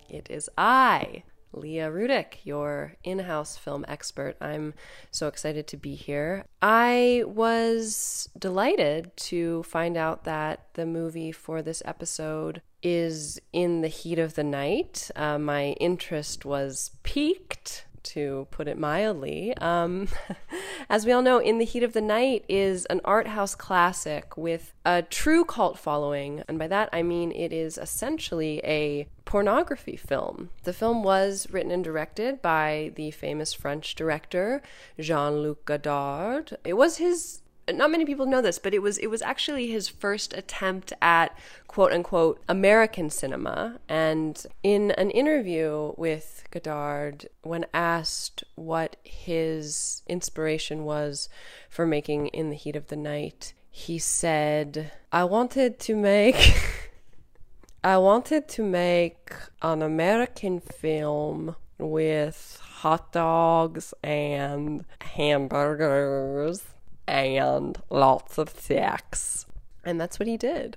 It 0.08 0.28
is 0.30 0.48
I, 0.56 1.22
Leah 1.56 1.90
Rudick, 1.90 2.38
your 2.44 2.94
in 3.02 3.20
house 3.20 3.56
film 3.56 3.84
expert. 3.88 4.36
I'm 4.40 4.74
so 5.10 5.26
excited 5.26 5.66
to 5.68 5.76
be 5.76 5.94
here. 5.94 6.44
I 6.62 7.24
was 7.26 8.28
delighted 8.38 9.16
to 9.16 9.62
find 9.64 9.96
out 9.96 10.24
that 10.24 10.68
the 10.74 10.86
movie 10.86 11.32
for 11.32 11.62
this 11.62 11.82
episode 11.84 12.62
is 12.82 13.40
In 13.52 13.80
the 13.80 13.88
Heat 13.88 14.18
of 14.18 14.34
the 14.34 14.44
Night. 14.44 15.10
Uh, 15.16 15.38
my 15.38 15.68
interest 15.80 16.44
was 16.44 16.92
piqued 17.02 17.86
to 18.06 18.46
put 18.50 18.68
it 18.68 18.78
mildly. 18.78 19.56
Um, 19.58 20.08
as 20.88 21.06
we 21.06 21.12
all 21.12 21.22
know, 21.22 21.38
In 21.38 21.58
the 21.58 21.64
Heat 21.64 21.82
of 21.82 21.92
the 21.92 22.00
Night 22.00 22.44
is 22.48 22.84
an 22.86 23.00
art 23.04 23.28
house 23.28 23.54
classic 23.54 24.36
with 24.36 24.72
a 24.84 25.02
true 25.02 25.44
cult 25.44 25.78
following, 25.78 26.42
and 26.48 26.58
by 26.58 26.68
that 26.68 26.88
I 26.92 27.02
mean 27.02 27.32
it 27.32 27.52
is 27.52 27.78
essentially 27.78 28.60
a 28.64 29.08
pornography 29.24 29.96
film. 29.96 30.50
The 30.62 30.72
film 30.72 31.02
was 31.02 31.48
written 31.50 31.72
and 31.72 31.82
directed 31.82 32.40
by 32.40 32.92
the 32.94 33.10
famous 33.10 33.52
French 33.52 33.94
director 33.94 34.62
Jean 34.98 35.42
Luc 35.42 35.64
Godard. 35.64 36.56
It 36.64 36.74
was 36.74 36.98
his 36.98 37.42
not 37.72 37.90
many 37.90 38.04
people 38.04 38.26
know 38.26 38.40
this, 38.40 38.58
but 38.58 38.74
it 38.74 38.80
was 38.80 38.98
it 38.98 39.08
was 39.08 39.22
actually 39.22 39.68
his 39.68 39.88
first 39.88 40.32
attempt 40.32 40.92
at 41.02 41.36
quote 41.66 41.92
unquote 41.92 42.40
American 42.48 43.10
cinema. 43.10 43.78
And 43.88 44.44
in 44.62 44.92
an 44.92 45.10
interview 45.10 45.92
with 45.96 46.44
Godard, 46.50 47.26
when 47.42 47.66
asked 47.74 48.44
what 48.54 48.96
his 49.02 50.02
inspiration 50.06 50.84
was 50.84 51.28
for 51.68 51.86
making 51.86 52.28
In 52.28 52.50
the 52.50 52.56
Heat 52.56 52.76
of 52.76 52.86
the 52.86 52.96
Night, 52.96 53.52
he 53.70 53.98
said, 53.98 54.92
I 55.12 55.24
wanted 55.24 55.78
to 55.80 55.96
make 55.96 56.36
I 57.84 57.98
wanted 57.98 58.48
to 58.48 58.62
make 58.62 59.32
an 59.62 59.82
American 59.82 60.60
film 60.60 61.56
with 61.78 62.58
hot 62.62 63.12
dogs 63.12 63.92
and 64.02 64.84
hamburgers 65.00 66.62
and 67.06 67.78
lots 67.90 68.38
of 68.38 68.50
sex. 68.50 69.46
And 69.84 70.00
that's 70.00 70.18
what 70.18 70.28
he 70.28 70.36
did. 70.36 70.76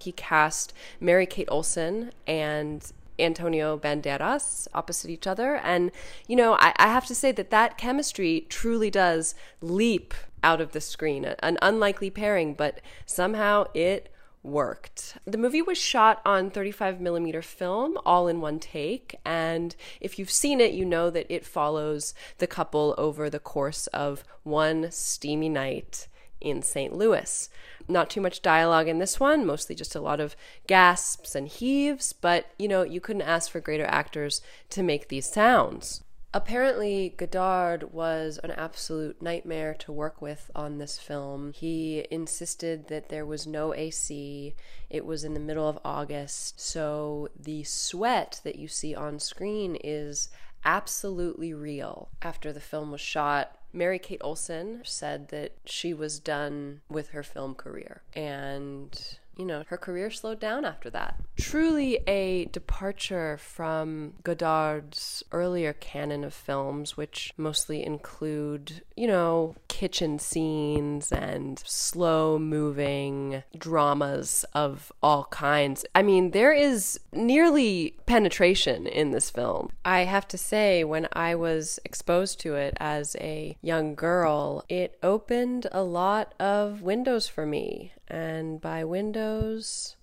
He 0.00 0.12
cast 0.12 0.72
Mary 1.00 1.26
Kate 1.26 1.48
Olsen 1.50 2.12
and 2.26 2.92
Antonio 3.18 3.78
Banderas 3.78 4.68
opposite 4.74 5.10
each 5.10 5.26
other. 5.26 5.56
And, 5.56 5.90
you 6.26 6.36
know, 6.36 6.54
I, 6.54 6.72
I 6.76 6.88
have 6.88 7.06
to 7.06 7.14
say 7.14 7.32
that 7.32 7.50
that 7.50 7.78
chemistry 7.78 8.46
truly 8.48 8.90
does 8.90 9.34
leap 9.60 10.14
out 10.42 10.60
of 10.60 10.72
the 10.72 10.80
screen. 10.80 11.24
An 11.24 11.58
unlikely 11.62 12.10
pairing, 12.10 12.54
but 12.54 12.80
somehow 13.06 13.66
it 13.72 14.10
worked. 14.44 15.16
The 15.24 15.38
movie 15.38 15.62
was 15.62 15.78
shot 15.78 16.20
on 16.24 16.50
35 16.50 17.00
millimeter 17.00 17.42
film, 17.42 17.98
all 18.04 18.28
in 18.28 18.40
one 18.40 18.60
take. 18.60 19.16
And 19.24 19.74
if 20.00 20.18
you've 20.18 20.30
seen 20.30 20.60
it, 20.60 20.72
you 20.72 20.84
know 20.84 21.10
that 21.10 21.26
it 21.28 21.46
follows 21.46 22.14
the 22.38 22.46
couple 22.46 22.94
over 22.98 23.30
the 23.30 23.40
course 23.40 23.86
of 23.88 24.22
one 24.42 24.90
steamy 24.90 25.48
night 25.48 26.06
in 26.40 26.62
St. 26.62 26.94
Louis. 26.94 27.48
Not 27.88 28.10
too 28.10 28.20
much 28.20 28.42
dialogue 28.42 28.86
in 28.86 28.98
this 28.98 29.18
one, 29.18 29.46
mostly 29.46 29.74
just 29.74 29.94
a 29.94 30.00
lot 30.00 30.20
of 30.20 30.36
gasps 30.66 31.34
and 31.34 31.48
heaves, 31.48 32.12
but 32.12 32.46
you 32.58 32.68
know, 32.68 32.82
you 32.82 33.00
couldn't 33.00 33.22
ask 33.22 33.50
for 33.50 33.60
greater 33.60 33.86
actors 33.86 34.42
to 34.70 34.82
make 34.82 35.08
these 35.08 35.26
sounds. 35.26 36.02
Apparently, 36.36 37.14
Godard 37.16 37.92
was 37.92 38.40
an 38.42 38.50
absolute 38.50 39.22
nightmare 39.22 39.72
to 39.74 39.92
work 39.92 40.20
with 40.20 40.50
on 40.52 40.78
this 40.78 40.98
film. 40.98 41.52
He 41.52 42.08
insisted 42.10 42.88
that 42.88 43.08
there 43.08 43.24
was 43.24 43.46
no 43.46 43.72
AC. 43.72 44.56
It 44.90 45.06
was 45.06 45.22
in 45.22 45.34
the 45.34 45.40
middle 45.40 45.68
of 45.68 45.78
August, 45.84 46.60
so 46.60 47.28
the 47.38 47.62
sweat 47.62 48.40
that 48.42 48.56
you 48.56 48.66
see 48.66 48.96
on 48.96 49.20
screen 49.20 49.76
is 49.84 50.28
absolutely 50.64 51.54
real. 51.54 52.08
After 52.20 52.52
the 52.52 52.58
film 52.58 52.90
was 52.90 53.00
shot, 53.00 53.56
Mary 53.72 54.00
Kate 54.00 54.20
Olsen 54.24 54.82
said 54.84 55.28
that 55.28 55.52
she 55.64 55.94
was 55.94 56.18
done 56.18 56.80
with 56.88 57.10
her 57.10 57.22
film 57.22 57.54
career. 57.54 58.02
And 58.12 59.18
you 59.36 59.44
know, 59.44 59.64
her 59.68 59.76
career 59.76 60.10
slowed 60.10 60.40
down 60.40 60.64
after 60.64 60.90
that. 60.90 61.16
Truly 61.36 61.98
a 62.06 62.46
departure 62.46 63.36
from 63.38 64.14
Godard's 64.22 65.24
earlier 65.32 65.72
canon 65.72 66.24
of 66.24 66.34
films, 66.34 66.96
which 66.96 67.32
mostly 67.36 67.84
include, 67.84 68.82
you 68.96 69.06
know, 69.06 69.56
kitchen 69.68 70.18
scenes 70.18 71.10
and 71.10 71.58
slow 71.66 72.38
moving 72.38 73.42
dramas 73.56 74.44
of 74.54 74.92
all 75.02 75.24
kinds. 75.30 75.84
I 75.94 76.02
mean, 76.02 76.30
there 76.30 76.52
is 76.52 77.00
nearly 77.12 77.96
penetration 78.06 78.86
in 78.86 79.10
this 79.10 79.30
film. 79.30 79.70
I 79.84 80.00
have 80.00 80.28
to 80.28 80.38
say, 80.38 80.84
when 80.84 81.08
I 81.12 81.34
was 81.34 81.80
exposed 81.84 82.40
to 82.40 82.54
it 82.54 82.76
as 82.78 83.16
a 83.20 83.56
young 83.62 83.94
girl, 83.94 84.64
it 84.68 84.96
opened 85.02 85.66
a 85.72 85.82
lot 85.82 86.34
of 86.38 86.82
windows 86.82 87.26
for 87.26 87.46
me. 87.46 87.92
And 88.18 88.60
by 88.60 88.84
windows, 88.84 89.96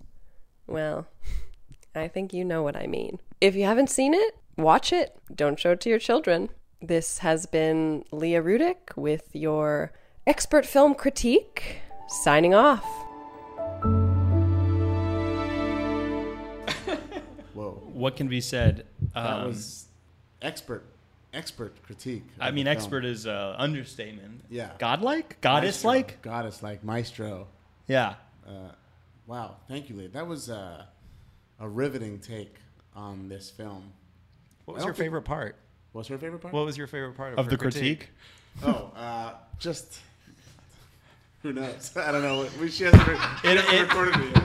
well, 0.66 1.06
I 1.94 2.08
think 2.08 2.34
you 2.34 2.44
know 2.44 2.62
what 2.62 2.76
I 2.76 2.86
mean. 2.86 3.18
If 3.40 3.54
you 3.54 3.64
haven't 3.64 3.88
seen 3.88 4.12
it, 4.12 4.36
watch 4.58 4.92
it. 4.92 5.16
Don't 5.34 5.58
show 5.58 5.70
it 5.70 5.80
to 5.80 5.88
your 5.88 5.98
children. 5.98 6.50
This 6.82 7.18
has 7.18 7.46
been 7.46 8.04
Leah 8.12 8.42
Rudick 8.42 8.94
with 8.96 9.30
your 9.34 9.92
expert 10.26 10.66
film 10.66 10.94
critique, 10.94 11.76
signing 12.06 12.52
off. 12.52 12.84
Whoa. 17.54 17.80
What 17.94 18.16
can 18.16 18.28
be 18.28 18.42
said? 18.42 18.84
That 19.14 19.24
Um, 19.40 19.46
was 19.46 19.86
expert, 20.42 20.84
expert 21.32 21.82
critique. 21.82 22.24
I 22.38 22.50
mean, 22.50 22.66
the 22.66 22.72
film. 22.72 22.76
expert 22.76 23.04
is 23.06 23.26
uh, 23.26 23.54
understatement. 23.56 24.44
Yeah. 24.50 24.72
Godlike, 24.78 25.40
goddess 25.40 25.82
like, 25.82 26.20
Goddess 26.20 26.62
like, 26.62 26.84
maestro. 26.84 27.46
Yeah. 27.88 28.14
Wow, 29.26 29.56
thank 29.68 29.88
you, 29.88 29.96
Lee. 29.96 30.06
That 30.08 30.26
was 30.26 30.50
uh, 30.50 30.84
a 31.60 31.68
riveting 31.68 32.18
take 32.18 32.56
on 32.94 33.28
this 33.28 33.48
film. 33.50 33.84
What 34.64 34.74
was 34.74 34.84
your 34.84 34.92
think- 34.94 35.04
favorite 35.06 35.22
part? 35.22 35.56
What's 35.92 36.08
her 36.08 36.16
favorite 36.18 36.40
part? 36.40 36.54
What 36.54 36.64
was 36.64 36.76
your 36.78 36.86
favorite 36.86 37.16
part 37.16 37.34
of, 37.34 37.38
Of 37.40 37.44
her 37.46 37.50
the 37.50 37.58
critique. 37.58 38.08
oh, 38.64 38.90
uh, 38.96 39.34
just 39.58 39.98
who 41.42 41.52
knows? 41.52 41.94
I 41.96 42.10
don't 42.12 42.22
know. 42.22 42.46
We 42.60 42.70
she 42.70 42.84
hasn't, 42.84 43.06
re- 43.06 43.16
she 43.42 43.48
It- 43.48 43.56
hasn't 43.58 43.74
it- 43.74 43.82
recorded 43.82 44.16
me 44.18 44.26
yet. 44.28 44.44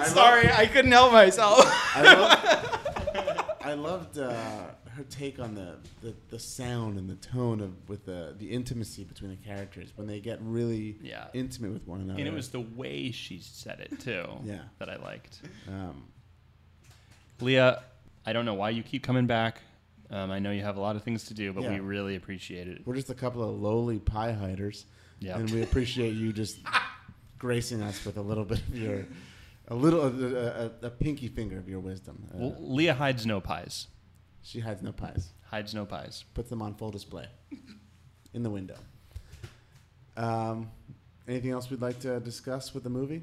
I 0.00 0.04
Sorry, 0.08 0.50
I 0.52 0.66
couldn't 0.66 0.92
help 0.92 1.12
myself. 1.12 1.60
I 1.96 2.02
loved, 2.02 3.64
I 3.64 3.74
loved 3.74 4.18
uh, 4.18 4.64
her 4.98 5.04
take 5.04 5.38
on 5.38 5.54
the, 5.54 5.76
the, 6.02 6.14
the 6.30 6.38
sound 6.38 6.98
and 6.98 7.08
the 7.08 7.14
tone 7.16 7.60
of 7.60 7.88
with 7.88 8.04
the 8.04 8.34
the 8.38 8.50
intimacy 8.50 9.04
between 9.04 9.30
the 9.30 9.36
characters 9.36 9.92
when 9.96 10.06
they 10.06 10.20
get 10.20 10.38
really 10.42 10.96
Yeah. 11.02 11.26
intimate 11.34 11.72
with 11.72 11.86
one 11.86 12.00
another. 12.00 12.18
And 12.18 12.28
it 12.28 12.34
was 12.34 12.50
the 12.50 12.60
way 12.60 13.10
she 13.10 13.38
said 13.40 13.80
it 13.80 13.98
too. 14.00 14.26
Yeah. 14.44 14.62
That 14.78 14.88
I 14.90 14.96
liked. 14.96 15.40
um, 15.68 16.04
Leah, 17.40 17.82
I 18.26 18.32
don't 18.32 18.44
know 18.44 18.54
why 18.54 18.70
you 18.70 18.82
keep 18.82 19.02
coming 19.02 19.26
back. 19.26 19.60
Um, 20.10 20.30
I 20.30 20.38
know 20.38 20.50
you 20.50 20.62
have 20.62 20.76
a 20.76 20.80
lot 20.80 20.96
of 20.96 21.02
things 21.02 21.24
to 21.24 21.34
do, 21.34 21.52
but 21.52 21.62
Yeah. 21.62 21.74
we 21.74 21.80
really 21.80 22.16
appreciate 22.16 22.66
it. 22.68 22.82
we're 22.86 22.94
just 22.96 23.10
a 23.10 23.14
couple 23.14 23.42
of 23.42 23.60
lowly 23.60 23.98
pie 23.98 24.32
hiders, 24.32 24.86
Yeah. 25.20 25.38
and 25.38 25.50
we 25.50 25.62
appreciate 25.62 26.14
you 26.14 26.32
just 26.32 26.58
gracing 27.38 27.82
us 27.82 28.04
with 28.04 28.16
a 28.16 28.22
little 28.22 28.44
bit 28.44 28.58
of 28.60 28.76
your 28.76 29.06
a 29.70 29.74
little 29.74 30.00
a, 30.02 30.70
a, 30.82 30.86
a 30.86 30.90
pinky 30.90 31.28
finger 31.28 31.58
of 31.58 31.68
your 31.68 31.78
wisdom. 31.80 32.26
Uh, 32.32 32.38
Well, 32.38 32.56
Leah 32.58 32.94
hides 32.94 33.26
no 33.26 33.38
pies. 33.40 33.86
She 34.42 34.60
hides 34.60 34.82
no 34.82 34.92
pies. 34.92 35.32
Hides 35.42 35.74
no 35.74 35.84
pies. 35.84 36.24
puts 36.34 36.50
them 36.50 36.62
on 36.62 36.74
full 36.74 36.90
display 36.90 37.26
in 38.34 38.42
the 38.42 38.50
window. 38.50 38.76
Um, 40.16 40.70
anything 41.26 41.50
else 41.50 41.70
we'd 41.70 41.80
like 41.80 42.00
to 42.00 42.20
discuss 42.20 42.74
with 42.74 42.82
the 42.82 42.90
movie? 42.90 43.22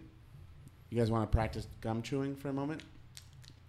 You 0.89 0.99
guys 0.99 1.11
want 1.11 1.29
to 1.29 1.35
practice 1.35 1.67
gum 1.81 2.01
chewing 2.01 2.35
for 2.35 2.49
a 2.49 2.53
moment? 2.53 2.81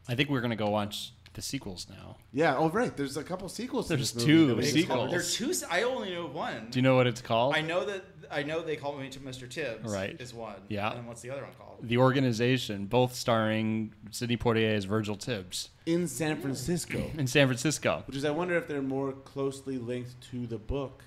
I 0.09 0.15
think 0.15 0.31
we're 0.31 0.41
gonna 0.41 0.55
go 0.57 0.71
watch 0.71 1.13
the 1.37 1.43
sequels 1.43 1.87
now. 1.89 2.17
Yeah. 2.33 2.57
Oh, 2.57 2.69
right. 2.71 2.97
There's 2.97 3.17
a 3.17 3.23
couple 3.23 3.49
sequels. 3.49 3.87
to 3.87 3.97
There's 3.97 4.13
this 4.13 4.27
movie 4.27 4.33
two 4.33 4.47
that 4.49 4.57
we 4.57 4.65
sequels. 4.65 5.11
There 5.11 5.21
are 5.21 5.23
two. 5.23 5.53
I 5.71 5.83
only 5.83 6.11
know 6.13 6.27
one. 6.27 6.69
Do 6.71 6.79
you 6.79 6.83
know 6.83 6.97
what 6.97 7.07
it's 7.07 7.21
called? 7.21 7.55
I 7.55 7.61
know 7.61 7.85
that. 7.85 8.05
I 8.29 8.43
know 8.43 8.61
they 8.63 8.75
call 8.75 8.97
me 8.97 9.09
to 9.11 9.21
Mr. 9.21 9.49
Tibbs. 9.49 9.93
Right. 9.93 10.21
Is 10.21 10.35
one. 10.35 10.57
Yeah. 10.69 10.93
And 10.93 11.07
what's 11.07 11.23
the 11.23 11.31
other 11.31 11.43
one 11.43 11.53
called? 11.57 11.67
the 11.83 11.99
organization, 11.99 12.87
both 12.87 13.15
starring 13.15 13.93
Sidney 14.11 14.37
Poitier 14.37 14.75
as 14.75 14.85
Virgil 14.85 15.15
Tibbs 15.17 15.69
in 15.85 16.09
San 16.09 16.41
Francisco, 16.41 17.11
in 17.19 17.27
San 17.27 17.47
Francisco. 17.47 18.03
which 18.07 18.17
is 18.17 18.25
I 18.25 18.31
wonder 18.31 18.57
if 18.57 18.67
they're 18.67 18.83
more 18.83 19.13
closely 19.13 19.79
linked 19.79 20.21
to 20.31 20.47
the 20.47 20.59
book. 20.59 21.05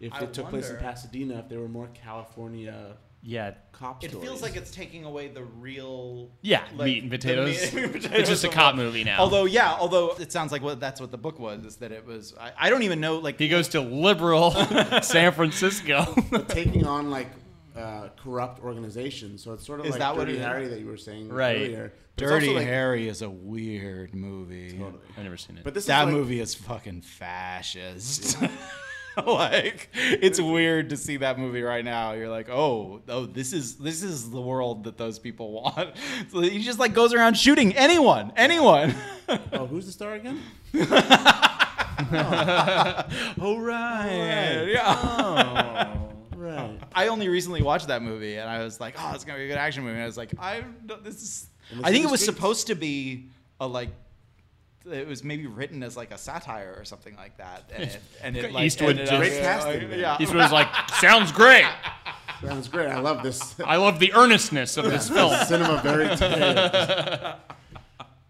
If 0.00 0.12
I 0.12 0.20
it 0.20 0.32
took 0.32 0.48
place 0.48 0.68
in 0.68 0.74
wonder. 0.76 0.88
Pasadena, 0.88 1.38
if 1.40 1.48
they 1.48 1.56
were 1.56 1.68
more 1.68 1.88
California 1.94 2.96
Yeah, 3.24 3.54
cop 3.70 4.02
It 4.02 4.10
stories. 4.10 4.26
feels 4.28 4.42
like 4.42 4.56
it's 4.56 4.72
taking 4.72 5.04
away 5.04 5.28
the 5.28 5.44
real. 5.44 6.28
yeah, 6.40 6.64
like, 6.74 6.86
meat 6.86 7.02
and 7.02 7.10
potatoes. 7.10 7.72
meat 7.72 7.84
and 7.84 7.92
potatoes 7.92 8.18
it's 8.18 8.28
just 8.28 8.42
a 8.44 8.48
of 8.48 8.54
cop 8.54 8.74
what- 8.74 8.82
movie 8.84 9.04
now. 9.04 9.20
Although, 9.20 9.44
yeah, 9.44 9.76
although 9.78 10.16
it 10.18 10.32
sounds 10.32 10.50
like 10.50 10.60
what 10.62 10.80
that's 10.80 11.00
what 11.00 11.12
the 11.12 11.18
book 11.18 11.38
was. 11.38 11.64
Is 11.64 11.76
that 11.76 11.92
it 11.92 12.04
was? 12.04 12.34
I, 12.40 12.50
I 12.58 12.70
don't 12.70 12.82
even 12.82 12.98
know. 13.00 13.18
Like 13.18 13.38
he 13.38 13.48
goes 13.48 13.68
to 13.68 13.80
liberal 13.80 14.50
San 15.02 15.30
Francisco. 15.32 16.14
taking 16.48 16.84
on 16.84 17.10
like 17.10 17.28
uh, 17.76 18.08
corrupt 18.22 18.60
organizations. 18.62 19.44
So 19.44 19.52
it's 19.52 19.64
sort 19.64 19.78
of 19.80 19.86
Is 19.86 19.92
like 19.92 20.00
that 20.00 20.16
what 20.16 20.24
Dirty 20.26 20.38
it 20.38 20.40
is? 20.40 20.46
Harry 20.46 20.66
that 20.68 20.80
you 20.80 20.86
were 20.86 20.96
saying 20.96 21.28
Right. 21.28 21.56
earlier. 21.58 21.92
But 22.16 22.24
it's 22.42 22.46
like- 22.48 22.66
Harry 22.66 23.08
is 23.08 23.22
a 23.22 23.30
weird 23.30 24.14
movie. 24.16 24.72
Totally. 24.72 25.00
I've 25.16 25.22
never 25.24 25.36
seen 25.36 25.58
it. 25.58 25.64
But 25.64 25.74
this 25.74 25.86
That 25.86 26.00
is 26.00 26.06
like, 26.06 26.14
movie 26.14 26.40
is 26.40 26.54
fucking 26.56 27.02
fascist. 27.02 28.36
like 29.26 29.90
it's 29.94 30.40
weird 30.40 30.90
to 30.90 30.96
see 30.96 31.18
that 31.18 31.38
movie 31.38 31.62
right 31.62 31.84
now. 31.84 32.12
You're 32.12 32.30
like, 32.30 32.48
oh, 32.48 33.02
oh, 33.08 33.26
this 33.26 33.52
is 33.52 33.76
this 33.76 34.02
is 34.02 34.30
the 34.30 34.40
world 34.40 34.84
that 34.84 34.96
those 34.96 35.18
people 35.18 35.52
want. 35.62 35.94
So 36.30 36.40
he 36.40 36.62
just 36.62 36.78
like 36.78 36.94
goes 36.94 37.12
around 37.12 37.36
shooting 37.36 37.76
anyone, 37.76 38.32
anyone. 38.36 38.94
Oh, 39.52 39.66
who's 39.66 39.86
the 39.86 39.92
star 39.92 40.14
again? 40.14 40.40
Oh. 40.74 40.84
All 43.40 43.60
right, 43.60 44.64
yeah. 44.66 44.82
Oh, 44.84 46.10
right. 46.36 46.78
I 46.94 47.08
only 47.08 47.28
recently 47.28 47.62
watched 47.62 47.88
that 47.88 48.02
movie, 48.02 48.36
and 48.36 48.48
I 48.48 48.62
was 48.62 48.80
like, 48.80 48.94
oh, 48.98 49.12
it's 49.14 49.24
gonna 49.24 49.38
be 49.38 49.44
a 49.44 49.48
good 49.48 49.56
action 49.56 49.84
movie. 49.84 49.94
And 49.94 50.02
I 50.02 50.06
was 50.06 50.18
like, 50.18 50.32
I'm. 50.38 50.76
this 51.02 51.22
is. 51.22 51.46
I 51.82 51.90
think 51.90 52.04
it 52.04 52.10
was 52.10 52.24
supposed 52.24 52.66
to 52.66 52.74
be 52.74 53.28
a 53.60 53.66
like. 53.66 53.90
It 54.90 55.06
was 55.06 55.22
maybe 55.22 55.46
written 55.46 55.82
as 55.82 55.96
like 55.96 56.10
a 56.10 56.18
satire 56.18 56.74
or 56.78 56.84
something 56.84 57.14
like 57.16 57.36
that, 57.38 57.70
and 57.74 57.82
it, 57.84 58.00
and 58.22 58.36
it 58.36 58.52
like 58.52 58.64
Eastwood 58.64 58.90
ended 58.98 59.06
just- 59.06 59.12
up- 59.12 59.18
Great 59.20 59.40
casting, 59.40 59.88
man. 59.90 59.98
yeah. 59.98 60.16
Eastwood 60.20 60.38
was 60.42 60.52
like, 60.52 60.68
"Sounds 60.94 61.30
great. 61.32 61.66
Sounds 62.44 62.66
great. 62.68 62.88
I 62.88 62.98
love 62.98 63.22
this. 63.22 63.54
I 63.64 63.76
love 63.76 64.00
the 64.00 64.12
earnestness 64.14 64.76
of 64.76 64.84
this 64.86 65.08
film." 65.16 65.32
Cinema 65.46 65.80
verite. 65.82 66.20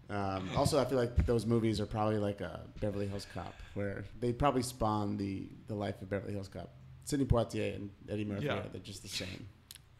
um, 0.09 0.49
also, 0.55 0.79
I 0.79 0.85
feel 0.85 0.97
like 0.99 1.25
those 1.25 1.45
movies 1.45 1.79
are 1.81 1.85
probably 1.87 2.17
like 2.17 2.41
a 2.41 2.61
Beverly 2.79 3.07
Hills 3.07 3.25
Cop, 3.33 3.53
where 3.73 4.03
they 4.19 4.31
probably 4.31 4.61
spawn 4.61 5.17
the 5.17 5.47
the 5.67 5.73
life 5.75 6.01
of 6.01 6.09
Beverly 6.09 6.33
Hills 6.33 6.47
Cop. 6.47 6.69
Sidney 7.05 7.25
Poitier 7.25 7.75
and 7.75 7.89
Eddie 8.09 8.23
Murphy 8.23 8.45
yeah. 8.45 8.61
they're 8.71 8.79
just 8.81 9.01
the 9.01 9.09
same. 9.09 9.47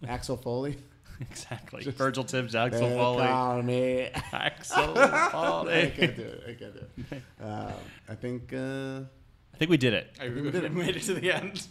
Axel 0.07 0.37
Foley. 0.37 0.77
exactly. 1.21 1.83
Virgil 1.83 2.23
Tibbs, 2.23 2.55
Axel 2.55 2.89
They 2.89 2.95
Foley, 2.95 3.25
call 3.27 3.61
me. 3.61 4.09
Axel 4.33 4.95
Foley. 5.31 5.83
I 5.83 5.89
can't 5.89 6.15
do 6.15 6.23
it. 6.23 6.43
I 6.47 6.53
can't 6.53 6.73
do 6.73 6.85
it. 7.11 7.21
Um, 7.43 7.73
I 8.09 8.15
think, 8.15 8.53
uh, 8.53 9.01
I 9.53 9.57
think 9.57 9.71
we 9.71 9.77
did 9.77 9.93
it. 9.93 10.17
I 10.21 10.27
made 10.29 10.95
it 10.95 11.03
to 11.03 11.13
the 11.13 11.31
end. 11.31 11.67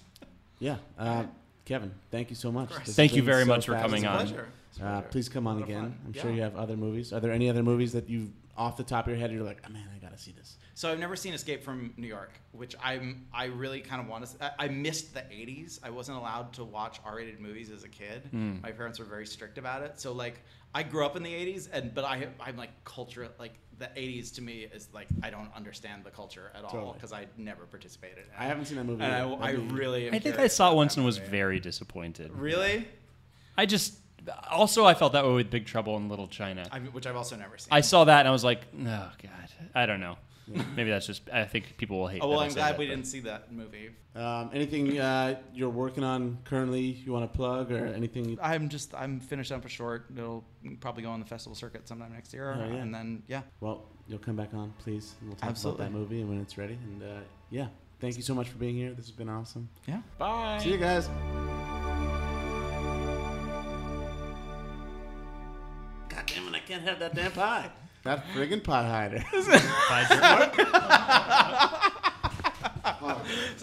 yeah. 0.58 0.76
Uh, 0.98 1.24
Kevin, 1.64 1.92
thank 2.10 2.28
you 2.30 2.36
so 2.36 2.50
much. 2.50 2.70
Thank 2.72 3.14
you 3.14 3.22
very 3.22 3.42
so 3.44 3.48
much 3.48 3.66
for 3.66 3.72
fast. 3.72 3.84
coming 3.84 4.04
on. 4.06 4.26
Pleasure. 4.26 4.48
It's 4.70 4.80
a 4.80 4.84
Uh, 4.84 5.00
please 5.02 5.28
come 5.28 5.46
on 5.46 5.62
again. 5.62 5.96
I'm 6.06 6.12
sure 6.12 6.30
you 6.32 6.42
have 6.42 6.56
other 6.56 6.76
movies. 6.76 7.12
Are 7.12 7.20
there 7.20 7.32
any 7.32 7.48
other 7.48 7.62
movies 7.62 7.92
that 7.92 8.08
you, 8.08 8.32
off 8.56 8.76
the 8.76 8.82
top 8.84 9.06
of 9.06 9.10
your 9.12 9.18
head, 9.20 9.30
you're 9.32 9.44
like, 9.44 9.62
oh, 9.68 9.72
man, 9.72 9.84
I 9.94 9.98
gotta 9.98 10.18
see 10.18 10.32
this. 10.32 10.56
So 10.82 10.90
I've 10.90 10.98
never 10.98 11.14
seen 11.14 11.32
Escape 11.32 11.62
from 11.62 11.94
New 11.96 12.08
York, 12.08 12.32
which 12.50 12.74
I'm 12.82 13.24
I 13.32 13.44
really 13.44 13.80
kind 13.80 14.00
of 14.02 14.08
want 14.08 14.26
to. 14.26 14.44
I, 14.44 14.64
I 14.64 14.68
missed 14.68 15.14
the 15.14 15.20
'80s. 15.20 15.78
I 15.80 15.90
wasn't 15.90 16.18
allowed 16.18 16.52
to 16.54 16.64
watch 16.64 16.98
R-rated 17.04 17.38
movies 17.38 17.70
as 17.70 17.84
a 17.84 17.88
kid. 17.88 18.26
Hmm. 18.32 18.56
My 18.64 18.72
parents 18.72 18.98
were 18.98 19.04
very 19.04 19.24
strict 19.24 19.58
about 19.58 19.84
it. 19.84 20.00
So 20.00 20.10
like 20.10 20.40
I 20.74 20.82
grew 20.82 21.06
up 21.06 21.14
in 21.14 21.22
the 21.22 21.32
'80s, 21.32 21.68
and 21.72 21.94
but 21.94 22.02
I 22.04 22.26
I'm 22.40 22.56
like 22.56 22.70
culture 22.82 23.28
like 23.38 23.52
the 23.78 23.90
'80s 23.96 24.34
to 24.34 24.42
me 24.42 24.66
is 24.74 24.88
like 24.92 25.06
I 25.22 25.30
don't 25.30 25.54
understand 25.54 26.02
the 26.02 26.10
culture 26.10 26.50
at 26.52 26.64
all 26.64 26.70
Totally. 26.70 26.92
because 26.94 27.12
I 27.12 27.28
never 27.36 27.64
participated. 27.64 28.18
In 28.18 28.24
it. 28.24 28.30
I 28.36 28.46
haven't 28.46 28.64
seen 28.64 28.76
that 28.78 28.84
movie. 28.84 29.04
and. 29.04 29.14
I, 29.14 29.50
I 29.50 29.50
really. 29.52 30.08
am 30.08 30.14
I 30.14 30.18
think 30.18 30.40
I 30.40 30.48
saw 30.48 30.72
it 30.72 30.74
once 30.74 30.96
and 30.96 31.06
was 31.06 31.20
movie. 31.20 31.30
very 31.30 31.60
disappointed. 31.60 32.32
Really, 32.32 32.88
I 33.56 33.66
just 33.66 34.00
also 34.50 34.84
I 34.84 34.94
felt 34.94 35.12
that 35.12 35.24
way 35.24 35.32
with 35.32 35.48
Big 35.48 35.64
Trouble 35.64 35.96
in 35.96 36.08
Little 36.08 36.26
China. 36.26 36.66
I, 36.72 36.80
which 36.80 37.06
I've 37.06 37.14
also 37.14 37.36
never 37.36 37.56
seen. 37.56 37.68
I 37.70 37.82
saw 37.82 38.02
that 38.02 38.18
and 38.18 38.28
I 38.28 38.32
was 38.32 38.42
like, 38.42 38.62
oh 38.80 39.12
god, 39.22 39.48
I 39.76 39.86
don't 39.86 40.00
know. 40.00 40.16
Maybe 40.76 40.90
that's 40.90 41.06
just. 41.06 41.28
I 41.32 41.44
think 41.44 41.76
people 41.78 41.98
will 42.00 42.08
hate. 42.08 42.20
oh 42.22 42.28
well, 42.28 42.40
I 42.40 42.46
I'm 42.46 42.52
glad 42.52 42.72
that, 42.72 42.78
we 42.78 42.86
but- 42.86 42.90
didn't 42.90 43.06
see 43.06 43.20
that 43.20 43.52
movie. 43.52 43.90
Um, 44.14 44.50
anything 44.52 44.98
uh, 44.98 45.40
you're 45.54 45.70
working 45.70 46.04
on 46.04 46.38
currently 46.44 46.80
you 46.82 47.12
want 47.12 47.30
to 47.30 47.34
plug 47.36 47.72
or 47.72 47.86
anything? 47.86 48.38
I'm 48.42 48.68
just 48.68 48.94
I'm 48.94 49.20
finished 49.20 49.52
up 49.52 49.64
a 49.64 49.68
short. 49.68 50.06
It'll 50.16 50.44
probably 50.80 51.02
go 51.04 51.10
on 51.10 51.20
the 51.20 51.26
festival 51.26 51.54
circuit 51.54 51.88
sometime 51.88 52.12
next 52.12 52.34
year, 52.34 52.54
Oh, 52.58 52.64
yeah. 52.66 52.74
and 52.82 52.94
then 52.94 53.22
yeah. 53.28 53.42
Well, 53.60 53.84
you'll 54.08 54.18
come 54.18 54.36
back 54.36 54.52
on, 54.52 54.74
please. 54.78 55.14
And 55.20 55.30
we'll 55.30 55.36
talk 55.38 55.48
Absolutely. 55.50 55.86
about 55.86 55.92
that 55.92 55.98
movie 55.98 56.20
and 56.20 56.28
when 56.28 56.40
it's 56.40 56.58
ready. 56.58 56.74
And 56.74 57.02
uh, 57.02 57.20
yeah, 57.50 57.68
thank 58.00 58.16
you 58.16 58.22
so 58.22 58.34
much 58.34 58.48
for 58.48 58.58
being 58.58 58.74
here. 58.74 58.90
This 58.90 59.06
has 59.06 59.12
been 59.16 59.30
awesome. 59.30 59.68
Yeah. 59.86 60.02
Bye. 60.18 60.58
See 60.60 60.72
you 60.72 60.78
guys. 60.78 61.08
God 66.08 66.26
damn 66.26 66.48
it, 66.48 66.54
I 66.54 66.58
can't 66.66 66.82
have 66.82 66.98
that 66.98 67.14
damn 67.14 67.32
pie. 67.32 67.70
That 68.04 68.24
friggin' 68.34 68.64
pot 68.64 68.84
hider. 68.84 69.22